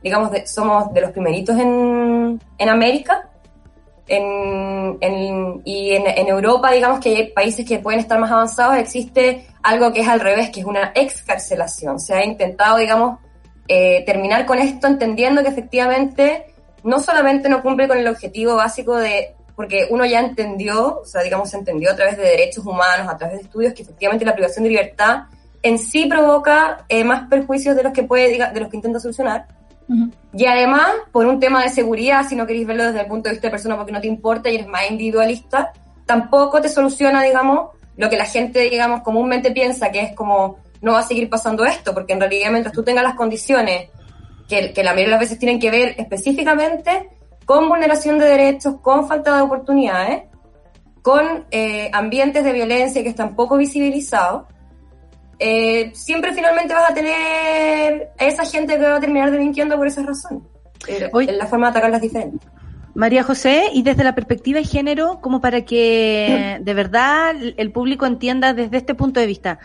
digamos, 0.00 0.30
somos 0.46 0.94
de 0.94 1.00
los 1.00 1.10
primeritos 1.10 1.58
en, 1.58 2.40
en 2.58 2.68
América. 2.68 3.28
En, 4.06 5.00
y 5.64 5.94
en, 5.94 6.28
Europa, 6.28 6.70
digamos 6.70 7.00
que 7.00 7.16
hay 7.16 7.32
países 7.32 7.66
que 7.66 7.80
pueden 7.80 7.98
estar 7.98 8.20
más 8.20 8.30
avanzados, 8.30 8.76
existe 8.76 9.48
algo 9.64 9.92
que 9.92 10.02
es 10.02 10.08
al 10.08 10.20
revés, 10.20 10.50
que 10.50 10.60
es 10.60 10.66
una 10.66 10.92
excarcelación. 10.94 11.98
Se 11.98 12.14
ha 12.14 12.24
intentado, 12.24 12.76
digamos, 12.76 13.18
eh, 13.66 14.04
terminar 14.06 14.46
con 14.46 14.60
esto 14.60 14.86
entendiendo 14.86 15.42
que 15.42 15.48
efectivamente 15.48 16.54
no 16.84 17.00
solamente 17.00 17.48
no 17.48 17.62
cumple 17.62 17.88
con 17.88 17.98
el 17.98 18.06
objetivo 18.06 18.54
básico 18.54 18.96
de 18.96 19.34
porque 19.56 19.86
uno 19.90 20.04
ya 20.04 20.20
entendió, 20.20 21.00
o 21.00 21.04
sea, 21.04 21.22
digamos, 21.22 21.50
se 21.50 21.58
entendió 21.58 21.92
a 21.92 21.96
través 21.96 22.16
de 22.16 22.24
derechos 22.24 22.66
humanos, 22.66 23.08
a 23.08 23.16
través 23.16 23.38
de 23.38 23.42
estudios, 23.44 23.72
que 23.72 23.82
efectivamente 23.82 24.24
la 24.24 24.34
privación 24.34 24.64
de 24.64 24.70
libertad 24.70 25.24
en 25.62 25.78
sí 25.78 26.06
provoca 26.06 26.84
eh, 26.88 27.04
más 27.04 27.28
perjuicios 27.28 27.76
de 27.76 27.82
los 27.82 27.92
que 27.92 28.02
puede, 28.02 28.36
de 28.52 28.60
los 28.60 28.68
que 28.68 28.76
intenta 28.76 29.00
solucionar. 29.00 29.46
Y 30.32 30.46
además, 30.46 30.90
por 31.12 31.26
un 31.26 31.38
tema 31.38 31.62
de 31.62 31.68
seguridad, 31.68 32.26
si 32.26 32.36
no 32.36 32.46
queréis 32.46 32.66
verlo 32.66 32.84
desde 32.84 33.00
el 33.00 33.06
punto 33.06 33.28
de 33.28 33.34
vista 33.34 33.48
de 33.48 33.52
persona 33.52 33.76
porque 33.76 33.92
no 33.92 34.00
te 34.00 34.06
importa 34.06 34.48
y 34.48 34.56
eres 34.56 34.66
más 34.66 34.90
individualista, 34.90 35.72
tampoco 36.06 36.60
te 36.60 36.68
soluciona, 36.68 37.22
digamos, 37.22 37.70
lo 37.96 38.10
que 38.10 38.16
la 38.16 38.24
gente, 38.24 38.60
digamos, 38.60 39.02
comúnmente 39.02 39.52
piensa 39.52 39.90
que 39.90 40.00
es 40.00 40.14
como, 40.14 40.58
no 40.80 40.92
va 40.94 41.00
a 41.00 41.02
seguir 41.02 41.28
pasando 41.30 41.64
esto, 41.64 41.94
porque 41.94 42.14
en 42.14 42.20
realidad 42.20 42.50
mientras 42.50 42.74
tú 42.74 42.82
tengas 42.82 43.04
las 43.04 43.14
condiciones 43.14 43.90
que, 44.48 44.72
que 44.72 44.82
la 44.82 44.90
mayoría 44.90 45.06
de 45.06 45.10
las 45.12 45.20
veces 45.20 45.38
tienen 45.38 45.60
que 45.60 45.70
ver 45.70 45.94
específicamente 45.98 47.10
con 47.44 47.68
vulneración 47.68 48.18
de 48.18 48.26
derechos, 48.26 48.76
con 48.80 49.06
falta 49.06 49.36
de 49.36 49.42
oportunidades, 49.42 50.24
con 51.02 51.44
eh, 51.50 51.90
ambientes 51.92 52.44
de 52.44 52.52
violencia 52.52 53.02
que 53.02 53.10
están 53.10 53.36
poco 53.36 53.56
visibilizados, 53.56 54.44
eh, 55.38 55.90
siempre 55.94 56.32
finalmente 56.32 56.72
vas 56.72 56.90
a 56.90 56.94
tener 56.94 58.08
a 58.18 58.24
esa 58.24 58.44
gente 58.44 58.78
que 58.78 58.82
va 58.82 58.96
a 58.96 59.00
terminar 59.00 59.30
delinquiendo 59.30 59.76
por 59.76 59.86
esas 59.86 60.06
razones. 60.06 60.42
Eh, 60.86 61.10
la 61.32 61.46
forma 61.46 61.66
de 61.66 61.70
atacarlas 61.72 62.00
diferente. 62.00 62.38
María 62.94 63.22
José, 63.22 63.64
y 63.72 63.82
desde 63.82 64.04
la 64.04 64.14
perspectiva 64.14 64.60
de 64.60 64.64
género, 64.64 65.18
como 65.20 65.40
para 65.40 65.62
que 65.62 66.58
de 66.60 66.74
verdad 66.74 67.34
el 67.56 67.72
público 67.72 68.06
entienda 68.06 68.54
desde 68.54 68.76
este 68.76 68.94
punto 68.94 69.18
de 69.18 69.26
vista, 69.26 69.58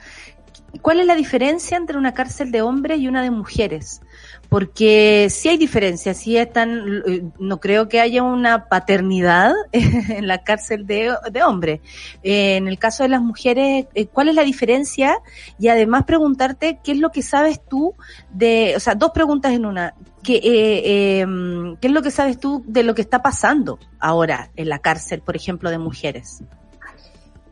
¿cuál 0.81 0.99
es 0.99 1.06
la 1.06 1.15
diferencia 1.15 1.77
entre 1.77 1.97
una 1.97 2.14
cárcel 2.14 2.51
de 2.51 2.64
hombres 2.64 2.99
y 2.99 3.07
una 3.07 3.22
de 3.22 3.30
mujeres? 3.30 4.01
Porque 4.50 5.28
sí 5.30 5.48
hay 5.48 5.58
diferencias, 5.58 6.18
sí 6.18 6.36
están, 6.36 7.04
eh, 7.06 7.24
no 7.40 7.60
creo 7.60 7.88
que 7.88 8.00
haya 8.00 8.24
una 8.24 8.68
paternidad 8.68 9.54
en 9.72 10.28
la 10.28 10.44
cárcel 10.44 10.88
de, 10.88 11.16
de 11.32 11.44
hombres. 11.44 11.82
Eh, 12.24 12.58
en 12.58 12.68
el 12.68 12.80
caso 12.80 13.04
de 13.04 13.10
las 13.10 13.22
mujeres, 13.22 13.86
eh, 13.94 14.08
¿cuál 14.08 14.30
es 14.30 14.36
la 14.36 14.44
diferencia? 14.44 15.20
Y 15.60 15.68
además 15.68 16.04
preguntarte 16.06 16.80
qué 16.84 16.94
es 16.94 16.98
lo 16.98 17.12
que 17.12 17.22
sabes 17.22 17.62
tú 17.64 17.94
de, 18.32 18.74
o 18.76 18.80
sea, 18.80 18.96
dos 18.96 19.12
preguntas 19.12 19.54
en 19.54 19.66
una. 19.66 19.94
¿Qué, 20.24 20.42
¿Qué 20.42 21.88
es 21.88 21.94
lo 21.94 22.02
que 22.02 22.12
sabes 22.12 22.40
tú 22.40 22.62
de 22.68 22.84
lo 22.84 22.94
que 22.94 23.02
está 23.02 23.22
pasando 23.22 23.80
ahora 24.00 24.52
en 24.58 24.68
la 24.68 24.80
cárcel, 24.80 25.22
por 25.22 25.38
ejemplo, 25.38 25.70
de 25.70 25.78
mujeres? 25.78 26.44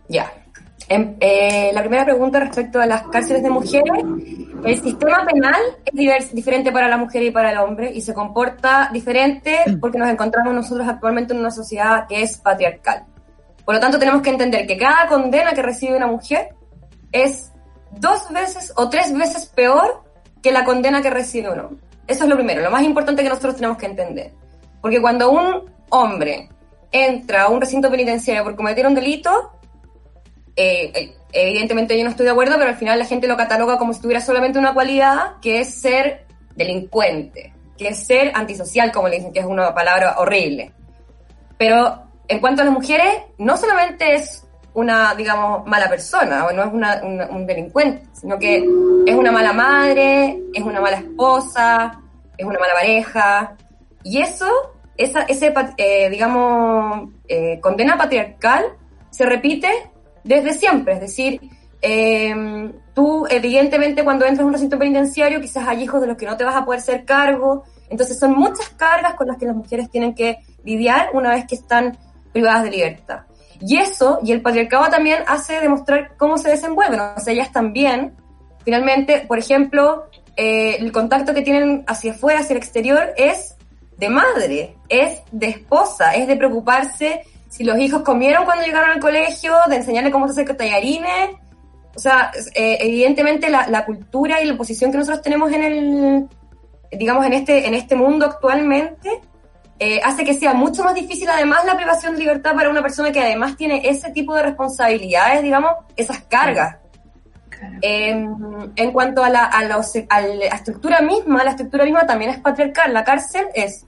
Ya, 0.09 0.33
eh, 0.89 1.71
la 1.73 1.81
primera 1.81 2.05
pregunta 2.05 2.39
respecto 2.39 2.79
a 2.79 2.85
las 2.85 3.03
cárceles 3.07 3.43
de 3.43 3.49
mujeres, 3.49 4.03
el 4.63 4.81
sistema 4.81 5.25
penal 5.25 5.61
es 5.85 6.33
diferente 6.33 6.71
para 6.71 6.87
la 6.87 6.97
mujer 6.97 7.23
y 7.23 7.31
para 7.31 7.51
el 7.51 7.57
hombre 7.57 7.91
y 7.93 8.01
se 8.01 8.13
comporta 8.13 8.89
diferente 8.93 9.59
porque 9.81 9.97
nos 9.97 10.09
encontramos 10.09 10.53
nosotros 10.53 10.87
actualmente 10.87 11.33
en 11.33 11.39
una 11.39 11.51
sociedad 11.51 12.07
que 12.07 12.21
es 12.21 12.37
patriarcal. 12.37 13.05
Por 13.65 13.75
lo 13.75 13.81
tanto, 13.81 13.99
tenemos 13.99 14.21
que 14.21 14.29
entender 14.29 14.65
que 14.65 14.77
cada 14.77 15.07
condena 15.07 15.51
que 15.53 15.61
recibe 15.61 15.97
una 15.97 16.07
mujer 16.07 16.55
es 17.11 17.51
dos 17.91 18.31
veces 18.31 18.71
o 18.77 18.89
tres 18.89 19.13
veces 19.13 19.47
peor 19.47 20.03
que 20.41 20.51
la 20.51 20.63
condena 20.63 21.01
que 21.01 21.09
recibe 21.09 21.51
un 21.51 21.59
hombre. 21.59 21.83
Eso 22.07 22.23
es 22.23 22.29
lo 22.29 22.37
primero, 22.37 22.61
lo 22.61 22.71
más 22.71 22.83
importante 22.83 23.23
que 23.23 23.29
nosotros 23.29 23.55
tenemos 23.55 23.77
que 23.77 23.87
entender. 23.87 24.31
Porque 24.81 25.01
cuando 25.01 25.31
un 25.31 25.69
hombre 25.89 26.47
entra 26.91 27.43
a 27.43 27.49
un 27.49 27.59
recinto 27.59 27.91
penitenciario 27.91 28.45
por 28.45 28.55
cometer 28.55 28.87
un 28.87 28.95
delito, 28.95 29.51
eh, 30.57 30.91
eh, 30.95 31.15
evidentemente 31.31 31.95
yo 31.95 32.03
no 32.03 32.09
estoy 32.09 32.25
de 32.25 32.31
acuerdo, 32.31 32.55
pero 32.57 32.69
al 32.69 32.77
final 32.77 32.97
la 32.97 33.05
gente 33.05 33.27
lo 33.27 33.37
cataloga 33.37 33.77
como 33.77 33.93
si 33.93 34.01
tuviera 34.01 34.19
solamente 34.19 34.57
una 34.57 34.73
cualidad, 34.73 35.35
que 35.39 35.59
es 35.59 35.79
ser 35.79 36.25
delincuente, 36.55 37.53
que 37.77 37.89
es 37.89 38.07
ser 38.07 38.31
antisocial, 38.33 38.91
como 38.91 39.07
le 39.07 39.17
dicen, 39.17 39.31
que 39.31 39.39
es 39.39 39.45
una 39.45 39.73
palabra 39.75 40.15
horrible. 40.17 40.73
Pero 41.59 42.01
en 42.27 42.39
cuanto 42.39 42.63
a 42.63 42.65
las 42.65 42.73
mujeres, 42.73 43.21
no 43.37 43.55
solamente 43.55 44.15
es 44.15 44.47
una, 44.73 45.13
digamos, 45.13 45.65
mala 45.67 45.87
persona, 45.87 46.47
o 46.47 46.51
no 46.51 46.63
es 46.63 46.73
una, 46.73 47.01
un 47.03 47.45
delincuente, 47.45 48.07
sino 48.13 48.39
que 48.39 48.57
es 49.05 49.15
una 49.15 49.31
mala 49.31 49.53
madre, 49.53 50.39
es 50.53 50.63
una 50.63 50.81
mala 50.81 50.97
esposa, 50.97 52.01
es 52.35 52.45
una 52.45 52.59
mala 52.59 52.73
pareja. 52.73 53.55
Y 54.03 54.21
eso, 54.21 54.47
esa, 54.97 55.21
ese, 55.23 55.53
eh, 55.77 56.09
digamos, 56.09 57.09
condena 57.61 57.95
patriarcal 57.95 58.65
se 59.11 59.25
repite 59.25 59.69
desde 60.27 60.53
siempre. 60.53 60.93
Es 60.93 61.01
decir, 61.01 61.39
em, 61.81 62.73
tú 62.93 63.25
evidentemente 63.29 64.03
cuando 64.03 64.25
entras 64.25 64.41
en 64.41 64.47
un 64.47 64.53
recinto 64.53 64.77
penitenciario 64.77 65.41
quizás 65.41 65.67
hay 65.67 65.83
hijos 65.83 66.01
de 66.01 66.07
los 66.07 66.17
que 66.17 66.25
no 66.25 66.37
te 66.37 66.43
vas 66.43 66.55
a 66.55 66.65
poder 66.65 66.81
hacer 66.81 67.05
cargo. 67.05 67.63
Entonces 67.89 68.19
son 68.19 68.31
muchas 68.31 68.69
cargas 68.69 69.13
con 69.15 69.27
las 69.27 69.37
que 69.37 69.45
las 69.45 69.55
mujeres 69.55 69.89
tienen 69.89 70.13
que 70.13 70.39
lidiar 70.63 71.09
una 71.13 71.29
vez 71.31 71.45
que 71.47 71.55
están 71.55 71.97
privadas 72.33 72.63
de 72.63 72.71
libertad. 72.71 73.21
Y 73.59 73.77
eso, 73.77 74.19
y 74.23 74.31
el 74.31 74.41
patriarcado 74.41 74.89
también 74.89 75.23
hace 75.25 75.59
demostrar 75.59 76.15
cómo 76.17 76.37
se 76.37 76.49
desenvuelven. 76.49 76.99
O 76.99 77.19
sea, 77.19 77.33
ellas 77.33 77.51
también, 77.51 78.13
finalmente, 78.63 79.25
por 79.27 79.39
ejemplo, 79.39 80.05
eh, 80.35 80.77
el 80.79 80.91
contacto 80.91 81.33
que 81.33 81.41
tienen 81.41 81.83
hacia 81.87 82.11
afuera, 82.11 82.41
hacia 82.41 82.53
el 82.53 82.57
exterior, 82.57 83.13
es 83.17 83.55
de 83.97 84.09
madre, 84.09 84.75
es 84.89 85.21
de 85.31 85.47
esposa, 85.47 86.13
es 86.13 86.27
de 86.27 86.35
preocuparse 86.35 87.23
si 87.49 87.63
los 87.63 87.77
hijos 87.79 88.01
comieron 88.01 88.45
cuando 88.45 88.65
llegaron 88.65 88.91
al 88.91 88.99
colegio, 88.99 89.55
de 89.69 89.77
enseñarles 89.77 90.11
cómo 90.11 90.27
se 90.27 90.41
hace 90.41 90.53
tallarines. 90.53 91.31
O 91.95 91.99
sea, 91.99 92.31
eh, 92.53 92.77
evidentemente 92.81 93.49
la, 93.49 93.85
cultura 93.85 94.41
y 94.41 94.45
la 94.45 94.55
posición 94.55 94.91
que 94.91 94.99
nosotros 94.99 95.23
tenemos 95.23 95.51
en 95.51 95.63
el, 95.63 96.27
digamos, 96.91 97.25
en 97.25 97.33
este, 97.33 97.67
en 97.67 97.73
este 97.73 97.95
mundo 97.95 98.25
actualmente, 98.25 99.21
eh, 99.79 99.99
hace 100.03 100.23
que 100.23 100.33
sea 100.33 100.53
mucho 100.53 100.83
más 100.83 100.93
difícil 100.93 101.29
además 101.29 101.65
la 101.65 101.75
privación 101.75 102.13
de 102.13 102.19
libertad 102.19 102.55
para 102.55 102.69
una 102.69 102.81
persona 102.81 103.11
que 103.11 103.19
además 103.19 103.55
tiene 103.57 103.81
ese 103.87 104.11
tipo 104.11 104.35
de 104.35 104.43
responsabilidades, 104.43 105.41
digamos, 105.41 105.71
esas 105.95 106.21
cargas. 106.23 106.77
Em, 107.81 108.71
en 108.75 108.91
cuanto 108.91 109.23
a 109.23 109.29
la, 109.29 109.45
a, 109.45 109.63
la, 109.63 109.81
a 110.09 110.21
la 110.21 110.45
estructura 110.45 111.01
misma, 111.01 111.43
la 111.43 111.51
estructura 111.51 111.85
misma 111.85 112.05
también 112.05 112.31
es 112.31 112.39
patriarcal. 112.39 112.93
La 112.93 113.03
cárcel 113.03 113.47
es 113.55 113.87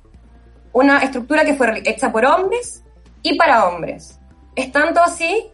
una 0.73 0.99
estructura 0.99 1.45
que 1.45 1.53
fue 1.53 1.81
hecha 1.85 2.11
por 2.11 2.25
hombres 2.25 2.83
y 3.21 3.37
para 3.37 3.67
hombres. 3.67 4.19
Es 4.55 4.71
tanto 4.71 5.01
así 5.01 5.47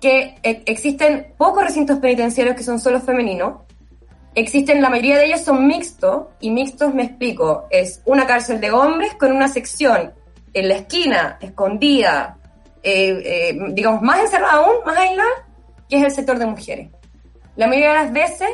que 0.00 0.34
e, 0.42 0.62
existen 0.66 1.34
pocos 1.36 1.64
recintos 1.64 1.98
penitenciarios 1.98 2.56
que 2.56 2.62
son 2.62 2.80
solo 2.80 3.00
femeninos. 3.00 3.62
Existen, 4.34 4.82
la 4.82 4.90
mayoría 4.90 5.18
de 5.18 5.26
ellos 5.26 5.40
son 5.40 5.66
mixtos, 5.66 6.26
y 6.40 6.50
mixtos 6.50 6.92
me 6.94 7.04
explico, 7.04 7.66
es 7.70 8.02
una 8.04 8.26
cárcel 8.26 8.60
de 8.60 8.70
hombres 8.70 9.14
con 9.14 9.32
una 9.32 9.48
sección 9.48 10.12
en 10.52 10.68
la 10.68 10.74
esquina, 10.74 11.38
escondida, 11.40 12.36
eh, 12.82 13.22
eh, 13.24 13.58
digamos, 13.72 14.02
más 14.02 14.20
encerrada 14.20 14.54
aún, 14.54 14.76
más 14.84 14.96
aislada, 14.96 15.28
que 15.88 15.96
es 15.96 16.04
el 16.04 16.10
sector 16.10 16.38
de 16.38 16.46
mujeres. 16.46 16.90
La 17.56 17.66
mayoría 17.66 17.90
de 17.90 17.94
las 17.94 18.12
veces, 18.12 18.48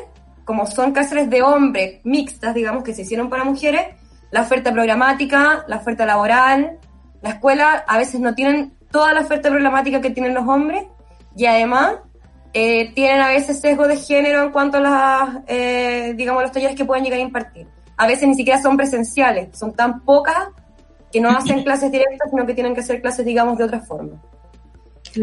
como 0.44 0.66
son 0.66 0.93
cárceles 0.93 1.28
de 1.28 1.43
hombres 1.43 2.01
mixtas, 2.05 2.55
digamos, 2.55 2.84
que 2.84 2.94
se 2.94 3.02
hicieron 3.02 3.28
para 3.28 3.44
mujeres, 3.44 3.89
la 4.30 4.43
oferta 4.43 4.72
programática, 4.72 5.64
la 5.66 5.76
oferta 5.76 6.06
laboral, 6.06 6.78
la 7.23 7.31
escuela 7.31 7.85
a 7.86 7.99
veces 7.99 8.20
no 8.20 8.35
tienen 8.35 8.74
toda 8.90 9.12
la 9.12 9.20
oferta 9.20 9.49
programática 9.49 10.01
que 10.01 10.11
tienen 10.11 10.35
los 10.35 10.47
hombres 10.47 10.85
y 11.36 11.47
además 11.47 11.97
eh, 12.53 12.93
tienen 12.94 13.23
a 13.23 13.28
veces 13.28 13.61
sesgo 13.61 13.89
de 13.89 13.97
género 13.97 14.43
en 14.43 14.51
cuanto 14.51 14.77
a 14.77 14.81
las, 14.81 15.28
eh, 15.47 16.12
digamos, 16.16 16.43
los 16.43 16.53
talleres 16.53 16.77
que 16.77 16.85
pueden 16.85 17.05
llegar 17.05 17.19
a 17.19 17.23
impartir. 17.23 17.66
A 17.97 18.07
veces 18.07 18.28
ni 18.28 18.35
siquiera 18.35 18.61
son 18.61 18.77
presenciales, 18.77 19.57
son 19.57 19.73
tan 19.73 20.01
pocas 20.01 20.49
que 21.11 21.20
no 21.20 21.31
hacen 21.31 21.62
clases 21.65 21.90
directas, 21.90 22.31
sino 22.31 22.44
que 22.44 22.55
tienen 22.55 22.74
que 22.74 22.81
hacer 22.81 23.01
clases, 23.01 23.24
digamos, 23.24 23.57
de 23.57 23.65
otra 23.65 23.81
forma. 23.81 24.20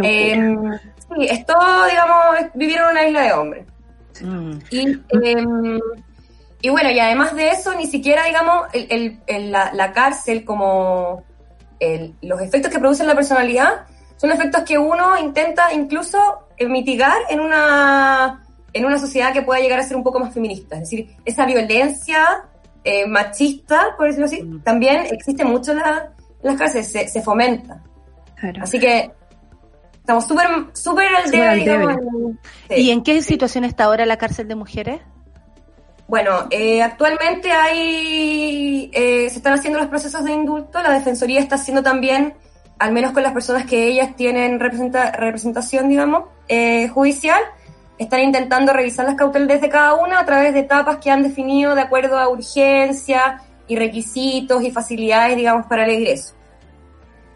Eh, 0.04 0.56
sí, 1.16 1.28
es 1.30 1.46
todo, 1.46 1.86
digamos, 1.86 2.52
vivir 2.54 2.78
en 2.78 2.86
una 2.86 3.08
isla 3.08 3.22
de 3.22 3.34
hombres. 3.34 3.66
Mm. 4.22 4.52
Y, 4.72 5.00
em, 5.12 5.80
y 6.62 6.70
bueno, 6.70 6.92
y 6.92 7.00
además 7.00 7.36
de 7.36 7.50
eso, 7.50 7.74
ni 7.76 7.88
siquiera, 7.88 8.26
digamos, 8.26 8.68
el, 8.74 9.20
el, 9.28 9.52
la, 9.52 9.72
la, 9.74 9.94
cárcel 9.94 10.44
como 10.44 11.24
los 12.22 12.42
efectos 12.42 12.72
que 12.72 12.80
producen 12.80 13.08
la 13.08 13.16
personalidad 13.16 13.86
son 14.18 14.32
efectos 14.32 14.64
que 14.64 14.78
uno 14.78 15.18
intenta 15.18 15.74
incluso 15.74 16.18
mitigar 16.68 17.18
en 17.30 17.40
una, 17.40 18.44
en 18.74 18.86
una 18.86 18.98
sociedad 18.98 19.32
que 19.32 19.42
pueda 19.42 19.62
llegar 19.62 19.80
a 19.80 19.84
ser 19.84 19.96
un 19.96 20.04
poco 20.04 20.20
más 20.20 20.34
feminista. 20.34 20.76
Es 20.76 20.82
decir, 20.82 21.16
esa 21.24 21.46
violencia 21.46 22.26
eh, 22.84 23.08
machista, 23.08 23.96
por 23.98 24.08
decirlo 24.08 24.26
así, 24.26 24.44
mm. 24.44 24.64
también 24.64 25.06
existe 25.10 25.46
mucho 25.46 25.72
en, 25.72 25.80
las 26.42 26.58
cárceles, 26.58 27.12
se, 27.12 27.22
fomenta. 27.22 27.82
Así 28.62 28.80
que 28.80 29.12
estamos 29.94 30.26
súper 30.26 30.48
súper 30.74 31.08
al 31.08 31.30
debe, 31.30 31.98
¿Y 32.70 32.92
en 32.92 33.04
qué 33.04 33.22
situación 33.22 33.66
está 33.66 33.86
ahora 33.86 34.06
la 34.06 34.18
cárcel 34.18 34.48
de 34.48 34.56
mujeres? 34.56 35.02
Bueno, 36.10 36.48
eh, 36.49 36.81
actualmente 36.81 37.52
hay, 37.52 38.90
eh, 38.91 39.30
se 39.30 39.38
están 39.38 39.53
haciendo 39.53 39.77
los 39.77 39.90
procesos 39.90 40.23
de 40.23 40.31
indulto, 40.31 40.81
la 40.81 40.90
Defensoría 40.90 41.40
está 41.40 41.53
haciendo 41.53 41.84
también, 41.84 42.34
al 42.80 42.94
menos 42.94 43.11
con 43.11 43.22
las 43.22 43.31
personas 43.31 43.65
que 43.68 43.86
ellas 43.86 44.15
tienen 44.15 44.60
representación, 44.60 45.88
digamos, 45.88 46.23
eh, 46.48 46.88
judicial, 46.88 47.40
están 47.99 48.22
intentando 48.22 48.73
revisar 48.73 49.06
las 49.06 49.14
cautelas 49.14 49.61
de 49.61 49.69
cada 49.69 49.94
una 49.94 50.22
a 50.22 50.26
través 50.26 50.56
de 50.56 50.61
etapas 50.61 50.98
que 50.98 51.11
han 51.11 51.22
definido 51.22 51.76
de 51.76 51.81
acuerdo 51.81 52.18
a 52.18 52.27
urgencia 52.27 53.44
y 53.68 53.76
requisitos 53.76 54.64
y 54.64 54.72
facilidades, 54.72 55.38
digamos, 55.38 55.68
para 55.68 55.86
el 55.86 55.91
egreso. 55.91 56.34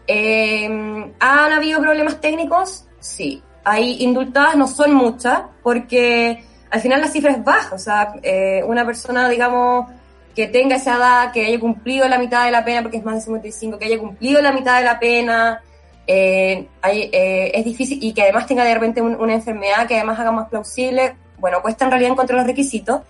¿Han 0.08 1.52
habido 1.52 1.80
problemas 1.80 2.20
técnicos? 2.20 2.86
Sí. 2.98 3.40
Hay 3.62 4.02
indultadas, 4.02 4.56
no 4.56 4.66
son 4.66 4.94
muchas, 4.94 5.42
porque 5.62 6.44
al 6.74 6.80
final 6.80 7.00
la 7.00 7.06
cifra 7.06 7.30
es 7.30 7.44
baja, 7.44 7.72
o 7.72 7.78
sea, 7.78 8.16
eh, 8.20 8.60
una 8.66 8.84
persona, 8.84 9.28
digamos, 9.28 9.88
que 10.34 10.48
tenga 10.48 10.74
esa 10.74 10.96
edad, 10.96 11.32
que 11.32 11.46
haya 11.46 11.60
cumplido 11.60 12.08
la 12.08 12.18
mitad 12.18 12.46
de 12.46 12.50
la 12.50 12.64
pena, 12.64 12.82
porque 12.82 12.96
es 12.96 13.04
más 13.04 13.14
de 13.14 13.20
55, 13.20 13.78
que 13.78 13.84
haya 13.84 13.96
cumplido 13.96 14.42
la 14.42 14.50
mitad 14.50 14.78
de 14.78 14.84
la 14.84 14.98
pena, 14.98 15.62
eh, 16.04 16.66
eh, 16.82 17.52
es 17.54 17.64
difícil, 17.64 18.02
y 18.02 18.12
que 18.12 18.22
además 18.22 18.48
tenga 18.48 18.64
de 18.64 18.74
repente 18.74 19.00
una 19.00 19.34
enfermedad 19.34 19.86
que 19.86 19.94
además 19.94 20.18
haga 20.18 20.32
más 20.32 20.48
plausible, 20.48 21.14
bueno, 21.38 21.62
cuesta 21.62 21.84
en 21.84 21.92
realidad 21.92 22.10
encontrar 22.10 22.38
los 22.38 22.46
requisitos. 22.48 23.02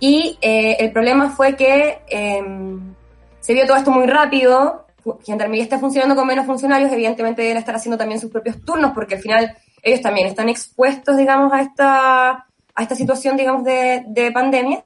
Y 0.00 0.38
el 0.42 0.92
problema 0.92 1.30
fue 1.30 1.56
que 1.56 2.00
em, 2.08 2.94
se 3.40 3.54
vio 3.54 3.66
todo 3.66 3.78
esto 3.78 3.90
muy 3.90 4.06
rápido, 4.06 4.84
Gendarmería 5.24 5.64
está 5.64 5.78
funcionando 5.78 6.14
con 6.14 6.26
menos 6.26 6.44
funcionarios, 6.44 6.92
evidentemente 6.92 7.40
deben 7.40 7.56
estar 7.56 7.74
haciendo 7.74 7.96
también 7.96 8.20
sus 8.20 8.30
propios 8.30 8.62
turnos, 8.62 8.92
porque 8.92 9.14
al 9.14 9.22
final 9.22 9.56
ellos 9.82 10.02
también 10.02 10.26
están 10.26 10.50
expuestos, 10.50 11.16
digamos, 11.16 11.50
a 11.54 11.62
esta 11.62 12.47
a 12.78 12.82
esta 12.82 12.94
situación, 12.94 13.36
digamos, 13.36 13.64
de, 13.64 14.04
de 14.06 14.30
pandemia. 14.30 14.84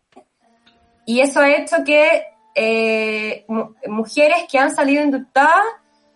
Y 1.05 1.21
eso 1.21 1.41
ha 1.41 1.51
hecho 1.51 1.85
que 1.85 2.25
eh, 2.55 3.45
mujeres 3.87 4.47
que 4.51 4.59
han 4.59 4.75
salido 4.75 5.05
indultadas 5.05 5.63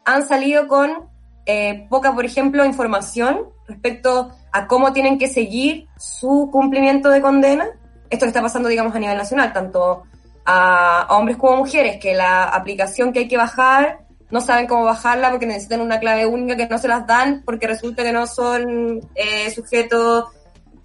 han 0.07 0.27
salido 0.27 0.69
con 0.69 1.11
eh, 1.45 1.87
poca, 1.91 2.15
por 2.15 2.25
ejemplo, 2.25 2.65
información 2.65 3.51
respecto 3.69 4.31
a 4.53 4.67
cómo 4.67 4.95
tienen 4.95 5.19
que 5.19 5.29
seguir 5.29 5.87
su 5.99 6.49
cumplimiento 6.51 7.11
de 7.11 7.21
condena. 7.21 7.67
Esto 8.09 8.25
que 8.25 8.29
está 8.29 8.41
pasando, 8.41 8.71
digamos, 8.71 8.95
a 8.95 8.99
nivel 8.99 9.19
nacional, 9.19 9.53
tanto 9.53 10.05
a, 10.47 11.09
hombres 11.11 11.37
como 11.37 11.59
mujeres, 11.59 11.99
que 12.01 12.15
la 12.15 12.45
aplicación 12.45 13.13
que 13.13 13.19
hay 13.19 13.29
que 13.29 13.37
bajar 13.37 13.99
no 14.31 14.41
saben 14.41 14.67
cómo 14.67 14.85
bajarla 14.85 15.29
porque 15.29 15.47
necesitan 15.47 15.83
una 15.83 16.01
clave 16.01 16.25
única 16.25 16.57
que 16.57 16.69
no 16.69 16.79
se 16.79 16.89
las 16.89 17.07
dan 17.07 17.43
porque 17.45 17.67
resulta 17.67 18.03
que 18.03 18.13
no 18.13 18.27
son 18.27 19.01
eh, 19.15 19.51
sujetos 19.51 20.25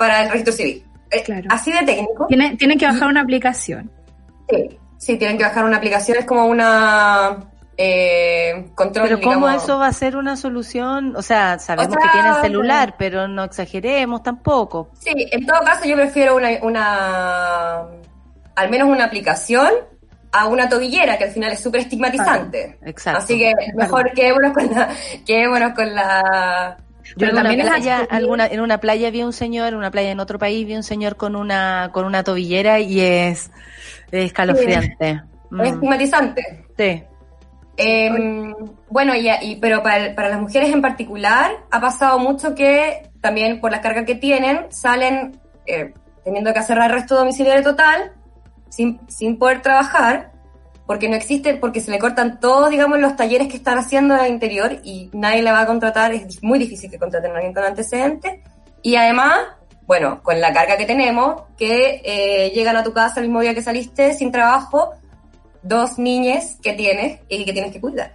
para 0.02 0.24
el 0.24 0.30
registro 0.32 0.52
civil. 0.52 0.84
Eh, 1.12 1.44
así 1.50 1.72
de 1.72 1.84
técnico. 1.84 2.26
Tienen, 2.26 2.58
tienen 2.58 2.80
que 2.80 2.88
bajar 2.88 3.08
una 3.08 3.22
aplicación. 3.22 3.92
Sí, 4.50 4.80
sí, 4.98 5.18
tienen 5.18 5.38
que 5.38 5.44
bajar 5.44 5.64
una 5.64 5.78
aplicación. 5.78 6.18
Es 6.18 6.26
como 6.26 6.48
una 6.48 7.38
eh, 7.78 8.72
control. 8.74 9.08
Pero 9.08 9.22
¿cómo 9.22 9.48
eso 9.48 9.78
va 9.78 9.86
a 9.86 9.94
ser 9.94 10.16
una 10.16 10.36
solución? 10.38 11.16
O 11.16 11.22
sea, 11.22 11.60
sabemos 11.60 11.96
que 11.96 12.10
tienen 12.14 12.34
celular, 12.42 12.96
pero 12.98 13.28
no 13.28 13.44
exageremos 13.44 14.24
tampoco. 14.24 14.90
Sí, 14.98 15.12
en 15.16 15.46
todo 15.46 15.60
caso 15.64 15.86
yo 15.86 15.96
prefiero 15.96 16.36
una, 16.36 16.50
una 16.64 17.82
al 18.56 18.70
menos 18.72 18.90
una 18.90 19.06
aplicación 19.06 19.70
a 20.32 20.48
una 20.48 20.68
tobillera, 20.68 21.16
que 21.20 21.26
al 21.26 21.32
final 21.32 21.52
es 21.52 21.60
súper 21.60 21.82
estigmatizante. 21.82 22.80
exacto. 22.84 23.20
Así 23.20 23.38
que 23.38 23.54
mejor 23.76 24.12
quedémonos 24.14 24.54
con 24.54 24.68
la... 24.72 24.90
Quedémonos 25.28 25.74
con 25.76 25.94
la 25.94 26.78
yo 27.18 27.34
también 27.34 27.62
en, 27.62 27.68
playa, 27.68 28.08
alguna, 28.10 28.48
en 28.48 28.60
una 28.60 28.80
playa 28.80 29.10
vi 29.12 29.24
un 29.24 29.34
señor, 29.34 29.70
en 29.70 29.76
una 29.76 29.92
playa 29.92 30.12
en 30.12 30.20
otro 30.20 30.40
país 30.40 30.66
vi 30.66 30.76
un 30.76 30.84
señor 30.84 31.18
con 31.18 31.36
una 31.36 31.90
con 31.92 32.06
una 32.06 32.24
tobillera 32.24 32.80
y 32.80 33.00
es, 33.00 33.52
escalofriante. 34.12 35.22
Es 35.52 35.74
estigmatizante. 35.74 36.66
Sí. 36.78 37.04
Em, 37.76 38.54
bueno, 38.90 39.14
y, 39.16 39.58
pero 39.60 39.84
para, 39.84 40.16
para, 40.16 40.30
las 40.30 40.40
mujeres 40.40 40.72
en 40.72 40.82
particular 40.82 41.52
ha 41.70 41.82
pasado 41.82 42.20
mucho 42.20 42.56
que 42.56 43.10
también 43.20 43.60
por 43.60 43.72
la 43.72 43.82
carga 43.82 44.06
que 44.06 44.16
tienen 44.16 44.68
salen 44.70 45.40
eh, 45.66 45.94
teniendo 46.24 46.54
que 46.54 46.60
hacer 46.60 46.80
arresto 46.80 47.16
domiciliario 47.16 47.64
total 47.64 48.14
sin, 48.70 49.00
sin 49.10 49.38
poder 49.38 49.62
trabajar 49.62 50.32
porque 50.92 51.08
no 51.08 51.16
existe, 51.16 51.56
porque 51.56 51.80
se 51.80 51.90
le 51.90 52.00
cortan 52.00 52.42
todos, 52.42 52.70
digamos, 52.70 53.00
los 53.00 53.16
talleres 53.16 53.48
que 53.48 53.56
están 53.56 53.78
haciendo 53.78 54.14
en 54.14 54.26
el 54.26 54.32
interior 54.34 54.82
y 54.84 55.10
nadie 55.14 55.42
le 55.42 55.50
va 55.50 55.62
a 55.62 55.66
contratar, 55.66 56.12
es 56.12 56.44
muy 56.44 56.60
difícil 56.60 56.92
que 56.92 57.00
contraten 57.00 57.32
a 57.32 57.36
alguien 57.36 57.54
con 57.54 57.64
antecedentes. 57.64 58.42
Y 58.82 58.98
además, 58.98 59.40
bueno, 59.88 60.22
con 60.22 60.42
la 60.42 60.52
carga 60.52 60.76
que 60.76 60.86
tenemos, 60.86 61.44
que 61.58 62.02
eh, 62.04 62.52
llegan 62.54 62.76
a 62.76 62.84
tu 62.84 62.92
casa 62.92 63.22
el 63.22 63.28
mismo 63.28 63.40
día 63.40 63.54
que 63.54 63.62
saliste 63.62 64.14
sin 64.16 64.34
trabajo, 64.34 64.92
dos 65.64 65.98
niñas 65.98 66.58
que 66.62 66.74
tienes 66.74 67.22
y 67.30 67.46
que 67.46 67.54
tienes 67.54 67.72
que 67.72 67.80
cuidar. 67.80 68.12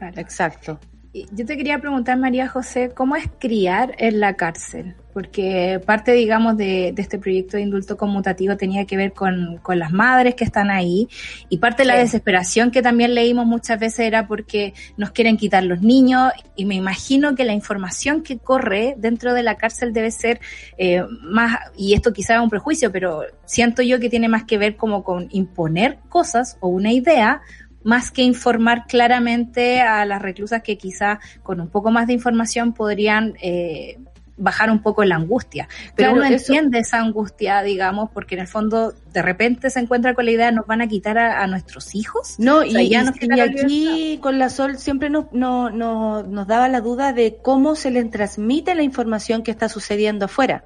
Exacto. 0.00 0.80
Yo 1.14 1.44
te 1.44 1.58
quería 1.58 1.78
preguntar, 1.78 2.18
María 2.18 2.48
José, 2.48 2.92
¿cómo 2.94 3.16
es 3.16 3.28
criar 3.38 3.94
en 3.98 4.18
la 4.18 4.32
cárcel? 4.34 4.94
Porque 5.12 5.78
parte, 5.84 6.12
digamos, 6.12 6.56
de, 6.56 6.94
este 6.96 7.18
proyecto 7.18 7.58
de 7.58 7.64
indulto 7.64 7.98
conmutativo 7.98 8.56
tenía 8.56 8.86
que 8.86 8.96
ver 8.96 9.12
con, 9.12 9.60
las 9.74 9.92
madres 9.92 10.34
que 10.36 10.44
están 10.44 10.70
ahí 10.70 11.10
y 11.50 11.58
parte 11.58 11.82
de 11.82 11.88
la 11.88 11.96
desesperación 11.96 12.70
que 12.70 12.80
también 12.80 13.14
leímos 13.14 13.44
muchas 13.44 13.78
veces 13.78 14.06
era 14.06 14.26
porque 14.26 14.72
nos 14.96 15.10
quieren 15.10 15.36
quitar 15.36 15.64
los 15.64 15.82
niños 15.82 16.32
y 16.56 16.64
me 16.64 16.76
imagino 16.76 17.34
que 17.34 17.44
la 17.44 17.52
información 17.52 18.22
que 18.22 18.38
corre 18.38 18.94
dentro 18.96 19.34
de 19.34 19.42
la 19.42 19.56
cárcel 19.56 19.92
debe 19.92 20.10
ser 20.12 20.40
eh, 20.78 21.02
más, 21.20 21.58
y 21.76 21.92
esto 21.92 22.14
quizás 22.14 22.38
es 22.38 22.42
un 22.42 22.48
prejuicio, 22.48 22.90
pero 22.90 23.20
siento 23.44 23.82
yo 23.82 24.00
que 24.00 24.08
tiene 24.08 24.28
más 24.30 24.44
que 24.44 24.56
ver 24.56 24.76
como 24.76 25.04
con 25.04 25.28
imponer 25.30 25.98
cosas 26.08 26.56
o 26.60 26.68
una 26.68 26.90
idea 26.90 27.42
más 27.84 28.10
que 28.10 28.22
informar 28.22 28.86
claramente 28.86 29.80
a 29.80 30.04
las 30.04 30.22
reclusas 30.22 30.62
que 30.62 30.78
quizá 30.78 31.20
con 31.42 31.60
un 31.60 31.68
poco 31.68 31.90
más 31.90 32.06
de 32.06 32.12
información 32.12 32.72
podrían 32.72 33.34
eh, 33.42 33.98
bajar 34.36 34.70
un 34.70 34.80
poco 34.80 35.04
la 35.04 35.16
angustia. 35.16 35.68
Pero 35.94 36.12
uno 36.12 36.24
entiende 36.24 36.80
esa 36.80 36.98
angustia, 36.98 37.62
digamos, 37.62 38.10
porque 38.12 38.34
en 38.34 38.42
el 38.42 38.48
fondo 38.48 38.92
de 39.12 39.22
repente 39.22 39.70
se 39.70 39.80
encuentra 39.80 40.14
con 40.14 40.24
la 40.24 40.32
idea, 40.32 40.50
nos 40.50 40.66
van 40.66 40.80
a 40.80 40.88
quitar 40.88 41.18
a, 41.18 41.46
nuestros 41.46 41.94
hijos. 41.94 42.36
No, 42.38 42.64
y, 42.64 42.88
ya 42.88 43.04
y 43.20 43.40
aquí 43.40 44.18
con 44.20 44.38
la 44.38 44.48
Sol 44.48 44.78
siempre 44.78 45.10
nos, 45.10 45.32
no, 45.32 45.70
no, 45.70 46.22
nos 46.22 46.46
daba 46.46 46.68
la 46.68 46.80
duda 46.80 47.12
de 47.12 47.36
cómo 47.42 47.74
se 47.74 47.90
les 47.90 48.10
transmite 48.10 48.74
la 48.74 48.82
información 48.82 49.42
que 49.42 49.50
está 49.50 49.68
sucediendo 49.68 50.24
afuera 50.24 50.64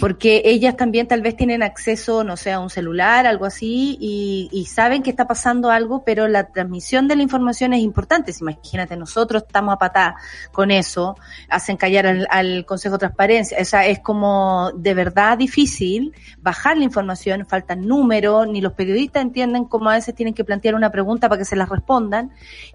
porque 0.00 0.42
ellas 0.44 0.76
también 0.76 1.08
tal 1.08 1.22
vez 1.22 1.36
tienen 1.36 1.62
acceso, 1.62 2.24
no 2.24 2.36
sé, 2.36 2.52
a 2.52 2.60
un 2.60 2.70
celular, 2.70 3.26
algo 3.26 3.44
así, 3.44 3.96
y, 4.00 4.48
y, 4.52 4.66
saben 4.66 5.02
que 5.02 5.10
está 5.10 5.26
pasando 5.26 5.70
algo, 5.70 6.04
pero 6.04 6.28
la 6.28 6.48
transmisión 6.48 7.08
de 7.08 7.16
la 7.16 7.22
información 7.22 7.72
es 7.72 7.80
importante. 7.80 8.32
Imagínate, 8.40 8.96
nosotros 8.96 9.44
estamos 9.46 9.74
a 9.74 9.78
patá 9.78 10.16
con 10.52 10.70
eso, 10.70 11.16
hacen 11.48 11.76
callar 11.76 12.06
al, 12.28 12.66
Consejo 12.66 12.96
de 12.96 13.00
Transparencia, 13.00 13.58
o 13.60 13.64
sea, 13.64 13.86
es 13.86 14.00
como 14.00 14.72
de 14.74 14.94
verdad 14.94 15.38
difícil 15.38 16.14
bajar 16.40 16.76
la 16.76 16.84
información, 16.84 17.46
faltan 17.46 17.86
números, 17.86 18.46
ni 18.48 18.60
los 18.60 18.72
periodistas 18.74 19.22
entienden 19.22 19.64
cómo 19.64 19.90
a 19.90 19.94
veces 19.94 20.14
tienen 20.14 20.34
que 20.34 20.44
plantear 20.44 20.74
una 20.74 20.90
pregunta 20.90 21.28
para 21.28 21.38
que 21.38 21.44
se 21.44 21.56
las 21.56 21.68
respondan, 21.68 22.32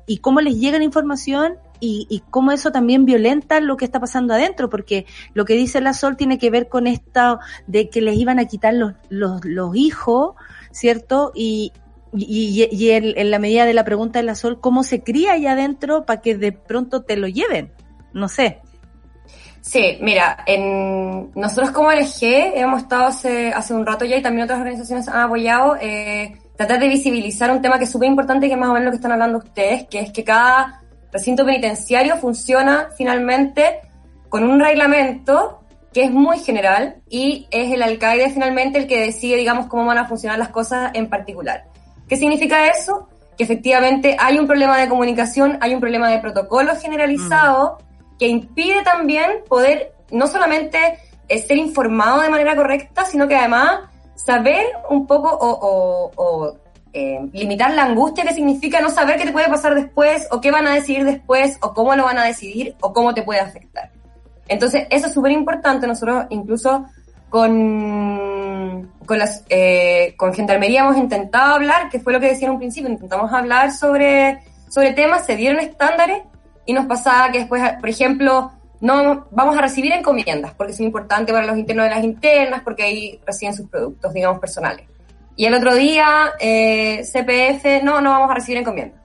y 0.07 0.17
cómo 0.17 0.41
les 0.41 0.57
llega 0.57 0.77
la 0.77 0.83
información 0.83 1.57
y, 1.85 2.23
cómo 2.29 2.51
eso 2.51 2.71
también 2.71 3.05
violenta 3.05 3.59
lo 3.59 3.77
que 3.77 3.85
está 3.85 3.99
pasando 3.99 4.33
adentro, 4.33 4.69
porque 4.69 5.05
lo 5.33 5.45
que 5.45 5.55
dice 5.55 5.81
la 5.81 5.93
Sol 5.93 6.15
tiene 6.15 6.37
que 6.37 6.49
ver 6.49 6.69
con 6.69 6.87
esto 6.87 7.39
de 7.67 7.89
que 7.89 8.01
les 8.01 8.17
iban 8.17 8.39
a 8.39 8.45
quitar 8.45 8.73
los, 8.73 8.93
los, 9.09 9.75
hijos, 9.75 10.35
¿cierto? 10.71 11.31
Y, 11.35 11.73
y, 12.13 12.89
en, 12.91 13.31
la 13.31 13.39
medida 13.39 13.65
de 13.65 13.73
la 13.73 13.83
pregunta 13.83 14.19
de 14.19 14.23
la 14.23 14.35
Sol, 14.35 14.59
¿cómo 14.61 14.83
se 14.83 15.03
cría 15.03 15.33
allá 15.33 15.53
adentro 15.53 16.05
para 16.05 16.21
que 16.21 16.37
de 16.37 16.51
pronto 16.51 17.03
te 17.03 17.17
lo 17.17 17.27
lleven? 17.27 17.71
No 18.13 18.29
sé. 18.29 18.59
Sí, 19.61 19.97
mira, 20.01 20.43
en, 20.45 21.31
nosotros 21.35 21.71
como 21.71 21.91
LG 21.91 22.55
hemos 22.55 22.81
estado 22.81 23.05
hace, 23.05 23.49
hace 23.53 23.73
un 23.73 23.85
rato 23.85 24.03
ya 24.05 24.17
y 24.17 24.21
también 24.21 24.43
otras 24.43 24.59
organizaciones 24.59 25.07
han 25.07 25.21
apoyado 25.21 25.77
eh, 25.79 26.37
tratar 26.57 26.79
de 26.79 26.89
visibilizar 26.89 27.49
un 27.49 27.61
tema 27.61 27.77
que 27.77 27.85
es 27.85 27.91
súper 27.91 28.09
importante 28.09 28.49
que 28.49 28.57
más 28.57 28.69
o 28.69 28.73
menos 28.73 28.85
lo 28.85 28.91
que 28.91 28.97
están 28.97 29.13
hablando 29.13 29.37
ustedes, 29.37 29.87
que 29.87 30.01
es 30.01 30.11
que 30.11 30.23
cada 30.23 30.82
recinto 31.13 31.45
penitenciario 31.45 32.17
funciona 32.17 32.89
finalmente 32.97 33.81
con 34.29 34.43
un 34.43 34.59
reglamento 34.59 35.59
que 35.93 36.03
es 36.03 36.11
muy 36.11 36.39
general 36.39 36.95
y 37.07 37.47
es 37.51 37.71
el 37.71 37.83
alcalde 37.83 38.31
finalmente 38.31 38.79
el 38.79 38.87
que 38.87 38.99
decide, 38.99 39.37
digamos, 39.37 39.67
cómo 39.67 39.85
van 39.85 39.99
a 39.99 40.07
funcionar 40.07 40.39
las 40.39 40.49
cosas 40.49 40.91
en 40.95 41.07
particular. 41.07 41.65
¿Qué 42.09 42.17
significa 42.17 42.67
eso? 42.67 43.07
Que 43.37 43.43
efectivamente 43.43 44.17
hay 44.19 44.39
un 44.39 44.47
problema 44.47 44.77
de 44.79 44.89
comunicación, 44.89 45.59
hay 45.61 45.75
un 45.75 45.79
problema 45.79 46.09
de 46.09 46.17
protocolo 46.17 46.75
generalizado 46.75 47.77
mm. 47.77 48.17
que 48.17 48.27
impide 48.27 48.83
también 48.83 49.29
poder 49.47 49.93
no 50.11 50.25
solamente 50.25 50.79
eh, 51.29 51.39
ser 51.39 51.57
informado 51.57 52.21
de 52.21 52.29
manera 52.29 52.55
correcta, 52.55 53.05
sino 53.05 53.27
que 53.27 53.35
además 53.35 53.81
saber 54.15 54.65
un 54.89 55.05
poco 55.05 55.29
o, 55.29 56.11
o 56.15 56.57
eh, 56.93 57.19
limitar 57.33 57.73
la 57.73 57.85
angustia 57.85 58.23
que 58.23 58.33
significa 58.33 58.79
no 58.79 58.89
saber 58.89 59.17
qué 59.17 59.25
te 59.25 59.31
puede 59.31 59.49
pasar 59.49 59.73
después, 59.73 60.27
o 60.31 60.39
qué 60.39 60.51
van 60.51 60.67
a 60.67 60.73
decidir 60.73 61.03
después, 61.05 61.57
o 61.61 61.73
cómo 61.73 61.95
lo 61.95 62.03
van 62.03 62.19
a 62.19 62.23
decidir, 62.23 62.75
o 62.81 62.93
cómo 62.93 63.13
te 63.13 63.23
puede 63.23 63.39
afectar. 63.39 63.89
Entonces, 64.47 64.85
eso 64.89 65.07
es 65.07 65.13
súper 65.13 65.31
importante. 65.31 65.87
Nosotros 65.87 66.25
incluso 66.29 66.85
con, 67.29 68.91
con, 69.07 69.17
las, 69.17 69.43
eh, 69.49 70.15
Gendarmería 70.35 70.81
hemos 70.81 70.97
intentado 70.97 71.55
hablar, 71.55 71.89
que 71.89 71.99
fue 71.99 72.13
lo 72.13 72.19
que 72.19 72.27
decía 72.27 72.47
en 72.47 72.53
un 72.53 72.59
principio, 72.59 72.91
intentamos 72.91 73.33
hablar 73.33 73.71
sobre, 73.71 74.43
sobre 74.69 74.93
temas, 74.93 75.25
se 75.25 75.35
dieron 75.35 75.59
estándares 75.59 76.21
y 76.67 76.73
nos 76.73 76.85
pasaba 76.85 77.31
que 77.31 77.39
después, 77.39 77.63
por 77.79 77.89
ejemplo, 77.89 78.51
no 78.81 79.25
vamos 79.31 79.57
a 79.57 79.61
recibir 79.61 79.93
encomiendas, 79.93 80.53
porque 80.53 80.73
es 80.73 80.79
importante 80.79 81.33
para 81.33 81.47
los 81.47 81.57
internos 81.57 81.85
de 81.85 81.95
las 81.95 82.03
internas, 82.03 82.61
porque 82.63 82.83
ahí 82.83 83.19
reciben 83.25 83.55
sus 83.55 83.67
productos, 83.67 84.13
digamos, 84.13 84.39
personales. 84.39 84.85
Y 85.35 85.45
el 85.45 85.53
otro 85.53 85.75
día, 85.75 86.33
eh, 86.39 87.01
CPF, 87.03 87.83
no, 87.83 88.01
no 88.01 88.11
vamos 88.11 88.29
a 88.29 88.35
recibir 88.35 88.59
encomienda. 88.59 89.01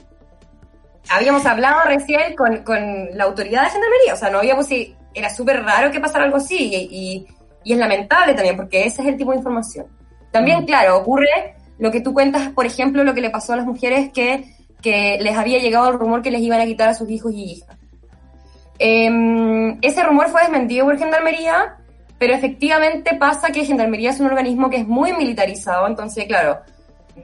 Habíamos 1.11 1.47
hablado 1.47 1.81
recién 1.87 2.37
con, 2.37 2.59
con 2.65 2.79
la 3.15 3.25
autoridad 3.25 3.65
de 3.65 3.71
gendarmería, 3.71 4.15
o 4.15 4.17
sea, 4.17 4.29
no 4.29 4.39
habíamos 4.39 4.67
si 4.67 4.95
era 5.15 5.31
súper 5.31 5.63
raro 5.63 5.91
que 5.91 6.01
pasara 6.01 6.25
algo 6.25 6.37
así 6.37 6.71
y, 6.91 7.27
y, 7.65 7.73
es 7.73 7.79
lamentable 7.79 8.35
también 8.35 8.57
porque 8.57 8.87
ese 8.87 9.03
es 9.03 9.09
el 9.09 9.17
tipo 9.17 9.31
de 9.31 9.39
información. 9.39 9.87
También, 10.31 10.63
mm. 10.63 10.67
claro, 10.67 10.99
ocurre 10.99 11.55
lo 11.79 11.91
que 11.91 12.01
tú 12.01 12.13
cuentas, 12.13 12.51
por 12.51 12.67
ejemplo, 12.67 13.05
lo 13.05 13.15
que 13.15 13.21
le 13.21 13.31
pasó 13.31 13.55
a 13.55 13.57
las 13.57 13.67
mujeres 13.67 14.11
que, 14.13 14.55
que 14.83 15.19
les 15.21 15.37
había 15.37 15.59
llegado 15.59 15.89
el 15.89 15.99
rumor 15.99 16.23
que 16.23 16.31
les 16.31 16.43
iban 16.43 16.61
a 16.61 16.67
quitar 16.67 16.91
a 16.91 16.95
sus 16.95 17.09
hijos 17.09 17.33
y 17.33 17.53
hijas. 17.53 17.77
Eh, 18.79 19.77
ese 19.83 20.03
rumor 20.03 20.29
fue 20.29 20.43
desmentido 20.43 20.85
por 20.87 20.99
Gendarmería 20.99 21.78
pero 22.19 22.35
efectivamente 22.35 23.15
pasa 23.17 23.49
que 23.49 23.65
Gendarmería 23.65 24.11
es 24.11 24.21
un 24.21 24.27
organismo 24.27 24.69
que 24.71 24.79
es 24.79 24.87
muy 24.87 25.13
militarizado, 25.13 25.87
entonces, 25.87 26.27
claro, 26.27 26.61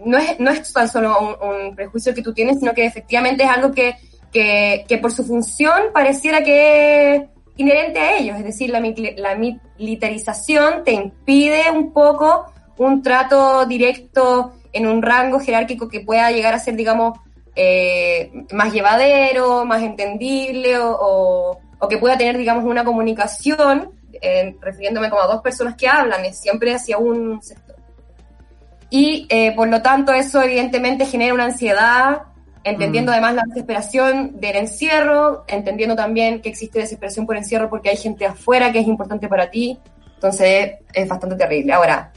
no 0.04 0.18
es, 0.18 0.38
no 0.40 0.50
es 0.50 0.72
tan 0.72 0.88
solo 0.88 1.36
un, 1.40 1.74
prejuicio 1.74 2.14
que 2.14 2.22
tú 2.22 2.32
tienes, 2.32 2.58
sino 2.58 2.72
que 2.74 2.84
efectivamente 2.84 3.44
es 3.44 3.50
algo 3.50 3.72
que, 3.72 3.96
que, 4.32 4.84
que 4.88 4.98
por 4.98 5.12
su 5.12 5.24
función 5.24 5.92
pareciera 5.92 6.42
que 6.42 7.14
es 7.14 7.22
inherente 7.56 8.00
a 8.00 8.16
ellos, 8.18 8.38
es 8.38 8.44
decir, 8.44 8.70
la, 8.70 8.80
la 9.16 9.36
militarización 9.36 10.84
te 10.84 10.92
impide 10.92 11.70
un 11.70 11.92
poco 11.92 12.46
un 12.78 13.02
trato 13.02 13.64
directo 13.66 14.52
en 14.72 14.86
un 14.86 15.02
rango 15.02 15.38
jerárquico 15.38 15.88
que 15.88 16.00
pueda 16.00 16.30
llegar 16.32 16.54
a 16.54 16.58
ser, 16.58 16.74
digamos, 16.74 17.18
eh, 17.54 18.32
más 18.52 18.72
llevadero, 18.72 19.64
más 19.64 19.82
entendible 19.82 20.78
o, 20.78 21.58
o, 21.78 21.88
que 21.88 21.98
pueda 21.98 22.18
tener, 22.18 22.36
digamos, 22.36 22.64
una 22.64 22.84
comunicación, 22.84 23.90
eh, 24.20 24.56
refiriéndome 24.60 25.10
como 25.10 25.22
a 25.22 25.26
dos 25.26 25.42
personas 25.42 25.74
que 25.76 25.88
hablan, 25.88 26.24
es 26.24 26.38
siempre 26.38 26.74
hacia 26.74 26.98
un 26.98 27.42
sector. 27.42 27.76
Y 28.90 29.26
eh, 29.28 29.52
por 29.54 29.68
lo 29.68 29.82
tanto 29.82 30.12
eso 30.12 30.40
evidentemente 30.42 31.06
genera 31.06 31.34
una 31.34 31.46
ansiedad, 31.46 32.22
entendiendo 32.62 33.10
mm. 33.10 33.12
además 33.12 33.34
la 33.34 33.42
desesperación 33.46 34.40
del 34.40 34.56
encierro, 34.56 35.44
entendiendo 35.48 35.96
también 35.96 36.40
que 36.40 36.48
existe 36.48 36.78
desesperación 36.78 37.26
por 37.26 37.36
encierro 37.36 37.68
porque 37.68 37.90
hay 37.90 37.96
gente 37.96 38.26
afuera 38.26 38.72
que 38.72 38.80
es 38.80 38.86
importante 38.86 39.28
para 39.28 39.50
ti, 39.50 39.78
entonces 40.14 40.74
es 40.92 41.08
bastante 41.08 41.36
terrible. 41.36 41.72
Ahora, 41.72 42.12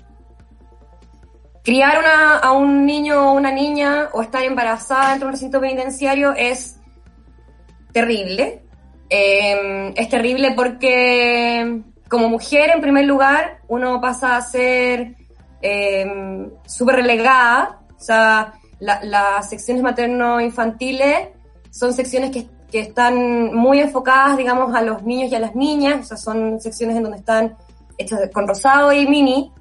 criar 1.63 1.99
una, 1.99 2.37
a 2.37 2.53
un 2.53 2.85
niño 2.85 3.29
o 3.29 3.33
una 3.33 3.51
niña 3.51 4.09
o 4.13 4.21
estar 4.21 4.43
embarazada 4.43 5.09
dentro 5.09 5.25
de 5.25 5.29
un 5.29 5.33
recinto 5.33 5.59
penitenciario 5.59 6.33
es 6.33 6.79
terrible. 7.91 8.63
Em, 9.09 9.93
es 9.95 10.09
terrible 10.09 10.51
porque 10.51 11.81
como 12.09 12.29
mujer, 12.29 12.71
en 12.73 12.81
primer 12.81 13.05
lugar, 13.05 13.59
uno 13.67 13.99
pasa 14.01 14.37
a 14.37 14.41
ser 14.41 15.15
eh, 15.61 16.49
súper 16.65 16.95
relegada. 16.95 17.79
O 17.97 17.99
sea, 17.99 18.53
las 18.79 19.49
secciones 19.49 19.83
materno-infantiles 19.83 21.29
son 21.71 21.93
secciones 21.93 22.31
que, 22.31 22.47
que, 22.71 22.79
están 22.79 23.55
muy 23.55 23.79
enfocadas, 23.79 24.37
digamos, 24.37 24.75
a 24.75 24.81
los 24.81 25.03
niños 25.03 25.31
y 25.31 25.35
a 25.35 25.39
las 25.39 25.55
niñas. 25.55 26.01
O 26.01 26.03
sea, 26.03 26.17
son 26.17 26.59
secciones 26.61 26.95
en 26.97 27.03
donde 27.03 27.17
están 27.19 27.57
hechas 27.97 28.19
con 28.33 28.47
rosado 28.47 28.93
y 28.93 29.07
mini. 29.07 29.51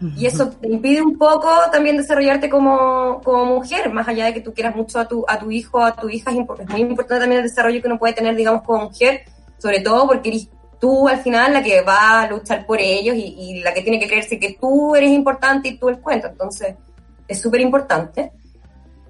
Y 0.00 0.26
eso 0.26 0.48
te 0.48 0.68
impide 0.68 1.02
un 1.02 1.18
poco 1.18 1.48
también 1.72 1.96
desarrollarte 1.96 2.48
como, 2.48 3.20
como 3.24 3.56
mujer, 3.56 3.92
más 3.92 4.06
allá 4.06 4.26
de 4.26 4.34
que 4.34 4.40
tú 4.40 4.54
quieras 4.54 4.76
mucho 4.76 5.00
a 5.00 5.08
tu, 5.08 5.24
a 5.26 5.38
tu 5.38 5.50
hijo, 5.50 5.82
a 5.82 5.94
tu 5.96 6.08
hija, 6.08 6.30
es, 6.30 6.36
muy 6.68 6.80
importante 6.82 7.20
también 7.20 7.42
el 7.42 7.48
desarrollo 7.48 7.82
que 7.82 7.88
uno 7.88 7.98
puede 7.98 8.12
tener, 8.12 8.36
digamos, 8.36 8.62
como 8.62 8.84
mujer, 8.84 9.22
sobre 9.58 9.80
todo 9.80 10.06
porque 10.06 10.28
eres 10.28 10.48
tú 10.78 11.08
al 11.08 11.18
final 11.18 11.52
la 11.52 11.64
que 11.64 11.80
va 11.80 12.22
a 12.22 12.30
luchar 12.30 12.64
por 12.64 12.80
ellos 12.80 13.16
y, 13.16 13.60
la 13.60 13.74
que 13.74 13.82
tiene 13.82 13.98
que 13.98 14.06
creerse 14.06 14.38
que 14.38 14.56
tú 14.60 14.94
eres 14.94 15.10
importante 15.10 15.68
y 15.68 15.78
tú 15.78 15.88
el 15.88 15.98
cuento. 15.98 16.28
Entonces, 16.28 16.76
es 17.26 17.40
súper 17.40 17.60
importante. 17.60 18.30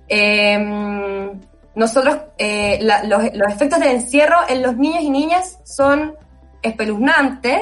Em, 0.08 1.38
nosotros, 1.74 2.16
eh, 2.38 2.78
los, 2.80 3.34
los 3.34 3.52
efectos 3.52 3.78
del 3.78 3.90
encierro 3.90 4.38
en 4.48 4.62
los 4.62 4.74
niños 4.74 5.02
y 5.02 5.10
niñas 5.10 5.58
son 5.64 6.14
espeluznantes 6.62 7.60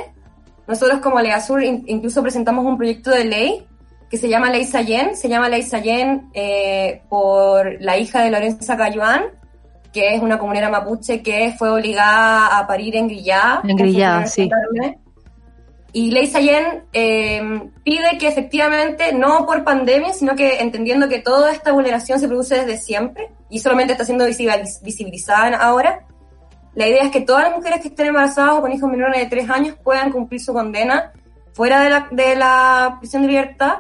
nosotros 0.69 1.01
como 1.01 1.21
Legasur 1.21 1.63
incluso 1.63 2.23
presentamos 2.23 2.65
un 2.65 2.77
proyecto 2.77 3.11
de 3.11 3.25
ley 3.25 3.67
que 4.11 4.19
se 4.19 4.29
llama 4.29 4.51
Ley 4.51 4.65
Sayen, 4.65 5.17
se 5.17 5.29
llama 5.29 5.49
Ley 5.49 5.63
Sayen 5.63 6.31
eh, 6.33 7.03
por 7.09 7.81
la 7.81 7.99
hija 7.99 8.23
de 8.23 8.31
Lorenza 8.31 8.77
Cayuán, 8.77 9.25
que 9.93 10.15
es 10.15 10.23
una 10.23 10.39
comunera 10.39 10.69
mapuche 10.69 11.23
que 11.23 11.55
fue 11.59 11.71
obligada 11.71 12.59
a 12.59 12.67
parir 12.67 12.95
en 12.97 13.09
Grillá. 13.09 13.61
En 13.65 13.77
Grillá, 13.77 14.27
sí. 14.27 14.49
Y 15.93 16.11
Ley 16.11 16.27
Sayen 16.27 16.85
eh, 16.93 17.71
pide 17.83 18.19
que 18.19 18.29
efectivamente, 18.29 19.15
no 19.15 19.47
por 19.47 19.65
pandemia, 19.65 20.13
sino 20.13 20.37
que 20.37 20.61
entendiendo 20.61 21.09
que 21.09 21.21
toda 21.21 21.51
esta 21.51 21.73
vulneración 21.73 22.21
se 22.21 22.29
produce 22.29 22.57
desde 22.57 22.77
siempre 22.77 23.31
y 23.49 23.61
solamente 23.61 23.95
está 23.95 24.05
siendo 24.05 24.27
visibilizada 24.27 25.57
ahora, 25.57 26.07
la 26.77 26.86
idea 26.86 27.05
es 27.05 27.11
que 27.11 27.23
todas 27.23 27.44
las 27.44 27.57
mujeres 27.57 27.81
que 27.81 27.89
estén 27.89 28.09
embarazadas 28.09 28.53
o 28.53 28.61
con 28.61 28.70
hijos 28.70 28.90
menores 28.90 29.19
de 29.19 29.27
tres 29.27 29.48
años 29.48 29.77
puedan 29.82 30.12
cumplir 30.12 30.43
su 30.43 30.53
condena 30.53 31.11
fuera 31.55 31.81
de 31.81 31.89
la, 31.89 32.09
de 32.11 32.36
la 32.36 32.97
prisión 33.01 33.23
de 33.23 33.28
libertad 33.28 33.78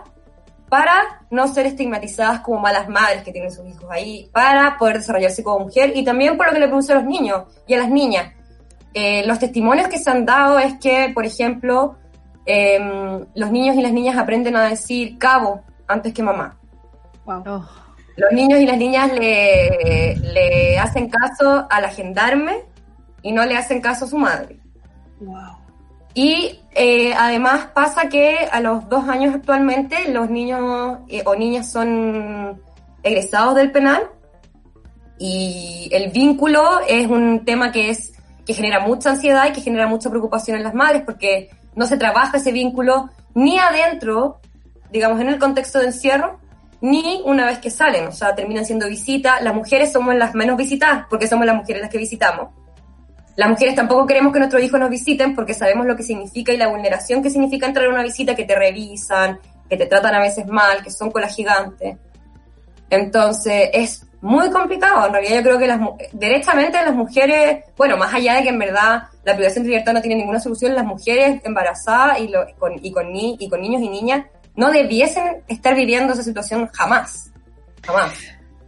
para 0.70 1.26
no 1.30 1.46
ser 1.46 1.66
estigmatizadas 1.66 2.40
como 2.40 2.58
malas 2.58 2.88
madres 2.88 3.22
que 3.22 3.32
tienen 3.32 3.52
sus 3.52 3.66
hijos 3.66 3.84
ahí, 3.90 4.30
para 4.32 4.78
poder 4.78 4.96
desarrollarse 4.96 5.44
como 5.44 5.66
mujer 5.66 5.92
y 5.94 6.04
también 6.04 6.38
por 6.38 6.46
lo 6.46 6.54
que 6.54 6.58
le 6.58 6.68
produce 6.68 6.92
a 6.92 6.96
los 6.96 7.04
niños 7.04 7.42
y 7.66 7.74
a 7.74 7.78
las 7.78 7.90
niñas. 7.90 8.32
Eh, 8.94 9.26
los 9.26 9.38
testimonios 9.38 9.88
que 9.88 9.98
se 9.98 10.10
han 10.10 10.24
dado 10.24 10.58
es 10.58 10.78
que, 10.78 11.10
por 11.14 11.26
ejemplo, 11.26 11.98
em, 12.46 13.26
los 13.34 13.50
niños 13.50 13.76
y 13.76 13.82
las 13.82 13.92
niñas 13.92 14.16
aprenden 14.16 14.56
a 14.56 14.70
decir 14.70 15.18
cabo 15.18 15.62
antes 15.86 16.14
que 16.14 16.22
mamá. 16.22 16.56
Oh. 17.26 17.62
Los 18.16 18.32
niños 18.32 18.58
y 18.58 18.64
las 18.64 18.78
niñas 18.78 19.12
le, 19.12 20.16
le 20.16 20.78
hacen 20.78 21.10
caso 21.10 21.66
a 21.68 21.80
la 21.82 21.90
gendarme 21.90 22.64
y 23.22 23.32
no 23.32 23.44
le 23.44 23.56
hacen 23.56 23.80
caso 23.80 24.04
a 24.04 24.08
su 24.08 24.18
madre. 24.18 24.58
Y 26.14 26.60
eh, 26.72 27.12
además 27.14 27.68
pasa 27.74 28.08
que 28.08 28.48
a 28.50 28.60
los 28.60 28.88
dos 28.88 29.08
años 29.08 29.34
actualmente 29.34 30.10
los 30.12 30.30
niños 30.30 30.98
eh, 31.08 31.22
o 31.26 31.34
niñas 31.34 31.70
son 31.70 32.62
egresados 33.02 33.54
del 33.54 33.70
penal 33.70 34.08
y 35.18 35.88
el 35.92 36.10
vínculo 36.10 36.80
es 36.88 37.06
un 37.06 37.44
tema 37.44 37.70
que 37.70 37.90
es 37.90 38.12
que 38.46 38.54
genera 38.54 38.80
mucha 38.80 39.10
ansiedad 39.10 39.48
y 39.48 39.52
que 39.52 39.60
genera 39.60 39.88
mucha 39.88 40.08
preocupación 40.08 40.56
en 40.56 40.62
las 40.62 40.74
madres 40.74 41.02
porque 41.04 41.50
no 41.74 41.86
se 41.86 41.98
trabaja 41.98 42.38
ese 42.38 42.52
vínculo 42.52 43.10
ni 43.34 43.58
adentro, 43.58 44.40
digamos 44.90 45.20
en 45.20 45.28
el 45.28 45.38
contexto 45.38 45.80
de 45.80 45.86
encierro, 45.86 46.38
ni 46.80 47.20
una 47.24 47.44
vez 47.44 47.58
que 47.58 47.70
salen, 47.70 48.06
o 48.06 48.12
sea, 48.12 48.34
terminan 48.34 48.64
siendo 48.64 48.88
visitas. 48.88 49.42
Las 49.42 49.54
mujeres 49.54 49.92
somos 49.92 50.14
las 50.14 50.34
menos 50.34 50.56
visitadas 50.56 51.06
porque 51.10 51.26
somos 51.26 51.44
las 51.44 51.56
mujeres 51.56 51.82
las 51.82 51.90
que 51.90 51.98
visitamos 51.98 52.48
las 53.36 53.50
mujeres 53.50 53.74
tampoco 53.74 54.06
queremos 54.06 54.32
que 54.32 54.38
nuestros 54.38 54.62
hijos 54.62 54.80
nos 54.80 54.88
visiten 54.88 55.34
porque 55.34 55.52
sabemos 55.52 55.86
lo 55.86 55.94
que 55.94 56.02
significa 56.02 56.52
y 56.52 56.56
la 56.56 56.68
vulneración 56.68 57.22
que 57.22 57.30
significa 57.30 57.66
entrar 57.66 57.86
a 57.86 57.90
una 57.90 58.02
visita 58.02 58.34
que 58.34 58.44
te 58.44 58.54
revisan, 58.54 59.38
que 59.68 59.76
te 59.76 59.86
tratan 59.86 60.14
a 60.14 60.20
veces 60.20 60.46
mal, 60.46 60.82
que 60.82 60.90
son 60.90 61.10
colas 61.10 61.34
gigantes. 61.34 61.96
Entonces 62.88 63.70
es 63.74 64.06
muy 64.22 64.50
complicado. 64.50 65.06
En 65.06 65.12
realidad 65.12 65.36
yo 65.36 65.42
creo 65.42 65.58
que 65.58 65.66
las, 65.66 65.80
derechamente 66.12 66.82
las 66.82 66.94
mujeres, 66.94 67.64
bueno, 67.76 67.98
más 67.98 68.14
allá 68.14 68.36
de 68.36 68.42
que 68.42 68.48
en 68.48 68.58
verdad 68.58 69.02
la 69.22 69.34
privación 69.34 69.64
de 69.64 69.70
libertad 69.70 69.92
no 69.92 70.00
tiene 70.00 70.16
ninguna 70.16 70.40
solución, 70.40 70.74
las 70.74 70.84
mujeres 70.84 71.42
embarazadas 71.44 72.20
y, 72.20 72.32
con, 72.58 72.72
y, 72.82 72.90
con, 72.90 73.14
y 73.14 73.48
con 73.48 73.60
niños 73.60 73.82
y 73.82 73.88
niñas 73.88 74.24
no 74.54 74.70
debiesen 74.70 75.42
estar 75.46 75.74
viviendo 75.74 76.14
esa 76.14 76.22
situación 76.22 76.68
jamás. 76.72 77.30
Jamás. 77.82 78.14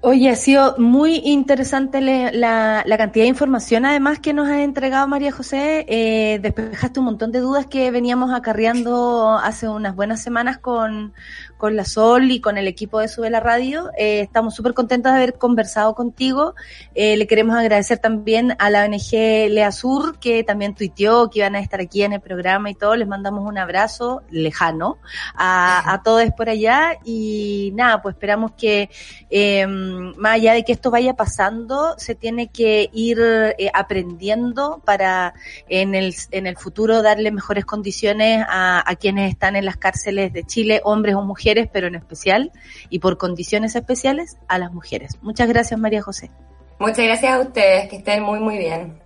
Oye, 0.00 0.30
ha 0.30 0.36
sido 0.36 0.76
muy 0.78 1.16
interesante 1.24 2.00
la, 2.00 2.84
cantidad 2.86 3.24
de 3.24 3.28
información 3.28 3.84
además 3.84 4.20
que 4.20 4.32
nos 4.32 4.46
ha 4.46 4.62
entregado 4.62 5.08
María 5.08 5.32
José. 5.32 5.84
Eh, 5.88 6.38
despejaste 6.40 7.00
un 7.00 7.06
montón 7.06 7.32
de 7.32 7.40
dudas 7.40 7.66
que 7.66 7.90
veníamos 7.90 8.32
acarreando 8.32 9.32
hace 9.32 9.68
unas 9.68 9.96
buenas 9.96 10.22
semanas 10.22 10.58
con, 10.58 11.14
con 11.59 11.76
la 11.76 11.85
Sol 11.85 12.30
y 12.30 12.40
con 12.40 12.56
el 12.56 12.68
equipo 12.68 13.01
de 13.01 13.09
Sube 13.09 13.28
la 13.28 13.40
Radio. 13.40 13.90
Eh, 13.98 14.20
estamos 14.20 14.55
súper 14.55 14.72
contentos 14.72 15.12
de 15.12 15.18
haber 15.18 15.35
conversado 15.35 15.94
contigo. 15.94 16.55
Eh, 16.94 17.16
le 17.16 17.26
queremos 17.26 17.56
agradecer 17.56 17.98
también 17.98 18.55
a 18.59 18.70
la 18.70 18.85
ONG 18.85 19.10
Lea 19.51 19.72
Sur, 19.72 20.18
que 20.20 20.44
también 20.44 20.74
tuiteó 20.74 21.28
que 21.28 21.40
iban 21.40 21.56
a 21.56 21.60
estar 21.60 21.80
aquí 21.80 22.05
en 22.05 22.12
el 22.12 22.20
programa 22.20 22.70
y 22.70 22.74
todo. 22.74 22.94
Les 22.94 23.09
mandamos 23.09 23.44
un 23.44 23.59
abrazo 23.59 24.22
lejano 24.30 24.98
a, 25.35 25.93
a 25.93 26.02
todos 26.02 26.22
por 26.36 26.48
allá. 26.48 26.97
Y 27.05 27.72
nada, 27.74 28.01
pues 28.01 28.14
esperamos 28.14 28.52
que, 28.52 28.89
eh, 29.28 29.66
más 29.66 30.35
allá 30.35 30.55
de 30.55 30.64
que 30.64 30.72
esto 30.72 30.93
vaya 30.93 31.14
pasando, 31.14 31.94
se 31.98 32.14
tiene 32.14 32.48
que 32.48 32.89
ir 32.93 33.18
eh, 33.20 33.70
aprendiendo 33.74 34.80
para 34.85 35.35
en 35.68 35.97
el, 35.97 36.14
en 36.30 36.47
el 36.47 36.56
futuro 36.56 37.02
darle 37.02 37.32
mejores 37.32 37.64
condiciones 37.64 38.44
a, 38.48 38.89
a 38.89 38.97
quienes 38.97 39.30
están 39.32 39.56
en 39.56 39.64
las 39.64 39.76
cárceles 39.76 40.32
de 40.32 40.44
Chile, 40.44 40.80
hombres 40.85 41.16
o 41.16 41.22
mujeres 41.22 41.47
pero 41.72 41.86
en 41.86 41.94
especial, 41.94 42.52
y 42.90 42.98
por 42.98 43.18
condiciones 43.18 43.74
especiales, 43.74 44.36
a 44.48 44.58
las 44.58 44.72
mujeres. 44.72 45.18
Muchas 45.22 45.48
gracias, 45.48 45.78
María 45.78 46.02
José. 46.02 46.30
Muchas 46.78 47.04
gracias 47.04 47.32
a 47.32 47.40
ustedes, 47.40 47.88
que 47.88 47.96
estén 47.96 48.22
muy, 48.22 48.38
muy 48.40 48.58
bien. 48.58 48.98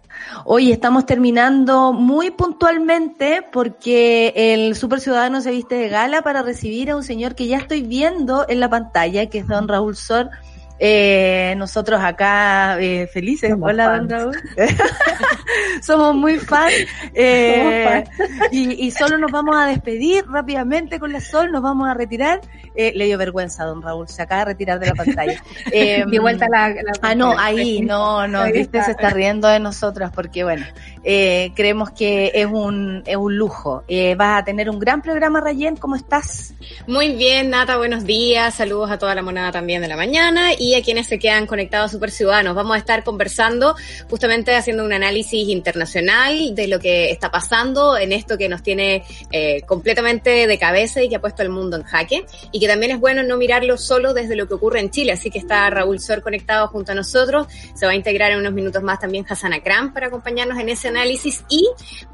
Hoy 0.44 0.72
estamos 0.72 1.06
terminando 1.06 1.92
muy 1.92 2.30
puntualmente 2.30 3.42
porque 3.50 4.32
el 4.36 4.76
Super 4.76 5.00
Ciudadano 5.00 5.40
se 5.40 5.50
viste 5.50 5.76
de 5.76 5.88
gala 5.88 6.22
para 6.22 6.42
recibir 6.42 6.90
a 6.90 6.96
un 6.96 7.02
señor 7.02 7.34
que 7.34 7.46
ya 7.46 7.58
estoy 7.58 7.82
viendo 7.82 8.44
en 8.48 8.60
la 8.60 8.68
pantalla, 8.68 9.30
que 9.30 9.38
es 9.38 9.46
don 9.46 9.68
Raúl 9.68 9.96
Sor 9.96 10.30
eh, 10.78 11.54
nosotros 11.56 12.00
acá 12.02 12.78
eh, 12.80 13.06
felices. 13.12 13.54
Hola, 13.60 13.96
don 13.96 14.08
Raúl. 14.08 14.36
Somos 15.82 16.14
muy 16.14 16.38
fans. 16.38 16.72
Eh, 17.14 18.04
y, 18.50 18.86
y, 18.86 18.90
solo 18.90 19.18
nos 19.18 19.30
vamos 19.30 19.56
a 19.56 19.66
despedir 19.66 20.24
rápidamente 20.26 20.98
con 20.98 21.12
la 21.12 21.20
Sol, 21.20 21.50
nos 21.50 21.62
vamos 21.62 21.88
a 21.88 21.94
retirar. 21.94 22.40
Eh, 22.74 22.92
le 22.94 23.04
dio 23.04 23.18
vergüenza, 23.18 23.64
don 23.64 23.82
Raúl, 23.82 24.08
se 24.08 24.22
acaba 24.22 24.40
de 24.40 24.44
retirar 24.46 24.78
de 24.78 24.86
la 24.86 24.94
pantalla. 24.94 25.42
Eh, 25.72 26.04
vuelta 26.20 26.46
la, 26.50 26.74
Ah, 27.02 27.14
no, 27.14 27.38
ahí, 27.38 27.80
no, 27.80 28.26
no, 28.28 28.44
viste, 28.52 28.82
se 28.82 28.92
está 28.92 29.10
riendo 29.10 29.48
de 29.48 29.58
nosotras 29.58 30.10
porque, 30.14 30.44
bueno, 30.44 30.64
eh, 31.04 31.52
creemos 31.54 31.90
que 31.90 32.32
es 32.34 32.46
un, 32.46 33.02
es 33.06 33.16
un 33.16 33.36
lujo. 33.36 33.84
Eh, 33.88 34.14
vas 34.14 34.40
a 34.40 34.44
tener 34.44 34.70
un 34.70 34.78
gran 34.78 35.02
programa, 35.02 35.40
Rayen, 35.40 35.76
¿cómo 35.76 35.96
estás? 35.96 36.54
Muy 36.86 37.14
bien, 37.14 37.50
Nata, 37.50 37.76
buenos 37.76 38.04
días, 38.04 38.54
saludos 38.54 38.90
a 38.90 38.98
toda 38.98 39.14
la 39.14 39.22
monada 39.22 39.52
también 39.52 39.82
de 39.82 39.88
la 39.88 39.96
mañana 39.96 40.50
y 40.58 40.74
a 40.74 40.82
quienes 40.82 41.06
se 41.06 41.18
quedan 41.18 41.46
conectados 41.46 41.90
a 41.90 41.92
Super 41.92 42.10
Ciudadanos. 42.10 42.54
Vamos 42.54 42.76
a 42.76 42.78
estar 42.78 43.04
conversando, 43.04 43.74
justamente 44.08 44.54
haciendo 44.54 44.84
un 44.84 44.92
análisis 44.92 45.48
internacional 45.48 46.54
de 46.54 46.68
lo 46.68 46.78
que 46.78 47.10
está 47.10 47.30
pasando 47.30 47.96
en 47.96 48.12
esto 48.12 48.38
que 48.38 48.48
nos 48.48 48.62
tiene 48.62 49.04
eh, 49.30 49.62
completamente 49.62 50.46
de 50.46 50.58
cabeza 50.58 51.02
y 51.02 51.08
que 51.08 51.16
ha 51.16 51.20
puesto 51.20 51.42
el 51.42 51.48
mundo 51.48 51.76
en 51.76 51.82
jaque. 51.82 52.24
Y 52.52 52.60
que 52.60 52.68
también 52.68 52.92
es 52.92 53.00
bueno 53.00 53.22
no 53.22 53.36
mirarlo 53.36 53.76
solo 53.76 54.14
desde 54.14 54.36
lo 54.36 54.46
que 54.46 54.54
ocurre 54.54 54.80
en 54.80 54.90
Chile. 54.90 55.12
Así 55.12 55.30
que 55.30 55.38
está 55.38 55.68
Raúl 55.70 56.00
Sor 56.00 56.22
conectado 56.22 56.68
junto 56.68 56.92
a 56.92 56.94
nosotros. 56.94 57.46
Se 57.74 57.86
va 57.86 57.92
a 57.92 57.94
integrar 57.94 58.32
en 58.32 58.38
unos 58.38 58.52
minutos 58.52 58.82
más 58.82 59.00
también 59.00 59.26
Hassan 59.28 59.52
Akram 59.52 59.92
para 59.92 60.06
acompañarnos 60.06 60.58
en 60.58 60.68
ese 60.68 60.91
análisis. 60.92 61.44
Y 61.48 61.68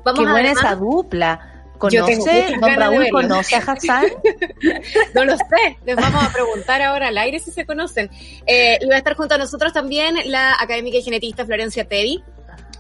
vamos 0.05 0.21
Qué 0.21 0.29
a 0.29 0.33
buena 0.33 0.53
esa 0.53 0.75
dupla. 0.75 1.55
¿Conoce, 1.79 2.57
don 2.61 2.75
Raúl 2.75 3.09
conoce 3.11 3.55
a 3.55 3.59
Hassan? 3.61 4.07
no 5.15 5.25
lo 5.25 5.37
sé, 5.37 5.79
les 5.85 5.95
vamos 5.95 6.25
a 6.25 6.33
preguntar 6.33 6.83
ahora 6.83 7.09
al 7.09 7.19
aire 7.19 7.39
si 7.39 7.53
se 7.53 7.65
conocen. 7.65 8.11
Eh, 8.47 8.79
y 8.81 8.87
va 8.89 8.97
a 8.97 8.99
estar 8.99 9.15
junto 9.15 9.37
a 9.37 9.39
nosotros 9.39 9.73
también 9.73 10.17
la 10.25 10.55
académica 10.59 10.99
y 10.99 11.03
genetista 11.03 11.47
Florencia 11.47 11.87
Teddy, 11.87 12.23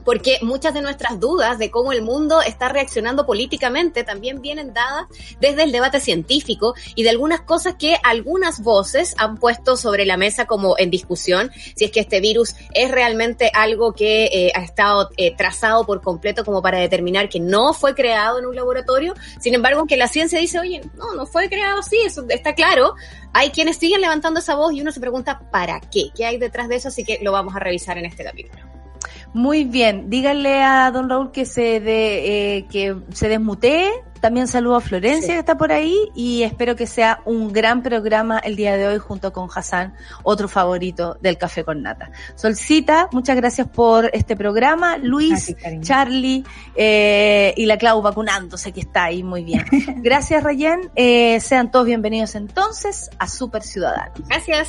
porque 0.08 0.38
muchas 0.40 0.72
de 0.72 0.80
nuestras 0.80 1.20
dudas 1.20 1.58
de 1.58 1.70
cómo 1.70 1.92
el 1.92 2.00
mundo 2.00 2.40
está 2.40 2.70
reaccionando 2.70 3.26
políticamente 3.26 4.04
también 4.04 4.40
vienen 4.40 4.72
dadas 4.72 5.04
desde 5.38 5.64
el 5.64 5.70
debate 5.70 6.00
científico 6.00 6.74
y 6.94 7.02
de 7.02 7.10
algunas 7.10 7.42
cosas 7.42 7.74
que 7.74 7.98
algunas 8.02 8.62
voces 8.62 9.14
han 9.18 9.36
puesto 9.36 9.76
sobre 9.76 10.06
la 10.06 10.16
mesa 10.16 10.46
como 10.46 10.78
en 10.78 10.88
discusión, 10.88 11.50
si 11.76 11.84
es 11.84 11.90
que 11.90 12.00
este 12.00 12.20
virus 12.20 12.54
es 12.72 12.90
realmente 12.90 13.50
algo 13.52 13.92
que 13.92 14.30
eh, 14.32 14.52
ha 14.54 14.62
estado 14.62 15.10
eh, 15.18 15.36
trazado 15.36 15.84
por 15.84 16.00
completo 16.00 16.42
como 16.42 16.62
para 16.62 16.78
determinar 16.78 17.28
que 17.28 17.38
no 17.38 17.74
fue 17.74 17.94
creado 17.94 18.38
en 18.38 18.46
un 18.46 18.56
laboratorio, 18.56 19.14
sin 19.38 19.52
embargo 19.52 19.86
que 19.86 19.98
la 19.98 20.08
ciencia 20.08 20.38
dice, 20.38 20.58
oye, 20.58 20.80
no, 20.94 21.16
no 21.16 21.26
fue 21.26 21.50
creado 21.50 21.80
así, 21.80 21.98
eso 21.98 22.24
está 22.30 22.54
claro, 22.54 22.94
hay 23.34 23.50
quienes 23.50 23.76
siguen 23.76 24.00
levantando 24.00 24.40
esa 24.40 24.54
voz 24.54 24.72
y 24.72 24.80
uno 24.80 24.90
se 24.90 25.00
pregunta, 25.00 25.38
¿para 25.50 25.80
qué? 25.80 26.04
¿Qué 26.16 26.24
hay 26.24 26.38
detrás 26.38 26.70
de 26.70 26.76
eso? 26.76 26.88
Así 26.88 27.04
que 27.04 27.18
lo 27.20 27.30
vamos 27.30 27.54
a 27.54 27.58
revisar 27.58 27.98
en 27.98 28.06
este 28.06 28.24
capítulo. 28.24 28.67
Muy 29.34 29.64
bien, 29.64 30.08
díganle 30.08 30.62
a 30.62 30.90
don 30.90 31.08
Raúl 31.08 31.30
que 31.32 31.44
se 31.44 31.80
de, 31.80 32.56
eh, 32.56 32.66
que 32.70 32.96
se 33.12 33.28
desmutee. 33.28 33.90
También 34.20 34.48
saludo 34.48 34.76
a 34.76 34.80
Florencia 34.80 35.34
que 35.34 35.40
está 35.40 35.56
por 35.56 35.70
ahí 35.70 35.96
y 36.14 36.42
espero 36.42 36.74
que 36.74 36.86
sea 36.86 37.20
un 37.24 37.52
gran 37.52 37.82
programa 37.82 38.38
el 38.38 38.56
día 38.56 38.76
de 38.76 38.88
hoy 38.88 38.98
junto 38.98 39.32
con 39.32 39.48
Hassan, 39.54 39.94
otro 40.24 40.48
favorito 40.48 41.16
del 41.20 41.38
Café 41.38 41.62
con 41.62 41.82
Nata. 41.82 42.10
Solcita, 42.34 43.08
muchas 43.12 43.36
gracias 43.36 43.68
por 43.68 44.10
este 44.12 44.34
programa. 44.34 44.96
Luis, 44.98 45.54
Charlie 45.82 46.44
eh, 46.74 47.54
y 47.56 47.66
la 47.66 47.78
Clau 47.78 48.02
vacunándose 48.02 48.72
que 48.72 48.80
está 48.80 49.04
ahí 49.04 49.22
muy 49.22 49.44
bien. 49.44 49.64
Gracias 50.02 50.42
Rayen, 50.42 50.90
eh, 50.96 51.38
sean 51.40 51.70
todos 51.70 51.86
bienvenidos 51.86 52.34
entonces 52.34 53.10
a 53.18 53.28
Super 53.28 53.62
Ciudadanos. 53.62 54.26
Gracias. 54.28 54.68